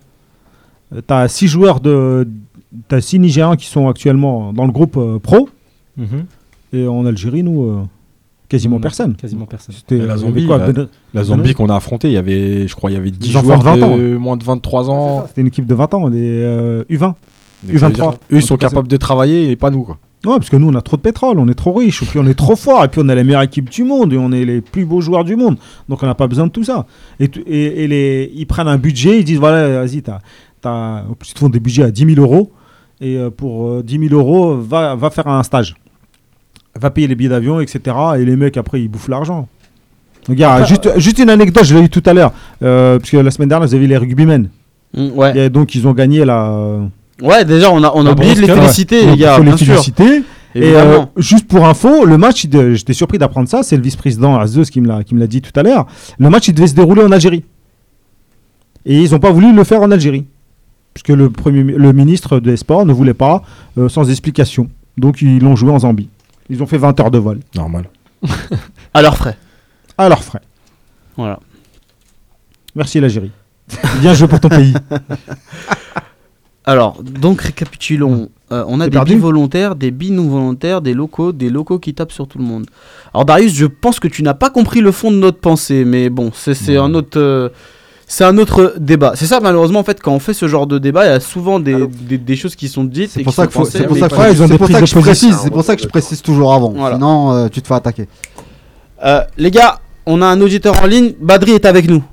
T'as 1.07 1.27
6 1.27 1.47
joueurs 1.47 1.79
de. 1.79 2.27
T'as 2.87 3.01
6 3.01 3.19
Nigérians 3.19 3.55
qui 3.55 3.65
sont 3.67 3.87
actuellement 3.89 4.53
dans 4.53 4.65
le 4.65 4.71
groupe 4.71 4.97
euh, 4.97 5.19
pro. 5.19 5.49
Et 6.71 6.87
en 6.87 7.05
Algérie, 7.05 7.43
nous, 7.43 7.63
euh, 7.63 7.81
quasiment 8.49 8.79
personne. 8.79 9.15
Quasiment 9.15 9.45
personne. 9.45 9.75
C'était 9.75 9.97
la 10.03 10.17
Zambie, 10.17 10.47
quoi, 10.47 10.57
la- 10.57 10.71
Ben- 10.71 10.87
La 11.13 11.23
Zambie 11.23 11.53
qu'on 11.53 11.69
a 11.69 11.75
affronté, 11.75 12.07
il 12.09 12.13
y 12.13 12.17
avait, 12.17 12.67
je 12.67 12.75
crois, 12.75 12.89
il 12.89 12.95
y 12.95 12.97
avait 12.97 13.11
10 13.11 13.29
Des 13.29 13.37
enfants 13.37 13.59
joueurs 13.61 13.75
de 13.75 13.79
20 13.81 13.85
ans. 13.87 13.97
de 13.97 14.17
moins 14.17 14.37
de 14.37 14.43
23 14.43 14.89
ans. 14.89 15.25
C'était 15.27 15.41
une 15.41 15.47
équipe 15.47 15.67
de 15.67 15.75
20 15.75 15.93
ans, 15.93 16.09
des 16.09 16.19
euh, 16.41 16.83
U20. 16.89 17.13
Donc, 17.63 17.77
ça 17.79 17.87
veut 17.89 17.93
dire, 17.93 18.03
U23. 18.05 18.13
Eux, 18.31 18.37
ils 18.37 18.41
sont 18.41 18.57
capables 18.57 18.87
de 18.87 18.97
travailler 18.97 19.51
et 19.51 19.55
pas 19.55 19.69
nous, 19.69 19.83
quoi. 19.83 19.97
Ouais, 20.25 20.37
parce 20.37 20.49
que 20.49 20.55
nous, 20.55 20.69
on 20.69 20.75
a 20.75 20.81
trop 20.81 20.95
de 20.95 21.01
pétrole, 21.01 21.37
on 21.37 21.47
est 21.49 21.53
trop 21.53 21.73
riche, 21.73 22.01
et 22.01 22.05
puis 22.05 22.17
on 22.17 22.25
est 22.25 22.33
trop 22.33 22.55
fort, 22.55 22.83
et 22.85 22.87
puis 22.87 23.01
on 23.03 23.09
a 23.09 23.15
la 23.15 23.23
meilleure 23.25 23.41
équipe 23.41 23.69
du 23.69 23.83
monde, 23.83 24.13
et 24.13 24.17
on 24.17 24.31
est 24.31 24.45
les 24.45 24.61
plus 24.61 24.85
beaux 24.85 25.01
joueurs 25.01 25.25
du 25.25 25.35
monde. 25.35 25.57
Donc 25.89 26.01
on 26.01 26.05
n'a 26.05 26.15
pas 26.15 26.27
besoin 26.27 26.47
de 26.47 26.51
tout 26.51 26.63
ça. 26.63 26.85
Et, 27.19 27.27
tu- 27.27 27.41
et, 27.45 27.83
et 27.83 27.87
les, 27.87 28.31
ils 28.33 28.45
prennent 28.45 28.69
un 28.69 28.77
budget, 28.77 29.19
ils 29.19 29.25
disent 29.25 29.39
voilà, 29.39 29.81
vas-y, 29.81 30.01
t'as, 30.01 30.19
t'as, 30.61 31.03
en 31.03 31.13
plus, 31.13 31.31
ils 31.31 31.33
te 31.33 31.39
font 31.39 31.49
des 31.49 31.59
budgets 31.59 31.83
à 31.83 31.91
10 31.91 32.15
000 32.15 32.21
euros, 32.21 32.51
et 33.01 33.17
euh, 33.17 33.29
pour 33.31 33.67
euh, 33.67 33.83
10 33.83 34.07
000 34.07 34.13
euros, 34.13 34.55
va, 34.57 34.95
va 34.95 35.09
faire 35.09 35.27
un 35.27 35.43
stage. 35.43 35.75
Va 36.79 36.89
payer 36.89 37.07
les 37.07 37.15
billets 37.15 37.29
d'avion, 37.29 37.59
etc. 37.59 37.81
Et 38.17 38.23
les 38.25 38.35
mecs, 38.37 38.55
après, 38.55 38.81
ils 38.81 38.87
bouffent 38.87 39.09
l'argent. 39.09 39.47
Regarde, 40.29 40.61
Après, 40.61 40.69
juste, 40.73 40.99
juste 40.99 41.19
une 41.19 41.29
anecdote, 41.29 41.65
je 41.65 41.75
l'ai 41.75 41.81
eu 41.83 41.89
tout 41.89 42.01
à 42.05 42.13
l'heure, 42.13 42.31
euh, 42.63 42.97
parce 42.97 43.09
que 43.11 43.17
la 43.17 43.29
semaine 43.29 43.49
dernière, 43.49 43.67
vous 43.67 43.75
avez 43.75 43.83
vu 43.83 43.89
les 43.89 43.97
rugbymen. 43.97 44.47
Mm, 44.95 45.07
ouais. 45.15 45.37
Et 45.37 45.49
donc, 45.49 45.75
ils 45.75 45.85
ont 45.85 45.91
gagné 45.93 46.23
la. 46.23 46.79
Ouais, 47.23 47.45
déjà, 47.45 47.71
on 47.71 47.81
a, 47.83 47.91
on 47.95 48.01
a 48.01 48.03
la 48.03 48.11
oublié 48.11 48.35
de 48.35 48.41
les 48.41 48.47
féliciter, 48.47 49.01
Ouais. 49.05 49.11
les 49.11 49.17
gars, 49.17 49.33
il 49.33 49.37
faut 49.37 49.43
bien 49.43 49.51
les 49.53 49.57
sûr. 49.57 49.67
féliciter. 49.73 50.23
Et 50.55 50.75
euh, 50.75 51.01
juste 51.17 51.47
pour 51.47 51.65
info, 51.65 52.05
le 52.05 52.17
match, 52.19 52.45
j'étais 52.73 52.93
surpris 52.93 53.17
d'apprendre 53.17 53.49
ça, 53.49 53.63
c'est 53.63 53.75
le 53.75 53.81
vice-président 53.81 54.37
Azeus 54.37 54.65
qui 54.65 54.81
me 54.81 54.87
l'a 54.87 55.03
qui 55.03 55.15
me 55.15 55.19
l'a 55.19 55.25
dit 55.25 55.41
tout 55.41 55.57
à 55.59 55.63
l'heure. 55.63 55.87
Le 56.19 56.29
match, 56.29 56.47
il 56.49 56.53
devait 56.53 56.67
se 56.67 56.75
dérouler 56.75 57.01
en 57.01 57.11
Algérie. 57.11 57.43
Et 58.85 58.99
ils 59.01 59.11
n'ont 59.11 59.19
pas 59.19 59.31
voulu 59.31 59.51
le 59.53 59.63
faire 59.63 59.81
en 59.81 59.89
Algérie. 59.89 60.25
Puisque 60.93 61.09
le, 61.09 61.31
premier, 61.31 61.63
mi- 61.63 61.73
le 61.73 61.91
ministre 61.93 62.39
des 62.39 62.55
Sports 62.57 62.85
ne 62.85 62.93
voulait 62.93 63.15
pas, 63.15 63.41
euh, 63.79 63.89
sans 63.89 64.07
explication. 64.11 64.69
Donc 64.97 65.21
ils 65.23 65.39
l'ont 65.39 65.55
joué 65.55 65.71
en 65.71 65.79
Zambie. 65.79 66.09
Ils 66.49 66.61
ont 66.61 66.67
fait 66.67 66.77
20 66.77 66.99
heures 66.99 67.09
de 67.09 67.17
vol. 67.17 67.39
Normal. 67.55 67.85
À 68.93 69.01
leurs 69.01 69.17
frais. 69.17 69.37
À 69.97 70.07
leurs 70.09 70.23
frais. 70.23 70.41
Voilà. 71.17 71.39
Merci 72.75 72.99
l'Algérie. 72.99 73.31
Bien 74.01 74.13
joué 74.13 74.27
pour 74.27 74.39
ton 74.39 74.49
pays. 74.49 74.73
Alors, 76.65 77.01
donc 77.03 77.41
récapitulons. 77.41 78.29
Euh, 78.51 78.63
on 78.67 78.79
a 78.79 78.85
des 78.85 78.91
perdu 78.91 79.13
billes 79.13 79.21
volontaires, 79.21 79.75
des 79.75 79.91
billes 79.91 80.11
non 80.11 80.27
volontaires, 80.29 80.81
des 80.81 80.93
locaux, 80.93 81.31
des 81.31 81.49
locaux 81.49 81.79
qui 81.79 81.93
tapent 81.93 82.11
sur 82.11 82.27
tout 82.27 82.37
le 82.37 82.43
monde. 82.43 82.65
Alors 83.13 83.25
Darius, 83.25 83.53
je 83.53 83.65
pense 83.65 83.99
que 83.99 84.07
tu 84.07 84.23
n'as 84.23 84.33
pas 84.35 84.49
compris 84.49 84.79
le 84.81 84.91
fond 84.91 85.11
de 85.11 85.17
notre 85.17 85.39
pensée, 85.39 85.83
mais 85.85 86.09
bon, 86.09 86.31
c'est 86.33 86.77
un 86.77 86.93
autre, 86.93 87.19
euh, 87.19 87.49
c'est 88.07 88.23
un 88.23 88.37
autre 88.37 88.75
débat. 88.79 89.13
C'est 89.15 89.25
ça 89.25 89.39
malheureusement 89.41 89.79
en 89.79 89.83
fait 89.83 89.99
quand 90.01 90.13
on 90.13 90.19
fait 90.19 90.33
ce 90.33 90.47
genre 90.47 90.67
de 90.67 90.77
débat, 90.77 91.05
il 91.05 91.09
y 91.09 91.13
a 91.13 91.19
souvent 91.19 91.59
des, 91.59 91.87
des, 91.87 92.17
des 92.17 92.35
choses 92.35 92.55
qui 92.55 92.67
sont 92.69 92.83
dites. 92.83 93.09
C'est 93.11 93.23
pour 93.23 93.33
ça 93.33 93.47
faut- 93.49 93.59
pensées, 93.61 93.83
pour 93.83 93.95
que 93.97 94.01
pas- 94.07 94.17
Ouais, 94.19 94.31
ils 94.33 94.41
ont 94.41 94.45
c'est 94.47 94.53
des 94.53 94.57
pour 94.59 94.67
ça 94.69 94.79
que 94.79 94.85
je 94.85 94.99
précise. 94.99 95.37
C'est 95.41 95.49
pour 95.49 95.63
ça 95.63 95.75
que 95.75 95.81
je 95.81 95.87
précise 95.87 96.21
toujours 96.21 96.53
avant. 96.53 96.69
Voilà. 96.69 96.95
Sinon, 96.95 97.31
euh, 97.33 97.47
tu 97.49 97.61
te 97.61 97.67
fais 97.67 97.73
attaquer. 97.73 98.07
Euh, 99.03 99.21
les 99.37 99.51
gars, 99.51 99.79
on 100.05 100.21
a 100.21 100.27
un 100.27 100.39
auditeur 100.39 100.81
en 100.81 100.85
ligne. 100.85 101.13
Badri 101.19 101.51
est 101.51 101.65
avec 101.65 101.89
nous. 101.89 102.03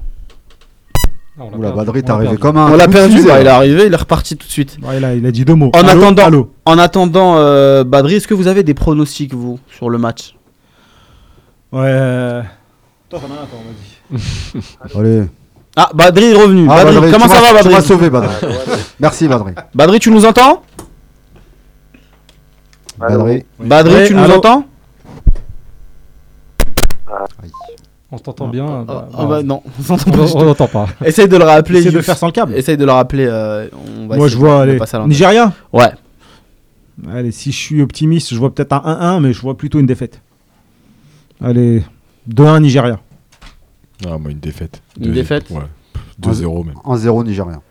Ah, 1.41 1.45
on 1.47 1.51
l'a 1.53 1.57
Oula, 1.57 1.69
perdu. 1.69 1.77
Badri, 1.87 1.99
On 2.01 2.03
t'es 2.03 2.11
arrivé 2.11 2.37
comme 2.37 2.57
un. 2.59 2.71
on 2.71 2.77
l'a 2.77 2.87
perdu. 2.89 3.25
bah, 3.25 3.41
il 3.41 3.47
est 3.47 3.51
arrivé, 3.51 3.87
il 3.87 3.93
est 3.95 3.97
reparti 3.97 4.37
tout 4.37 4.47
de 4.47 4.53
suite. 4.53 4.77
Ouais, 4.83 4.99
il, 4.99 5.05
a, 5.07 5.15
il 5.15 5.25
a 5.25 5.31
dit 5.31 5.47
deux 5.47 5.55
mots. 5.55 5.71
En 5.75 5.79
Allô, 5.89 6.03
attendant- 6.03 6.23
allô. 6.25 6.53
En 6.67 6.79
attendant, 6.79 7.37
euh, 7.39 7.83
Badri, 7.83 8.17
est-ce 8.17 8.29
que 8.29 8.35
vous 8.35 8.47
avez 8.47 8.62
des 8.62 8.75
pronostics 8.75 9.33
vous 9.33 9.59
sur 9.75 9.89
le 9.89 9.97
match? 9.97 10.35
Ouais. 11.73 11.81
euh, 11.87 12.43
Toi, 13.09 13.21
t'en 13.21 13.27
as 13.35 13.43
un, 13.43 13.47
toi, 13.47 13.59
vas-y. 14.12 14.99
Allez. 15.01 15.23
Ah, 15.77 15.89
Badri 15.95 16.25
est 16.27 16.35
revenu. 16.35 16.67
Ah, 16.69 16.77
Badri, 16.85 16.95
Badri, 16.97 17.11
comment 17.12 17.27
tu 17.27 17.33
ça 17.33 17.41
va, 17.41 17.49
Tu 17.49 17.55
Badri 17.55 17.73
m'as 17.75 17.81
sauvé, 17.81 18.11
Badri. 18.11 18.35
Merci, 19.01 19.27
Badri. 19.29 19.53
Badri, 19.75 19.99
tu 19.99 20.11
nous 20.11 20.27
entends? 20.27 20.62
Badri. 22.99 23.45
Badri, 23.59 24.09
tu 24.09 24.15
nous 24.15 24.25
allô 24.25 24.35
entends? 24.35 24.65
On 28.12 28.19
t'entend 28.19 28.49
bien. 28.49 28.82
bah, 28.82 29.09
Ah 29.16 29.24
bah 29.27 29.43
non, 29.43 29.62
on 29.78 29.82
s'entend 29.82 30.11
pas 30.11 30.32
on 30.35 30.45
n'entend 30.45 30.66
pas. 30.66 30.89
Essaye 31.05 31.28
de 31.28 31.37
le 31.37 31.45
rappeler. 31.45 31.78
Essaye 31.78 31.93
de 31.93 31.97
Yous. 31.99 32.03
faire 32.03 32.16
sans 32.19 32.27
le 32.27 32.32
câble. 32.32 32.55
Essaye 32.57 32.77
de 32.77 32.85
le 32.85 32.91
rappeler. 32.93 33.27
euh, 33.27 33.69
on 34.01 34.07
va 34.09 34.16
Moi, 34.16 34.27
je 34.28 34.37
vois, 34.37 34.62
allez. 34.62 34.78
Nigeria 35.07 35.53
Ouais. 35.73 35.91
Allez, 37.12 37.31
si 37.32 37.53
je 37.53 37.57
suis 37.57 37.81
optimiste, 37.82 38.35
je 38.35 38.39
vois 38.39 38.53
peut-être 38.55 38.73
un 38.73 39.19
1-1, 39.19 39.20
mais 39.20 39.32
je 39.32 39.41
vois 39.41 39.57
plutôt 39.57 39.78
une 39.78 39.87
défaite. 39.87 40.20
Allez, 41.43 41.82
2-1 42.28 42.61
Nigeria. 42.61 43.01
Ah, 44.07 44.19
moi, 44.19 44.31
une 44.31 44.41
défaite. 44.41 44.82
Une 44.99 45.07
Deux- 45.07 45.12
défaite 45.12 45.49
Ouais. 45.51 45.62
2-0 46.20 46.65
même. 46.65 46.74
En 46.85 46.97
0 46.97 47.24
Nigérien. 47.24 47.62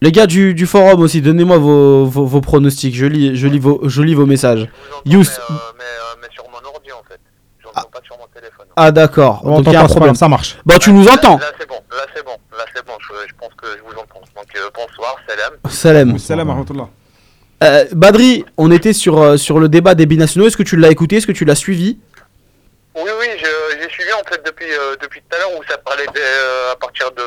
Les 0.00 0.12
gars 0.12 0.26
du, 0.26 0.54
du 0.54 0.66
forum 0.66 1.00
aussi, 1.00 1.20
donnez-moi 1.22 1.58
vos, 1.58 2.04
vos, 2.06 2.26
vos 2.26 2.40
pronostics. 2.40 2.94
Je 2.94 3.06
lis, 3.06 3.36
je 3.36 3.46
lis, 3.48 3.58
vos, 3.58 3.80
je 3.88 4.02
lis 4.02 4.14
vos 4.14 4.26
messages. 4.26 4.68
Yous. 5.06 5.20
Mais, 5.20 5.24
euh, 5.24 5.54
mais, 5.78 5.84
euh, 5.84 6.18
mais 6.22 6.28
sur 6.32 6.44
mon 6.44 6.68
ordi 6.68 6.90
en 6.92 7.02
fait. 7.08 7.20
Je 7.58 7.66
n'entends 7.66 7.88
pas 7.90 8.00
sur 8.04 8.16
mon 8.18 8.26
téléphone. 8.44 8.66
Ah 8.76 8.90
d'accord. 8.90 9.40
On 9.44 9.56
Donc 9.56 9.66
il 9.66 9.72
y 9.72 9.76
a 9.76 9.82
un 9.82 9.86
problème. 9.86 10.14
ça 10.14 10.28
marche. 10.28 10.56
Bon, 10.66 10.76
tu 10.78 10.92
nous 10.92 11.06
entends 11.08 11.38
Là, 11.38 11.50
c'est 11.58 11.68
bon, 11.68 11.80
là 11.90 12.04
c'est 12.14 12.24
bon, 12.24 12.36
là 12.58 12.64
c'est 12.74 12.84
bon, 12.86 12.92
je, 13.00 13.28
je 13.28 13.34
pense 13.40 13.52
que 13.60 13.66
je 13.76 13.82
vous 13.82 13.98
entends. 14.00 14.20
Donc 14.36 14.46
euh, 14.56 14.70
bonsoir, 14.74 15.16
salam. 15.28 15.52
Salem. 15.68 16.18
Salam 16.18 16.50
à 16.50 16.52
Rahmatullah. 16.52 16.88
Euh, 17.62 17.84
Badri, 17.92 18.44
on 18.58 18.70
était 18.70 18.92
sur, 18.92 19.20
euh, 19.20 19.36
sur 19.36 19.58
le 19.58 19.68
débat 19.68 19.94
des 19.94 20.06
binationaux. 20.06 20.46
Est-ce 20.46 20.56
que 20.56 20.62
tu 20.62 20.76
l'as 20.76 20.90
écouté? 20.90 21.16
Est-ce 21.16 21.26
que 21.26 21.32
tu 21.32 21.44
l'as 21.44 21.54
suivi? 21.54 21.98
Oui, 22.96 23.10
oui, 23.20 23.26
je- 23.38 23.80
j'ai 23.82 23.88
suivi 23.88 24.10
en 24.12 24.28
fait 24.30 24.40
depuis, 24.44 24.70
euh, 24.70 24.96
depuis 25.02 25.20
tout 25.20 25.36
à 25.36 25.38
l'heure 25.40 25.58
où 25.58 25.62
ça 25.68 25.78
parlait 25.78 26.04
euh, 26.16 26.72
à 26.72 26.76
partir 26.76 27.10
de, 27.12 27.22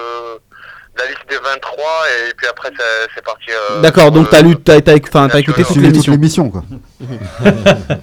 la 0.98 1.06
liste 1.07 1.22
des 1.30 1.35
23 1.38 1.84
et 2.30 2.34
puis 2.35 2.48
après 2.48 2.69
c'est 3.15 3.23
parti. 3.23 3.49
euh, 3.52 3.81
D'accord, 3.81 4.11
donc 4.11 4.30
t'as 4.30 4.41
lu, 4.41 4.56
t'as, 4.57 4.80
t'as, 4.81 4.98
t'as 4.99 5.39
écouté 5.39 5.64
toute 5.64 6.07
l'émission. 6.07 6.49
quoi. 6.49 6.64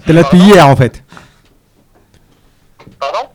T'es 0.05 0.13
là 0.13 0.23
depuis 0.23 0.39
hier, 0.39 0.67
en 0.67 0.75
fait. 0.75 1.03
Pardon 3.11 3.29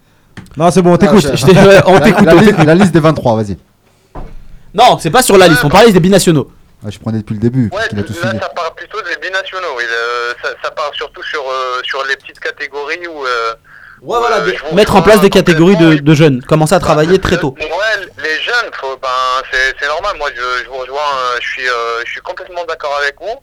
Non, 0.56 0.70
c'est 0.70 0.82
bon, 0.82 0.94
on 0.94 0.96
t'écoute. 0.96 1.20
Je 1.34 1.46
t'ai- 1.46 1.56
on 1.86 1.94
La, 1.94 2.00
t'écoute, 2.00 2.26
la 2.26 2.32
on 2.34 2.38
liste, 2.38 2.50
t'écoute. 2.50 2.66
la 2.66 2.74
liste 2.74 2.92
des 2.92 3.00
23, 3.00 3.36
vas-y. 3.36 3.56
Non, 4.74 4.98
c'est 4.98 5.10
pas 5.10 5.22
sur 5.22 5.36
la 5.36 5.48
liste. 5.48 5.64
On 5.64 5.68
parlait 5.68 5.92
des 5.92 6.00
binationaux. 6.00 6.50
Je 6.88 6.98
prenais 6.98 7.18
depuis 7.18 7.34
le 7.34 7.40
début, 7.40 7.68
Ouais, 7.72 7.88
qu'il 7.90 7.98
a 7.98 8.02
tout 8.02 8.14
là 8.14 8.20
suivi. 8.30 8.38
ça 8.40 8.48
part 8.48 8.74
plutôt 8.74 8.98
des 9.02 9.16
binationaux. 9.20 9.68
oui, 9.76 9.84
euh, 9.86 10.32
ça, 10.42 10.48
ça 10.64 10.70
part 10.70 10.90
surtout 10.94 11.22
sur, 11.24 11.42
euh, 11.42 11.80
sur 11.84 12.02
les 12.06 12.16
petites 12.16 12.40
catégories 12.40 13.06
où. 13.06 13.26
euh, 13.26 13.52
Ouais, 14.00 14.18
voilà, 14.18 14.36
euh, 14.38 14.46
des- 14.50 14.74
mettre 14.74 14.96
en 14.96 15.02
place 15.02 15.20
des 15.20 15.28
catégories 15.28 15.76
de, 15.76 16.14
jeunes. 16.14 16.42
Commencer 16.42 16.74
à 16.74 16.80
travailler 16.80 17.18
Bah, 17.18 17.22
très 17.22 17.36
le- 17.36 17.40
tôt. 17.42 17.54
Ouais, 17.60 18.06
les 18.22 18.40
jeunes, 18.40 18.70
faut, 18.80 18.96
ben, 18.96 19.08
c'est 19.52 19.74
c'est 19.78 19.88
normal. 19.88 20.16
Moi, 20.16 20.30
je, 20.34 20.64
je 20.64 20.68
vous 20.70 20.78
rejoins. 20.78 20.96
euh, 20.96 21.36
Je 21.42 21.46
suis, 21.48 21.68
euh, 21.68 22.00
je 22.06 22.10
suis 22.12 22.20
complètement 22.22 22.64
d'accord 22.64 22.96
avec 23.02 23.14
vous. 23.20 23.36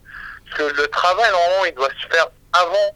Parce 0.50 0.58
que 0.72 0.82
le 0.82 0.88
travail, 0.88 1.30
normalement, 1.30 1.66
il 1.70 1.76
doit 1.76 1.90
se 1.90 2.08
faire 2.16 2.26
avant. 2.54 2.96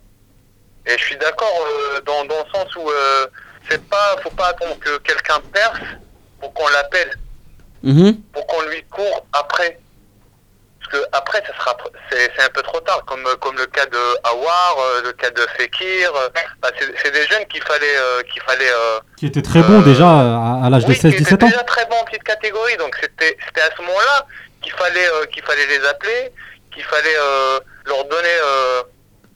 Et 0.86 0.98
je 0.98 1.04
suis 1.04 1.18
d'accord 1.18 1.54
euh, 1.68 2.02
dans, 2.02 2.26
dans 2.26 2.44
le 2.44 2.52
sens 2.60 2.76
où 2.76 2.90
euh, 2.90 3.28
c'est 3.70 3.84
pas, 3.88 4.16
faut 4.24 4.32
pas 4.32 4.48
attendre 4.48 4.78
que 4.80 4.98
quelqu'un 5.00 5.40
perce 5.54 5.80
pour 6.40 6.54
qu'on 6.54 6.68
l'appelle, 6.70 7.12
Mhm. 7.84 8.16
pour 8.34 8.46
qu'on 8.48 8.62
lui 8.64 8.84
court 8.86 9.26
après. 9.34 9.80
Parce 10.80 10.92
que 11.04 11.08
après, 11.14 11.42
ça 11.48 11.54
sera, 11.58 11.78
c'est 12.12 12.32
c'est 12.36 12.44
un 12.44 12.50
peu 12.50 12.62
trop 12.64 12.80
tard, 12.82 13.04
comme 13.06 13.24
comme 13.40 13.56
le 13.58 13.66
cas 13.68 13.86
de 13.86 13.98
Awar, 14.24 14.76
euh, 14.80 15.02
le 15.04 15.12
cas 15.14 15.30
de 15.30 15.42
Fekir. 15.58 16.12
euh, 16.16 16.30
bah, 16.62 16.70
c'est 16.78 16.88
c'est 17.02 17.12
des 17.12 17.26
jeunes 17.28 17.46
qu'il 17.48 17.62
fallait, 17.64 17.98
euh, 17.98 18.22
qu'il 18.24 18.42
fallait. 18.42 18.70
euh, 18.72 19.00
Qui 19.18 19.28
était 19.28 19.42
très 19.44 19.62
bon 19.62 19.82
Euh, 19.82 19.84
déjà 19.84 20.08
à, 20.08 20.62
à 20.66 20.70
l'âge 20.70 20.86
de 20.86 20.90
oui, 20.92 21.00
qui 21.00 21.08
était 21.08 21.18
16-17 21.24 21.44
ans. 21.44 21.48
déjà 21.48 21.64
très 21.64 21.86
bon 21.86 21.96
en 21.96 22.04
petite 22.06 22.24
catégorie, 22.24 22.76
donc 22.78 22.96
c'était 23.02 23.38
c'était 23.46 23.62
à 23.62 23.70
ce 23.76 23.82
moment-là 23.84 24.26
qu'il 24.62 24.74
fallait 24.74 25.08
euh, 25.08 25.26
qu'il 25.28 25.44
fallait 25.44 25.66
les 25.68 25.86
appeler, 25.86 26.32
qu'il 26.74 26.84
fallait 26.84 27.18
euh, 27.20 27.60
leur 27.86 28.04
donner 28.06 28.38
euh, 28.44 28.84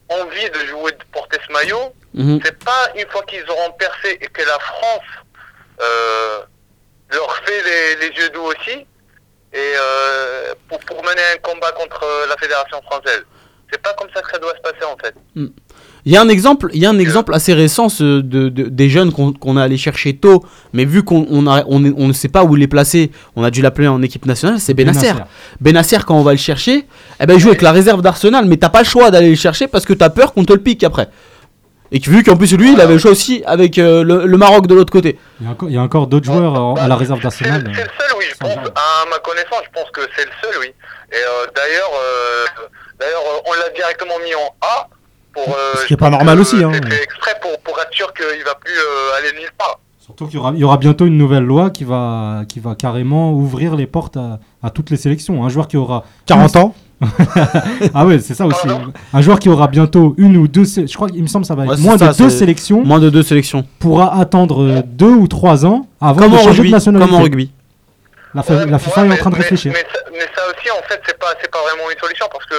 envie 0.10 0.50
de 0.50 0.66
jouer, 0.68 0.92
de 0.92 1.04
porter 1.12 1.38
ce 1.48 1.52
maillot. 1.52 1.94
Mhm. 2.14 2.40
C'est 2.44 2.64
pas 2.64 2.90
une 2.96 3.08
fois 3.10 3.24
qu'ils 3.24 3.50
auront 3.50 3.72
percé 3.72 4.18
et 4.22 4.28
que 4.28 4.42
la 4.42 4.60
France 4.60 5.02
euh, 5.82 6.42
leur 7.12 7.36
fait 7.38 7.64
les, 7.64 8.08
les 8.08 8.16
yeux 8.16 8.30
doux 8.30 8.44
aussi, 8.44 8.86
et 9.54 9.74
euh, 9.78 10.54
pour, 10.70 10.80
pour 10.82 11.04
mener 11.04 11.22
un 11.34 11.38
combat 11.38 11.72
contre 11.74 12.06
la 12.30 12.38
fédération 12.38 12.82
française. 12.84 13.24
C'est 13.72 13.82
pas 13.82 13.94
comme 13.94 14.10
ça 14.14 14.22
que 14.22 14.32
ça 14.32 14.38
doit 14.38 14.56
se 14.56 14.62
passer 14.62 14.84
en 14.86 14.98
fait. 14.98 15.16
Il 16.08 16.12
y 16.14 16.18
a 16.18 16.22
un 16.22 16.30
exemple, 16.30 16.70
il 16.74 16.80
y 16.82 16.86
a 16.86 16.90
un 16.92 17.00
exemple 17.00 17.34
assez 17.34 17.54
récent 17.54 17.90
ce- 17.90 18.22
de, 18.22 18.50
de- 18.50 18.70
des 18.70 18.90
jeunes 18.90 19.12
qu'on 19.12 19.58
a 19.58 19.64
allé 19.64 19.76
chercher 19.78 20.16
tôt, 20.16 20.44
mais 20.72 20.86
vu 20.86 21.02
qu'on 21.02 21.26
on 21.32 21.48
a- 21.48 21.64
on 21.68 21.84
est- 21.84 21.94
on 21.98 22.08
ne 22.08 22.14
sait 22.14 22.28
pas 22.28 22.44
où 22.44 22.56
il 22.56 22.62
est 22.62 22.68
placé, 22.68 23.12
on 23.36 23.44
a 23.44 23.50
dû 23.50 23.64
l'appeler 23.64 23.88
en 23.88 24.02
équipe 24.04 24.26
nationale, 24.28 24.60
c'est 24.60 24.76
Benasser. 24.76 25.14
Benasser, 25.62 25.98
quand 26.06 26.16
on 26.16 26.22
va 26.22 26.32
le 26.34 26.38
chercher, 26.38 26.86
eh 27.20 27.26
ben, 27.26 27.34
il 27.34 27.40
joue 27.40 27.50
avec 27.50 27.64
la 27.64 27.72
réserve 27.72 28.04
d'Arsenal, 28.04 28.46
mais 28.46 28.58
t'as 28.58 28.70
pas 28.70 28.80
le 28.82 28.86
choix 28.86 29.10
d'aller 29.10 29.30
le 29.32 29.36
chercher 29.36 29.68
parce 29.68 29.84
que 29.86 29.94
t'as 29.94 30.10
peur 30.12 30.34
qu'on 30.34 30.46
te 30.46 30.54
le 30.54 30.60
pique 30.60 30.84
après. 30.84 31.08
Et 31.92 32.00
vu 32.00 32.24
qu'en 32.24 32.36
plus 32.36 32.52
lui, 32.56 32.74
il 32.74 32.82
avait 32.82 32.94
le 32.94 33.00
choix 33.00 33.12
aussi 33.12 33.42
avec 33.46 33.78
euh, 33.80 34.04
le, 34.04 34.26
le 34.28 34.38
Maroc 34.38 34.68
de 34.68 34.76
l'autre 34.76 34.92
côté. 34.92 35.18
Il 35.42 35.72
y 35.74 35.78
a 35.78 35.82
encore, 35.82 36.06
d'autres 36.08 36.26
joueurs 36.26 36.54
en- 36.54 36.76
à 36.76 36.88
la 36.88 36.96
réserve 36.98 37.22
d'Arsenal. 37.22 37.64
C'est 37.74 37.82
le 37.84 37.90
seul, 38.00 38.18
oui, 38.20 38.26
je 38.32 38.38
pense. 38.38 38.52
À 38.52 39.10
ma 39.10 39.18
connaissance, 39.20 39.62
je 39.66 39.72
pense 39.82 39.90
que 39.92 40.02
c'est 40.16 40.26
le 40.26 40.32
seul, 40.44 40.54
oui. 40.62 40.68
Et 40.68 41.16
euh, 41.16 41.46
d'ailleurs, 41.56 41.92
euh, 41.94 42.46
d'ailleurs, 43.00 43.22
on 43.48 43.54
l'a 43.54 43.70
directement 43.76 44.16
mis 44.24 44.34
en 44.36 44.54
A. 44.62 44.88
Pour, 45.36 45.50
euh, 45.50 45.76
Ce 45.82 45.86
qui 45.86 45.94
est 45.94 45.98
pas 45.98 46.10
normal 46.10 46.36
que 46.38 46.42
aussi, 46.42 46.64
hein. 46.64 46.72
C'est 46.74 46.90
fait 46.94 47.04
exprès 47.04 47.32
pour, 47.42 47.60
pour 47.60 47.80
être 47.80 47.94
sûr 47.94 48.12
qu'il 48.14 48.44
va 48.44 48.56
plus 48.56 48.74
euh, 48.74 49.18
aller 49.20 49.40
nulle 49.40 49.52
part. 49.58 49.80
Surtout 50.00 50.26
qu'il 50.28 50.36
y 50.36 50.38
aura, 50.38 50.52
il 50.54 50.60
y 50.60 50.64
aura 50.64 50.78
bientôt 50.78 51.06
une 51.06 51.18
nouvelle 51.18 51.44
loi 51.44 51.70
qui 51.72 51.84
va, 51.84 52.42
qui 52.48 52.60
va 52.60 52.76
carrément 52.76 53.32
ouvrir 53.34 53.76
les 53.76 53.88
portes 53.88 54.18
à, 54.18 54.40
à 54.64 54.70
toutes 54.70 54.90
les 54.92 54.98
sélections. 54.98 55.44
Un 55.44 55.50
joueur 55.50 55.68
qui 55.68 55.78
aura 55.78 56.04
40 56.28 56.56
ans 56.58 56.76
ah 57.94 58.06
ouais, 58.06 58.20
c'est 58.20 58.34
ça 58.36 58.46
aussi. 58.46 58.68
Un 59.14 59.22
joueur 59.22 59.40
qui 59.40 59.50
aura 59.50 59.68
bientôt 59.68 60.16
une 60.18 60.38
ou 60.38 60.48
deux, 60.48 60.64
sé- 60.64 60.88
je 60.88 60.94
crois 60.96 61.10
qu'il 61.10 61.22
me 61.22 61.28
semble 61.28 61.44
que 61.44 61.48
ça 61.48 61.56
va 61.56 61.64
être 61.66 61.72
Ouais, 61.72 61.78
moins 61.78 61.98
ça, 61.98 62.14
de 62.14 62.18
deux 62.18 62.30
sélections, 62.30 62.84
Moins 62.86 63.00
de 63.00 63.10
deux 63.10 63.24
sélections. 63.24 63.66
pourra 63.80 64.18
attendre 64.20 64.62
euh, 64.64 64.82
deux 64.86 65.10
ou 65.12 65.28
trois 65.28 65.66
ans 65.66 65.88
avant 66.00 66.22
Comme 66.22 66.32
de 66.32 66.38
changer 66.38 66.50
rugby. 66.62 66.68
de 66.70 66.72
nationalité. 66.76 67.10
Comme 67.10 67.20
en 67.20 67.24
rugby. 67.24 67.52
La, 68.34 68.44
fa- 68.44 68.66
la 68.66 68.80
FIFA 68.80 69.02
Ouais, 69.02 69.08
est 69.08 69.10
en 69.10 69.12
mais- 69.14 69.18
train 69.18 69.30
de 69.30 69.36
réfléchir. 69.36 69.74
Mais, 69.74 69.80
ça, 69.94 70.00
mais 70.12 70.20
ça 70.20 70.42
aussi, 70.50 70.72
en 70.72 70.84
fait, 70.88 71.02
c'est 71.06 71.18
pas, 71.20 71.28
c'est 71.42 71.52
pas 71.52 71.60
vraiment 71.64 71.90
une 71.92 72.00
solution 72.00 72.26
parce 72.32 72.46
que 72.46 72.56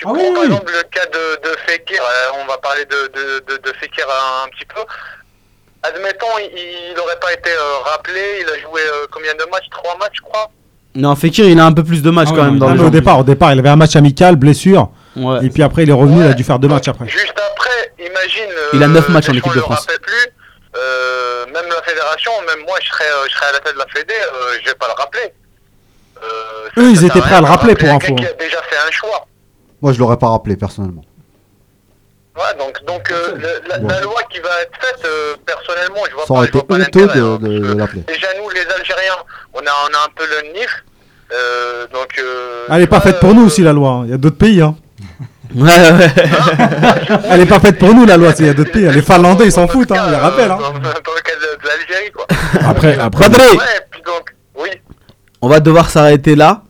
tu 0.00 0.06
Ah 0.08 0.12
prends 0.14 0.22
oui, 0.22 0.32
par 0.34 0.44
exemple 0.44 0.72
le 0.72 0.82
cas 0.84 1.04
de, 1.06 1.48
de 1.50 1.56
Fekir, 1.66 2.00
euh, 2.02 2.40
on 2.42 2.46
va 2.46 2.56
parler 2.56 2.84
de, 2.86 3.00
de, 3.14 3.44
de, 3.48 3.56
de 3.60 3.72
Fekir 3.78 4.06
un, 4.44 4.48
petit 4.48 4.64
peu. 4.64 4.80
Admettons, 5.82 6.26
il 6.38 6.94
n'aurait 6.96 7.18
pas 7.20 7.32
été 7.34 7.50
euh, 7.50 7.78
rappelé, 7.84 8.20
il 8.40 8.48
a 8.48 8.58
joué 8.60 8.80
euh, 8.80 9.06
combien 9.12 9.34
de 9.34 9.44
matchs? 9.50 9.68
Trois 9.70 9.96
matchs, 9.98 10.16
je 10.16 10.22
crois. 10.22 10.50
Non, 10.94 11.14
Fekir, 11.16 11.44
il 11.46 11.60
a 11.60 11.66
un 11.66 11.72
peu 11.72 11.84
plus 11.84 12.02
de 12.02 12.10
matchs 12.10 12.28
Ah 12.32 12.36
quand 12.36 12.44
même 12.44 12.58
dans 12.58 12.72
le 12.74 12.80
au 12.82 12.90
départ, 12.90 13.18
au 13.18 13.24
départ, 13.24 13.52
il 13.52 13.58
avait 13.58 13.68
un 13.68 13.76
match 13.76 13.94
amical, 13.94 14.36
blessure. 14.36 14.88
Ouais. 15.16 15.44
Et 15.44 15.50
puis 15.50 15.62
après, 15.62 15.82
il 15.82 15.90
est 15.90 15.94
revenu, 15.94 16.24
il 16.24 16.30
a 16.30 16.34
dû 16.34 16.44
faire 16.44 16.58
deux 16.58 16.68
matchs 16.68 16.88
après. 16.88 17.06
Juste 17.06 17.34
après, 17.52 17.92
imagine. 17.98 18.50
Il 18.72 18.82
a 18.82 18.88
neuf 18.88 19.08
matchs 19.10 19.28
en 19.28 19.32
équipe 19.34 19.50
de 19.52 19.56
le 19.56 19.60
France. 19.62 19.80
rappelle 19.80 20.00
plus. 20.00 20.26
euh, 20.76 21.44
même 21.46 21.68
la 21.68 21.82
fédération, 21.82 22.32
même 22.46 22.64
moi, 22.66 22.78
je 22.82 22.88
serais, 22.88 23.04
je 23.28 23.34
serais 23.34 23.46
à 23.46 23.52
la 23.52 23.58
tête 23.60 23.74
de 23.74 23.78
la 23.78 23.86
Fédé, 23.86 24.14
euh, 24.14 24.56
je 24.62 24.68
vais 24.70 24.74
pas 24.76 24.86
le 24.86 24.94
rappeler. 24.94 25.32
Euh, 26.22 26.68
Eux, 26.78 26.90
ils 26.90 27.04
étaient 27.04 27.20
prêts 27.20 27.34
à 27.36 27.40
le 27.40 27.46
rappeler, 27.46 27.74
pour 27.74 27.88
info. 27.88 28.14
qui 28.14 28.26
a 28.26 28.32
déjà 28.34 28.60
fait 28.62 28.76
un 28.86 28.90
choix. 28.90 29.26
Moi, 29.82 29.92
je 29.92 29.98
l'aurais 29.98 30.16
pas 30.18 30.28
rappelé 30.28 30.56
personnellement. 30.56 31.04
Ouais, 32.36 32.56
donc, 32.58 32.84
donc 32.86 33.10
euh, 33.10 33.34
le- 33.36 33.68
la, 33.68 33.78
la 33.78 34.00
loi 34.02 34.20
qui 34.30 34.38
va 34.40 34.48
être 34.62 34.72
faite, 34.80 35.04
euh, 35.04 35.34
personnellement, 35.44 36.00
je 36.08 36.14
vois 36.14 36.22
Ça 36.22 36.28
pas, 36.28 36.34
aurait 36.34 36.46
été 36.48 36.58
pas 36.62 36.74
honteux 36.74 36.82
l'intérêt. 36.82 37.18
de, 37.18 37.22
hein, 37.24 37.38
de- 37.40 37.74
l'appeler. 37.78 38.02
Déjà, 38.06 38.28
nous, 38.38 38.48
les 38.50 38.60
Algériens, 38.60 39.16
on 39.52 39.58
a, 39.58 39.62
on 39.62 39.94
a 39.94 40.06
un 40.06 40.10
peu 40.14 40.24
le 40.26 40.52
NIF. 40.52 40.84
Euh, 41.32 41.86
donc, 41.92 42.08
euh, 42.18 42.66
Elle 42.70 42.82
est 42.82 42.86
pas 42.86 43.00
faite 43.00 43.20
pour 43.20 43.34
nous 43.34 43.46
aussi, 43.46 43.62
la 43.62 43.72
loi. 43.72 43.90
hein. 43.90 44.02
Il 44.04 44.10
y 44.10 44.14
a 44.14 44.16
d'autres 44.18 44.38
pays. 44.38 44.60
Hein. 44.62 44.74
Ouais, 45.54 45.66
ouais. 45.66 46.10
Elle 47.30 47.40
est 47.40 47.46
pas 47.46 47.58
faite 47.60 47.78
pour 47.78 47.92
nous, 47.94 48.06
la 48.06 48.16
loi. 48.16 48.32
Il 48.38 48.46
y 48.46 48.48
a 48.48 48.54
d'autres 48.54 48.70
pays. 48.72 48.88
Les 48.90 49.02
Finlandais, 49.02 49.46
ils 49.46 49.52
s'en 49.52 49.66
foutent. 49.66 49.90
Hein. 49.92 50.06
Ils 50.08 50.14
rappellent. 50.14 50.50
Hein. 50.52 50.58
Dans, 50.60 50.72
dans 50.72 50.78
le 50.78 51.20
cas 51.22 51.34
de, 51.34 51.62
de 51.62 51.66
l'Algérie, 51.66 52.10
quoi. 52.12 52.26
Après, 52.68 52.96
après 52.98 53.28
Badré, 53.28 53.56
Ouais, 53.56 53.64
puis 53.90 54.02
donc, 54.02 54.34
oui, 54.56 54.68
on 55.42 55.48
va 55.48 55.58
devoir 55.60 55.90
s'arrêter 55.90 56.36
là. 56.36 56.62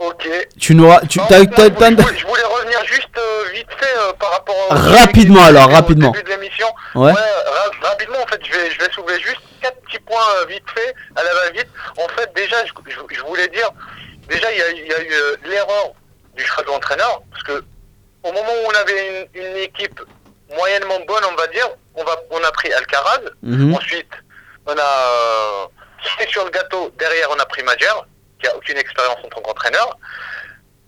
Ok. 0.00 0.28
Tu 0.58 0.74
nous 0.74 0.90
tu 1.08 1.18
Non, 1.18 1.26
t'as- 1.28 1.38
moi, 1.38 1.46
t'as- 1.46 1.62
je, 1.64 1.68
t'as- 1.70 1.88
voulais, 2.02 2.18
je 2.18 2.26
voulais 2.26 2.42
revenir 2.42 2.84
juste 2.84 3.16
euh, 3.16 3.44
vite 3.54 3.68
fait 3.78 3.94
euh, 3.98 4.12
par 4.14 4.30
rapport 4.32 4.54
au 4.70 4.74
Rapidement, 4.74 5.44
alors, 5.44 5.64
début- 5.66 5.74
rapidement. 5.76 6.10
Début 6.10 6.24
de 6.24 6.30
l'émission. 6.30 6.66
Ouais. 6.94 7.12
ra- 7.12 7.88
rapidement, 7.90 8.18
en 8.22 8.26
fait, 8.26 8.40
je 8.44 8.52
vais, 8.52 8.70
je 8.70 8.78
vais 8.78 8.90
soulever 8.92 9.20
juste 9.20 9.40
quatre 9.62 9.80
petits 9.82 9.98
points 10.00 10.26
euh, 10.42 10.46
vite 10.46 10.64
fait, 10.74 10.94
à 11.16 11.22
la 11.22 11.32
va-vite. 11.34 11.68
En 11.98 12.08
fait, 12.16 12.30
déjà, 12.34 12.56
je, 12.66 12.72
je- 12.90 13.14
je 13.14 13.20
voulais 13.22 13.48
dire, 13.48 13.70
déjà, 14.28 14.50
il 14.52 14.58
y 14.58 14.62
a, 14.62 14.70
il 14.72 14.86
y 14.86 14.92
a 14.94 15.02
eu 15.02 15.10
l'erreur 15.48 15.92
du 16.36 16.44
choix 16.44 16.62
de 16.64 16.68
l'entraîneur, 16.68 17.22
parce 17.30 17.42
que 17.44 17.62
au 18.22 18.32
moment 18.32 18.52
où 18.64 18.66
on 18.70 18.74
avait 18.80 19.28
une, 19.34 19.42
une 19.42 19.56
équipe 19.56 20.00
moyennement 20.56 20.98
bonne, 21.06 21.24
on 21.32 21.36
va 21.36 21.46
dire, 21.48 21.68
on, 21.94 22.04
va, 22.04 22.16
on 22.30 22.42
a 22.42 22.50
pris 22.52 22.72
Alcaraz. 22.72 23.20
Mhm. 23.42 23.74
Ensuite, 23.74 24.10
on 24.66 24.72
a 24.72 25.68
sur 26.28 26.44
le 26.44 26.50
gâteau. 26.50 26.90
Derrière, 26.98 27.28
on 27.30 27.38
a 27.38 27.46
pris 27.46 27.62
Majer, 27.62 27.92
qui 28.40 28.48
a 28.48 28.56
aucune 28.56 28.78
expérience 28.78 29.18
en 29.24 29.28
tant 29.28 29.40
qu'entraîneur. 29.40 29.98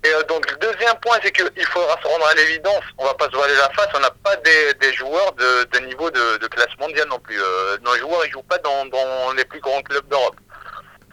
Et 0.04 0.12
euh, 0.12 0.22
donc, 0.24 0.50
le 0.50 0.56
deuxième 0.56 0.96
point, 1.00 1.16
c'est 1.22 1.30
qu'il 1.30 1.66
faudra 1.66 1.96
se 2.02 2.08
rendre 2.08 2.26
à 2.26 2.34
l'évidence. 2.34 2.82
On 2.98 3.04
va 3.04 3.14
pas 3.14 3.26
se 3.26 3.36
voiler 3.36 3.54
la 3.54 3.70
face. 3.70 3.88
On 3.94 4.00
n'a 4.00 4.10
pas 4.10 4.34
des, 4.36 4.74
des 4.74 4.92
joueurs 4.94 5.32
de, 5.34 5.64
de 5.64 5.78
niveau 5.86 6.10
de, 6.10 6.38
de 6.38 6.46
classe 6.48 6.76
mondiale 6.80 7.06
non 7.08 7.20
plus. 7.20 7.40
Euh, 7.40 7.78
nos 7.82 7.94
joueurs, 7.96 8.26
ils 8.26 8.32
jouent 8.32 8.42
pas 8.42 8.58
dans, 8.58 8.84
dans 8.86 9.32
les 9.36 9.44
plus 9.44 9.60
grands 9.60 9.80
clubs 9.82 10.08
d'Europe. 10.08 10.34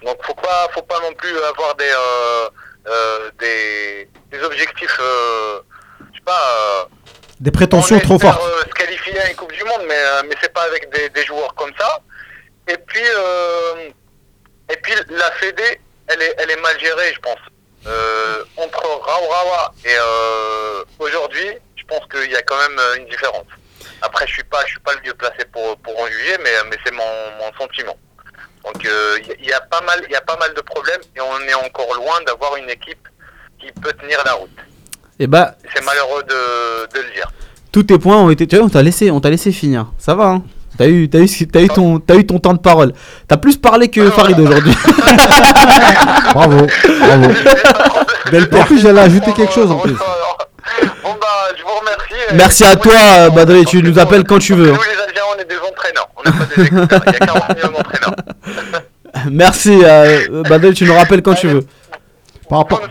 Donc, 0.04 0.18
faut 0.26 0.34
pas, 0.34 0.68
faut 0.74 0.82
pas 0.82 1.00
non 1.02 1.14
plus 1.14 1.38
avoir 1.44 1.76
des, 1.76 1.94
euh, 2.88 3.30
des, 3.38 4.10
des 4.32 4.44
objectifs, 4.44 4.98
je 4.98 6.18
sais 6.18 6.24
pas. 6.26 6.88
Des 7.40 7.52
prétentions 7.52 7.98
on 7.98 8.00
trop 8.00 8.18
fortes. 8.18 8.42
se 8.42 8.74
qualifier 8.74 9.20
à 9.20 9.30
une 9.30 9.36
Coupe 9.36 9.52
du 9.52 9.64
Monde, 9.66 9.84
mais, 9.88 10.02
mais 10.26 10.36
c'est 10.42 10.54
pas 10.54 10.64
avec 10.64 10.90
des, 10.90 11.10
des 11.10 11.26
joueurs 11.26 11.54
comme 11.56 11.72
ça. 11.78 12.00
Et 12.68 12.78
puis, 12.78 13.04
et 14.70 14.78
puis 14.78 14.94
la 15.10 15.32
Fédé, 15.32 15.80
elle 16.10 16.22
est, 16.22 16.36
elle 16.38 16.52
est 16.52 16.62
mal 16.62 16.80
gérée, 16.80 17.12
je 17.14 17.20
pense. 17.20 17.40
Euh, 17.88 18.44
entre 18.58 18.84
Raourawa 18.84 19.74
et 19.86 19.96
euh, 19.98 20.84
aujourd'hui, 21.00 21.48
je 21.78 21.84
pense 21.86 22.02
qu'il 22.12 22.30
y 22.30 22.36
a 22.36 22.42
quand 22.42 22.58
même 22.58 22.78
euh, 22.78 22.96
une 22.98 23.06
différence. 23.06 23.46
Après, 24.02 24.28
je 24.28 24.34
suis 24.34 24.44
pas, 24.44 24.62
je 24.66 24.72
suis 24.72 24.80
pas 24.80 24.94
le 24.96 25.02
mieux 25.06 25.14
placé 25.14 25.46
pour, 25.54 25.78
pour 25.78 26.00
en 26.00 26.08
juger, 26.08 26.38
mais, 26.44 26.52
mais 26.70 26.78
c'est 26.86 26.92
mon, 26.94 27.04
mon 27.40 27.52
sentiment. 27.58 27.96
Donc, 28.66 28.86
euh, 28.86 29.18
il 29.22 29.28
y, 29.32 29.36
il 29.44 29.46
y 29.48 29.54
a 29.54 29.62
pas 29.62 29.82
mal, 29.82 30.02
il 30.08 30.12
y 30.12 30.16
a 30.16 30.22
pas 30.22 30.36
mal 30.38 30.54
de 30.54 30.62
problèmes 30.62 31.02
et 31.16 31.22
on 31.22 31.40
est 31.48 31.54
encore 31.54 31.94
loin 31.96 32.20
d'avoir 32.28 32.58
une 32.58 32.70
équipe 32.70 33.08
qui 33.60 33.72
peut 33.82 33.94
tenir 33.94 34.22
la 34.26 34.34
route. 34.34 34.50
Et 35.18 35.28
bah, 35.28 35.56
C'est 35.74 35.84
malheureux 35.84 36.24
de, 36.24 36.94
de 36.94 37.00
le 37.08 37.14
dire. 37.14 37.30
tous 37.72 37.84
tes 37.84 37.98
points 38.00 38.18
ont 38.18 38.30
été. 38.30 38.48
Tu 38.48 38.58
vois, 38.58 38.66
on 38.66 38.70
t'a 38.70 38.82
laissé, 38.82 39.10
on 39.12 39.20
t'a 39.22 39.30
laissé 39.30 39.52
finir. 39.52 39.88
Ça 39.98 40.16
va, 40.16 40.26
hein 40.26 40.44
T'as 40.80 40.88
eu, 40.88 41.10
t'as 41.10 41.20
eu, 41.20 41.28
ce- 41.28 41.44
t'as 41.44 41.60
eu 41.60 41.68
ton, 41.68 42.00
t'as 42.00 42.16
eu 42.16 42.26
ton 42.26 42.40
temps 42.40 42.54
de 42.54 42.60
parole. 42.60 42.94
T'as 43.28 43.36
plus 43.36 43.58
parlé 43.58 43.90
que 43.90 44.10
Farid 44.12 44.40
aujourd'hui. 44.40 44.74
Bravo, 46.34 46.68
bravo. 47.02 47.28
Belle 48.32 48.48
En 48.54 48.64
plus, 48.64 48.80
j'allais 48.80 49.02
ajouter 49.02 49.34
quelque 49.34 49.52
chose 49.52 49.70
en 49.72 49.80
plus. 49.80 49.92
Bon 49.92 49.98
bah, 51.20 51.28
je 51.58 51.64
vous 51.64 51.70
remercie. 51.82 52.34
Merci 52.34 52.64
à 52.64 52.78
toi, 52.78 52.94
euh, 52.94 53.30
Badré. 53.30 53.66
Tu 53.66 53.84
nous 53.84 54.00
appelles 54.00 54.24
quand 54.24 54.40
tu 54.40 54.54
veux. 54.54 54.72
Nous 54.72 54.74
les 54.74 55.02
Algériens, 55.02 55.24
on 55.36 55.42
est 55.42 55.50
des 55.50 55.58
entraîneurs. 55.58 56.10
On 56.16 56.24
n'est 56.24 56.38
pas 56.38 56.46
des 56.56 56.62
experts. 56.62 57.02
Il 57.08 57.14
y 57.14 57.16
a 57.16 57.26
40 57.26 57.58
millions 57.58 57.72
d'entraîneurs. 57.78 58.16
Merci, 59.32 59.82
euh, 59.84 60.44
Badré. 60.44 60.74
Tu 60.74 60.86
nous 60.86 60.94
rappelles 60.94 61.22
quand 61.22 61.34
tu 61.34 61.48
veux. 61.48 61.66
Par 62.48 62.60
rapport. 62.60 62.82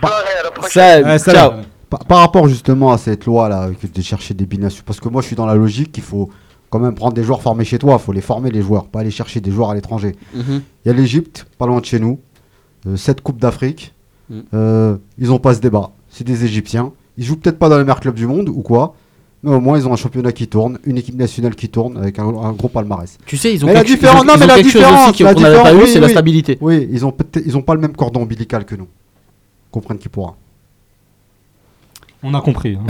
Ça, 0.69 1.17
ciao. 1.19 1.51
par 2.07 2.19
rapport 2.19 2.47
justement 2.47 2.91
à 2.91 2.99
cette 2.99 3.25
loi 3.25 3.49
là, 3.49 3.69
que 3.81 3.87
de 3.87 4.01
chercher 4.03 4.35
des 4.35 4.45
binations, 4.45 4.83
parce 4.85 4.99
que 4.99 5.09
moi 5.09 5.21
je 5.23 5.27
suis 5.27 5.35
dans 5.35 5.47
la 5.47 5.55
logique 5.55 5.91
qu'il 5.91 6.03
faut 6.03 6.29
quand 6.69 6.79
même 6.79 6.93
prendre 6.95 7.13
des 7.13 7.23
joueurs 7.23 7.41
formés 7.41 7.65
chez 7.65 7.79
toi, 7.79 7.97
il 7.99 8.03
faut 8.03 8.11
les 8.11 8.21
former 8.21 8.51
les 8.51 8.61
joueurs, 8.61 8.85
pas 8.85 8.99
aller 8.99 9.11
chercher 9.11 9.41
des 9.41 9.51
joueurs 9.51 9.69
à 9.71 9.75
l'étranger. 9.75 10.15
Mhm. 10.35 10.61
Il 10.85 10.87
y 10.87 10.91
a 10.91 10.93
l'Égypte, 10.93 11.47
pas 11.57 11.65
loin 11.65 11.79
de 11.79 11.85
chez 11.85 11.99
nous, 11.99 12.19
euh, 12.87 12.95
cette 12.95 13.21
Coupe 13.21 13.39
d'Afrique, 13.39 13.93
Mm. 14.29 14.39
euh, 14.53 14.97
ils 15.17 15.31
ont 15.31 15.39
pas 15.39 15.55
ce 15.55 15.59
débat. 15.59 15.89
C'est 16.09 16.23
des 16.23 16.45
Égyptiens, 16.45 16.91
ils 17.17 17.23
jouent 17.23 17.37
peut-être 17.37 17.57
pas 17.57 17.67
dans 17.69 17.77
les 17.79 17.83
meilleurs 17.83 17.99
clubs 17.99 18.13
du 18.13 18.27
monde 18.27 18.47
ou 18.49 18.61
quoi, 18.61 18.93
mais 19.41 19.51
au 19.55 19.59
moins 19.59 19.77
ils 19.79 19.87
ont 19.87 19.93
un 19.93 19.95
championnat 19.95 20.31
qui 20.31 20.47
tourne, 20.47 20.77
une 20.85 20.97
équipe 20.97 21.15
nationale 21.15 21.55
qui 21.55 21.67
tourne 21.69 21.97
avec 21.97 22.19
un, 22.19 22.27
un 22.27 22.51
gros 22.51 22.67
palmarès. 22.69 23.17
Tu 23.25 23.37
sais, 23.37 23.51
ils 23.53 23.63
ont 23.63 23.67
Mais 23.67 23.73
la 23.73 23.79
quelque, 23.83 23.93
différence- 23.95 24.17
ils 24.17 24.21
ont- 24.21 24.25
non, 24.25 24.33
ils 24.35 24.39
mais 24.41 24.45
la 24.47 24.61
différence, 24.61 25.09
aussi 25.09 25.23
la 25.23 25.33
qu'on 25.33 25.39
n'avait 25.41 25.55
pas 25.55 25.61
eu, 25.61 25.77
différence, 25.77 25.89
c'est 25.89 25.95
oui, 25.95 26.01
la 26.01 26.09
stabilité. 26.09 26.57
Oui, 26.61 26.87
ils 26.91 27.03
ont 27.05 27.11
peut-être, 27.11 27.43
ils 27.45 27.57
ont 27.57 27.63
pas 27.63 27.73
le 27.73 27.81
même 27.81 27.95
cordon 27.95 28.21
ombilical 28.21 28.65
que 28.65 28.75
nous. 28.75 28.87
Comprenne 29.71 29.97
qui 29.97 30.09
pourra. 30.09 30.35
On 32.23 32.33
a 32.33 32.41
compris. 32.41 32.77
hein. 32.79 32.85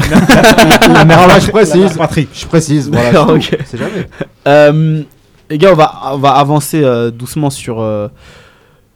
La 0.93 1.05
mère 1.05 1.19
patrie- 1.27 1.45
je 1.45 1.51
précise. 1.51 1.97
Je 2.33 2.45
précise, 2.47 2.89
voilà. 2.89 3.11
D'accord, 3.11 3.37
c'est 3.65 3.77
jamais. 3.77 4.07
Euh, 4.47 5.03
les 5.49 5.57
gars, 5.57 5.71
on 5.71 5.75
va, 5.75 5.93
on 6.13 6.17
va 6.17 6.31
avancer 6.31 6.81
euh, 6.83 7.11
doucement 7.11 7.49
sur, 7.49 7.79
euh, 7.81 8.07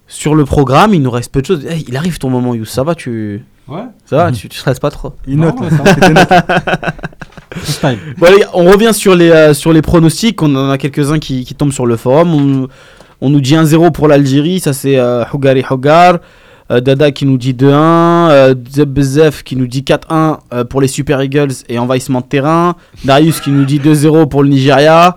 sur 0.07 0.34
le 0.35 0.43
programme. 0.45 0.93
Il 0.93 1.01
nous 1.03 1.11
reste 1.11 1.31
peu 1.31 1.41
de 1.41 1.45
choses. 1.45 1.65
Hey, 1.65 1.85
il 1.88 1.95
arrive 1.97 2.18
ton 2.18 2.30
moment, 2.30 2.55
Youss. 2.55 2.69
Ça 2.69 2.84
va, 2.84 2.95
tu, 2.95 3.45
Ouais. 3.68 3.84
ça 4.05 4.18
va, 4.18 4.31
tu, 4.31 4.49
tu 4.49 4.57
stresses 4.57 4.80
pas 4.80 4.89
trop. 4.91 5.14
Il 5.27 5.38
note. 5.38 5.55
Là, 5.61 5.69
ça. 7.64 7.91
Bon, 8.18 8.27
on 8.53 8.65
revient 8.72 8.93
sur 8.93 9.15
les, 9.15 9.30
euh, 9.30 9.53
sur 9.53 9.72
les 9.73 9.81
pronostics. 9.81 10.41
On 10.41 10.55
en 10.55 10.69
a 10.72 10.77
quelques-uns 10.77 11.19
qui, 11.19 11.45
qui 11.45 11.53
tombent 11.55 11.72
sur 11.72 11.85
le 11.85 11.95
forum. 11.95 12.34
On, 12.34 12.68
on 13.22 13.30
nous 13.30 13.41
dit 13.41 13.53
1-0 13.55 13.91
pour 13.91 14.07
l'Algérie. 14.07 14.60
Ça, 14.60 14.73
c'est 14.73 14.97
euh, 14.97 15.23
Hougari 15.31 15.64
Hougar. 15.69 16.18
Euh, 16.73 16.81
Dada 16.81 17.11
qui 17.11 17.25
nous 17.25 17.37
dit 17.37 17.53
2-1. 17.53 17.71
Euh, 18.31 18.55
Zebzef 18.69 19.43
qui 19.43 19.55
nous 19.55 19.67
dit 19.67 19.81
4-1 19.83 20.39
euh, 20.53 20.63
pour 20.63 20.81
les 20.81 20.87
Super 20.87 21.21
Eagles 21.21 21.51
et 21.69 21.77
envahissement 21.77 22.21
de 22.21 22.25
terrain. 22.25 22.75
Darius 23.05 23.39
qui 23.39 23.51
nous 23.51 23.65
dit 23.65 23.79
2-0 23.79 24.27
pour 24.27 24.43
le 24.43 24.49
Nigeria. 24.49 25.15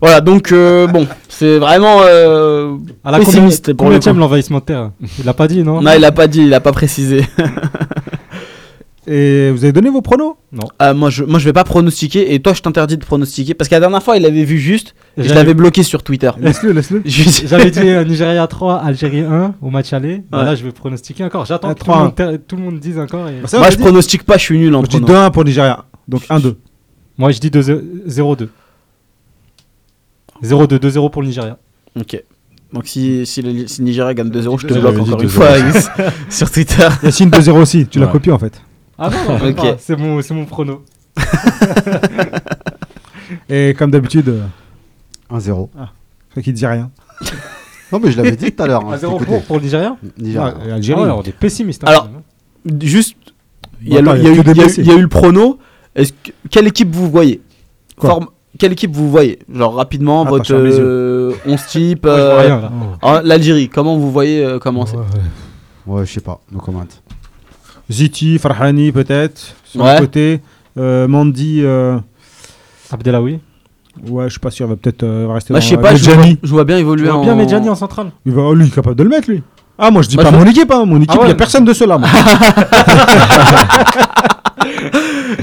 Voilà, 0.00 0.20
donc 0.20 0.52
euh, 0.52 0.86
bon, 0.86 1.06
c'est 1.28 1.58
vraiment 1.58 1.98
euh, 2.02 2.76
À 3.04 3.10
la 3.10 3.18
pessimiste 3.18 3.74
pour 3.74 3.88
le 3.90 3.96
combien 3.96 4.12
coup. 4.12 4.18
l'envahissement 4.18 4.58
de 4.60 4.64
terre 4.64 4.90
Il 5.18 5.24
l'a 5.24 5.34
pas 5.34 5.48
dit, 5.48 5.62
non? 5.62 5.82
Non, 5.82 5.90
il 5.96 6.04
a 6.04 6.12
pas 6.12 6.26
dit, 6.28 6.42
il 6.42 6.54
a 6.54 6.60
pas 6.60 6.72
précisé. 6.72 7.26
Et 9.08 9.50
vous 9.50 9.64
avez 9.64 9.72
donné 9.72 9.90
vos 9.90 10.00
pronos 10.00 10.36
Euh, 10.80 10.94
moi, 10.94 11.10
je, 11.10 11.24
moi, 11.24 11.40
je 11.40 11.44
vais 11.44 11.52
pas 11.52 11.64
pronostiquer 11.64 12.34
et 12.34 12.40
toi, 12.40 12.52
je 12.54 12.62
t'interdis 12.62 12.96
de 12.96 13.04
pronostiquer 13.04 13.52
parce 13.54 13.68
que 13.68 13.74
la 13.74 13.80
dernière 13.80 14.00
fois, 14.02 14.16
il 14.16 14.24
avait 14.24 14.44
vu 14.44 14.58
juste 14.58 14.94
et 15.16 15.24
je 15.24 15.34
l'avais 15.34 15.54
bloqué 15.54 15.82
sur 15.82 16.04
Twitter. 16.04 16.30
Laisse-le, 16.38 16.70
laisse-le. 16.70 17.02
J'avais 17.04 17.72
dit 17.72 17.80
euh, 17.80 18.04
Nigeria 18.04 18.46
3, 18.46 18.76
Algérie 18.76 19.20
1 19.22 19.56
au 19.60 19.70
match 19.70 19.92
aller. 19.92 20.22
Bah 20.30 20.38
Ouais. 20.38 20.44
Là, 20.44 20.54
je 20.54 20.62
vais 20.64 20.70
pronostiquer 20.70 21.24
encore. 21.24 21.46
J'attends 21.46 21.70
Ah, 21.70 21.74
que 21.74 21.80
tout 21.80 21.86
le, 21.90 21.92
3-1. 21.96 21.98
monde, 22.30 22.40
tout 22.46 22.56
le 22.56 22.62
monde 22.62 22.78
dise 22.78 22.98
encore. 22.98 23.28
et- 23.28 23.40
Bah, 23.42 23.48
Moi, 23.58 23.70
je 23.70 23.76
dit- 23.76 23.82
pronostique 23.82 24.22
pas, 24.22 24.36
je 24.36 24.42
suis 24.42 24.58
nul 24.58 24.72
en 24.76 24.82
Je 24.84 24.88
dis 24.90 25.00
prono. 25.00 25.18
2-1 25.20 25.30
pour 25.32 25.44
Nigeria. 25.44 25.84
Donc 26.06 26.22
1-2. 26.30 26.54
Moi, 27.18 27.32
je 27.32 27.40
dis 27.40 27.50
2 27.50 27.60
0-2. 28.06 28.48
0-2, 30.42 30.78
2-0 30.78 31.10
pour 31.10 31.22
le 31.22 31.28
Nigeria. 31.28 31.58
Ok. 31.98 32.22
Donc, 32.72 32.86
si, 32.86 33.26
si, 33.26 33.42
le, 33.42 33.66
si 33.66 33.82
Nigeria 33.82 34.14
gagne 34.14 34.30
2-0, 34.30 34.58
je 34.60 34.66
te 34.66 34.74
2-0, 34.74 34.80
bloque 34.80 34.98
encore 35.00 35.20
une 35.22 35.28
2-0. 35.28 35.30
fois 35.30 35.48
sur 36.30 36.50
Twitter. 36.50 36.88
Yacine 37.02 37.30
2-0 37.30 37.50
aussi. 37.60 37.86
Tu 37.86 37.98
l'as 37.98 38.06
Ouais. 38.06 38.12
copié 38.12 38.32
en 38.32 38.38
fait. 38.38 38.60
Ah 39.04 39.10
non, 39.10 39.38
non, 39.38 39.48
Ok. 39.50 39.56
pas. 39.56 39.76
c'est 39.78 39.96
mon, 39.98 40.22
c'est 40.22 40.34
mon 40.34 40.44
prono. 40.44 40.82
Et 43.48 43.74
comme 43.78 43.90
d'habitude, 43.90 44.28
euh, 44.28 44.42
1-0. 45.30 45.68
toi 45.72 46.42
qui 46.42 46.52
dis 46.52 46.66
rien. 46.66 46.90
Non, 47.92 48.00
mais 48.02 48.10
je 48.10 48.16
l'avais 48.16 48.34
dit 48.36 48.50
tout 48.50 48.62
à 48.62 48.66
l'heure. 48.66 48.86
hein, 48.86 48.96
1-0 48.96 49.18
je 49.20 49.24
pour, 49.26 49.42
pour 49.42 49.56
le 49.58 49.62
Nigeria 49.64 49.94
Nigeria. 50.18 50.54
Ouais, 50.56 50.66
et 50.66 50.70
Ah 50.70 50.74
Algérie. 50.76 51.02
ouais, 51.02 51.10
on 51.10 51.22
est 51.22 51.32
pessimiste. 51.36 51.84
hein, 51.84 51.88
Alors, 51.90 52.04
hein. 52.06 52.22
Juste, 52.80 53.16
il 53.82 53.88
il 53.88 53.92
y 53.92 53.96
y 53.96 53.98
y 53.98 54.86
y 54.86 54.90
a 54.90 54.94
eu 54.96 55.02
le 55.02 55.08
prono. 55.08 55.58
Que- 55.94 56.30
quelle 56.50 56.66
équipe 56.68 56.90
vous 56.90 57.10
voyez? 57.10 57.42
Quoi? 57.98 58.08
Forme- 58.08 58.28
Quelle 58.58 58.72
équipe 58.72 58.92
vous 58.96 59.10
voyez? 59.10 59.40
Genre 59.54 59.74
rapidement, 59.74 60.22
Attends, 60.22 60.30
votre 60.30 60.44
je 60.46 60.54
ferme 60.54 60.64
les 60.64 60.76
yeux. 60.78 60.82
euh, 60.82 61.32
11 61.44 61.66
type. 61.66 62.06
Euh, 62.06 62.62
hein, 63.02 63.20
L'Algérie, 63.24 63.68
comment 63.68 63.98
vous 63.98 64.10
voyez 64.10 64.42
euh, 64.42 64.58
commencer 64.58 64.96
Ouais, 65.86 66.06
je 66.06 66.12
sais 66.14 66.20
pas. 66.22 66.40
No 66.50 66.60
comment. 66.60 66.84
Ziti, 67.92 68.38
Farhani 68.38 68.90
peut-être. 68.92 69.54
Sur 69.64 69.82
Ouais. 69.82 69.94
le 69.94 70.00
côté. 70.00 70.40
Euh, 70.78 71.06
Mandy. 71.08 71.60
euh, 71.62 71.98
Abdelawi. 72.90 73.38
Ouais, 74.08 74.24
je 74.24 74.30
suis 74.30 74.40
pas 74.40 74.50
sûr. 74.50 74.66
Il 74.66 74.70
va 74.70 74.76
peut-être 74.76 75.02
euh, 75.02 75.28
rester 75.30 75.52
Bah, 75.52 75.60
dans 75.60 75.64
je 75.64 75.68
sais 75.70 75.76
pas, 75.76 75.94
je 75.94 76.10
vois, 76.10 76.24
je 76.42 76.50
vois 76.50 76.64
bien 76.64 76.78
évoluer 76.78 77.08
vois 77.10 77.18
en. 77.18 77.22
bien 77.24 77.34
Medjani 77.34 77.68
en 77.68 77.74
centrale. 77.74 78.10
Il 78.24 78.32
va, 78.32 78.42
oh, 78.42 78.54
lui, 78.54 78.64
il 78.64 78.68
est 78.68 78.74
capable 78.74 78.96
de 78.96 79.02
le 79.02 79.08
mettre, 79.10 79.30
lui. 79.30 79.42
Ah, 79.78 79.90
moi, 79.90 80.02
je 80.02 80.08
dis 80.08 80.16
Moi, 80.16 80.24
pas 80.24 80.30
je- 80.30 80.36
mon 80.36 80.46
équipe. 80.46 80.70
Hein. 80.70 80.84
Mon 80.86 80.96
équipe, 81.00 81.14
il 81.14 81.20
ouais. 81.22 81.28
y 81.28 81.32
a 81.32 81.34
personne 81.34 81.64
de 81.64 81.72
ceux-là. 81.72 81.98
Moi, 81.98 82.08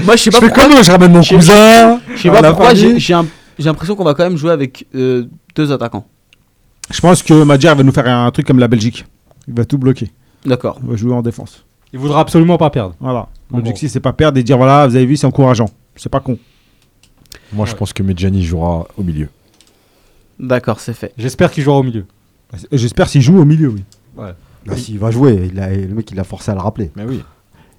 Moi, 0.04 0.16
je 0.16 0.22
sais 0.22 0.30
je 0.30 0.36
pas 0.36 0.40
fais 0.40 0.46
pourquoi. 0.48 0.64
comme 0.74 0.82
je 0.84 0.90
ramène 0.90 1.12
mon 1.12 1.22
Je- 1.22 1.34
cousin. 1.34 2.00
Je 2.14 2.20
sais 2.22 2.30
pas 2.30 2.42
pourquoi. 2.42 2.74
J'ai 2.74 3.14
un- 3.14 3.26
l'impression 3.58 3.94
qu'on 3.94 4.04
va 4.04 4.14
quand 4.14 4.24
même 4.24 4.36
jouer 4.36 4.52
avec 4.52 4.86
euh, 4.94 5.24
deux 5.54 5.70
attaquants. 5.72 6.06
Je 6.90 7.00
pense 7.00 7.22
que 7.22 7.42
Madjer 7.44 7.74
va 7.74 7.82
nous 7.82 7.92
faire 7.92 8.08
un 8.08 8.30
truc 8.30 8.46
comme 8.46 8.58
la 8.58 8.68
Belgique. 8.68 9.04
Il 9.46 9.54
va 9.54 9.64
tout 9.64 9.78
bloquer. 9.78 10.10
D'accord. 10.44 10.78
Il 10.82 10.90
va 10.90 10.96
jouer 10.96 11.12
en 11.14 11.22
défense. 11.22 11.64
Il 11.92 11.98
voudra 11.98 12.20
absolument 12.20 12.56
pas 12.58 12.70
perdre. 12.70 12.94
Voilà. 13.00 13.28
Bon, 13.50 13.58
L'objectif, 13.58 13.90
c'est 13.90 14.00
pas 14.00 14.12
perdre 14.12 14.38
et 14.38 14.42
dire 14.42 14.56
voilà, 14.56 14.86
vous 14.86 14.94
avez 14.96 15.06
vu, 15.06 15.16
c'est 15.16 15.26
encourageant. 15.26 15.68
C'est 15.96 16.08
pas 16.08 16.20
con. 16.20 16.38
Moi, 17.52 17.66
je 17.66 17.74
pense 17.74 17.92
que 17.92 18.02
Medjani 18.02 18.44
jouera 18.44 18.86
au 18.96 19.02
milieu. 19.02 19.28
D'accord, 20.38 20.80
c'est 20.80 20.94
fait. 20.94 21.12
J'espère 21.18 21.50
qu'il 21.50 21.64
jouera 21.64 21.78
au 21.78 21.82
milieu. 21.82 22.06
Et 22.70 22.78
J'espère 22.78 23.08
s'il 23.08 23.22
joue 23.22 23.38
au 23.38 23.44
milieu, 23.44 23.68
oui. 23.68 23.84
Bah, 24.16 24.76
s'il 24.76 24.98
va 24.98 25.10
jouer, 25.10 25.48
il 25.52 25.58
a, 25.58 25.70
le 25.74 25.88
mec, 25.94 26.10
il 26.10 26.16
l'a 26.16 26.24
forcé 26.24 26.50
à 26.50 26.54
le 26.54 26.60
rappeler. 26.60 26.90
Mais 26.96 27.04
oui. 27.04 27.22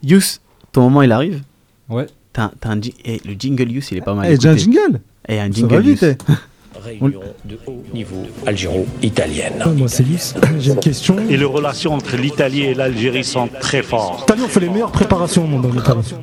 Yous, 0.03 0.39
ton 0.71 0.81
moment 0.81 1.03
il 1.03 1.11
arrive? 1.11 1.41
Ouais. 1.89 2.07
T'as 2.33 2.45
un- 2.45 2.51
t'as 2.59 2.69
un 2.71 2.79
eh, 3.05 3.21
le 3.25 3.33
jingle 3.37 3.71
Yous, 3.71 3.83
il 3.91 3.97
est 3.97 4.01
pas 4.01 4.13
mal. 4.15 4.31
Eh, 4.31 4.39
j'ai 4.39 4.49
un 4.49 4.57
jingle. 4.57 5.01
Eh, 5.27 5.39
un 5.39 5.45
Ça 5.47 5.51
jingle 5.51 5.75
va 5.75 5.79
vite. 5.81 6.03
Réunion 6.83 7.19
de 7.45 7.57
haut 7.67 7.83
niveau 7.93 8.23
algéro-italienne. 8.45 9.63
Moi, 9.77 9.87
c'est 9.87 10.03
Lys. 10.03 10.33
J'ai 10.59 10.71
une 10.71 10.79
question. 10.79 11.15
Et 11.29 11.37
les 11.37 11.45
relations 11.45 11.93
entre 11.93 12.15
l'Italie 12.17 12.63
et 12.63 12.73
l'Algérie 12.73 13.23
sont 13.23 13.47
très 13.59 13.83
fortes. 13.83 14.29
Année, 14.31 14.41
on 14.45 14.47
fait 14.47 14.59
les 14.61 14.69
meilleures 14.69 14.91
préparations 14.91 15.43
au 15.43 15.47
monde 15.47 15.65
en 15.65 15.77
Italie. 15.77 16.15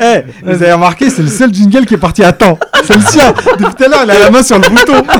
Eh, 0.00 0.22
vous 0.44 0.62
avez 0.62 0.72
remarqué, 0.72 1.10
c'est 1.10 1.22
le 1.22 1.28
seul 1.28 1.52
jingle 1.52 1.84
qui 1.84 1.94
est 1.94 1.98
parti 1.98 2.22
à 2.22 2.32
temps. 2.32 2.56
C'est 2.84 2.94
le 2.94 3.00
sien. 3.02 3.32
Depuis 3.58 3.74
tout 3.74 3.84
à 3.84 3.88
l'heure, 3.88 4.00
il 4.04 4.10
a 4.12 4.18
la 4.18 4.30
main 4.30 4.42
sur 4.42 4.58
le 4.58 4.68
bouton. 4.68 5.02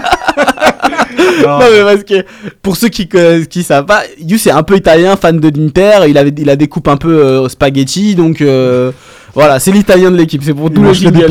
Non 1.43 1.59
mais 1.61 1.83
parce 1.83 2.05
que 2.05 2.25
pour 2.63 2.77
ceux 2.77 2.89
qui 2.89 3.09
connaissent- 3.09 3.47
qui 3.47 3.63
savent 3.63 3.87
pas, 3.87 4.03
Yous 4.21 4.49
est 4.49 4.53
un 4.53 4.63
peu 4.63 4.77
italien, 4.77 5.17
fan 5.17 5.39
de 5.39 5.49
l'Inter. 5.57 6.01
Il 6.09 6.19
avait 6.19 6.33
il 6.37 6.51
a 6.51 6.57
des 6.57 6.67
coupes 6.69 6.89
un 6.89 6.97
peu 6.97 7.25
euh, 7.25 7.49
spaghetti, 7.49 8.15
donc 8.17 8.41
euh, 8.41 8.91
voilà, 9.35 9.61
c'est 9.61 9.71
l'italien 9.73 10.11
de 10.11 10.17
l'équipe. 10.17 10.43
C'est 10.43 10.55
pour 10.55 10.71
tout 10.71 10.83
le 10.83 10.93
jingle. 10.93 11.27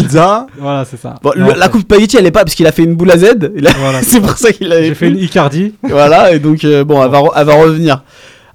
Voilà, 0.60 0.86
c'est 0.86 0.98
ça. 0.98 1.15
Bon, 1.22 1.32
le- 1.36 1.44
Non, 1.44 1.53
la 1.57 1.68
coupe 1.69 1.82
spaghetti, 1.82 2.18
elle 2.18 2.26
est 2.26 2.32
pas 2.32 2.44
parce 2.44 2.56
qu'il 2.56 2.68
a 2.68 2.72
fait 2.72 2.84
une 2.84 2.95
boule 2.95 3.11
à 3.11 3.18
Z. 3.18 3.52
Voilà, 3.80 4.02
c'est 4.03 4.22
pour 4.22 4.38
ça 4.38 4.52
qu'il 4.52 4.72
avait 4.72 4.86
J'ai 4.88 4.95
fait 4.95 5.10
une 5.10 5.18
Icardi. 5.18 5.74
Voilà, 5.84 6.32
et 6.34 6.40
donc 6.40 6.64
euh, 6.64 6.84
bon, 6.84 7.03
elle 7.03 7.10
va, 7.11 7.22
elle 7.36 7.45
va 7.45 7.56
revenir. 7.56 8.03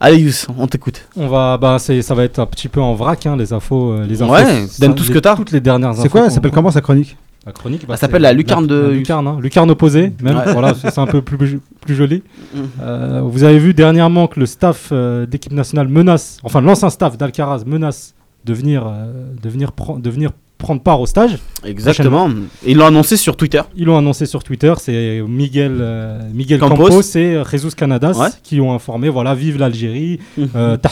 Allez 0.01 0.19
Yous, 0.19 0.47
on 0.59 0.67
t'écoute. 0.67 1.03
On 1.17 1.29
va, 1.29 1.57
bah, 1.59 1.77
c'est, 1.79 2.03
ça 2.03 2.15
va 2.15 2.25
être 2.25 2.41
un 2.41 2.47
petit 2.47 2.67
peu 2.69 2.81
en 2.81 2.95
vrac, 2.95 3.25
hein, 3.27 3.37
les 3.37 3.53
infos. 3.53 3.93
euh, 3.93 4.05
les 4.09 4.21
infos 4.21 4.33
Ouais, 4.33 4.67
ça- 4.67 4.85
donne 4.85 4.95
tout 4.97 5.05
ce 5.05 5.13
que 5.13 5.19
t'as. 5.21 5.37
Toutes 5.37 5.53
les 5.53 5.61
dernières 5.61 5.91
infos. 5.91 6.03
C'est 6.03 6.09
quoi 6.09 6.25
Ça 6.25 6.31
s'appelle 6.31 6.51
comment 6.51 6.73
sa 6.73 6.81
chronique 6.81 7.17
La 7.47 7.53
chronique. 7.53 7.83
bah, 7.87 7.95
Elle 7.95 7.99
s'appelle 8.01 8.23
la 8.23 8.33
lucarne 8.33 8.67
de- 8.67 8.75
la 8.75 8.89
lucarne, 8.91 9.29
hein. 9.29 9.39
lucarne 9.41 9.71
opposée, 9.71 10.13
même. 10.21 10.39
Ouais. 10.39 10.53
Voilà, 10.53 10.75
c'est 10.75 10.99
un 10.99 11.07
peu 11.07 11.23
plus, 11.23 11.61
plus 11.81 11.95
joli. 11.95 12.25
Mm. 12.53 12.59
Euh, 12.83 13.21
vous 13.25 13.45
avez 13.45 13.59
vu 13.61 13.75
dernièrement 13.75 14.27
que 14.27 14.41
le 14.41 14.47
staff 14.47 14.89
euh, 14.91 15.25
d'équipe 15.25 15.53
nationale 15.53 15.87
menace, 15.87 16.39
enfin 16.43 16.61
l'ancien 16.61 16.91
staff 16.91 17.17
d'Alcaraz 17.17 17.63
menace 17.65 18.15
de 18.45 18.55
venir, 18.55 18.87
euh, 18.87 19.13
de 19.43 19.49
venir, 19.49 19.71
pren- 19.77 20.01
de 20.01 20.11
venir 20.11 20.31
prendre 20.59 20.81
part 20.81 21.01
au 21.01 21.07
stage. 21.07 21.39
Exactement. 21.65 22.31
Ils 22.65 22.77
l'ont 22.77 22.87
annoncé 22.87 23.17
sur 23.17 23.37
Twitter. 23.37 23.63
Ils 23.75 23.85
l'ont 23.87 23.99
annoncé 23.99 24.27
sur 24.27 24.45
Twitter, 24.45 24.73
c'est 24.79 25.21
Miguel, 25.27 25.79
euh, 25.81 26.21
Miguel 26.33 26.61
Campos. 26.61 26.77
Campos, 26.89 27.01
et 27.17 27.35
euh, 27.35 27.45
Jesus 27.45 27.71
Canadas 27.77 28.13
Ouais. 28.17 28.29
qui 28.45 28.61
ont 28.61 28.73
informé, 28.73 29.09
voilà, 29.09 29.35
vive 29.35 29.59
l'Algérie, 29.59 30.21
Mhm. 30.39 30.49
euh, 30.55 30.77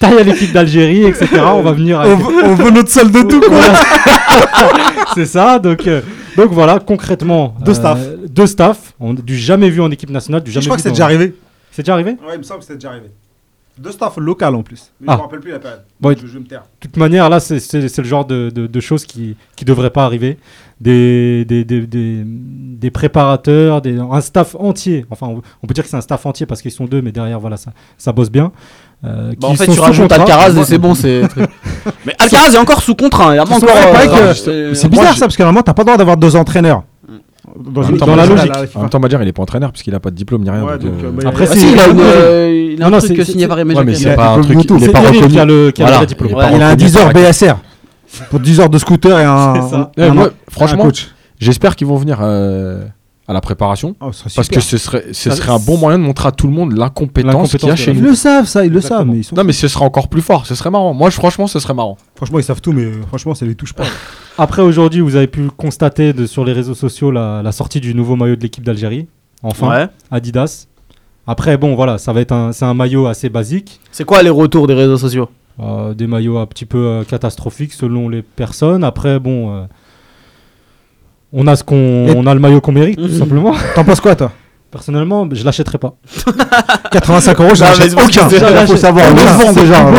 tahia 0.00 0.22
l'équipe 0.24 0.52
d'Algérie, 0.52 1.04
etc. 1.04 1.28
On 1.54 1.62
va 1.62 1.72
venir 1.72 2.00
avec... 2.00 2.18
On 2.44 2.54
veut 2.54 2.70
notre 2.70 2.90
salle 2.90 3.10
de 3.10 3.22
tout, 3.22 3.40
quoi. 3.40 3.60
C'est 5.14 5.26
ça, 5.26 5.58
donc, 5.58 5.86
euh, 5.86 6.00
donc 6.36 6.50
voilà, 6.52 6.78
concrètement. 6.80 7.54
Deux 7.64 7.72
euh, 7.72 7.74
staff. 7.74 7.98
Deux 8.30 8.46
staff, 8.46 8.94
on, 8.98 9.14
du 9.14 9.36
jamais 9.38 9.70
vu 9.70 9.80
en 9.80 9.90
équipe 9.90 10.10
nationale, 10.10 10.42
du 10.42 10.50
Je 10.50 10.54
jamais 10.54 10.64
crois 10.66 10.76
vu 10.76 10.82
que 10.82 10.88
c'est 10.88 10.92
déjà 10.92 11.04
arrivé. 11.04 11.34
C'est 11.70 11.82
déjà 11.82 11.92
arrivé? 11.94 12.12
Ouais, 12.12 12.34
il 12.34 12.38
me 12.38 12.42
semble 12.42 12.60
que 12.60 12.66
c'est 12.66 12.74
déjà 12.74 12.88
arrivé. 12.90 13.06
Deux 13.78 13.90
staff 13.90 14.16
local 14.18 14.54
en 14.54 14.62
plus. 14.62 14.92
Mais 15.00 15.06
Ah. 15.08 15.12
je 15.14 15.16
me 15.18 15.22
rappelle 15.22 15.40
plus 15.40 15.50
la 15.50 15.58
période. 15.58 15.82
Bon, 16.00 16.14
je, 16.16 16.26
je 16.26 16.32
vais 16.32 16.38
me 16.40 16.46
taire. 16.46 16.62
De 16.80 16.86
toute 16.86 16.96
manière, 16.96 17.28
là, 17.28 17.40
c'est- 17.40 17.72
le 17.74 18.04
genre 18.04 18.24
de, 18.24 18.50
de- 18.54 18.66
de 18.68 18.80
choses 18.80 19.04
qui 19.04 19.36
ne 19.60 19.64
devraient 19.66 19.90
pas 19.90 20.04
arriver. 20.04 20.38
Des, 20.80 21.44
des, 21.44 21.64
des, 21.64 21.80
des, 21.86 22.22
des 22.24 22.90
préparateurs, 22.90 23.80
des, 23.80 23.98
un 23.98 24.20
staff 24.20 24.54
entier. 24.58 25.06
Enfin, 25.10 25.26
on, 25.28 25.42
on 25.62 25.66
peut 25.66 25.74
dire 25.74 25.82
que 25.84 25.90
c'est 25.90 25.96
un 25.96 26.00
staff 26.02 26.24
entier 26.26 26.46
parce 26.46 26.62
qu'ils 26.62 26.70
sont 26.72 26.84
deux, 26.84 27.00
mais 27.02 27.10
derrière, 27.12 27.40
voilà, 27.40 27.56
ça, 27.56 27.72
ça 27.98 28.12
bosse 28.12 28.30
bien. 28.30 28.52
Euh, 29.04 29.32
Bah, 29.40 29.48
en 29.48 29.54
fait, 29.54 29.66
sont 29.66 29.72
tu 29.72 29.76
sous 29.78 29.82
rajoutes 29.82 30.08
contrat. 30.08 30.22
Alcaraz 30.22 30.60
et 30.60 30.64
c'est 30.64 30.78
bon, 30.78 30.94
c'est. 30.94 31.22
Mais 32.06 32.14
Alcaraz 32.18 32.54
est 32.54 32.58
encore 32.58 32.82
sous 32.82 32.94
contrat. 32.94 33.32
hein, 33.32 33.44
C'est 33.58 33.68
euh, 33.68 34.34
c'est- 34.34 34.74
C'est 34.74 34.88
bizarre 34.88 35.14
ça, 35.16 35.26
parce 35.26 35.36
que 35.36 35.42
normalement, 35.42 35.62
t'as 35.62 35.74
pas 35.74 35.82
le 35.82 35.86
droit 35.86 35.96
d'avoir 35.98 36.16
deux 36.16 36.36
entraîneurs. 36.36 36.84
Dans, 37.56 37.82
En 37.82 37.84
une- 37.84 37.90
même 37.90 37.98
temps, 37.98 38.06
dans 38.06 38.16
la 38.16 38.26
logique. 38.26 38.50
En 38.74 38.80
même 38.80 38.90
temps, 38.90 38.98
Madjer, 38.98 39.18
il 39.22 39.28
est 39.28 39.32
pas 39.32 39.42
entraîneur 39.42 39.70
puisqu'il 39.70 39.94
a 39.94 40.00
pas 40.00 40.10
de 40.10 40.16
diplôme 40.16 40.42
ni 40.42 40.50
rien. 40.50 40.64
Ouais, 40.64 40.76
donc, 40.78 40.92
euh, 41.02 41.06
euh, 41.06 41.10
bah, 41.12 41.28
Après, 41.28 41.46
Ah 41.48 41.54
si, 41.54 41.72
il 41.72 41.78
a, 41.80 41.88
une, 41.88 41.96
Non, 41.96 42.02
euh, 42.04 42.70
il 42.74 42.82
a 42.82 42.86
un 42.86 42.90
non, 42.90 42.98
truc 42.98 43.12
c'est- 43.16 43.24
signé 43.24 43.46
par 43.46 43.56
Ouais, 43.58 43.64
mais 43.64 43.74
Emmanuel 43.74 43.96
c'est 43.96 44.14
pas 44.16 44.34
un 44.34 44.40
truc. 44.42 44.58
Il 44.68 44.84
est 44.84 44.88
pas 44.92 44.98
reconnu. 45.00 45.18
Il 45.32 45.38
a 45.38 45.42
un 45.42 46.00
reconnu 46.00 46.76
10 46.76 46.96
heures 46.96 47.06
la- 47.06 47.12
BSR. 47.12 47.56
Pour 48.30 48.40
10 48.40 48.60
heures 48.60 48.68
de 48.68 48.78
scooter 48.78 49.18
et 49.20 49.24
un. 49.24 49.54
Un- 49.96 50.18
un 50.18 50.30
franchement, 50.50 50.82
coach. 50.84 51.08
j'espère 51.38 51.76
qu'ils 51.76 51.86
vont 51.86 51.96
venir 51.96 52.18
euh, 52.22 52.84
à 53.26 53.32
la 53.32 53.40
préparation. 53.40 53.96
Oh, 54.00 54.10
Parce 54.36 54.48
que 54.48 54.60
ce 54.60 54.76
serait, 54.76 55.04
ce 55.12 55.30
Ça- 55.30 55.36
serait 55.36 55.52
un 55.52 55.58
bon 55.58 55.78
moyen 55.78 55.98
de 55.98 56.04
montrer 56.04 56.28
à 56.28 56.32
tout 56.32 56.46
le 56.46 56.52
monde 56.52 56.76
l'incompétence 56.76 57.56
qu'il 57.56 57.68
y 57.68 57.72
a 57.72 57.76
chez 57.76 57.92
la 57.92 57.98
Ils 57.98 58.02
nous. 58.02 58.10
le 58.10 58.14
savent, 58.14 58.46
ça, 58.46 58.64
ils 58.64 58.70
le 58.70 58.76
Exactement. 58.76 58.98
savent. 59.00 59.08
Mais 59.08 59.16
ils 59.18 59.24
sont... 59.24 59.34
Non, 59.36 59.44
mais 59.44 59.52
ce 59.52 59.66
serait 59.68 59.84
encore 59.84 60.08
plus 60.08 60.20
fort. 60.22 60.44
Ce 60.46 60.54
serait 60.54 60.70
marrant. 60.70 60.92
Moi, 60.94 61.08
je- 61.10 61.14
franchement, 61.16 61.46
ce 61.46 61.58
serait 61.58 61.74
marrant. 61.74 61.96
Franchement, 62.16 62.38
ils 62.38 62.44
savent 62.44 62.60
tout, 62.60 62.72
mais 62.72 62.84
euh, 62.84 63.02
franchement, 63.08 63.34
ça 63.34 63.46
les 63.46 63.54
touche 63.54 63.72
pas. 63.72 63.84
Après, 64.36 64.60
aujourd'hui, 64.62 65.00
vous 65.00 65.16
avez 65.16 65.26
pu 65.26 65.48
constater 65.56 66.12
de- 66.12 66.26
sur 66.26 66.44
les 66.44 66.52
réseaux 66.52 66.74
sociaux 66.74 67.10
la, 67.10 67.40
la 67.42 67.52
sortie 67.52 67.80
du 67.80 67.94
nouveau 67.94 68.16
maillot 68.16 68.36
de 68.36 68.42
l'équipe 68.42 68.64
d'Algérie. 68.64 69.06
Enfin, 69.42 69.68
Ouais. 69.68 69.86
Adidas. 70.10 70.66
Après, 71.26 71.56
bon, 71.56 71.74
voilà, 71.74 71.96
ça 71.96 72.12
va 72.12 72.20
être 72.20 72.32
un, 72.32 72.52
c'est 72.52 72.66
un 72.66 72.74
maillot 72.74 73.06
assez 73.06 73.30
basique. 73.30 73.80
C'est 73.90 74.04
quoi 74.04 74.22
les 74.22 74.28
retours 74.30 74.66
des 74.66 74.74
réseaux 74.74 74.98
sociaux? 74.98 75.28
Euh, 75.60 75.94
des 75.94 76.06
maillots 76.06 76.38
un 76.38 76.46
petit 76.46 76.66
peu 76.66 76.78
euh, 76.78 77.04
catastrophiques 77.04 77.72
selon 77.72 78.08
les 78.08 78.22
personnes. 78.22 78.84
Après, 78.84 79.18
bon, 79.20 79.54
euh, 79.54 79.64
on 81.34 81.46
a 81.46 81.56
ce 81.56 81.64
qu'on, 81.64 82.06
on 82.16 82.26
a 82.26 82.32
le 82.34 82.40
maillot 82.40 82.60
qu'on 82.60 82.72
mérite, 82.72 82.96
tout 82.96 83.04
Mhm. 83.04 83.18
simplement. 83.18 83.52
T'en 83.74 83.84
penses 83.84 84.00
quoi, 84.00 84.14
toi? 84.14 84.30
Personnellement, 84.70 85.28
je 85.30 85.44
l'achèterai 85.44 85.78
pas. 85.78 85.94
85 86.92 87.40
euros, 87.40 87.48
Non, 87.50 87.54
que 87.54 87.94
aucun. 87.94 88.60
Il 88.62 88.66
faut 88.66 88.76
savoir. 88.76 89.08
Le 89.10 89.54
déjà. 89.54 89.86
On 89.86 89.92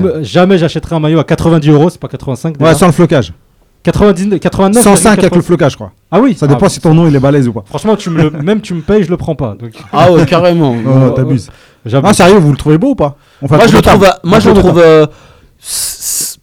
mot, 0.00 0.06
euh, 0.08 0.18
jamais 0.22 0.56
j'achèterai 0.58 0.96
un 0.96 1.00
maillot 1.00 1.18
à 1.18 1.24
90 1.24 1.68
euros, 1.70 1.90
c'est 1.90 2.00
pas 2.00 2.08
85. 2.08 2.54
Ouais, 2.60 2.68
déjà. 2.68 2.74
sans 2.74 2.86
le 2.86 2.92
flocage. 2.92 3.32
90, 3.82 4.38
89. 4.38 4.82
105 4.84 5.08
avec 5.10 5.20
80. 5.24 5.36
le 5.36 5.42
flocage, 5.42 5.72
je 5.72 5.76
crois. 5.76 5.92
Ah 6.10 6.20
oui. 6.20 6.34
Ça 6.38 6.46
dépend 6.46 6.66
Ah, 6.66 6.68
si 6.68 6.80
ton 6.80 6.94
nom 6.94 7.08
il 7.08 7.16
est 7.16 7.18
balèze 7.20 7.48
ou 7.48 7.52
pas. 7.52 7.64
Franchement, 7.66 7.96
tu 7.96 8.10
me 8.10 8.22
le, 8.22 8.30
même 8.30 8.60
tu 8.60 8.74
me 8.74 8.80
payes, 8.80 9.02
je 9.02 9.10
le 9.10 9.16
prends 9.16 9.34
pas. 9.34 9.56
Donc, 9.58 9.72
Ah 9.92 10.10
ouais, 10.12 10.24
carrément. 10.24 10.76
Oh, 10.86 11.10
t'abuses. 11.10 11.50
Ah, 11.92 12.14
sérieux, 12.14 12.36
vous 12.38 12.52
le 12.52 12.56
trouvez 12.56 12.78
beau 12.78 12.90
ou 12.90 12.94
pas? 12.94 13.16
Moi 13.42 13.58
je 13.66 13.66
tour 13.66 13.76
le 13.76 13.82
trouve, 13.82 14.08
moi 14.22 14.38
je 14.38 14.48
le 14.50 14.54
trouve 14.54 14.78
euh, 14.78 15.06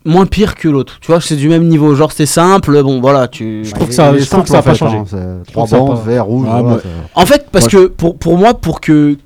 moins 0.06 0.26
pire 0.26 0.56
que 0.56 0.68
l'autre. 0.70 0.98
Tu 1.02 1.08
vois, 1.12 1.22
c'est 1.22 1.36
du 1.36 1.50
même 1.50 1.68
niveau. 1.68 1.94
Genre 1.96 2.12
c'est 2.12 2.26
simple. 2.26 2.82
Bon 2.84 3.02
voilà, 3.02 3.28
tu. 3.28 3.64
Je 3.66 3.72
trouve 3.74 3.88
que 3.88 3.94
ça- 3.94 4.18
je 4.18 4.26
trouve 4.26 4.44
que 4.44 4.50
ça 4.50 4.58
a 4.58 4.60
en 4.60 4.64
pas 4.64 4.72
fait, 4.74 4.78
changé. 4.78 4.98
hein, 4.98 5.40
Trois 5.52 5.66
bandes, 5.68 5.96
pas- 5.96 6.02
vert, 6.10 6.26
rouge. 6.26 6.48
En 7.16 7.26
fait, 7.26 7.48
parce 7.52 7.68
que 7.68 7.88
pour, 7.88 8.18
pour 8.18 8.38
moi, 8.38 8.54
pour 8.54 8.82
que. 8.82 9.18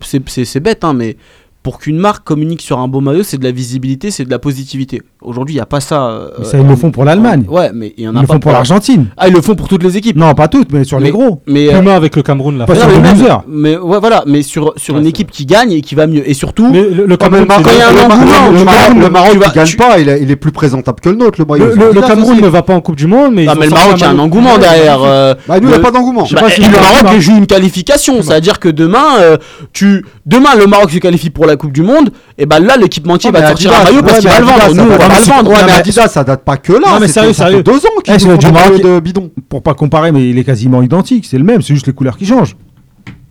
C'est- 0.00 0.28
C'est 0.28 0.44
c'est 0.44 0.60
bête, 0.60 0.82
hein, 0.84 0.94
mais 0.94 1.16
pour 1.62 1.78
qu'une 1.78 1.98
marque 1.98 2.24
communique 2.24 2.60
sur 2.62 2.78
un 2.80 2.88
beau 2.88 3.00
maillot, 3.00 3.22
c'est 3.22 3.38
de 3.38 3.44
la 3.44 3.52
visibilité, 3.52 4.10
c'est 4.10 4.24
de 4.24 4.30
la 4.30 4.40
positivité. 4.40 5.00
Aujourd'hui, 5.24 5.54
il 5.54 5.58
n'y 5.58 5.62
a 5.62 5.66
pas 5.66 5.80
ça. 5.80 6.02
euh, 6.06 6.28
Mais 6.38 6.44
ça, 6.44 6.58
ils 6.58 6.66
le 6.66 6.76
font 6.76 6.90
pour 6.90 7.04
l'Allemagne. 7.04 7.44
Ouais, 7.48 7.70
mais 7.74 7.94
il 7.96 8.04
y 8.04 8.08
en 8.08 8.12
Ils 8.12 8.18
a 8.18 8.20
le 8.22 8.26
pas 8.26 8.34
font 8.34 8.40
pour 8.40 8.52
l'Argentine. 8.52 9.06
Ah, 9.16 9.28
ils 9.28 9.34
le 9.34 9.40
font 9.40 9.54
pour 9.54 9.68
toutes 9.68 9.82
les 9.82 9.96
équipes. 9.96 10.16
Non, 10.16 10.34
pas 10.34 10.48
toutes, 10.48 10.72
mais 10.72 10.84
sur 10.84 10.98
les 11.00 11.10
gros. 11.10 11.40
Mais, 11.46 11.68
euh, 11.72 11.78
Puma 11.78 11.94
avec 11.94 12.16
le 12.16 12.22
Cameroun 12.22 12.58
l'a 12.58 12.66
Pas 12.66 12.74
sur 12.74 12.88
les 12.88 12.98
mais, 12.98 13.14
même- 13.14 13.38
mais 13.48 13.76
ouais, 13.76 13.98
voilà, 14.00 14.22
mais 14.26 14.42
sur, 14.42 14.72
sur 14.76 14.96
une 14.98 15.06
équipe 15.06 15.30
qui 15.30 15.46
gagne 15.46 15.72
et 15.72 15.80
qui 15.80 15.94
va 15.94 16.06
mieux. 16.06 16.28
Et 16.28 16.34
surtout, 16.34 16.68
Mais 16.72 16.82
le, 16.82 17.06
le 17.06 17.16
quand 17.16 17.26
Cameroun, 17.30 17.46
il 17.66 17.78
y 17.78 17.80
a 17.80 17.88
un 17.88 17.90
Le 17.90 17.96
Maroc- 17.96 18.12
engouement, 18.12 18.50
le 18.52 18.58
tu 18.58 18.64
Maroc, 18.64 18.80
vois, 18.92 19.02
le 19.02 19.10
Maroc 19.10 19.30
tu 19.32 19.38
qui 19.38 19.44
vas- 19.44 19.50
gagne 19.54 19.66
tu- 19.66 19.76
pas, 19.76 19.98
il 19.98 20.08
est, 20.08 20.22
il 20.22 20.30
est 20.30 20.36
plus 20.36 20.52
présentable 20.52 21.00
que 21.00 21.08
le 21.08 21.16
nôtre, 21.16 21.38
le 21.38 22.00
Cameroun 22.00 22.40
ne 22.40 22.48
va 22.48 22.62
pas 22.62 22.74
en 22.74 22.80
Coupe 22.80 22.96
du 22.96 23.06
Monde, 23.06 23.32
mais 23.34 23.46
Ah, 23.48 23.54
mais 23.58 23.66
le 23.66 23.70
Maroc, 23.72 23.92
il 23.96 24.00
y 24.00 24.04
a 24.04 24.10
un 24.10 24.18
engouement 24.18 24.58
derrière. 24.58 25.00
euh, 25.04 25.34
Bah, 25.46 25.58
nous, 25.60 25.66
il 25.66 25.68
n'y 25.68 25.74
a 25.74 25.76
le- 25.76 25.82
pas 25.82 25.90
d'engouement. 25.90 26.26
Bah, 26.32 26.40
et 26.56 26.60
le 26.60 26.70
Maroc 26.70 27.20
joue 27.20 27.36
une 27.36 27.46
qualification, 27.46 28.22
c'est-à-dire 28.22 28.58
que 28.58 28.68
demain, 28.68 29.36
tu, 29.72 30.04
demain 30.26 30.50
le 30.58 30.66
Maroc 30.66 30.90
se 30.90 30.98
qualifie 30.98 31.30
pour 31.30 31.46
la 31.46 31.56
Coupe 31.56 31.72
du 31.72 31.82
Monde, 31.82 32.10
et 32.38 32.46
ben 32.46 32.58
là 32.60 32.76
l'équipementier 32.76 33.30
Ouais, 33.30 33.40
va 33.40 33.48
sortir 33.48 33.72
un 33.80 33.84
maillot 33.84 34.02
parce 34.02 34.14
ouais, 34.14 34.20
qu'il 34.20 34.30
va 34.30 34.40
le 34.40 34.46
vendre. 34.46 35.11
Pas 35.12 35.20
le 35.20 35.26
vendre. 35.26 35.50
Ouais, 35.50 35.56
mais 35.60 35.66
mais 35.66 35.72
Adidas, 35.78 36.08
ça 36.08 36.24
date 36.24 36.42
pas 36.44 36.56
que 36.56 36.72
là. 36.72 36.80
Non, 36.94 37.00
mais 37.00 37.08
sérieux, 37.08 37.32
sérieux. 37.32 37.62
deux 37.62 37.76
ans 37.76 37.90
Eh, 37.98 38.02
qu'ils 38.02 38.20
c'est 38.20 38.28
font 38.28 38.36
du 38.36 38.52
maillots 38.52 38.78
de 38.78 39.00
bidon. 39.00 39.30
Pour 39.48 39.62
pas 39.62 39.74
comparer, 39.74 40.12
mais 40.12 40.28
il 40.30 40.38
est 40.38 40.44
quasiment 40.44 40.82
identique. 40.82 41.26
C'est 41.26 41.38
le 41.38 41.44
même, 41.44 41.62
c'est 41.62 41.74
juste 41.74 41.86
les 41.86 41.92
couleurs 41.92 42.16
qui 42.16 42.26
changent. 42.26 42.56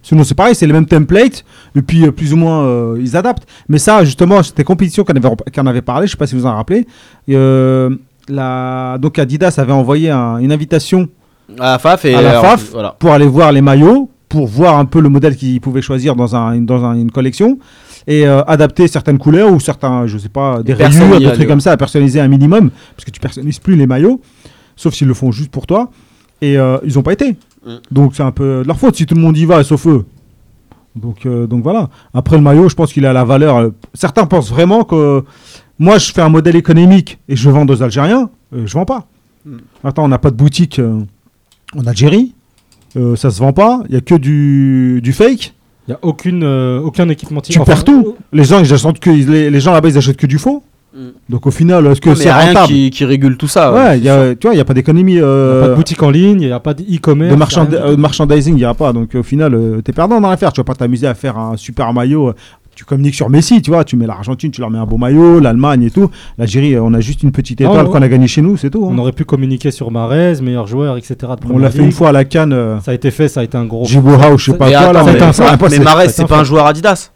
Sinon, 0.03 0.23
c'est 0.23 0.33
pareil, 0.35 0.55
c'est 0.55 0.65
les 0.65 0.73
mêmes 0.73 0.87
templates. 0.87 1.43
Et 1.75 1.81
puis, 1.83 2.05
euh, 2.05 2.11
plus 2.11 2.33
ou 2.33 2.35
moins, 2.37 2.63
euh, 2.63 2.97
ils 2.99 3.15
adaptent. 3.15 3.43
Mais 3.69 3.77
ça, 3.77 4.03
justement, 4.03 4.41
c'était 4.41 4.63
compétition 4.63 5.03
qu'on 5.03 5.13
avait, 5.15 5.29
qu'on 5.55 5.67
avait 5.67 5.81
parlé. 5.83 6.07
Je 6.07 6.11
sais 6.11 6.17
pas 6.17 6.25
si 6.27 6.33
vous 6.35 6.45
en 6.47 6.55
rappelez. 6.55 6.87
Euh, 7.29 7.89
la... 8.27 8.97
Donc, 8.99 9.19
Adidas 9.19 9.55
avait 9.57 9.71
envoyé 9.73 10.09
un- 10.09 10.37
une 10.39 10.51
invitation 10.51 11.07
à 11.59 11.73
la 11.73 11.79
FAF 11.79 12.05
et 12.05 12.15
à 12.15 12.21
la 12.21 12.29
alors, 12.31 12.43
FAF 12.45 12.69
voilà. 12.71 12.95
pour 12.97 13.11
aller 13.11 13.27
voir 13.27 13.51
les 13.51 13.61
maillots, 13.61 14.09
pour 14.27 14.47
voir 14.47 14.79
un 14.79 14.85
peu 14.85 15.01
le 15.01 15.09
modèle 15.09 15.35
qu'ils 15.35 15.61
pouvaient 15.61 15.81
choisir 15.81 16.15
dans, 16.15 16.35
un, 16.35 16.57
dans 16.61 16.83
un- 16.83 16.95
une 16.95 17.11
collection 17.11 17.59
et 18.07 18.25
euh, 18.25 18.43
adapter 18.43 18.87
certaines 18.87 19.17
couleurs 19.17 19.51
ou 19.51 19.59
certains, 19.59 20.07
je 20.07 20.17
sais 20.17 20.29
pas, 20.29 20.63
des 20.63 20.73
rayures, 20.73 21.19
des 21.19 21.31
trucs 21.33 21.47
comme 21.47 21.61
ça, 21.61 21.71
à 21.71 21.77
personnaliser 21.77 22.19
un 22.19 22.27
minimum, 22.27 22.71
parce 22.95 23.05
que 23.05 23.11
tu 23.11 23.19
personnalises 23.19 23.59
plus 23.59 23.75
les 23.75 23.87
maillots, 23.87 24.21
sauf 24.75 24.93
s'ils 24.93 25.07
le 25.07 25.13
font 25.13 25.31
juste 25.31 25.51
pour 25.51 25.67
toi. 25.67 25.91
Et 26.41 26.57
euh, 26.57 26.77
ils 26.83 26.97
ont 26.97 27.03
pas 27.03 27.13
été. 27.13 27.35
Mm. 27.65 27.75
Donc 27.91 28.15
c'est 28.15 28.23
un 28.23 28.31
peu 28.31 28.61
de 28.63 28.67
leur 28.67 28.79
faute 28.79 28.95
si 28.95 29.05
tout 29.05 29.15
le 29.15 29.21
monde 29.21 29.37
y 29.37 29.45
va, 29.45 29.63
sauf 29.63 29.85
eux. 29.87 30.05
Donc, 30.95 31.25
euh, 31.25 31.47
donc 31.47 31.63
voilà. 31.63 31.89
Après 32.13 32.35
le 32.35 32.41
maillot, 32.41 32.67
je 32.67 32.75
pense 32.75 32.91
qu'il 32.91 33.05
a 33.05 33.13
la 33.13 33.23
valeur. 33.23 33.71
certains 33.93 34.25
pensent 34.25 34.49
vraiment 34.49 34.83
que 34.83 35.23
moi, 35.79 35.97
je 35.97 36.11
fais 36.11 36.21
un 36.21 36.29
modèle 36.29 36.55
économique 36.55 37.19
et 37.29 37.35
je 37.35 37.49
vends 37.49 37.65
aux 37.65 37.83
Algériens. 37.83 38.29
je 38.51 38.73
vends 38.73 38.85
pas. 38.85 39.07
Mm. 39.45 39.57
Attends, 39.83 40.03
on 40.03 40.09
n'a 40.09 40.17
pas 40.17 40.31
de 40.31 40.35
boutique 40.35 40.81
en 41.77 41.85
Algérie. 41.85 42.33
Ça 43.15 43.29
se 43.29 43.39
vend 43.39 43.53
pas. 43.53 43.83
Il 43.87 43.93
y 43.93 43.97
a 43.97 44.01
que 44.01 44.15
du, 44.15 44.99
du 45.01 45.13
fake. 45.13 45.53
Il 45.91 45.95
n'y 45.95 45.95
a 45.95 45.99
aucune, 46.09 46.43
euh, 46.43 46.79
aucun 46.79 47.09
équipementier. 47.09 47.53
Tu 47.53 47.59
Enfin, 47.59 47.73
perds 47.73 47.83
tout. 47.83 48.15
Les 48.31 48.43
gens, 48.43 48.59
ils 48.59 48.73
achètent 48.73 48.99
que 48.99 49.09
les, 49.09 49.49
les 49.49 49.59
gens 49.59 49.73
là-bas, 49.73 49.89
ils 49.89 49.97
achètent 49.97 50.17
que 50.17 50.27
du 50.27 50.37
faux. 50.37 50.63
Mm. 50.93 50.99
Donc 51.29 51.47
au 51.47 51.51
final, 51.51 51.87
est-ce 51.87 52.01
que 52.01 52.13
c'est 52.15 52.31
rentable 52.31 52.67
qui, 52.67 52.89
qui 52.89 53.05
régule 53.05 53.37
tout 53.37 53.47
ça. 53.47 53.73
Ouais, 53.73 53.99
y 53.99 54.09
a, 54.09 54.35
tu 54.35 54.47
vois, 54.47 54.53
il 54.53 54.57
n'y 54.57 54.61
a 54.61 54.65
pas 54.65 54.73
d'économie. 54.73 55.13
Il 55.13 55.15
n'y 55.19 55.21
a 55.21 55.25
euh, 55.25 55.61
pas 55.61 55.69
de 55.69 55.75
boutique 55.75 56.03
en 56.03 56.09
ligne, 56.09 56.41
il 56.41 56.47
n'y 56.47 56.51
a 56.53 56.59
pas 56.59 56.73
d'e-commerce. 56.73 57.31
de 57.31 57.37
marchand- 57.37 57.67
euh, 57.71 57.95
tout. 57.95 58.01
merchandising, 58.01 58.55
il 58.55 58.57
n'y 58.57 58.65
a 58.65 58.73
pas. 58.73 58.91
Donc 58.93 59.15
au 59.15 59.23
final, 59.23 59.57
tu 59.77 59.83
t'es 59.83 59.93
perdant 59.93 60.19
dans 60.19 60.29
l'affaire. 60.29 60.51
Tu 60.53 60.59
vas 60.59 60.65
pas 60.65 60.75
t'amuser 60.75 61.07
à 61.07 61.13
faire 61.13 61.37
un 61.37 61.55
super 61.57 61.91
maillot. 61.93 62.33
Tu 62.81 62.85
communiques 62.85 63.13
sur 63.13 63.29
Messi, 63.29 63.61
tu 63.61 63.69
vois. 63.69 63.83
Tu 63.83 63.95
mets 63.95 64.07
l'Argentine, 64.07 64.49
tu 64.49 64.59
leur 64.59 64.71
mets 64.71 64.79
un 64.79 64.87
beau 64.87 64.97
maillot, 64.97 65.39
l'Allemagne 65.39 65.83
et 65.83 65.91
tout. 65.91 66.09
L'Algérie, 66.39 66.79
on 66.79 66.95
a 66.95 66.99
juste 66.99 67.21
une 67.21 67.31
petite 67.31 67.61
étoile 67.61 67.85
on- 67.85 67.91
qu'on 67.91 68.01
a 68.01 68.07
gagnée 68.07 68.25
chez 68.27 68.41
nous, 68.41 68.57
c'est 68.57 68.71
tout. 68.71 68.83
hein. 68.83 68.89
On 68.91 68.97
aurait 68.97 69.11
pu 69.11 69.23
communiquer 69.23 69.69
sur 69.69 69.91
Marez, 69.91 70.41
meilleur 70.41 70.65
joueur, 70.65 70.97
etc. 70.97 71.13
de 71.19 71.53
On 71.53 71.59
l'a 71.59 71.69
fait 71.69 71.83
une 71.83 71.91
fois 71.91 72.09
à 72.09 72.11
la 72.11 72.25
Cannes. 72.25 72.53
euh, 72.53 72.79
Ça 72.79 72.89
a 72.89 72.93
été 72.95 73.11
fait, 73.11 73.27
ça 73.27 73.41
a 73.41 73.43
été 73.43 73.55
un 73.55 73.65
gros. 73.65 73.85
Jiboha 73.85 74.31
ou 74.31 74.39
je 74.39 74.45
sais 74.51 74.57
pas 74.57 74.65
Mais 74.65 74.71
quoi. 74.73 74.93
là, 74.93 75.03
mais, 75.03 75.13
mais 75.13 75.19
passé. 75.19 75.79
Marez, 75.79 76.09
c'est 76.09 76.25
pas 76.25 76.39
un 76.39 76.43
joueur 76.43 76.65
Adidas. 76.65 77.11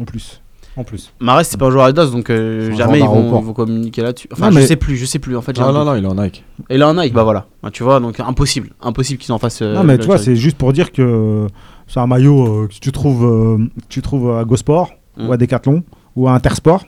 En 0.00 0.04
plus. 0.04 0.40
En 0.76 0.84
plus. 0.84 1.12
Marez, 1.18 1.42
c'est 1.42 1.58
pas 1.58 1.66
un 1.66 1.70
joueur 1.72 1.86
Adidas, 1.86 2.06
donc 2.06 2.30
euh, 2.30 2.72
jamais 2.76 3.00
ils 3.00 3.04
vont, 3.04 3.52
communiquer 3.52 4.02
là-dessus. 4.02 4.28
Enfin, 4.32 4.44
Non, 4.46 4.50
je 4.52 4.56
mais- 4.60 4.66
sais 4.68 4.76
plus, 4.76 4.96
je 4.96 5.06
sais 5.06 5.18
plus. 5.18 5.36
En 5.36 5.42
fait, 5.42 5.58
Non, 5.58 5.72
non, 5.72 5.84
non, 5.84 5.96
il 5.96 6.04
est 6.04 6.06
en 6.06 6.14
Nike. 6.14 6.44
Et 6.70 6.78
là, 6.78 6.86
un 6.86 6.94
Nike, 6.94 7.12
bah 7.14 7.24
voilà. 7.24 7.46
Tu 7.72 7.82
vois, 7.82 7.98
donc 7.98 8.20
impossible. 8.20 8.70
Impossible 8.80 9.18
qu'ils 9.20 9.32
en 9.32 9.38
fassent. 9.40 9.58
euh, 9.62 9.74
Non, 9.74 9.82
mais 9.82 9.98
tu 9.98 10.06
vois, 10.06 10.18
c'est 10.18 10.36
juste 10.36 10.56
pour 10.56 10.72
dire 10.72 10.92
que 10.92 11.48
c'est 11.86 12.00
un 12.00 12.06
maillot 12.06 12.46
euh, 12.64 12.68
que 12.68 12.74
tu 12.80 12.92
trouves, 12.92 13.24
euh, 13.24 13.58
que 13.58 13.86
tu 13.88 14.02
trouves 14.02 14.30
à 14.36 14.44
Gosport 14.44 14.90
Mm. 15.16 15.28
ou 15.28 15.32
à 15.32 15.36
Decathlon 15.36 15.84
ou 16.16 16.26
à 16.28 16.32
Intersport. 16.32 16.84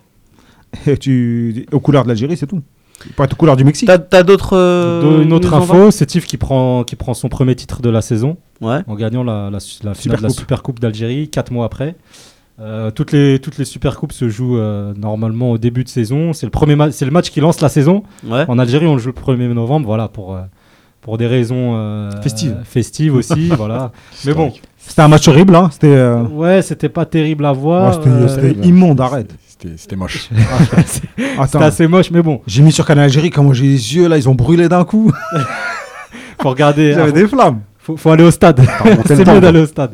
Et 0.86 0.96
tu... 0.96 1.64
aux 1.72 1.78
couleurs 1.80 2.02
de 2.02 2.08
l'Algérie, 2.08 2.36
c'est 2.36 2.48
tout. 2.48 2.60
Pas 3.16 3.24
aux 3.24 3.36
couleurs 3.36 3.56
du 3.56 3.62
Mexique. 3.64 3.86
T'as 3.86 3.98
t'as 3.98 4.22
d'autres. 4.24 4.56
euh, 4.56 5.22
une 5.22 5.32
autre 5.32 5.54
info, 5.54 5.90
c'est 5.92 6.06
Tif 6.06 6.26
qui 6.26 6.36
prend, 6.36 6.82
qui 6.82 6.96
prend 6.96 7.14
son 7.14 7.28
premier 7.28 7.54
titre 7.54 7.82
de 7.82 7.88
la 7.90 8.00
saison 8.02 8.36
Ouais. 8.60 8.80
en 8.88 8.94
gagnant 8.96 9.22
la, 9.22 9.48
la, 9.50 9.60
su- 9.60 9.84
la 9.84 9.94
finale 9.94 10.16
Super 10.16 10.18
de 10.18 10.22
la 10.24 10.28
Coupe. 10.28 10.38
Super 10.40 10.62
Coupe 10.62 10.80
d'Algérie, 10.80 11.28
4 11.28 11.52
mois 11.52 11.66
après. 11.66 11.94
Euh, 12.58 12.90
toutes, 12.90 13.12
les, 13.12 13.38
toutes 13.38 13.58
les 13.58 13.64
Super 13.66 13.96
Coupes 13.96 14.12
se 14.12 14.28
jouent 14.30 14.56
euh, 14.58 14.94
normalement 14.96 15.50
au 15.52 15.58
début 15.58 15.84
de 15.84 15.88
saison. 15.90 16.32
C'est 16.32 16.46
le, 16.46 16.50
premier 16.50 16.74
ma- 16.74 16.90
c'est 16.90 17.04
le 17.04 17.10
match 17.10 17.30
qui 17.30 17.40
lance 17.40 17.60
la 17.60 17.68
saison. 17.68 18.02
Ouais. 18.26 18.44
En 18.48 18.58
Algérie, 18.58 18.86
on 18.86 18.94
le 18.94 19.00
joue 19.00 19.12
le 19.14 19.34
1er 19.36 19.52
novembre, 19.52 19.86
voilà, 19.86 20.08
pour, 20.08 20.34
euh, 20.34 20.40
pour 21.06 21.16
des 21.16 21.26
raisons 21.26 21.72
euh, 21.76 22.10
Festives. 22.20 22.56
festives 22.64 23.14
aussi. 23.14 23.48
voilà. 23.56 23.92
Mais 24.26 24.34
bon, 24.34 24.52
C'était 24.76 25.00
un 25.02 25.08
match 25.08 25.26
horrible. 25.28 25.54
Hein. 25.56 25.70
C'était 25.72 25.86
euh, 25.94 26.22
ouais, 26.24 26.60
c'était 26.60 26.90
pas 26.90 27.06
terrible 27.06 27.46
à 27.46 27.52
ouais, 27.52 27.58
voir. 27.58 27.94
c'était- 27.94 28.08
euh, 28.10 28.28
c'était 28.28 28.58
ouais. 28.58 28.66
immonde, 28.66 29.00
arrête. 29.00 29.34
C'était 29.48 29.74
c'était 29.78 29.96
moche. 29.96 30.28
Attends, 31.38 31.46
C'était 31.46 31.64
assez 31.64 31.86
moche, 31.86 32.10
mais 32.10 32.20
bon, 32.22 32.42
j'ai 32.46 32.62
mis 32.62 32.72
sur 32.72 32.84
Canal 32.84 33.04
Algérie, 33.04 33.30
comment 33.30 33.54
j'ai 33.54 33.64
les 33.64 33.94
yeux 33.96 34.06
là, 34.08 34.18
ils 34.18 34.28
ont 34.28 34.34
brûlé 34.34 34.68
d'un 34.68 34.84
coup. 34.84 35.10
faut 36.42 36.50
regarder. 36.50 36.92
J'avais 36.92 37.12
des 37.12 37.26
flammes. 37.26 37.60
faut, 37.78 37.96
faut 37.96 38.10
aller 38.10 38.24
au 38.24 38.30
stade. 38.30 38.60
remonté 38.60 39.08
le 39.10 39.16
c'est 39.16 39.24
temps, 39.24 39.32
mieux 39.34 39.40
quoi. 39.40 39.40
d'aller 39.40 39.60
au 39.60 39.66
stade. 39.66 39.92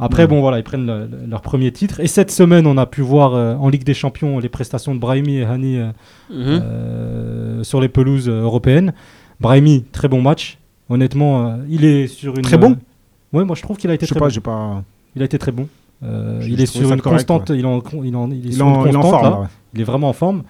Après, 0.00 0.22
Ouais. 0.22 0.26
bon, 0.28 0.40
voilà, 0.40 0.58
ils 0.58 0.64
prennent 0.64 0.86
le- 0.86 1.06
le- 1.06 1.30
leur 1.30 1.40
premier 1.40 1.70
titre. 1.70 2.00
Et 2.00 2.08
cette 2.08 2.32
semaine, 2.32 2.66
on 2.66 2.76
a 2.78 2.86
pu 2.86 3.00
voir 3.02 3.34
euh, 3.34 3.54
en 3.54 3.68
Ligue 3.68 3.84
des 3.84 3.94
Champions 3.94 4.40
les 4.40 4.48
prestations 4.48 4.92
de 4.94 4.98
Brahimi 4.98 5.36
et 5.36 5.44
Hani 5.44 5.78
euh, 5.78 5.86
Mhm. 6.30 6.62
euh, 6.62 7.62
sur 7.62 7.80
les 7.80 7.88
pelouses 7.88 8.28
euh, 8.28 8.42
européennes. 8.42 8.92
Brahimi, 9.40 9.84
très 9.92 10.08
bon 10.08 10.20
match. 10.22 10.58
Honnêtement, 10.88 11.46
euh, 11.46 11.56
il 11.68 11.84
est 11.84 12.06
sur 12.06 12.36
une. 12.36 12.42
Très 12.42 12.58
bon 12.58 12.72
euh, 12.72 13.38
Ouais, 13.38 13.44
moi 13.44 13.56
je 13.56 13.62
trouve 13.62 13.76
qu'il 13.76 13.90
a 13.90 13.94
été 13.94 14.06
Je 14.06 14.08
sais 14.10 14.14
très 14.14 14.20
pas, 14.20 14.26
bon. 14.26 14.30
j'ai 14.32 14.40
pas. 14.40 14.82
Il 15.16 15.22
a 15.22 15.24
été 15.24 15.38
très 15.38 15.52
bon. 15.52 15.66
Euh, 16.04 16.40
il 16.46 16.60
est 16.60 16.66
sur 16.66 16.82
une 16.92 17.00
correct, 17.00 17.26
constante. 17.26 17.50
Il 17.54 17.60
est 17.60 17.64
en, 17.64 17.82
il 18.04 18.12
est 18.12 18.16
en- 18.16 18.28
il 18.30 18.34
est 18.34 18.38
Il 18.44 18.48
est 18.50 18.52
sur 18.52 18.66
en, 18.66 18.82
une 18.84 18.90
il 18.90 18.94
est 18.94 18.96
en 18.96 19.00
constante, 19.00 19.20
forme 19.20 19.24
là. 19.24 19.30
là. 19.36 19.40
ouais. 19.42 19.48
Il 19.74 19.80
est 19.80 19.84
vraiment 19.84 20.08
en 20.10 20.12
forme. 20.12 20.42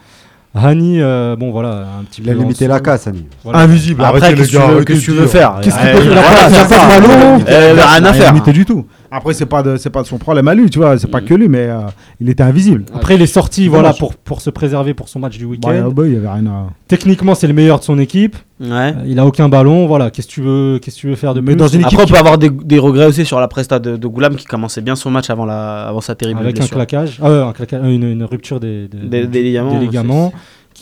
Hani, 0.57 1.01
euh, 1.01 1.35
bon 1.35 1.51
voilà, 1.51 1.87
un 2.01 2.05
petit 2.05 2.23
Il 2.23 2.31
a 2.31 2.33
peu. 2.33 2.39
limité 2.41 2.67
en 2.67 2.69
la 2.69 2.75
dessous. 2.75 2.85
casse, 2.85 3.07
Annie. 3.09 3.27
Voilà. 3.43 3.59
Invisible. 3.61 4.05
Après, 4.05 4.35
qu'est-ce 4.35 4.53
que 4.53 4.57
tu 4.57 4.57
veux- 4.75 4.85
que 4.85 4.93
tu 4.93 5.29
faire? 5.29 5.59
Qu'est-ce 5.63 5.77
qu'il 5.79 5.91
peut 5.91 6.05
il 6.05 6.11
faire? 6.11 6.19
A 6.19 6.49
Il 6.49 6.55
a 6.55 6.57
il 6.57 6.57
a 6.57 6.65
pas 6.65 7.01
de 7.01 7.07
ballon. 7.07 7.45
Il 7.47 7.51
a 7.53 7.59
rien 7.59 7.81
à 7.81 7.99
Il 7.99 8.07
a 8.07 8.13
faire. 8.13 8.33
limité 8.33 8.53
du 8.53 8.65
tout. 8.65 8.87
Après, 9.17 9.33
c'est 9.33 9.47
pas 9.47 9.63
de, 9.63 9.77
c'est 9.77 9.91
pas 9.91 10.03
de 10.03 10.07
son 10.09 10.19
problème 10.19 10.49
à 10.49 10.55
lui, 10.55 10.69
tu 10.71 10.79
vois. 10.81 10.99
C'est 10.99 11.07
pas 11.11 11.21
que 11.21 11.35
lui, 11.35 11.49
mais 11.49 11.69
euh, 11.69 11.79
il 12.21 12.29
était 12.29 12.43
invisible. 12.43 12.85
Après, 12.95 13.15
il 13.15 13.23
est 13.23 13.27
sorti 13.27 13.69
voilà, 13.69 13.93
pour, 13.93 14.15
pour 14.17 14.41
se 14.41 14.51
préserver 14.51 14.93
pour 14.93 15.09
son 15.09 15.21
match 15.21 15.39
du 15.39 15.45
Bah, 15.47 15.51
week-end. 15.51 15.91
bah, 15.95 16.03
il 16.07 16.15
y 16.15 16.17
avait 16.17 16.29
rien 16.29 16.47
à. 16.47 16.67
Techniquement, 16.89 17.35
c'est 17.35 17.47
le 17.47 17.53
meilleur 17.55 17.79
de 17.79 17.85
son 17.85 17.99
équipe. 17.99 18.37
Ouais. 18.61 18.69
Euh, 18.71 18.93
Il 19.07 19.19
a 19.19 19.27
aucun 19.27 19.49
ballon. 19.49 19.87
Voilà, 19.87 20.11
qu'est-ce 20.11 20.27
que 20.29 20.33
tu 20.33 20.43
veux, 20.43 20.79
qu'est-ce 20.83 20.97
que 20.97 21.01
tu 21.03 21.09
veux 21.09 21.15
faire 21.17 21.33
de 21.35 21.41
Mais 21.41 21.53
plus? 21.53 21.57
dans 21.57 21.69
une 21.69 21.81
équipe 21.83 21.93
Après, 21.93 22.03
on 22.03 22.07
qui- 22.07 22.13
peut 22.13 22.19
avoir 22.19 22.39
des, 22.39 22.51
des 22.51 22.79
regrets 22.79 23.07
aussi 23.07 23.25
sur 23.25 23.39
la 23.41 23.47
presta 23.49 23.79
de, 23.79 23.97
de 23.97 24.07
Goulam 24.09 24.35
qui 24.37 24.47
commençait 24.47 24.81
bien 24.81 24.97
son 24.97 25.11
match 25.11 25.31
avant, 25.31 25.45
la, 25.45 25.87
avant 25.89 26.01
sa 26.01 26.15
terrible 26.15 26.41
avec 26.41 26.57
un 26.57 26.59
blessure. 26.61 26.77
claquage, 26.77 27.19
ah 27.23 27.47
un 27.49 27.53
claquage, 27.53 27.81
euh, 27.85 27.89
une, 27.95 28.05
une 28.05 28.25
rupture 28.25 28.59
des, 28.61 28.89
des- 28.89 29.07
Des- 29.09 29.27
des 29.29 29.43
ligaments, 29.43 29.79
des 29.79 29.87
ligaments. 29.87 30.33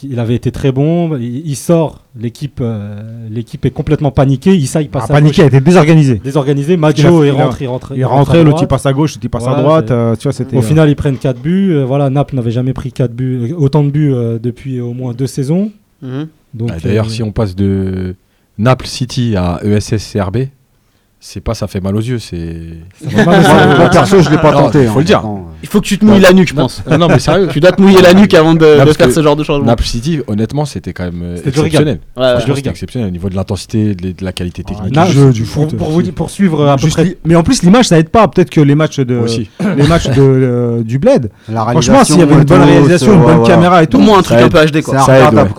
Il 0.04 0.18
avait 0.18 0.34
été 0.34 0.50
très 0.50 0.72
bon. 0.72 1.16
Il, 1.16 1.46
il 1.46 1.56
sort. 1.56 2.00
L'équipe, 2.18 2.58
euh, 2.60 3.00
l'équipe 3.30 3.64
est 3.64 3.70
complètement 3.70 4.10
paniquée. 4.10 4.54
Issa, 4.56 4.82
il 4.82 4.88
passe 4.88 5.04
Ah, 5.08 5.12
à 5.12 5.14
paniqué, 5.14 5.42
a 5.42 5.44
gauche, 5.46 5.54
été 5.54 5.64
désorganisé. 5.64 6.20
désorganisé. 6.22 6.72
Il 6.72 6.76
a- 6.76 6.78
Maggio, 6.78 7.24
il, 7.24 7.28
il 7.28 7.30
rentre, 7.32 7.62
il 7.62 7.66
rentre. 7.68 7.92
Il 7.96 8.04
rentré, 8.04 8.44
l'autre 8.44 8.62
il 8.62 8.66
passe 8.68 8.86
à 8.86 8.92
gauche, 8.92 9.12
l'autre 9.14 9.24
il 9.24 9.30
passe 9.30 9.46
à 9.46 9.54
droite. 9.54 9.86
c'est- 9.88 9.94
euh, 9.94 10.16
tu 10.16 10.22
vois, 10.24 10.32
c'était. 10.32 10.56
Au 10.56 10.60
euh, 10.60 10.62
final, 10.62 10.88
ils 10.90 10.96
prennent 10.96 11.16
4 11.18 11.40
buts. 11.40 11.72
Euh, 11.72 11.84
voilà, 11.84 12.10
Naples 12.10 12.36
n'avait 12.36 12.50
jamais 12.50 12.72
pris 12.72 12.92
4 12.92 13.12
buts, 13.12 13.54
autant 13.56 13.82
de 13.84 13.90
buts 13.90 14.12
euh, 14.12 14.38
depuis 14.38 14.80
au 14.80 14.92
moins 14.92 15.12
deux 15.14 15.26
saisons. 15.26 15.70
Donc, 16.02 16.70
Ah, 16.72 16.76
D'ailleurs, 16.82 17.06
euh, 17.06 17.08
si 17.10 17.22
on 17.22 17.32
passe 17.32 17.54
de 17.56 18.14
Naples 18.58 18.86
City 18.86 19.34
à 19.36 19.60
E 19.64 19.72
ESS 19.76 20.12
CRB, 20.12 20.48
c'est 21.20 21.40
pas 21.40 21.54
ça 21.54 21.66
fait 21.68 21.80
mal 21.80 21.94
aux 21.96 22.00
yeux, 22.00 22.18
c'est. 22.18 22.56
Moi, 23.24 23.88
perso, 23.90 24.20
je 24.20 24.28
l'ai 24.30 24.36
pas 24.38 24.52
Non, 24.52 24.62
tenté. 24.64 24.84
faut 24.86 24.96
hein, 24.96 24.98
le 24.98 25.04
dire. 25.04 25.18
maintenant, 25.22 25.46
euh. 25.48 25.51
Il 25.62 25.68
faut 25.68 25.80
que 25.80 25.86
tu 25.86 25.98
te 25.98 26.04
mouilles 26.04 26.20
la 26.20 26.32
nuque, 26.32 26.48
je 26.48 26.54
pense. 26.54 26.82
Non, 26.90 26.98
non, 26.98 27.08
mais 27.08 27.18
sérieux. 27.18 27.48
tu 27.52 27.60
dois 27.60 27.72
te 27.72 27.80
mouiller 27.80 28.02
la 28.02 28.14
nuque 28.20 28.34
avant 28.34 28.54
de, 28.54 28.64
Non, 28.64 28.72
de 28.72 28.84
parce 28.84 28.96
faire 28.96 29.06
que 29.06 29.12
ce 29.12 29.22
genre 29.22 29.36
de 29.36 29.44
changement. 29.44 29.64
Naples 29.66 29.84
City, 29.84 30.20
honnêtement, 30.26 30.64
c'était 30.64 30.92
quand 30.92 31.04
même 31.04 31.20
euh, 31.22 31.36
exceptionnel. 31.46 32.00
C'était 32.54 32.68
exceptionnel 32.70 33.08
au 33.08 33.12
niveau 33.12 33.28
de 33.28 33.36
l'intensité, 33.36 33.94
de, 33.94 34.08
de 34.12 34.24
la 34.24 34.32
qualité 34.32 34.64
technique. 34.64 34.94
Na- 34.94 35.06
du 35.06 35.12
jeu, 35.12 35.32
du 35.32 35.42
pour, 35.42 35.64
foot, 35.68 35.76
pour, 35.76 35.88
euh, 35.88 35.90
vous, 35.92 36.04
c'est- 36.04 36.12
pour 36.12 36.30
suivre 36.30 36.66
à 36.68 36.76
peu 36.76 36.88
près. 36.88 37.16
Mais 37.24 37.36
en 37.36 37.42
plus, 37.42 37.62
l'image, 37.62 37.86
ça 37.88 37.98
aide 37.98 38.08
pas. 38.08 38.26
Peut-être 38.28 38.50
que 38.50 38.60
les 38.60 38.74
matchs 38.74 39.00
de, 39.00 39.16
Aussi. 39.16 39.48
les 39.76 39.86
matchs 39.86 40.08
de, 40.08 40.14
euh, 40.18 40.82
du 40.82 40.98
bled. 40.98 41.30
Franchement, 41.50 42.04
s'il 42.04 42.18
y 42.18 42.22
avait 42.22 42.34
une 42.34 42.44
bonne 42.44 42.62
réalisation, 42.62 43.14
une 43.14 43.22
bonne 43.22 43.42
caméra 43.46 43.82
et 43.82 43.84
Au 43.84 43.88
tout. 43.88 43.98
moins 43.98 44.18
un 44.18 44.22
truc 44.22 44.38
un 44.38 44.48
peu 44.48 44.58
HD 44.66 44.74
C'est 44.76 44.82
quoi. 44.82 44.94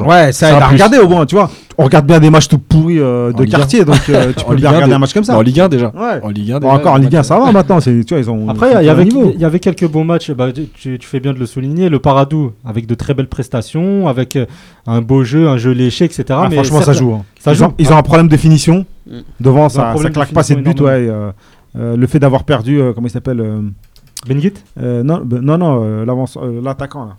ouais. 0.08 0.32
ça 0.34 0.50
aide 0.50 0.62
à 0.62 0.68
regarder 0.68 0.98
au 1.00 1.08
moins, 1.08 1.26
tu 1.26 1.36
vois. 1.36 1.50
On 1.78 1.86
regarde 1.86 2.06
bien 2.06 2.20
des 2.20 2.30
matchs 2.30 2.48
tout 2.48 2.58
pourris 2.60 3.00
euh, 3.00 3.32
de 3.34 3.46
quartier, 3.46 3.84
donc 3.86 3.98
euh, 4.10 4.32
tu 4.36 4.46
peux 4.48 4.56
bien 4.56 4.70
1, 4.70 4.74
regarder 4.74 4.90
de- 4.92 4.96
un 4.96 5.00
match 5.00 5.14
comme 5.14 5.24
ça. 5.24 5.38
En 5.38 5.42
Ligue 5.42 5.60
1 5.60 5.70
déjà. 5.70 5.88
Ouais. 5.96 6.20
En 6.22 6.30
Ligue 6.30 6.52
1 6.52 6.60
Bon, 6.60 6.68
déjà. 6.68 6.80
encore 6.80 6.94
en 6.94 6.98
Ligue 6.98 7.16
1, 7.16 7.24
ça 7.24 7.40
va 7.40 7.52
maintenant. 7.52 7.80
c'est- 7.80 8.04
Tu 8.06 8.14
vois, 8.14 8.20
ils 8.24 8.30
ont. 8.30 8.48
Après, 8.50 8.72
il 8.82 8.86
y, 8.86 8.90
avait, 8.90 9.06
il 9.08 9.40
y 9.40 9.46
avait 9.46 9.60
quelques 9.60 9.88
bons 9.88 10.04
matchs. 10.06 10.32
Bah, 10.32 10.52
tu, 10.52 10.68
tu 11.00 11.08
fais 11.08 11.20
bien 11.20 11.34
de 11.34 11.40
le 11.40 11.46
souligner. 11.46 11.90
Le 11.90 12.00
Paradou, 12.00 12.52
avec 12.66 12.86
de 12.88 12.96
très 12.96 13.14
belles 13.14 13.28
prestations, 13.30 14.08
avec 14.08 14.36
euh, 14.36 14.46
un 14.88 15.02
beau 15.02 15.24
jeu, 15.24 15.48
un 15.50 15.58
jeu 15.58 15.72
léché, 15.72 16.06
etc. 16.06 16.24
Ah, 16.32 16.48
mais 16.50 16.56
franchement, 16.56 16.82
ça 16.82 16.94
joue. 16.94 17.14
hein. 17.14 17.24
Ça 17.40 17.52
ils, 17.54 17.56
joue. 17.58 17.66
Ont, 17.66 17.74
ils 17.80 17.92
ont 17.92 17.98
un 17.98 18.04
problème 18.04 18.28
de 18.28 18.38
finition. 18.38 18.86
Mm. 19.10 19.20
Devant, 19.40 19.70
ça, 19.70 19.94
ça 19.98 20.04
de 20.04 20.10
claque 20.14 20.32
pas 20.32 20.44
cette 20.44 20.62
but. 20.64 20.80
Ouais, 20.82 20.90
euh, 21.10 21.32
euh, 21.76 21.98
le 21.98 22.08
fait 22.08 22.20
d'avoir 22.20 22.44
perdu, 22.44 22.80
euh, 22.80 22.94
comment 22.94 23.08
il 23.08 23.12
s'appelle 23.12 23.40
euh, 23.42 23.62
Benguit 24.28 24.54
Euh, 24.80 25.02
non, 25.04 25.22
ben, 25.26 25.42
non, 25.42 25.58
non, 25.58 25.84
euh, 25.84 26.06
euh, 26.06 26.62
l'attaquant 26.64 27.06
là. 27.06 27.16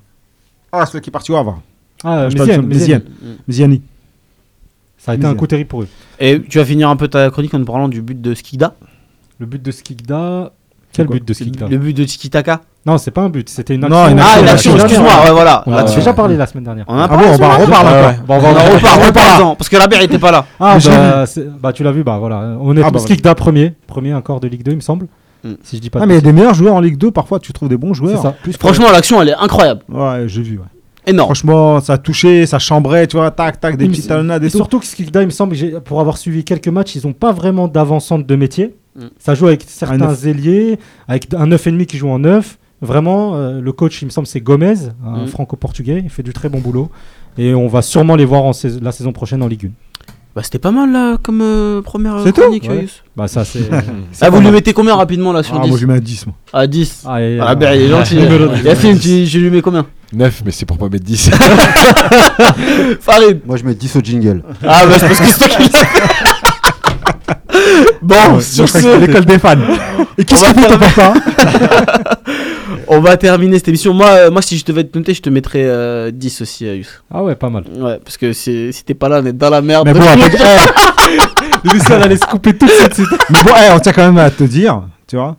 Ah, 0.72 0.86
celui 0.86 1.02
qui 1.02 1.10
est 1.10 1.12
parti 1.12 1.32
au 1.32 1.36
Havre. 1.36 1.60
Ah, 2.04 2.28
Je 2.30 2.36
parle 2.36 2.48
de 2.48 2.52
Méziane, 2.52 2.60
son- 2.62 2.66
Méziane. 2.68 3.02
Méziane. 3.02 3.36
Méziani. 3.48 3.82
Ça 5.04 5.12
a 5.12 5.14
été 5.16 5.26
un 5.26 5.34
coup 5.34 5.46
terrible 5.46 5.68
pour 5.68 5.82
eux. 5.82 5.88
Et 6.18 6.40
tu 6.40 6.58
vas 6.58 6.64
finir 6.64 6.88
un 6.88 6.96
peu 6.96 7.08
ta 7.08 7.28
chronique 7.28 7.52
en 7.52 7.58
nous 7.58 7.66
parlant 7.66 7.88
du 7.88 8.00
but 8.00 8.18
de 8.20 8.34
Skikda 8.34 8.74
Le 9.38 9.44
but 9.44 9.60
de 9.62 9.70
Skikda. 9.70 10.52
Quel 10.94 11.08
but 11.08 11.26
de 11.26 11.34
Skikda 11.34 11.66
Le 11.68 11.76
but 11.76 11.92
de 11.92 12.04
Tiki-Taka 12.04 12.60
Non, 12.86 12.96
c'est 12.98 13.10
pas 13.10 13.22
un 13.22 13.28
but, 13.28 13.48
c'était 13.48 13.74
une 13.74 13.80
Non, 13.80 14.04
action. 14.04 14.16
Ah, 14.22 14.40
une 14.40 14.48
action, 14.48 14.74
excuse-moi, 14.76 15.24
ouais, 15.24 15.32
voilà. 15.32 15.62
On 15.66 15.72
en 15.74 15.76
a 15.78 15.82
déjà 15.82 16.14
parlé 16.14 16.36
la 16.36 16.46
semaine 16.46 16.64
dernière. 16.64 16.84
On 16.88 16.94
en 16.94 16.98
a 17.00 17.04
Ah 17.04 17.08
parlé, 17.08 17.26
bon, 17.26 17.32
on 17.32 17.34
encore. 17.34 18.14
Bon, 18.26 18.34
on 18.34 18.38
On 18.38 18.40
va 18.78 18.94
en 18.94 19.06
reparle, 19.06 19.56
parce 19.58 19.68
que 19.68 19.76
la 19.76 19.88
bière 19.88 20.02
était 20.02 20.20
pas 20.20 20.30
là. 20.30 20.46
Ah, 20.60 20.78
bah, 20.82 21.24
bah, 21.60 21.72
tu 21.72 21.82
l'as 21.82 21.90
vu, 21.92 22.04
bah 22.04 22.18
voilà. 22.18 22.56
Honnêtement, 22.60 22.88
Ah, 22.88 22.92
bah, 22.92 23.00
Skikda 23.00 23.34
premier, 23.34 23.74
premier 23.88 24.14
encore 24.14 24.38
de 24.40 24.46
Ligue 24.46 24.62
2, 24.62 24.70
il 24.70 24.76
me 24.76 24.80
semble. 24.80 25.08
Mm. 25.42 25.52
Si 25.64 25.76
je 25.76 25.82
dis 25.82 25.90
pas 25.90 25.98
Ah, 26.00 26.06
mais 26.06 26.14
il 26.14 26.16
y 26.16 26.20
a 26.20 26.22
des 26.22 26.32
meilleurs 26.32 26.54
joueurs 26.54 26.74
en 26.76 26.80
Ligue 26.80 26.96
2, 26.96 27.10
parfois 27.10 27.40
tu 27.40 27.52
trouves 27.52 27.68
des 27.68 27.76
bons 27.76 27.92
joueurs. 27.92 28.16
C'est 28.16 28.22
ça. 28.22 28.34
Plus 28.42 28.52
Franchement, 28.56 28.92
l'action, 28.92 29.20
elle 29.20 29.30
est 29.30 29.34
incroyable. 29.34 29.82
Ouais, 29.88 30.24
j'ai 30.28 30.42
vu. 30.42 30.58
ouais. 30.58 30.64
Énorme. 31.06 31.26
Franchement, 31.28 31.80
ça 31.80 31.98
touchait, 31.98 32.46
ça 32.46 32.58
chambrait, 32.58 33.06
tu 33.06 33.16
vois, 33.16 33.30
tac, 33.30 33.60
tac, 33.60 33.76
des 33.76 33.86
petites 33.88 34.08
talonnades 34.08 34.42
et 34.42 34.46
Et 34.46 34.50
tout. 34.50 34.56
surtout 34.56 34.78
que 34.80 34.86
Skikda, 34.86 35.22
il 35.22 35.26
me 35.26 35.30
semble, 35.30 35.54
pour 35.82 36.00
avoir 36.00 36.16
suivi 36.16 36.44
quelques 36.44 36.68
matchs, 36.68 36.94
ils 36.96 37.06
n'ont 37.06 37.12
pas 37.12 37.32
vraiment 37.32 37.68
d'avancante 37.68 38.26
de 38.26 38.36
métier. 38.36 38.74
Mm. 38.96 39.02
Ça 39.18 39.34
joue 39.34 39.46
avec 39.48 39.64
certains 39.66 40.14
ailiers, 40.14 40.78
avec 41.08 41.28
un 41.34 41.46
9,5 41.46 41.86
qui 41.86 41.98
joue 41.98 42.08
en 42.08 42.18
9. 42.20 42.58
Vraiment, 42.80 43.34
euh, 43.36 43.60
le 43.60 43.72
coach, 43.72 44.00
il 44.02 44.06
me 44.06 44.10
semble, 44.10 44.26
c'est 44.26 44.40
Gomez, 44.40 44.74
un 45.06 45.24
Mm. 45.24 45.26
franco-portugais. 45.28 46.00
Il 46.04 46.10
fait 46.10 46.22
du 46.22 46.32
très 46.32 46.48
bon 46.48 46.58
boulot. 46.60 46.90
Et 47.38 47.54
on 47.54 47.66
va 47.68 47.82
sûrement 47.82 48.14
les 48.16 48.24
voir 48.24 48.44
en 48.44 48.52
sais- 48.52 48.80
la 48.80 48.92
saison 48.92 49.12
prochaine 49.12 49.42
en 49.42 49.48
Ligue 49.48 49.66
1. 49.66 49.70
Bah, 50.36 50.42
c'était 50.42 50.58
pas 50.58 50.70
mal 50.72 50.90
là 50.92 51.16
comme 51.22 51.40
euh, 51.42 51.80
première 51.80 52.18
C'est 52.24 52.32
tout 52.32 52.40
chronique. 52.40 52.68
Ouais. 52.68 52.86
Bah, 53.16 53.28
ça, 53.28 53.44
c'est. 53.44 53.60
Ah, 54.20 54.30
vous 54.30 54.40
lui 54.40 54.50
mettez 54.50 54.72
combien 54.72 54.96
rapidement 54.96 55.32
là 55.32 55.42
sur 55.44 55.54
Ah, 55.56 55.60
10 55.62 55.68
moi 55.70 55.78
je 55.78 55.86
mets 55.86 55.94
un 55.94 56.00
10. 56.00 56.26
Moi. 56.26 56.34
À 56.52 56.66
10. 56.66 57.04
Ah, 57.06 57.22
et, 57.22 57.38
Ah, 57.40 57.50
euh, 57.50 57.54
bah, 57.54 57.76
il 57.76 57.82
est 57.82 57.88
gentil. 57.88 58.16
Yacine, 58.64 58.98
tu, 58.98 59.26
je 59.26 59.38
lui 59.38 59.50
mets 59.50 59.62
combien? 59.62 59.86
9, 60.14 60.42
mais 60.44 60.50
c'est 60.50 60.66
pour 60.66 60.78
pas 60.78 60.88
mettre 60.88 61.04
10. 61.04 61.30
Farid. 63.00 63.40
Moi, 63.46 63.56
je 63.56 63.64
mets 63.64 63.74
10 63.74 63.96
au 63.96 64.00
jingle. 64.00 64.42
Ah, 64.66 64.86
bah, 64.86 64.96
c'est 64.98 65.06
parce 65.08 65.20
que 65.20 65.26
c'est 65.26 65.38
toi 65.38 65.48
qui. 65.48 65.70
Bon, 68.02 68.40
sur 68.40 68.70
que 68.70 68.80
ce, 68.80 68.98
l'école 69.00 69.24
des 69.24 69.38
fans. 69.38 69.56
Et 70.18 70.24
qu'est-ce 70.24 70.44
faire- 70.44 70.78
pour 70.78 70.90
ça 70.90 71.14
on 72.86 73.00
va 73.00 73.16
terminer 73.16 73.56
cette 73.58 73.68
émission. 73.68 73.94
Moi, 73.94 74.08
euh, 74.10 74.30
moi 74.30 74.42
si 74.42 74.58
je 74.58 74.64
devais 74.64 74.84
te 74.84 74.96
noter, 74.98 75.14
je 75.14 75.22
te 75.22 75.30
mettrais 75.30 75.62
euh, 75.64 76.10
10 76.12 76.42
aussi, 76.42 76.66
euh, 76.66 76.76
Youss. 76.76 77.02
Ah 77.12 77.22
ouais, 77.22 77.34
pas 77.34 77.48
mal. 77.48 77.64
Ouais, 77.78 77.98
parce 78.04 78.16
que 78.18 78.32
si 78.32 78.70
t'es 78.84 78.94
pas 78.94 79.08
là, 79.08 79.20
on 79.22 79.26
est 79.26 79.32
dans 79.32 79.50
la 79.50 79.62
merde. 79.62 79.86
Mais 79.86 79.94
bon, 79.94 80.00
après, 80.06 80.56
eh, 81.08 81.68
Lucien 81.72 82.00
allait 82.02 82.16
se 82.16 82.26
couper 82.26 82.54
tout 82.56 82.66
de 82.66 82.70
suite. 82.70 83.00
mais 83.30 83.42
bon, 83.42 83.52
eh, 83.56 83.72
on 83.72 83.78
tient 83.80 83.92
quand 83.92 84.04
même 84.04 84.18
à 84.18 84.30
te 84.30 84.44
dire, 84.44 84.82
tu 85.08 85.16
vois. 85.16 85.36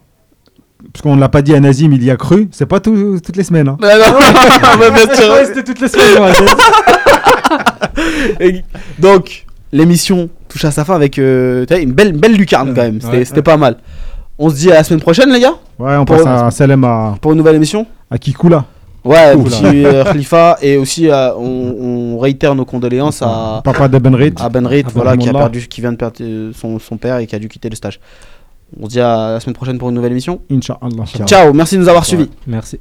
Parce 0.94 1.02
qu'on 1.02 1.16
ne 1.16 1.22
l'a 1.22 1.30
pas 1.30 1.42
dit 1.42 1.54
à 1.56 1.60
Nazim, 1.60 1.92
il 1.94 2.04
y 2.04 2.12
a 2.12 2.16
cru. 2.16 2.48
C'est 2.52 2.66
pas 2.66 2.80
tout- 2.80 3.20
toutes 3.24 3.36
les 3.36 3.44
semaines. 3.44 3.68
hein. 3.68 3.78
Non, 3.82 3.88
non, 3.88 4.80
ouais, 4.80 4.92
bien 5.06 5.16
sûr. 5.16 5.34
Ouais, 5.34 5.46
c'était 5.46 5.64
toutes 5.64 5.82
les 5.82 5.88
semaines. 5.88 6.34
Et 8.40 8.64
Donc, 9.00 9.46
l'émission 9.72 10.30
touche 10.48 10.66
à 10.66 10.72
sa 10.72 10.86
fin 10.86 10.96
avec 10.96 11.18
euh, 11.20 11.66
une 11.82 11.92
belle, 11.94 12.10
une 12.10 12.20
belle 12.20 12.36
lucarne 12.36 12.74
quand 12.74 12.82
même. 12.84 13.00
C'était 13.02 13.36
Ouais. 13.38 13.42
pas 13.42 13.58
mal. 13.58 13.78
On 14.38 14.50
se 14.50 14.56
dit 14.56 14.72
à 14.72 14.76
la 14.76 14.84
semaine 14.84 15.00
prochaine, 15.02 15.32
les 15.32 15.40
gars, 15.40 15.54
Ouais, 15.80 15.96
on 15.96 16.06
Pour- 16.06 16.18
passe 16.18 16.26
à 16.28 16.52
Salem 16.52 16.84
à, 16.84 17.16
pour 17.22 17.32
une 17.32 17.38
nouvelle 17.38 17.56
émission. 17.56 17.86
à 18.12 18.18
Kikoula. 18.18 18.66
Ouais, 19.04 19.36
Oula. 19.36 19.46
aussi 19.46 19.86
euh, 19.86 20.04
Khalifa 20.04 20.58
et 20.64 20.78
aussi 20.78 21.10
euh, 21.12 21.32
on, 21.36 22.16
on 22.16 22.20
réitère 22.20 22.56
nos 22.56 22.66
condoléances 22.66 23.22
à, 23.22 23.62
Papa 23.64 23.88
de 23.88 24.00
Benrit. 24.00 24.34
à 24.40 24.50
Ben 24.50 24.66
Reid, 24.66 24.88
Ah, 24.90 24.92
voilà, 24.96 25.16
qui 25.16 25.30
a 25.30 25.34
perdu, 25.34 25.68
qui 25.68 25.80
vient 25.82 25.92
de 25.92 25.98
perdre 25.98 26.16
euh, 26.22 26.52
son, 26.60 26.80
son 26.80 26.98
père 26.98 27.18
et 27.18 27.28
qui 27.28 27.36
a 27.36 27.40
dû 27.40 27.48
quitter 27.48 27.70
le 27.70 27.76
stage. 27.76 28.00
On 28.80 28.86
se 28.86 28.92
dit 28.92 29.00
à 29.00 29.32
la 29.32 29.40
semaine 29.40 29.56
prochaine 29.56 29.78
pour 29.78 29.90
une 29.90 29.96
nouvelle 29.96 30.12
émission. 30.12 30.42
Inch'Allah. 30.52 31.06
Ciao, 31.26 31.54
merci 31.54 31.76
de 31.76 31.82
nous 31.82 31.90
avoir 31.90 32.06
suivis. 32.06 32.30
Merci. 32.48 32.80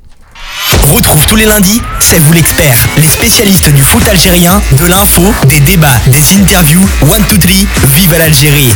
Retrouve 0.92 1.26
tous 1.26 1.36
les 1.36 1.46
lundis, 1.46 1.80
c'est 2.00 2.18
vous 2.18 2.32
l'expert, 2.32 2.76
les 2.96 3.06
spécialistes 3.06 3.70
du 3.72 3.82
foot 3.82 4.02
algérien, 4.08 4.60
de 4.78 4.86
l'info, 4.86 5.22
des 5.48 5.60
débats, 5.60 5.98
des 6.08 6.34
interviews. 6.34 6.82
One, 7.02 7.22
two, 7.28 7.38
three, 7.38 7.66
vive 7.94 8.12
l'Algérie. 8.12 8.70